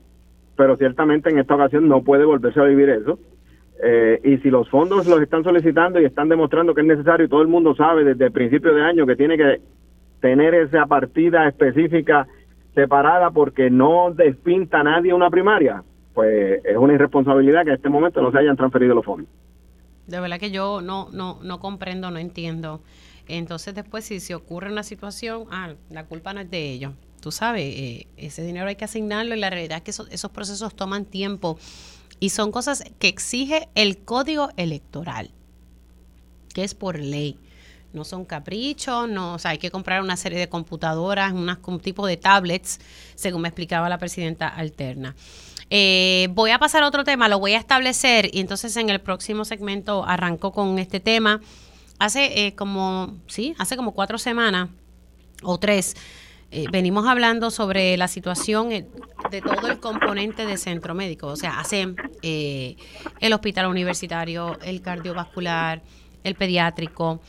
pero 0.55 0.75
ciertamente 0.77 1.29
en 1.29 1.39
esta 1.39 1.55
ocasión 1.55 1.87
no 1.87 2.01
puede 2.01 2.25
volverse 2.25 2.59
a 2.59 2.63
vivir 2.63 2.89
eso. 2.89 3.19
Eh, 3.83 4.19
y 4.23 4.37
si 4.37 4.49
los 4.49 4.67
fondos 4.69 5.05
los 5.05 5.21
están 5.21 5.43
solicitando 5.43 5.99
y 5.99 6.05
están 6.05 6.29
demostrando 6.29 6.73
que 6.73 6.81
es 6.81 6.87
necesario 6.87 7.27
y 7.27 7.29
todo 7.29 7.43
el 7.43 7.47
mundo 7.47 7.75
sabe 7.75 8.03
desde 8.03 8.25
el 8.25 8.31
principio 8.31 8.73
de 8.73 8.81
año 8.81 9.05
que 9.05 9.15
tiene 9.15 9.37
que 9.37 9.61
tener 10.19 10.55
esa 10.55 10.87
partida 10.87 11.47
específica 11.47 12.27
separada 12.73 13.29
porque 13.31 13.69
no 13.69 14.11
despinta 14.11 14.79
a 14.79 14.83
nadie 14.83 15.13
una 15.13 15.29
primaria, 15.29 15.83
pues 16.13 16.63
es 16.65 16.77
una 16.77 16.93
irresponsabilidad 16.93 17.63
que 17.63 17.69
en 17.69 17.75
este 17.75 17.89
momento 17.89 18.21
no 18.21 18.31
se 18.31 18.39
hayan 18.39 18.57
transferido 18.57 18.95
los 18.95 19.05
fondos. 19.05 19.29
De 20.07 20.19
verdad 20.19 20.39
que 20.39 20.51
yo 20.51 20.81
no, 20.81 21.09
no, 21.11 21.39
no 21.43 21.59
comprendo, 21.59 22.09
no 22.11 22.17
entiendo. 22.17 22.81
Entonces 23.27 23.75
después 23.75 24.05
si 24.05 24.19
se 24.19 24.35
ocurre 24.35 24.71
una 24.71 24.83
situación, 24.83 25.45
ah, 25.51 25.73
la 25.89 26.05
culpa 26.05 26.33
no 26.33 26.39
es 26.39 26.49
de 26.49 26.71
ellos. 26.71 26.93
Tú 27.21 27.31
sabes, 27.31 27.63
eh, 27.63 28.07
ese 28.15 28.43
dinero 28.43 28.67
hay 28.67 28.75
que 28.75 28.85
asignarlo 28.85 29.35
y 29.35 29.39
la 29.39 29.49
realidad 29.49 29.77
es 29.77 29.83
que 29.83 30.13
esos, 30.13 30.31
procesos 30.31 30.75
toman 30.75 31.05
tiempo 31.05 31.57
y 32.19 32.29
son 32.29 32.51
cosas 32.51 32.83
que 32.99 33.07
exige 33.07 33.69
el 33.75 33.99
código 33.99 34.49
electoral, 34.57 35.31
que 36.53 36.63
es 36.63 36.73
por 36.73 36.99
ley. 36.99 37.37
No 37.93 38.03
son 38.03 38.25
caprichos, 38.25 39.09
no, 39.09 39.35
o 39.35 39.39
sea, 39.39 39.51
hay 39.51 39.57
que 39.57 39.71
comprar 39.71 40.01
una 40.01 40.17
serie 40.17 40.37
de 40.37 40.49
computadoras, 40.49 41.31
un 41.31 41.79
tipo 41.79 42.05
de 42.05 42.17
tablets, 42.17 42.79
según 43.15 43.41
me 43.41 43.47
explicaba 43.47 43.89
la 43.89 43.97
presidenta 43.97 44.47
alterna. 44.47 45.15
Eh, 45.69 46.29
voy 46.31 46.51
a 46.51 46.59
pasar 46.59 46.83
a 46.83 46.87
otro 46.87 47.03
tema, 47.03 47.27
lo 47.27 47.39
voy 47.39 47.53
a 47.53 47.57
establecer 47.57 48.29
y 48.33 48.39
entonces 48.39 48.75
en 48.77 48.89
el 48.89 49.01
próximo 49.01 49.45
segmento 49.45 50.05
arranco 50.05 50.51
con 50.51 50.79
este 50.79 50.99
tema. 50.99 51.41
Hace 51.99 52.45
eh, 52.45 52.55
como, 52.55 53.17
sí, 53.27 53.55
hace 53.57 53.75
como 53.75 53.93
cuatro 53.93 54.17
semanas 54.17 54.69
o 55.43 55.57
tres, 55.57 55.95
eh, 56.51 56.65
venimos 56.71 57.07
hablando 57.07 57.51
sobre 57.51 57.97
la 57.97 58.07
situación 58.07 58.69
de 58.69 59.41
todo 59.41 59.67
el 59.67 59.79
componente 59.79 60.45
de 60.45 60.57
centro 60.57 60.95
médico, 60.95 61.27
o 61.27 61.35
sea, 61.35 61.59
hace 61.59 61.95
el 62.21 63.33
hospital 63.33 63.67
universitario, 63.67 64.57
el 64.61 64.81
cardiovascular, 64.81 65.81
el 66.23 66.35
pediátrico. 66.35 67.21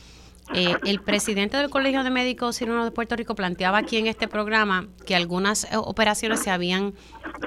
Eh, 0.51 0.75
el 0.85 0.99
presidente 1.01 1.57
del 1.57 1.69
Colegio 1.69 2.03
de 2.03 2.09
Médicos 2.09 2.57
Cirujanos 2.57 2.85
de 2.85 2.91
Puerto 2.91 3.15
Rico 3.15 3.35
planteaba 3.35 3.77
aquí 3.77 3.97
en 3.97 4.07
este 4.07 4.27
programa 4.27 4.87
que 5.05 5.15
algunas 5.15 5.65
eh, 5.65 5.69
operaciones 5.75 6.39
se 6.39 6.49
habían 6.49 6.95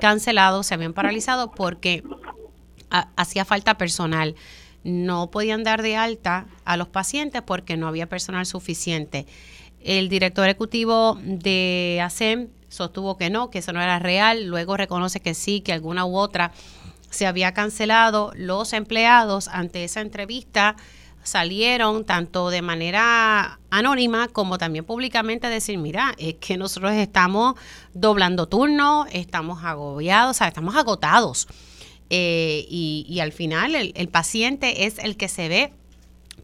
cancelado, 0.01 0.63
se 0.63 0.75
habían 0.75 0.93
paralizado 0.93 1.51
porque 1.51 2.05
hacía 3.17 3.45
falta 3.45 3.77
personal. 3.77 4.37
No 4.85 5.31
podían 5.31 5.65
dar 5.65 5.83
de 5.83 5.97
alta 5.97 6.47
a 6.65 6.77
los 6.77 6.89
pacientes 6.89 7.43
porque 7.43 7.77
no 7.77 7.89
había 7.89 8.09
personal 8.09 8.47
suficiente. 8.47 9.27
El 9.85 10.09
director 10.09 10.47
ejecutivo 10.47 11.19
de 11.23 12.01
ASEM 12.03 12.49
sostuvo 12.69 13.17
que 13.17 13.31
no, 13.31 13.51
que 13.51 13.59
eso 13.59 13.73
no 13.73 13.83
era 13.83 13.99
real, 13.99 14.47
luego 14.47 14.77
reconoce 14.77 15.21
que 15.21 15.35
sí, 15.35 15.61
que 15.61 15.73
alguna 15.73 16.05
u 16.07 16.17
otra 16.17 16.53
se 17.11 17.27
había 17.27 17.53
cancelado. 17.53 18.33
Los 18.35 18.73
empleados 18.73 19.49
ante 19.49 19.85
esa 19.85 20.01
entrevista 20.01 20.77
salieron 21.23 22.05
tanto 22.05 22.51
de 22.51 22.63
manera 22.63 23.61
anónima 23.71 24.29
como 24.29 24.59
también 24.59 24.85
públicamente 24.85 25.47
a 25.47 25.51
decir, 25.51 25.79
mira, 25.79 26.15
es 26.19 26.35
que 26.35 26.57
nosotros 26.57 26.93
estamos 26.93 27.55
doblando 27.95 28.49
turnos, 28.49 29.07
estamos 29.13 29.63
agobiados, 29.65 30.37
o 30.37 30.39
sea, 30.39 30.49
estamos 30.49 30.75
agotados. 30.75 31.47
Eh, 32.15 32.67
y, 32.69 33.21
al 33.21 33.33
final 33.33 33.75
el, 33.75 34.09
paciente 34.09 34.85
es 34.85 34.99
el 34.99 35.17
que 35.17 35.29
se 35.29 35.49
ve 35.49 35.73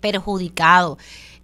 perjudicado. 0.01 0.97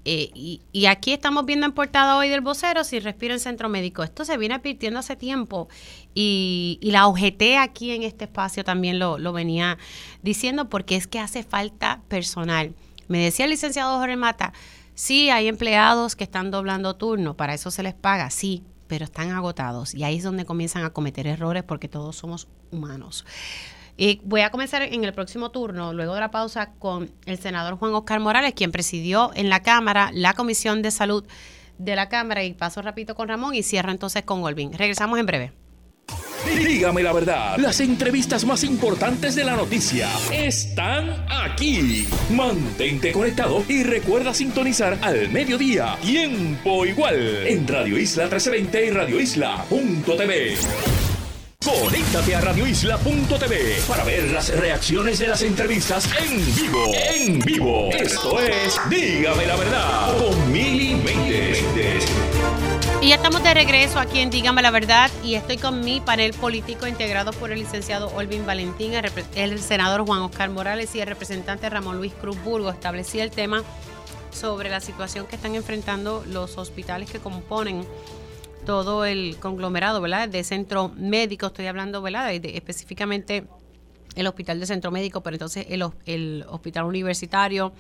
Eh, 0.05 0.31
y, 0.35 0.87
aquí 0.87 1.13
estamos 1.13 1.47
viendo 1.47 1.65
en 1.65 1.73
portada 1.73 2.17
hoy 2.17 2.29
del 2.29 2.43
vocero, 2.43 2.85
si 2.85 3.01
respira 3.01 3.35
en 3.35 3.41
centro 3.41 3.69
médico. 3.69 4.03
Esto 4.03 4.25
se 4.25 4.37
viene 4.37 4.55
advirtiendo 4.55 5.01
hace 5.01 5.17
tiempo 5.17 5.69
y, 6.15 6.79
la 6.83 7.07
OGT 7.07 7.57
aquí 7.59 7.93
en 7.93 8.03
este 8.03 8.25
espacio 8.25 8.65
también 8.65 8.99
lo, 8.99 9.19
lo 9.19 9.33
venía 9.33 9.79
diciendo 10.23 10.69
porque 10.69 10.97
es 10.97 11.07
que 11.07 11.21
hace 11.21 11.43
falta 11.43 12.03
personal. 12.09 12.75
Me 13.09 13.19
decía 13.19 13.45
el 13.47 13.51
licenciado 13.51 13.99
Jorge 13.99 14.17
Mata, 14.17 14.53
Sí, 14.95 15.29
hay 15.29 15.49
empleados 15.49 16.15
que 16.15 16.23
están 16.23 16.53
doblando 16.53 16.95
turno, 16.95 17.37
para 17.37 17.53
eso 17.53 17.73
se 17.73 17.83
les 17.83 17.95
paga, 17.95 18.31
sí, 18.31 18.63
pero 18.87 19.05
están 19.05 19.33
agotados 19.33 19.93
y 19.93 20.05
ahí 20.05 20.19
es 20.19 20.23
donde 20.23 20.45
comienzan 20.45 20.85
a 20.85 20.91
cometer 20.91 21.27
errores 21.27 21.65
porque 21.65 21.89
todos 21.89 22.15
somos 22.15 22.47
humanos. 22.71 23.25
Y 23.97 24.21
voy 24.25 24.41
a 24.41 24.51
comenzar 24.51 24.83
en 24.83 25.05
el 25.05 25.13
próximo 25.13 25.51
turno, 25.51 25.93
luego 25.93 26.15
de 26.15 26.21
la 26.21 26.31
pausa, 26.31 26.73
con 26.79 27.11
el 27.27 27.39
senador 27.39 27.77
Juan 27.77 27.95
Oscar 27.95 28.21
Morales, 28.21 28.55
quien 28.55 28.73
presidió 28.73 29.31
en 29.35 29.49
la 29.49 29.63
Cámara 29.63 30.11
la 30.13 30.35
Comisión 30.35 30.83
de 30.83 30.91
Salud 30.91 31.25
de 31.79 31.97
la 31.97 32.09
Cámara. 32.09 32.43
Y 32.43 32.55
paso 32.55 32.83
rapidito 32.83 33.15
con 33.15 33.29
Ramón 33.29 33.55
y 33.55 33.63
cierro 33.63 33.91
entonces 33.91 34.23
con 34.25 34.43
Olvin. 34.43 34.73
Regresamos 34.73 35.19
en 35.19 35.27
breve. 35.27 35.53
Dígame 36.47 37.03
la 37.03 37.13
verdad, 37.13 37.57
las 37.57 37.81
entrevistas 37.81 38.45
más 38.45 38.65
importantes 38.65 39.35
de 39.35 39.45
la 39.45 39.57
noticia 39.57 40.09
están 40.31 41.25
aquí. 41.31 42.07
Mantente 42.31 43.13
conectado 43.13 43.65
y 43.67 43.83
recuerda 43.83 44.35
sintonizar 44.35 44.99
al 45.01 45.31
mediodía, 45.31 45.97
tiempo 46.03 46.85
igual, 46.85 47.47
en 47.47 47.67
Radio 47.67 47.99
Isla 47.99 48.25
1320 48.25 48.87
y 48.87 48.91
Radio 48.91 49.21
Isla.tv. 49.21 51.04
Conéctate 51.65 52.35
a 52.35 52.43
radioisla.tv 52.43 53.83
para 53.89 54.05
ver 54.05 54.31
las 54.31 54.55
reacciones 54.55 55.19
de 55.19 55.29
las 55.29 55.41
entrevistas 55.41 56.07
en 56.21 56.55
vivo. 56.55 56.93
En 56.95 57.39
vivo. 57.39 57.89
Esto 57.91 58.39
es 58.39 58.79
Dígame 58.91 59.47
la 59.47 59.57
verdad 59.57 60.19
con 60.19 60.53
Mili 60.53 60.95
Y 63.01 63.09
ya 63.09 63.15
estamos 63.15 63.43
de 63.43 63.55
regreso 63.55 63.99
aquí 63.99 64.21
en 64.21 64.29
Dígame 64.29 64.61
la 64.61 64.71
verdad 64.71 65.11
y 65.23 65.37
estoy 65.37 65.57
con 65.57 65.81
mi 65.81 66.03
panel 66.03 66.35
político 66.35 66.87
integrado 66.87 67.33
por 67.33 67.51
el 67.51 67.61
licenciado 67.61 68.09
Olvin 68.15 68.45
Valentín, 68.45 68.93
el, 69.35 69.59
senador 69.59 70.05
Juan 70.05 70.21
Oscar 70.21 70.51
Morales 70.51 70.95
y 70.95 71.01
el 71.01 71.07
representante 71.07 71.71
Ramón 71.71 71.97
Luis 71.97 72.13
Cruz 72.13 72.37
Burgo. 72.45 72.69
Establecí 72.69 73.21
el 73.21 73.31
tema 73.31 73.63
sobre 74.31 74.69
la 74.69 74.81
situación 74.81 75.27
que 75.27 75.37
están 75.37 75.55
enfrentando 75.55 76.25
los 76.27 76.59
hospitales 76.59 77.11
que 77.11 77.21
componen 77.21 77.87
todo 78.65 79.05
el 79.05 79.37
conglomerado, 79.39 80.01
¿verdad? 80.01 80.29
De 80.29 80.43
centro 80.45 80.91
médico, 80.97 81.47
estoy 81.47 81.67
hablando, 81.67 82.03
¿verdad? 82.03 82.29
De, 82.29 82.57
específicamente 82.57 83.45
el 84.17 84.27
hospital 84.27 84.61
de 84.61 84.67
centro 84.67 84.91
médico, 84.91 85.23
pero 85.23 85.35
entonces 85.35 85.67
el, 85.69 85.85
el 86.07 86.45
hospital 86.49 86.85
universitario, 86.85 87.73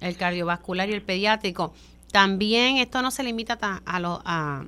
el 0.00 0.16
cardiovascular 0.16 0.88
y 0.88 0.92
el 0.92 1.02
pediátrico. 1.02 1.74
También 2.12 2.76
esto 2.76 3.02
no 3.02 3.10
se 3.10 3.24
limita 3.24 3.58
a, 3.84 4.00
los 4.00 4.20
a, 4.24 4.64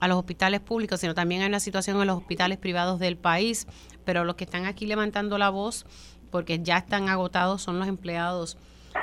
a 0.00 0.08
los 0.08 0.18
hospitales 0.18 0.60
públicos, 0.60 1.00
sino 1.00 1.14
también 1.14 1.42
hay 1.42 1.48
una 1.48 1.60
situación 1.60 2.00
en 2.00 2.06
los 2.08 2.18
hospitales 2.18 2.58
privados 2.58 2.98
del 2.98 3.16
país, 3.16 3.66
pero 4.04 4.24
los 4.24 4.34
que 4.34 4.44
están 4.44 4.66
aquí 4.66 4.86
levantando 4.86 5.38
la 5.38 5.48
voz, 5.50 5.86
porque 6.30 6.60
ya 6.60 6.78
están 6.78 7.08
agotados, 7.08 7.62
son 7.62 7.78
los 7.78 7.88
empleados. 7.88 8.56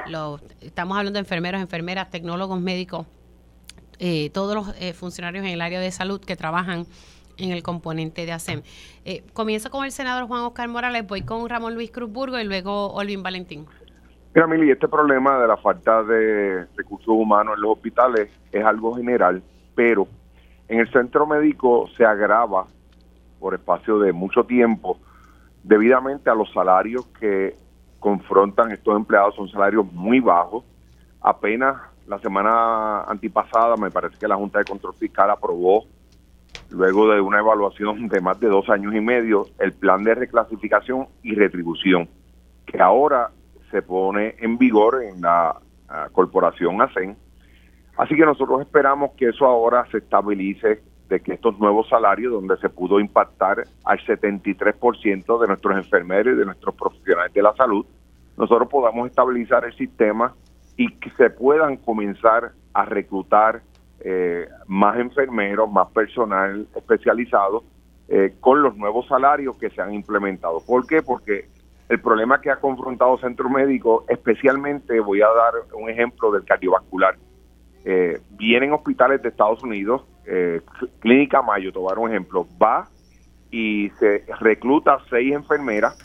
Los, 0.08 0.42
estamos 0.62 0.98
hablando 0.98 1.18
de 1.18 1.22
enfermeros, 1.22 1.62
enfermeras, 1.62 2.10
tecnólogos, 2.10 2.60
médicos, 2.60 3.08
eh, 4.00 4.30
todos 4.32 4.56
los 4.56 4.76
eh, 4.80 4.94
funcionarios 4.94 5.46
en 5.46 5.52
el 5.52 5.62
área 5.62 5.80
de 5.80 5.92
salud 5.92 6.20
que 6.20 6.36
trabajan 6.36 6.86
en 7.38 7.52
el 7.52 7.64
componente 7.64 8.26
de 8.26 8.32
ASEM. 8.32 8.62
Eh, 9.06 9.24
comienzo 9.34 9.70
con 9.70 9.86
el 9.86 9.92
senador 9.92 10.28
Juan 10.28 10.44
Oscar 10.44 10.68
Morales, 10.68 11.08
voy 11.08 11.22
con 11.22 11.48
Ramón 11.48 11.76
Luis 11.76 11.92
Cruzburgo 11.92 12.40
y 12.40 12.44
luego 12.44 12.94
Olvin 12.94 13.24
Valentín. 13.24 13.66
Mira, 14.34 14.48
Mili, 14.48 14.72
este 14.72 14.88
problema 14.88 15.40
de 15.40 15.48
la 15.48 15.58
falta 15.58 16.04
de 16.04 16.66
recursos 16.76 17.08
humanos 17.08 17.56
en 17.56 17.62
los 17.62 17.72
hospitales 17.72 18.30
es 18.52 18.64
algo 18.64 18.96
general, 18.96 19.42
pero 19.76 20.08
en 20.68 20.80
el 20.80 20.92
centro 20.92 21.26
médico 21.26 21.90
se 21.98 22.06
agrava 22.06 22.68
por 23.40 23.56
espacio 23.56 24.00
de 24.00 24.14
mucho 24.14 24.44
tiempo 24.44 25.00
debidamente 25.64 26.30
a 26.30 26.36
los 26.36 26.52
salarios 26.54 27.08
que 27.20 27.56
confrontan 28.00 28.72
estos 28.72 28.96
empleados, 28.96 29.36
son 29.36 29.50
salarios 29.50 29.92
muy 29.92 30.20
bajos, 30.20 30.64
apenas 31.22 31.76
la 32.10 32.18
semana 32.20 33.04
antipasada 33.04 33.78
me 33.78 33.92
parece 33.92 34.18
que 34.18 34.28
la 34.28 34.36
Junta 34.36 34.58
de 34.58 34.66
Control 34.66 34.96
Fiscal 34.96 35.30
aprobó, 35.30 35.86
luego 36.72 37.08
de 37.08 37.22
una 37.22 37.38
evaluación 37.38 38.08
de 38.08 38.20
más 38.20 38.40
de 38.40 38.48
dos 38.48 38.68
años 38.70 38.96
y 38.96 39.00
medio, 39.00 39.46
el 39.60 39.74
plan 39.74 40.04
de 40.04 40.16
reclasificación 40.16 41.08
y 41.22 41.36
retribución, 41.36 42.10
que 42.66 42.82
ahora 42.82 43.30
se 43.70 43.84
pone 43.84 44.36
en 44.40 44.58
vigor 44.58 45.04
en 45.04 45.22
la 45.22 45.56
corporación 46.12 46.82
ASEN. 46.82 47.16
Así 47.96 48.16
que 48.16 48.26
nosotros 48.26 48.62
esperamos 48.62 49.12
que 49.12 49.30
eso 49.30 49.46
ahora 49.46 49.86
se 49.92 50.00
estabilice, 50.00 50.82
de 51.10 51.20
que 51.20 51.34
estos 51.34 51.60
nuevos 51.60 51.88
salarios, 51.90 52.34
donde 52.34 52.58
se 52.58 52.70
pudo 52.70 53.00
impactar 53.00 53.64
al 53.84 54.00
73% 54.00 55.40
de 55.40 55.48
nuestros 55.48 55.78
enfermeros 55.78 56.34
y 56.34 56.38
de 56.38 56.46
nuestros 56.46 56.74
profesionales 56.74 57.34
de 57.34 57.42
la 57.44 57.54
salud, 57.56 57.86
nosotros 58.36 58.68
podamos 58.68 59.08
estabilizar 59.08 59.64
el 59.66 59.76
sistema 59.76 60.34
y 60.80 60.88
que 60.94 61.10
se 61.18 61.30
puedan 61.30 61.76
comenzar 61.76 62.54
a 62.74 62.86
reclutar 62.86 63.62
eh, 64.00 64.48
más 64.66 64.98
enfermeros, 64.98 65.70
más 65.70 65.92
personal 65.92 66.66
especializado 66.74 67.66
eh, 68.08 68.36
con 68.40 68.64
los 68.64 68.78
nuevos 68.78 69.06
salarios 69.08 69.58
que 69.58 69.70
se 69.72 69.82
han 69.82 69.94
implementado. 69.94 70.62
¿Por 70.66 70.88
qué? 70.88 71.02
Porque 71.02 71.50
el 71.90 72.00
problema 72.00 72.40
que 72.40 72.50
ha 72.50 72.62
confrontado 72.62 73.18
Centro 73.18 73.50
Médico, 73.50 74.06
especialmente 74.08 75.02
voy 75.02 75.22
a 75.22 75.28
dar 75.28 75.54
un 75.74 75.90
ejemplo 75.90 76.32
del 76.32 76.46
cardiovascular. 76.46 77.18
Eh, 77.84 78.22
vienen 78.38 78.72
hospitales 78.72 79.22
de 79.22 79.30
Estados 79.30 79.62
Unidos, 79.62 80.06
Clínica 81.00 81.42
Mayo, 81.42 81.72
dar 81.74 82.00
un 82.00 82.10
ejemplo, 82.10 82.48
va 82.62 82.88
y 83.52 83.90
se 84.00 84.24
recluta 84.40 85.00
seis 85.10 85.34
enfermeras, 85.34 85.98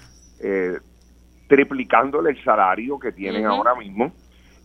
triplicándole 1.47 2.31
el 2.31 2.43
salario 2.43 2.99
que 2.99 3.13
tienen 3.13 3.47
ahora 3.47 3.77
mismo 3.77 4.11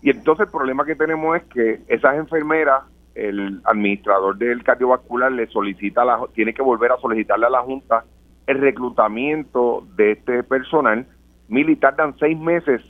y 0.02 0.10
entonces 0.10 0.46
el 0.46 0.52
problema 0.52 0.86
que 0.86 0.96
tenemos 0.96 1.38
es 1.38 1.44
que 1.44 1.80
esas 1.88 2.16
enfermeras, 2.16 2.84
el 3.16 3.62
administrador 3.66 4.38
del 4.38 4.64
cardiovascular 4.64 5.32
le 5.32 5.48
solicita, 5.48 6.06
la, 6.06 6.20
tiene 6.34 6.54
que 6.54 6.62
volver 6.62 6.92
a 6.92 6.98
solicitarle 6.98 7.48
a 7.48 7.50
la 7.50 7.62
Junta 7.62 8.06
el 8.48 8.60
reclutamiento 8.60 9.86
de 9.96 10.14
este 10.14 10.44
personal. 10.44 11.06
Militar 11.50 11.96
dan 11.96 12.18
seis 12.18 12.40
meses 12.40 12.82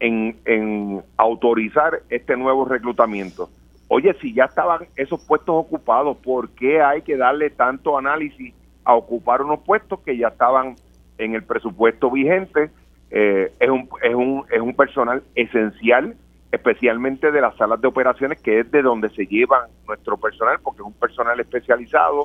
en, 0.00 0.36
en 0.44 1.02
autorizar 1.16 2.02
este 2.10 2.36
nuevo 2.36 2.64
reclutamiento. 2.64 3.48
Oye, 3.88 4.14
si 4.20 4.34
ya 4.34 4.44
estaban 4.44 4.86
esos 4.96 5.24
puestos 5.26 5.54
ocupados, 5.56 6.16
¿por 6.18 6.50
qué 6.50 6.82
hay 6.82 7.02
que 7.02 7.16
darle 7.16 7.50
tanto 7.50 7.96
análisis 7.96 8.54
a 8.84 8.94
ocupar 8.94 9.42
unos 9.42 9.60
puestos 9.60 10.00
que 10.00 10.16
ya 10.16 10.28
estaban 10.28 10.76
en 11.18 11.34
el 11.34 11.42
presupuesto 11.42 12.10
vigente? 12.10 12.70
Eh, 13.10 13.52
es, 13.58 13.68
un, 13.68 13.88
es, 14.02 14.14
un, 14.14 14.44
es 14.50 14.60
un 14.60 14.74
personal 14.74 15.22
esencial 15.34 16.14
especialmente 16.52 17.30
de 17.30 17.40
las 17.40 17.56
salas 17.56 17.80
de 17.80 17.88
operaciones, 17.88 18.40
que 18.40 18.60
es 18.60 18.70
de 18.70 18.82
donde 18.82 19.08
se 19.10 19.26
llevan 19.26 19.68
nuestro 19.86 20.16
personal, 20.16 20.58
porque 20.62 20.82
es 20.82 20.86
un 20.86 20.94
personal 20.94 21.38
especializado, 21.38 22.24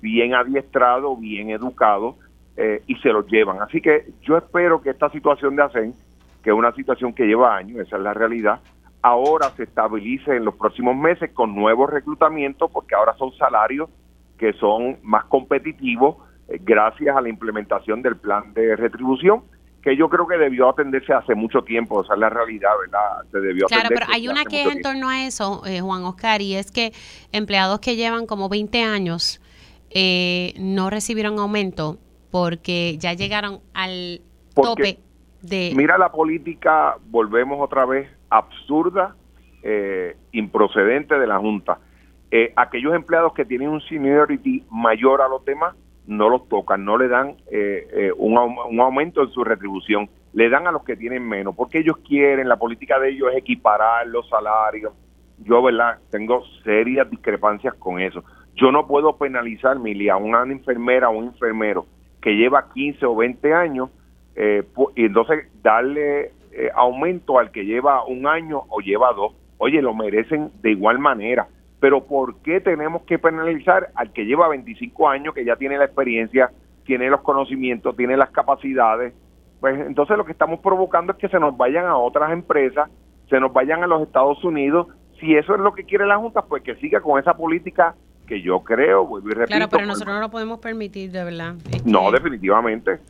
bien 0.00 0.34
adiestrado, 0.34 1.16
bien 1.16 1.50
educado, 1.50 2.16
eh, 2.56 2.82
y 2.86 2.96
se 2.96 3.10
los 3.10 3.26
llevan. 3.26 3.60
Así 3.60 3.80
que 3.80 4.06
yo 4.22 4.38
espero 4.38 4.80
que 4.80 4.90
esta 4.90 5.10
situación 5.10 5.54
de 5.54 5.62
ASEN, 5.62 5.94
que 6.42 6.50
es 6.50 6.56
una 6.56 6.72
situación 6.72 7.12
que 7.12 7.26
lleva 7.26 7.56
años, 7.56 7.78
esa 7.80 7.96
es 7.96 8.02
la 8.02 8.14
realidad, 8.14 8.60
ahora 9.02 9.50
se 9.50 9.64
estabilice 9.64 10.34
en 10.34 10.44
los 10.44 10.54
próximos 10.54 10.96
meses 10.96 11.30
con 11.32 11.54
nuevos 11.54 11.90
reclutamientos, 11.90 12.70
porque 12.70 12.94
ahora 12.94 13.14
son 13.16 13.32
salarios 13.32 13.90
que 14.38 14.52
son 14.54 14.98
más 15.02 15.24
competitivos 15.24 16.16
eh, 16.48 16.58
gracias 16.60 17.14
a 17.14 17.20
la 17.20 17.28
implementación 17.28 18.00
del 18.00 18.16
plan 18.16 18.54
de 18.54 18.76
retribución 18.76 19.42
que 19.82 19.96
yo 19.96 20.08
creo 20.08 20.26
que 20.26 20.36
debió 20.36 20.68
atenderse 20.68 21.12
hace 21.12 21.34
mucho 21.34 21.62
tiempo, 21.62 21.96
o 21.96 22.04
sea, 22.04 22.16
la 22.16 22.28
realidad, 22.28 22.70
¿verdad? 22.80 23.30
Se 23.30 23.38
debió 23.38 23.66
claro, 23.66 23.88
pero 23.90 24.06
hay 24.12 24.28
una 24.28 24.44
que 24.44 24.62
en 24.62 24.82
torno 24.82 25.08
a 25.08 25.24
eso, 25.24 25.62
eh, 25.66 25.80
Juan 25.80 26.04
Oscar, 26.04 26.42
y 26.42 26.54
es 26.54 26.70
que 26.70 26.92
empleados 27.32 27.80
que 27.80 27.96
llevan 27.96 28.26
como 28.26 28.48
20 28.48 28.82
años 28.82 29.40
eh, 29.90 30.54
no 30.58 30.90
recibieron 30.90 31.38
aumento 31.38 31.98
porque 32.30 32.98
ya 32.98 33.14
llegaron 33.14 33.60
al 33.72 34.20
tope 34.54 34.98
de... 35.42 35.72
Mira 35.74 35.96
la 35.96 36.10
política, 36.10 36.96
volvemos 37.06 37.58
otra 37.60 37.86
vez, 37.86 38.10
absurda, 38.28 39.14
eh, 39.62 40.16
improcedente 40.32 41.18
de 41.18 41.26
la 41.26 41.38
Junta. 41.38 41.78
aquellos 42.56 42.94
empleados 42.94 43.32
que 43.32 43.44
tienen 43.44 43.70
un 43.70 43.80
seniority 43.80 44.64
mayor 44.70 45.22
a 45.22 45.28
los 45.28 45.44
demás, 45.44 45.74
no 46.08 46.30
los 46.30 46.48
tocan, 46.48 46.84
no 46.84 46.96
le 46.96 47.06
dan 47.06 47.36
eh, 47.52 47.86
eh, 47.92 48.12
un, 48.16 48.38
un, 48.38 48.80
aumento 48.80 49.22
en 49.22 49.28
su 49.28 49.44
retribución, 49.44 50.08
le 50.32 50.48
dan 50.48 50.66
a 50.66 50.72
los 50.72 50.82
que 50.82 50.96
tienen 50.96 51.28
menos, 51.28 51.54
porque 51.54 51.80
ellos 51.80 51.98
quieren, 51.98 52.48
la 52.48 52.56
política 52.56 52.98
de 52.98 53.10
ellos 53.10 53.28
es 53.30 53.38
equiparar 53.38 54.06
los 54.06 54.26
salarios. 54.28 54.94
Yo, 55.44 55.62
¿verdad? 55.62 55.98
Tengo 56.10 56.42
serias 56.64 57.08
discrepancias 57.10 57.74
con 57.74 58.00
eso. 58.00 58.24
Yo 58.54 58.72
no 58.72 58.86
puedo 58.86 59.16
penalizar, 59.18 59.78
Mili, 59.78 60.08
a 60.08 60.16
una 60.16 60.42
enfermera 60.42 61.10
o 61.10 61.18
un 61.18 61.26
enfermero 61.26 61.86
que 62.22 62.34
lleva 62.34 62.70
15 62.72 63.04
o 63.06 63.14
20 63.14 63.52
años 63.52 63.90
eh, 64.34 64.64
y 64.96 65.04
entonces 65.04 65.46
darle 65.62 66.32
aumento 66.74 67.38
al 67.38 67.52
que 67.52 67.64
lleva 67.64 68.04
un 68.04 68.26
año 68.26 68.64
o 68.70 68.80
lleva 68.80 69.12
dos. 69.12 69.34
Oye, 69.58 69.80
lo 69.82 69.94
merecen 69.94 70.50
de 70.62 70.72
igual 70.72 70.98
manera 70.98 71.46
pero 71.80 72.04
¿por 72.04 72.36
qué 72.42 72.60
tenemos 72.60 73.02
que 73.02 73.18
penalizar 73.18 73.90
al 73.94 74.12
que 74.12 74.24
lleva 74.24 74.48
25 74.48 75.08
años, 75.08 75.34
que 75.34 75.44
ya 75.44 75.56
tiene 75.56 75.78
la 75.78 75.84
experiencia, 75.84 76.50
tiene 76.84 77.08
los 77.08 77.20
conocimientos, 77.20 77.96
tiene 77.96 78.16
las 78.16 78.30
capacidades? 78.30 79.14
Pues 79.60 79.78
entonces 79.86 80.16
lo 80.16 80.24
que 80.24 80.32
estamos 80.32 80.60
provocando 80.60 81.12
es 81.12 81.18
que 81.18 81.28
se 81.28 81.38
nos 81.38 81.56
vayan 81.56 81.86
a 81.86 81.96
otras 81.96 82.32
empresas, 82.32 82.90
se 83.28 83.40
nos 83.40 83.52
vayan 83.52 83.82
a 83.82 83.86
los 83.86 84.02
Estados 84.02 84.42
Unidos, 84.44 84.88
Si 85.20 85.34
eso 85.34 85.52
es 85.54 85.60
lo 85.60 85.74
que 85.74 85.82
quiere 85.82 86.06
la 86.06 86.16
Junta, 86.16 86.42
pues 86.42 86.62
que 86.62 86.76
siga 86.76 87.00
con 87.00 87.18
esa 87.18 87.36
política 87.36 87.96
que 88.28 88.40
yo 88.40 88.60
creo, 88.60 89.04
vuelvo 89.04 89.28
y 89.30 89.32
repito. 89.32 89.48
Claro, 89.48 89.68
pero 89.68 89.84
nosotros 89.84 90.14
no 90.14 90.20
lo 90.20 90.30
podemos 90.30 90.60
permitir, 90.60 91.10
de 91.10 91.24
verdad. 91.24 91.54
no, 91.84 92.12
definitivamente. 92.12 93.00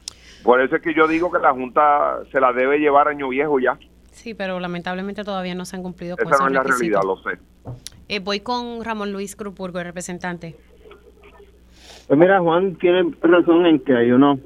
Por 0.43 0.63
eso 0.63 0.77
es 0.77 0.83
que 0.83 0.95
yo 0.95 1.07
digo 1.07 1.31
que 1.31 1.39
la 1.39 1.53
Junta 1.53 2.21
se 2.33 2.41
la 2.41 2.53
debe 2.53 2.79
llevar 2.79 3.09
año 3.09 3.29
viejo 3.29 3.59
ya. 3.59 3.77
Sí, 4.13 4.35
pero 4.35 4.59
lamentablemente 4.59 5.23
todavía 5.23 5.55
no 5.55 5.65
se 5.65 5.77
han 5.77 5.83
cumplido 5.83 6.17
con 6.17 6.27
Esa 6.27 6.39
no 6.39 6.47
es 6.47 6.53
la 6.55 6.63
realidad, 6.63 7.03
lo 7.05 7.17
sé. 7.19 7.39
Eh, 8.09 8.21
voy 8.21 8.41
con 8.41 8.85
Ramón 8.85 9.13
Luis 9.13 9.37
Crupurgo, 9.37 9.79
el 9.79 9.85
representante. 9.87 10.57
Pues 12.07 12.19
mira, 12.19 12.41
Juan 12.41 12.77
tiene 12.77 13.13
razón 13.21 13.67
en 13.67 13.81
que 13.81 13.95
hay 13.95 14.11
unos 14.13 14.41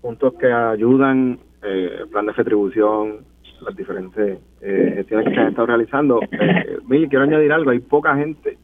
puntos 0.00 0.34
que 0.40 0.50
ayudan, 0.50 1.38
eh, 1.62 2.04
plan 2.10 2.26
de 2.26 2.32
retribución, 2.32 3.18
las 3.64 3.76
diferentes 3.76 4.38
eh, 4.60 4.92
gestiones 4.96 5.28
que 5.28 5.34
se 5.34 5.40
han 5.40 5.48
estado 5.48 5.66
realizando. 5.66 6.20
Eh, 6.22 7.08
quiero 7.08 7.24
añadir 7.24 7.52
algo, 7.52 7.70
hay 7.70 7.80
poca 7.80 8.16
gente 8.16 8.58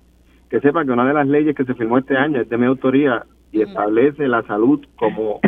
que 0.50 0.60
sepa 0.60 0.84
que 0.84 0.90
una 0.90 1.06
de 1.06 1.14
las 1.14 1.26
leyes 1.26 1.54
que 1.54 1.64
se 1.64 1.74
firmó 1.74 1.98
este 1.98 2.16
año 2.16 2.40
es 2.40 2.48
de 2.48 2.58
mi 2.58 2.66
autoría 2.66 3.24
y 3.52 3.62
establece 3.62 4.28
la 4.28 4.42
salud 4.42 4.84
como 4.96 5.40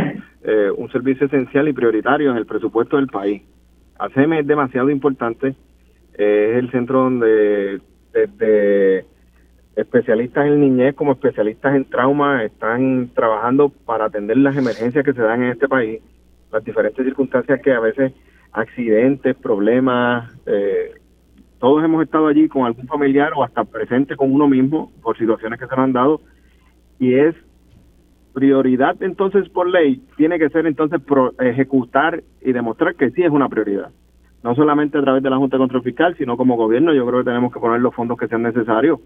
eh, 0.44 0.70
un 0.76 0.90
servicio 0.90 1.26
esencial 1.26 1.68
y 1.68 1.72
prioritario 1.72 2.30
en 2.30 2.36
el 2.36 2.46
presupuesto 2.46 2.96
del 2.96 3.06
país. 3.06 3.42
ACM 3.98 4.34
es 4.34 4.46
demasiado 4.46 4.88
importante, 4.88 5.48
es 6.14 6.56
el 6.56 6.70
centro 6.70 7.04
donde 7.04 7.80
desde 8.12 9.04
especialistas 9.76 10.46
en 10.46 10.60
niñez 10.60 10.94
como 10.94 11.12
especialistas 11.12 11.74
en 11.74 11.84
trauma 11.84 12.44
están 12.44 13.10
trabajando 13.14 13.68
para 13.68 14.06
atender 14.06 14.36
las 14.36 14.56
emergencias 14.56 15.04
que 15.04 15.12
se 15.12 15.22
dan 15.22 15.42
en 15.42 15.52
este 15.52 15.68
país, 15.68 16.00
las 16.52 16.64
diferentes 16.64 17.04
circunstancias 17.04 17.60
que 17.62 17.72
a 17.72 17.80
veces 17.80 18.12
accidentes, 18.52 19.36
problemas, 19.36 20.30
eh, 20.46 20.94
todos 21.58 21.84
hemos 21.84 22.02
estado 22.02 22.26
allí 22.26 22.48
con 22.48 22.64
algún 22.64 22.86
familiar 22.86 23.32
o 23.36 23.44
hasta 23.44 23.64
presente 23.64 24.16
con 24.16 24.32
uno 24.32 24.48
mismo 24.48 24.90
por 25.02 25.16
situaciones 25.16 25.60
que 25.60 25.66
se 25.66 25.76
nos 25.76 25.84
han 25.84 25.92
dado 25.92 26.20
y 26.98 27.14
es 27.14 27.34
prioridad 28.32 28.96
entonces 29.02 29.48
por 29.48 29.68
ley 29.68 30.02
tiene 30.16 30.38
que 30.38 30.48
ser 30.48 30.66
entonces 30.66 31.00
ejecutar 31.40 32.22
y 32.40 32.52
demostrar 32.52 32.94
que 32.94 33.10
sí 33.10 33.22
es 33.22 33.30
una 33.30 33.48
prioridad 33.48 33.90
no 34.42 34.54
solamente 34.54 34.98
a 34.98 35.02
través 35.02 35.22
de 35.22 35.30
la 35.30 35.36
Junta 35.36 35.56
de 35.56 35.60
Control 35.60 35.82
Fiscal 35.82 36.16
sino 36.16 36.36
como 36.36 36.56
gobierno 36.56 36.94
yo 36.94 37.06
creo 37.06 37.20
que 37.20 37.30
tenemos 37.30 37.52
que 37.52 37.60
poner 37.60 37.80
los 37.80 37.94
fondos 37.94 38.18
que 38.18 38.28
sean 38.28 38.42
necesarios 38.42 39.00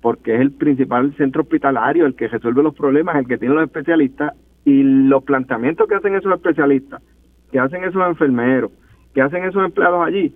porque 0.00 0.34
es 0.34 0.40
el 0.40 0.52
principal 0.52 1.14
centro 1.16 1.42
hospitalario 1.42 2.06
el 2.06 2.14
que 2.14 2.28
resuelve 2.28 2.62
los 2.62 2.74
problemas 2.74 3.16
el 3.16 3.26
que 3.26 3.38
tiene 3.38 3.54
los 3.54 3.64
especialistas 3.64 4.32
y 4.64 4.82
los 4.82 5.22
planteamientos 5.24 5.88
que 5.88 5.94
hacen 5.94 6.14
esos 6.14 6.32
especialistas 6.32 7.02
que 7.50 7.58
hacen 7.58 7.84
esos 7.84 8.06
enfermeros 8.06 8.70
que 9.14 9.22
hacen 9.22 9.44
esos 9.44 9.64
empleados 9.64 10.06
allí 10.06 10.34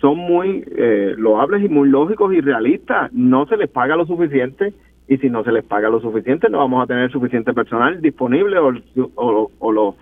son 0.00 0.16
muy 0.16 0.64
eh, 0.76 1.14
loables 1.18 1.62
y 1.62 1.68
muy 1.68 1.88
lógicos 1.88 2.32
y 2.32 2.40
realistas. 2.40 3.12
No 3.12 3.46
se 3.46 3.56
les 3.56 3.68
paga 3.68 3.96
lo 3.96 4.06
suficiente 4.06 4.72
y 5.08 5.18
si 5.18 5.28
no 5.28 5.44
se 5.44 5.52
les 5.52 5.64
paga 5.64 5.90
lo 5.90 6.00
suficiente 6.00 6.48
no 6.48 6.58
vamos 6.58 6.82
a 6.82 6.86
tener 6.86 7.10
suficiente 7.10 7.52
personal 7.52 8.00
disponible 8.00 8.58
o, 8.58 8.72
o, 9.16 9.50
o 9.58 9.96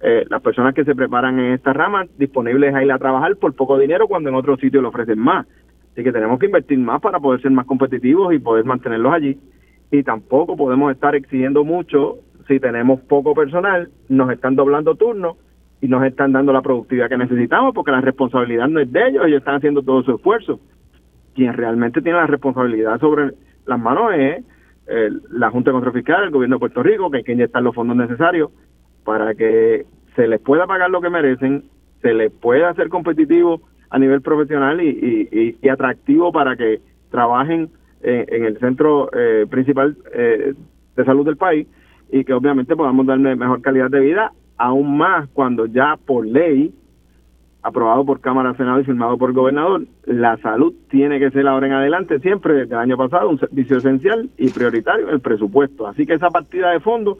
eh, 0.00 0.26
las 0.28 0.42
personas 0.42 0.74
que 0.74 0.84
se 0.84 0.94
preparan 0.94 1.38
en 1.38 1.52
esta 1.52 1.72
rama 1.72 2.04
disponibles 2.18 2.74
a 2.74 2.84
ir 2.84 2.92
a 2.92 2.98
trabajar 2.98 3.36
por 3.36 3.54
poco 3.54 3.78
dinero 3.78 4.06
cuando 4.06 4.28
en 4.28 4.34
otro 4.34 4.56
sitio 4.56 4.82
le 4.82 4.88
ofrecen 4.88 5.18
más. 5.18 5.46
Así 5.92 6.04
que 6.04 6.12
tenemos 6.12 6.38
que 6.38 6.46
invertir 6.46 6.78
más 6.78 7.00
para 7.00 7.18
poder 7.18 7.40
ser 7.40 7.50
más 7.50 7.64
competitivos 7.64 8.34
y 8.34 8.38
poder 8.38 8.66
mantenerlos 8.66 9.12
allí. 9.12 9.38
Y 9.90 10.02
tampoco 10.02 10.56
podemos 10.56 10.92
estar 10.92 11.14
exigiendo 11.14 11.64
mucho 11.64 12.18
si 12.46 12.60
tenemos 12.60 13.00
poco 13.00 13.34
personal, 13.34 13.88
nos 14.08 14.30
están 14.30 14.54
doblando 14.54 14.94
turnos 14.94 15.36
y 15.80 15.88
nos 15.88 16.04
están 16.04 16.32
dando 16.32 16.52
la 16.52 16.62
productividad 16.62 17.08
que 17.08 17.16
necesitamos 17.16 17.74
porque 17.74 17.90
la 17.90 18.00
responsabilidad 18.00 18.68
no 18.68 18.80
es 18.80 18.92
de 18.92 19.08
ellos, 19.08 19.24
ellos 19.26 19.38
están 19.38 19.56
haciendo 19.56 19.82
todo 19.82 20.02
su 20.02 20.14
esfuerzo. 20.14 20.60
Quien 21.34 21.52
realmente 21.54 22.02
tiene 22.02 22.18
la 22.18 22.26
responsabilidad 22.26 23.00
sobre 23.00 23.32
las 23.66 23.80
manos 23.80 24.12
es 24.14 24.44
eh, 24.86 25.10
la 25.30 25.50
Junta 25.50 25.70
de 25.70 25.74
Control 25.74 25.94
Fiscal, 25.94 26.24
el 26.24 26.30
gobierno 26.30 26.56
de 26.56 26.60
Puerto 26.60 26.82
Rico, 26.82 27.10
que 27.10 27.18
hay 27.18 27.24
que 27.24 27.32
inyectar 27.32 27.62
los 27.62 27.74
fondos 27.74 27.96
necesarios 27.96 28.50
para 29.06 29.34
que 29.34 29.86
se 30.16 30.26
les 30.26 30.40
pueda 30.40 30.66
pagar 30.66 30.90
lo 30.90 31.00
que 31.00 31.08
merecen, 31.08 31.64
se 32.02 32.12
les 32.12 32.32
pueda 32.32 32.70
hacer 32.70 32.88
competitivo 32.88 33.62
a 33.88 33.98
nivel 33.98 34.20
profesional 34.20 34.82
y, 34.82 35.56
y, 35.62 35.68
atractivo 35.68 36.32
para 36.32 36.56
que 36.56 36.80
trabajen 37.10 37.70
en, 38.02 38.44
el 38.44 38.58
centro 38.58 39.08
eh, 39.12 39.46
principal 39.48 39.96
eh, 40.12 40.54
de 40.96 41.04
salud 41.04 41.24
del 41.24 41.36
país 41.36 41.68
y 42.10 42.24
que 42.24 42.32
obviamente 42.32 42.76
podamos 42.76 43.06
darle 43.06 43.36
mejor 43.36 43.62
calidad 43.62 43.90
de 43.90 44.00
vida 44.00 44.32
aún 44.58 44.96
más 44.96 45.28
cuando 45.32 45.66
ya 45.66 45.96
por 46.04 46.26
ley, 46.26 46.74
aprobado 47.62 48.04
por 48.04 48.20
Cámara, 48.20 48.54
Senado 48.54 48.80
y 48.80 48.84
firmado 48.84 49.16
por 49.18 49.30
el 49.30 49.36
gobernador, 49.36 49.84
la 50.04 50.36
salud 50.38 50.74
tiene 50.90 51.18
que 51.18 51.30
ser 51.30 51.46
ahora 51.46 51.66
en 51.66 51.74
adelante, 51.74 52.18
siempre 52.20 52.54
desde 52.54 52.74
el 52.74 52.80
año 52.80 52.96
pasado, 52.96 53.28
un 53.28 53.38
servicio 53.38 53.78
esencial 53.78 54.30
y 54.36 54.50
prioritario 54.50 55.10
el 55.10 55.20
presupuesto. 55.20 55.86
Así 55.86 56.06
que 56.06 56.14
esa 56.14 56.30
partida 56.30 56.70
de 56.70 56.80
fondos 56.80 57.18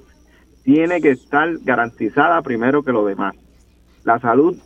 tiene 0.66 1.00
que 1.00 1.12
estar 1.12 1.48
garantizada 1.62 2.42
primero 2.42 2.82
que 2.82 2.90
lo 2.90 3.06
demás. 3.06 3.36
La 4.02 4.18
salud 4.18 4.56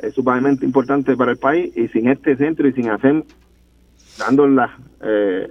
es 0.00 0.14
sumamente 0.14 0.64
importante 0.64 1.14
para 1.18 1.32
el 1.32 1.36
país 1.36 1.76
y 1.76 1.86
sin 1.88 2.08
este 2.08 2.34
centro 2.36 2.66
y 2.66 2.72
sin 2.72 2.88
hacer, 2.88 3.24
dándola, 4.18 4.74
eh, 5.02 5.50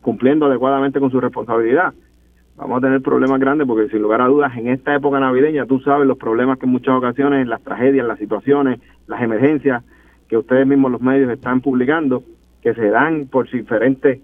cumpliendo 0.00 0.46
adecuadamente 0.46 1.00
con 1.00 1.10
su 1.10 1.20
responsabilidad, 1.20 1.92
vamos 2.56 2.78
a 2.78 2.86
tener 2.86 3.02
problemas 3.02 3.40
grandes 3.40 3.66
porque 3.66 3.90
sin 3.90 4.00
lugar 4.00 4.20
a 4.20 4.28
dudas 4.28 4.56
en 4.56 4.68
esta 4.68 4.94
época 4.94 5.18
navideña 5.18 5.66
tú 5.66 5.80
sabes 5.80 6.06
los 6.06 6.18
problemas 6.18 6.60
que 6.60 6.66
en 6.66 6.72
muchas 6.72 6.94
ocasiones, 6.94 7.48
las 7.48 7.60
tragedias, 7.62 8.06
las 8.06 8.20
situaciones, 8.20 8.78
las 9.08 9.20
emergencias 9.22 9.82
que 10.28 10.36
ustedes 10.36 10.68
mismos 10.68 10.92
los 10.92 11.00
medios 11.00 11.32
están 11.32 11.62
publicando, 11.62 12.22
que 12.62 12.74
se 12.74 12.90
dan 12.90 13.26
por 13.26 13.50
diferentes 13.50 14.20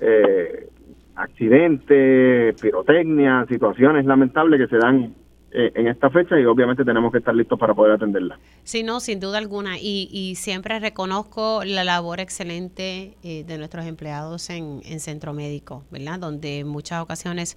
eh, 0.00 0.68
accidentes, 1.16 2.60
pirotecnia, 2.60 3.46
situaciones 3.48 4.04
lamentables 4.04 4.60
que 4.60 4.68
se 4.68 4.76
dan 4.76 5.14
eh, 5.52 5.72
en 5.74 5.86
esta 5.86 6.10
fecha 6.10 6.38
y 6.38 6.44
obviamente 6.44 6.84
tenemos 6.84 7.10
que 7.10 7.18
estar 7.18 7.34
listos 7.34 7.58
para 7.58 7.72
poder 7.72 7.92
atenderla. 7.92 8.38
Sí, 8.64 8.82
no, 8.82 9.00
sin 9.00 9.20
duda 9.20 9.38
alguna. 9.38 9.78
Y, 9.78 10.08
y 10.12 10.34
siempre 10.34 10.78
reconozco 10.80 11.62
la 11.64 11.82
labor 11.82 12.20
excelente 12.20 13.16
eh, 13.22 13.44
de 13.44 13.56
nuestros 13.56 13.86
empleados 13.86 14.50
en, 14.50 14.82
en 14.84 15.00
centro 15.00 15.32
médico, 15.32 15.84
¿verdad? 15.90 16.18
Donde 16.18 16.58
en 16.58 16.68
muchas 16.68 17.00
ocasiones 17.00 17.56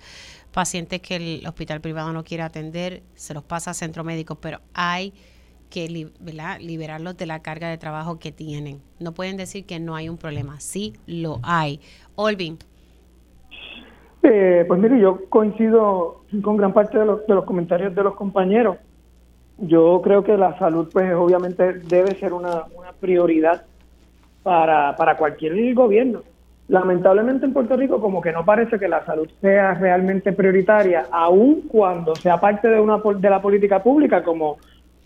pacientes 0.54 1.02
que 1.02 1.16
el 1.18 1.48
hospital 1.48 1.82
privado 1.82 2.14
no 2.14 2.24
quiere 2.24 2.44
atender 2.44 3.04
se 3.16 3.34
los 3.34 3.44
pasa 3.44 3.72
a 3.72 3.74
centro 3.74 4.04
médico, 4.04 4.36
pero 4.36 4.62
hay 4.74 5.14
que 5.70 5.88
liberarlos 6.60 7.18
de 7.18 7.26
la 7.26 7.42
carga 7.42 7.70
de 7.70 7.78
trabajo 7.78 8.18
que 8.18 8.32
tienen. 8.32 8.82
No 9.00 9.14
pueden 9.14 9.38
decir 9.38 9.66
que 9.66 9.80
no 9.80 9.96
hay 9.96 10.10
un 10.10 10.18
problema, 10.18 10.60
sí 10.60 10.94
lo 11.06 11.40
hay. 11.44 11.80
Olvin. 12.16 12.58
Eh, 14.22 14.66
pues 14.68 14.80
mire, 14.80 15.00
yo 15.00 15.30
coincido 15.30 16.24
con 16.42 16.58
gran 16.58 16.74
parte 16.74 16.98
de 16.98 17.06
los, 17.06 17.26
de 17.26 17.34
los 17.34 17.46
comentarios 17.46 17.96
de 17.96 18.04
los 18.04 18.16
compañeros. 18.16 18.78
Yo 19.58 20.02
creo 20.04 20.24
que 20.24 20.38
la 20.38 20.58
salud, 20.58 20.90
pues 20.92 21.14
obviamente 21.14 21.74
debe 21.74 22.16
ser 22.16 22.34
una, 22.34 22.64
prioridad 23.00 23.64
para, 24.44 24.96
para 24.96 25.16
cualquier 25.16 25.74
gobierno. 25.74 26.22
Lamentablemente 26.68 27.46
en 27.46 27.54
Puerto 27.54 27.76
Rico 27.78 28.00
como 28.00 28.22
que 28.22 28.32
no 28.32 28.46
parece 28.46 28.78
que 28.78 28.88
la 28.88 29.06
salud 29.06 29.30
sea 29.42 29.74
realmente 29.74 30.34
prioritaria, 30.34 31.08
aun 31.12 31.62
cuando 31.68 32.16
sea 32.16 32.40
parte 32.40 32.68
de 32.68 32.80
una 32.80 32.98
de 32.98 33.30
la 33.30 33.42
política 33.42 33.82
pública, 33.82 34.24
como 34.24 34.58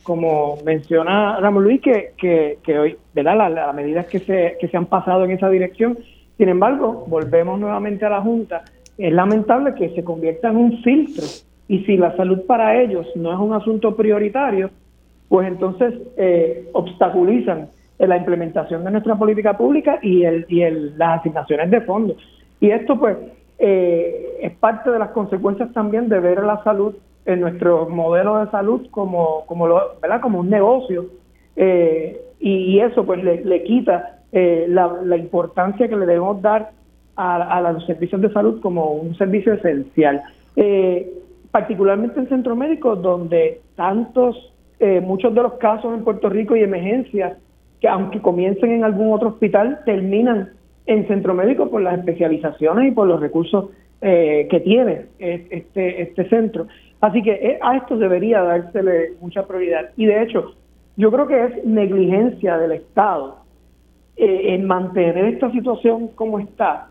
como 0.03 0.57
menciona 0.65 1.39
Ramón 1.39 1.63
Luis, 1.63 1.81
que, 1.81 2.11
que, 2.17 2.59
que 2.61 2.77
hoy, 2.77 2.97
¿verdad? 3.13 3.37
Las 3.37 3.51
la 3.51 3.73
medidas 3.73 4.05
que 4.07 4.19
se, 4.19 4.57
que 4.59 4.67
se 4.67 4.75
han 4.75 4.87
pasado 4.87 5.23
en 5.23 5.31
esa 5.31 5.49
dirección. 5.49 5.97
Sin 6.37 6.49
embargo, 6.49 7.05
volvemos 7.07 7.57
nuevamente 7.57 8.05
a 8.05 8.09
la 8.09 8.21
Junta 8.21 8.63
es 8.97 9.13
lamentable 9.13 9.73
que 9.75 9.89
se 9.95 10.03
convierta 10.03 10.49
en 10.49 10.57
un 10.57 10.83
filtro 10.83 11.25
y 11.67 11.79
si 11.85 11.97
la 11.97 12.15
salud 12.15 12.41
para 12.45 12.81
ellos 12.81 13.07
no 13.15 13.33
es 13.33 13.39
un 13.39 13.53
asunto 13.53 13.95
prioritario, 13.95 14.69
pues 15.29 15.47
entonces 15.47 15.93
eh, 16.17 16.69
obstaculizan 16.73 17.69
la 17.97 18.17
implementación 18.17 18.83
de 18.83 18.91
nuestra 18.91 19.15
política 19.15 19.57
pública 19.57 19.97
y, 20.01 20.23
el, 20.23 20.45
y 20.49 20.61
el, 20.61 20.97
las 20.97 21.19
asignaciones 21.19 21.71
de 21.71 21.81
fondos. 21.81 22.17
Y 22.59 22.69
esto 22.69 22.99
pues 22.99 23.17
eh, 23.59 24.37
es 24.41 24.51
parte 24.57 24.91
de 24.91 24.99
las 24.99 25.11
consecuencias 25.11 25.71
también 25.73 26.09
de 26.09 26.19
ver 26.19 26.43
la 26.43 26.61
salud 26.63 26.95
en 27.25 27.39
nuestro 27.39 27.87
modelo 27.87 28.43
de 28.43 28.51
salud 28.51 28.87
como, 28.91 29.45
como, 29.45 29.67
lo, 29.67 29.95
¿verdad? 30.01 30.19
como 30.21 30.39
un 30.39 30.49
negocio 30.49 31.05
eh, 31.55 32.19
y, 32.39 32.79
eso 32.79 33.05
pues 33.05 33.23
le, 33.23 33.43
le 33.45 33.63
quita 33.63 34.19
la, 34.33 34.97
la 35.03 35.15
importancia 35.15 35.87
que 35.87 35.95
le 35.95 36.07
debemos 36.07 36.41
dar 36.41 36.71
a, 37.15 37.71
los 37.73 37.85
servicios 37.85 38.21
de 38.21 38.31
salud 38.31 38.61
como 38.61 38.91
un 38.93 39.15
servicio 39.15 39.53
esencial. 39.53 40.21
Eh, 40.55 41.11
particularmente 41.51 42.19
en 42.19 42.29
centro 42.29 42.55
médico, 42.55 42.95
donde 42.95 43.61
tantos, 43.75 44.53
eh, 44.79 45.01
muchos 45.01 45.33
de 45.35 45.43
los 45.43 45.53
casos 45.53 45.93
en 45.93 46.03
Puerto 46.03 46.29
Rico 46.29 46.55
y 46.55 46.63
emergencias, 46.63 47.37
que 47.79 47.87
aunque 47.87 48.21
comiencen 48.21 48.71
en 48.71 48.83
algún 48.83 49.13
otro 49.13 49.29
hospital, 49.29 49.81
terminan 49.85 50.49
en 50.85 51.07
centro 51.07 51.33
médico 51.33 51.69
por 51.69 51.81
las 51.81 51.99
especializaciones 51.99 52.87
y 52.87 52.91
por 52.91 53.07
los 53.07 53.19
recursos 53.19 53.69
eh, 54.01 54.47
que 54.49 54.59
tiene 54.61 55.05
este, 55.19 56.01
este 56.01 56.27
centro. 56.29 56.67
Así 57.01 57.21
que 57.21 57.59
a 57.61 57.77
esto 57.77 57.97
debería 57.97 58.41
dársele 58.41 59.13
mucha 59.21 59.45
prioridad. 59.45 59.91
Y 59.97 60.05
de 60.05 60.23
hecho, 60.23 60.55
yo 60.95 61.11
creo 61.11 61.27
que 61.27 61.45
es 61.45 61.65
negligencia 61.65 62.57
del 62.57 62.73
Estado 62.73 63.37
eh, 64.15 64.53
en 64.53 64.67
mantener 64.67 65.25
esta 65.25 65.51
situación 65.51 66.09
como 66.09 66.39
está, 66.39 66.89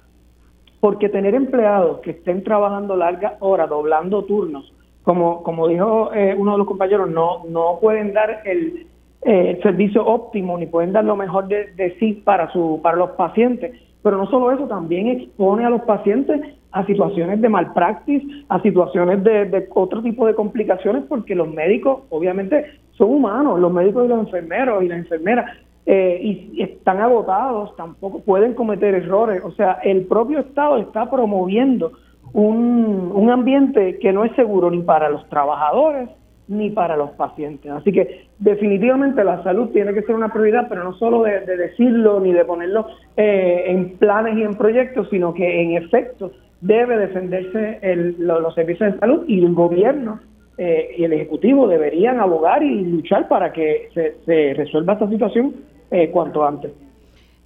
porque 0.83 1.09
tener 1.09 1.37
empleados 1.37 2.01
que 2.01 2.11
estén 2.11 2.43
trabajando 2.43 2.97
largas 2.97 3.35
horas, 3.39 3.71
doblando 3.71 4.25
turnos, 4.25 4.75
como, 5.05 5.45
como 5.45 5.69
dijo 5.69 6.13
eh, 6.13 6.35
uno 6.37 6.53
de 6.53 6.59
los 6.59 6.67
compañeros, 6.67 7.09
no, 7.09 7.45
no 7.49 7.79
pueden 7.81 8.13
dar 8.13 8.43
el, 8.45 8.89
eh, 9.23 9.61
servicio 9.63 10.05
óptimo 10.05 10.59
ni 10.59 10.67
pueden 10.67 10.93
dar 10.93 11.05
lo 11.05 11.15
mejor 11.15 11.47
de, 11.47 11.97
sí 12.01 12.21
para, 12.25 12.51
su, 12.53 12.81
para 12.83 12.97
los 12.97 13.11
pacientes. 13.11 13.81
Pero 14.03 14.17
no 14.17 14.29
solo 14.29 14.51
eso, 14.51 14.67
también 14.67 15.07
expone 15.07 15.65
a 15.65 15.71
los 15.71 15.83
pacientes 15.83 16.41
a 16.73 16.85
situaciones 16.85 17.41
de 17.41 17.49
malpractice, 17.49 18.27
a 18.49 18.61
situaciones 18.61 19.23
de, 19.23 19.45
de, 19.45 19.69
otro 19.77 20.03
tipo 20.03 20.27
de 20.27 20.35
complicaciones, 20.35 21.05
porque 21.09 21.37
los 21.37 21.47
médicos, 21.47 22.01
obviamente, 22.11 22.81
son 22.99 23.11
humanos, 23.11 23.61
los 23.61 23.73
médicos 23.73 24.07
y 24.07 24.09
los 24.09 24.19
enfermeros 24.19 24.83
y 24.83 24.89
las 24.89 24.99
enfermeras, 24.99 25.49
eh, 25.85 26.19
y 26.23 26.63
están 26.63 27.01
agotados, 27.01 27.75
tampoco 27.77 28.21
pueden 28.21 28.55
cometer 28.55 28.95
errores. 28.95 29.43
O 29.45 29.51
sea, 29.53 29.79
el 29.83 30.07
propio 30.07 30.41
Estado 30.41 30.79
está 30.79 31.11
promoviendo 31.11 31.93
un, 32.33 33.11
un 33.15 33.31
ambiente 33.31 33.99
que 33.99 34.13
no 34.13 34.25
es 34.25 34.35
seguro 34.37 34.71
ni 34.71 34.83
para 34.83 35.09
los 35.09 35.29
trabajadores 35.29 36.09
ni 36.49 36.71
para 36.71 36.97
los 36.97 37.11
pacientes. 37.13 37.71
Así 37.71 37.93
que 37.93 38.27
definitivamente 38.39 39.25
la 39.25 39.43
salud 39.43 39.71
tiene 39.71 39.95
que 39.95 40.03
ser 40.03 40.15
una 40.15 40.33
prioridad, 40.33 40.67
pero 40.69 40.85
no 40.85 40.95
solo 40.95 41.23
de, 41.23 41.41
decirlo 41.41 42.21
ni 42.21 42.33
de 42.33 42.45
ponerlo 42.45 42.87
eh, 43.17 43.65
en 43.67 43.97
planes 43.97 44.37
y 44.37 44.43
en 44.43 44.55
proyectos, 44.55 45.09
sino 45.11 45.33
que 45.35 45.63
en 45.63 45.83
efecto 45.83 46.33
debe 46.61 46.97
defenderse 46.97 47.81
los 48.19 48.55
servicios 48.55 48.93
de 48.93 48.99
salud 49.01 49.25
y 49.27 49.45
el 49.45 49.53
gobierno 49.53 50.21
eh, 50.59 50.95
y 50.99 51.05
el 51.05 51.13
Ejecutivo 51.13 51.67
deberían 51.67 52.21
abogar 52.21 52.63
y 52.63 52.85
luchar 52.85 53.29
para 53.29 53.53
que 53.53 53.89
se, 53.95 54.55
resuelva 54.55 54.95
esta 54.95 55.09
situación 55.09 55.57
eh, 55.91 56.11
cuanto 56.11 56.45
antes. 56.45 56.73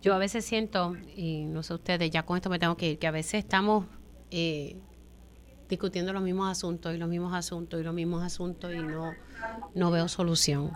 Yo 0.02 0.14
a 0.14 0.18
veces 0.18 0.44
siento, 0.44 0.94
y 1.16 1.44
no 1.44 1.62
sé 1.62 1.74
ustedes, 1.74 2.10
ya 2.10 2.24
con 2.24 2.36
esto 2.36 2.50
me 2.50 2.58
tengo 2.58 2.76
que 2.76 2.90
ir, 2.92 2.98
que 2.98 3.06
a 3.06 3.12
veces 3.12 3.44
estamos 3.44 3.86
eh, 4.30 4.76
discutiendo 5.68 6.12
los 6.12 6.22
mismos 6.22 6.50
asuntos 6.50 6.94
y 6.94 6.98
los 6.98 7.08
mismos 7.08 7.34
asuntos 7.34 7.80
y 7.80 7.84
los 7.84 7.94
mismos 7.94 8.22
asuntos 8.22 8.72
y 8.74 8.78
no, 8.78 9.12
no 9.74 9.90
veo 9.90 10.08
solución. 10.08 10.70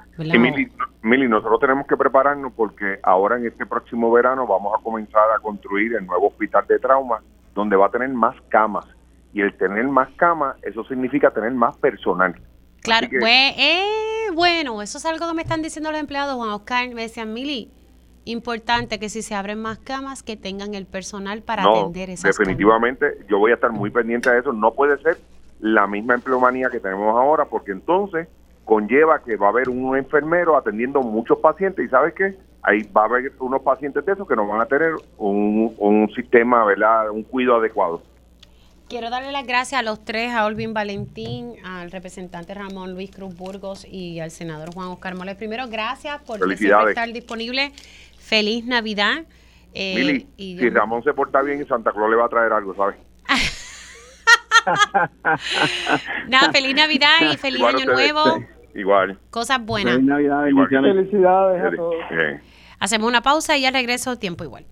Mili, 1.02 1.28
nosotros 1.28 1.60
tenemos 1.60 1.86
que 1.86 1.96
prepararnos 1.96 2.52
porque 2.54 2.98
ahora 3.02 3.36
en 3.36 3.46
este 3.46 3.66
próximo 3.66 4.10
verano 4.10 4.46
vamos 4.46 4.72
a 4.78 4.82
comenzar 4.82 5.30
a 5.36 5.40
construir 5.40 5.94
el 5.94 6.06
nuevo 6.06 6.28
hospital 6.28 6.66
de 6.66 6.78
trauma 6.78 7.22
donde 7.54 7.76
va 7.76 7.86
a 7.86 7.90
tener 7.90 8.08
más 8.10 8.36
camas 8.48 8.86
y 9.32 9.42
el 9.42 9.56
tener 9.56 9.86
más 9.88 10.08
camas, 10.16 10.56
eso 10.62 10.84
significa 10.84 11.30
tener 11.30 11.52
más 11.52 11.76
personal. 11.76 12.34
Claro, 12.82 13.08
pues, 13.10 13.54
eh, 13.58 14.28
bueno, 14.34 14.80
eso 14.82 14.98
es 14.98 15.06
algo 15.06 15.28
que 15.28 15.34
me 15.34 15.42
están 15.42 15.62
diciendo 15.62 15.90
los 15.90 16.00
empleados, 16.00 16.34
Juan 16.36 16.50
Oscar, 16.50 16.88
me 16.94 17.02
decían, 17.02 17.32
Mili, 17.32 17.70
importante 18.24 18.98
que 18.98 19.08
si 19.08 19.22
se 19.22 19.34
abren 19.34 19.60
más 19.60 19.78
camas, 19.78 20.22
que 20.22 20.36
tengan 20.36 20.74
el 20.74 20.86
personal 20.86 21.42
para 21.42 21.64
atender 21.64 22.10
esas 22.10 22.36
definitivamente, 22.36 23.18
yo 23.28 23.38
voy 23.38 23.50
a 23.50 23.54
estar 23.54 23.70
muy 23.70 23.90
pendiente 23.90 24.30
de 24.30 24.40
eso, 24.40 24.52
no 24.52 24.72
puede 24.72 24.98
ser 25.02 25.18
la 25.60 25.86
misma 25.86 26.14
empleomanía 26.14 26.70
que 26.70 26.80
tenemos 26.80 27.14
ahora, 27.16 27.44
porque 27.44 27.72
entonces 27.72 28.28
conlleva 28.64 29.22
que 29.22 29.36
va 29.36 29.46
a 29.46 29.50
haber 29.50 29.68
un 29.68 29.96
enfermero 29.96 30.56
atendiendo 30.56 31.02
muchos 31.02 31.38
pacientes 31.38 31.84
y 31.84 31.88
¿sabes 31.88 32.14
qué? 32.14 32.36
Ahí 32.62 32.82
va 32.96 33.02
a 33.02 33.04
haber 33.06 33.32
unos 33.40 33.62
pacientes 33.62 34.04
de 34.04 34.12
esos 34.12 34.28
que 34.28 34.36
no 34.36 34.46
van 34.46 34.60
a 34.60 34.66
tener 34.66 34.92
un, 35.18 35.74
un 35.78 36.08
sistema, 36.14 36.64
¿verdad? 36.64 37.10
Un 37.10 37.22
cuidado 37.22 37.58
adecuado. 37.58 38.02
Quiero 38.90 39.08
darle 39.08 39.30
las 39.30 39.46
gracias 39.46 39.78
a 39.78 39.84
los 39.84 40.04
tres, 40.04 40.32
a 40.32 40.44
Olvin 40.46 40.74
Valentín, 40.74 41.54
al 41.64 41.92
representante 41.92 42.54
Ramón 42.54 42.92
Luis 42.92 43.12
Cruz 43.12 43.36
Burgos 43.36 43.86
y 43.88 44.18
al 44.18 44.32
senador 44.32 44.74
Juan 44.74 44.88
Oscar 44.88 45.14
Moles. 45.14 45.36
Primero, 45.36 45.68
gracias 45.68 46.20
por 46.22 46.38
siempre 46.56 46.88
estar 46.88 47.12
disponible. 47.12 47.70
Feliz 48.18 48.64
Navidad. 48.64 49.26
Eh, 49.74 50.26
si 50.36 50.70
Ramón 50.70 51.04
se 51.04 51.14
porta 51.14 51.40
bien, 51.40 51.64
Santa 51.68 51.92
Claus 51.92 52.10
le 52.10 52.16
va 52.16 52.24
a 52.24 52.28
traer 52.28 52.52
algo, 52.52 52.74
¿sabes? 52.74 52.96
Nada, 56.28 56.50
feliz 56.50 56.74
Navidad 56.74 57.30
y 57.32 57.36
feliz 57.36 57.62
Año 57.62 57.86
Nuevo. 57.86 58.44
Igual. 58.74 59.20
Cosas 59.30 59.64
buenas. 59.64 59.94
Feliz 59.94 60.08
Navidad, 60.08 60.42
bendiciones. 60.42 60.96
Felicidades 60.96 61.64
a 61.64 61.76
todos. 61.76 61.94
Hacemos 62.80 63.08
una 63.08 63.22
pausa 63.22 63.56
y 63.56 63.60
ya 63.60 63.70
regreso 63.70 64.18
tiempo 64.18 64.42
igual. 64.42 64.66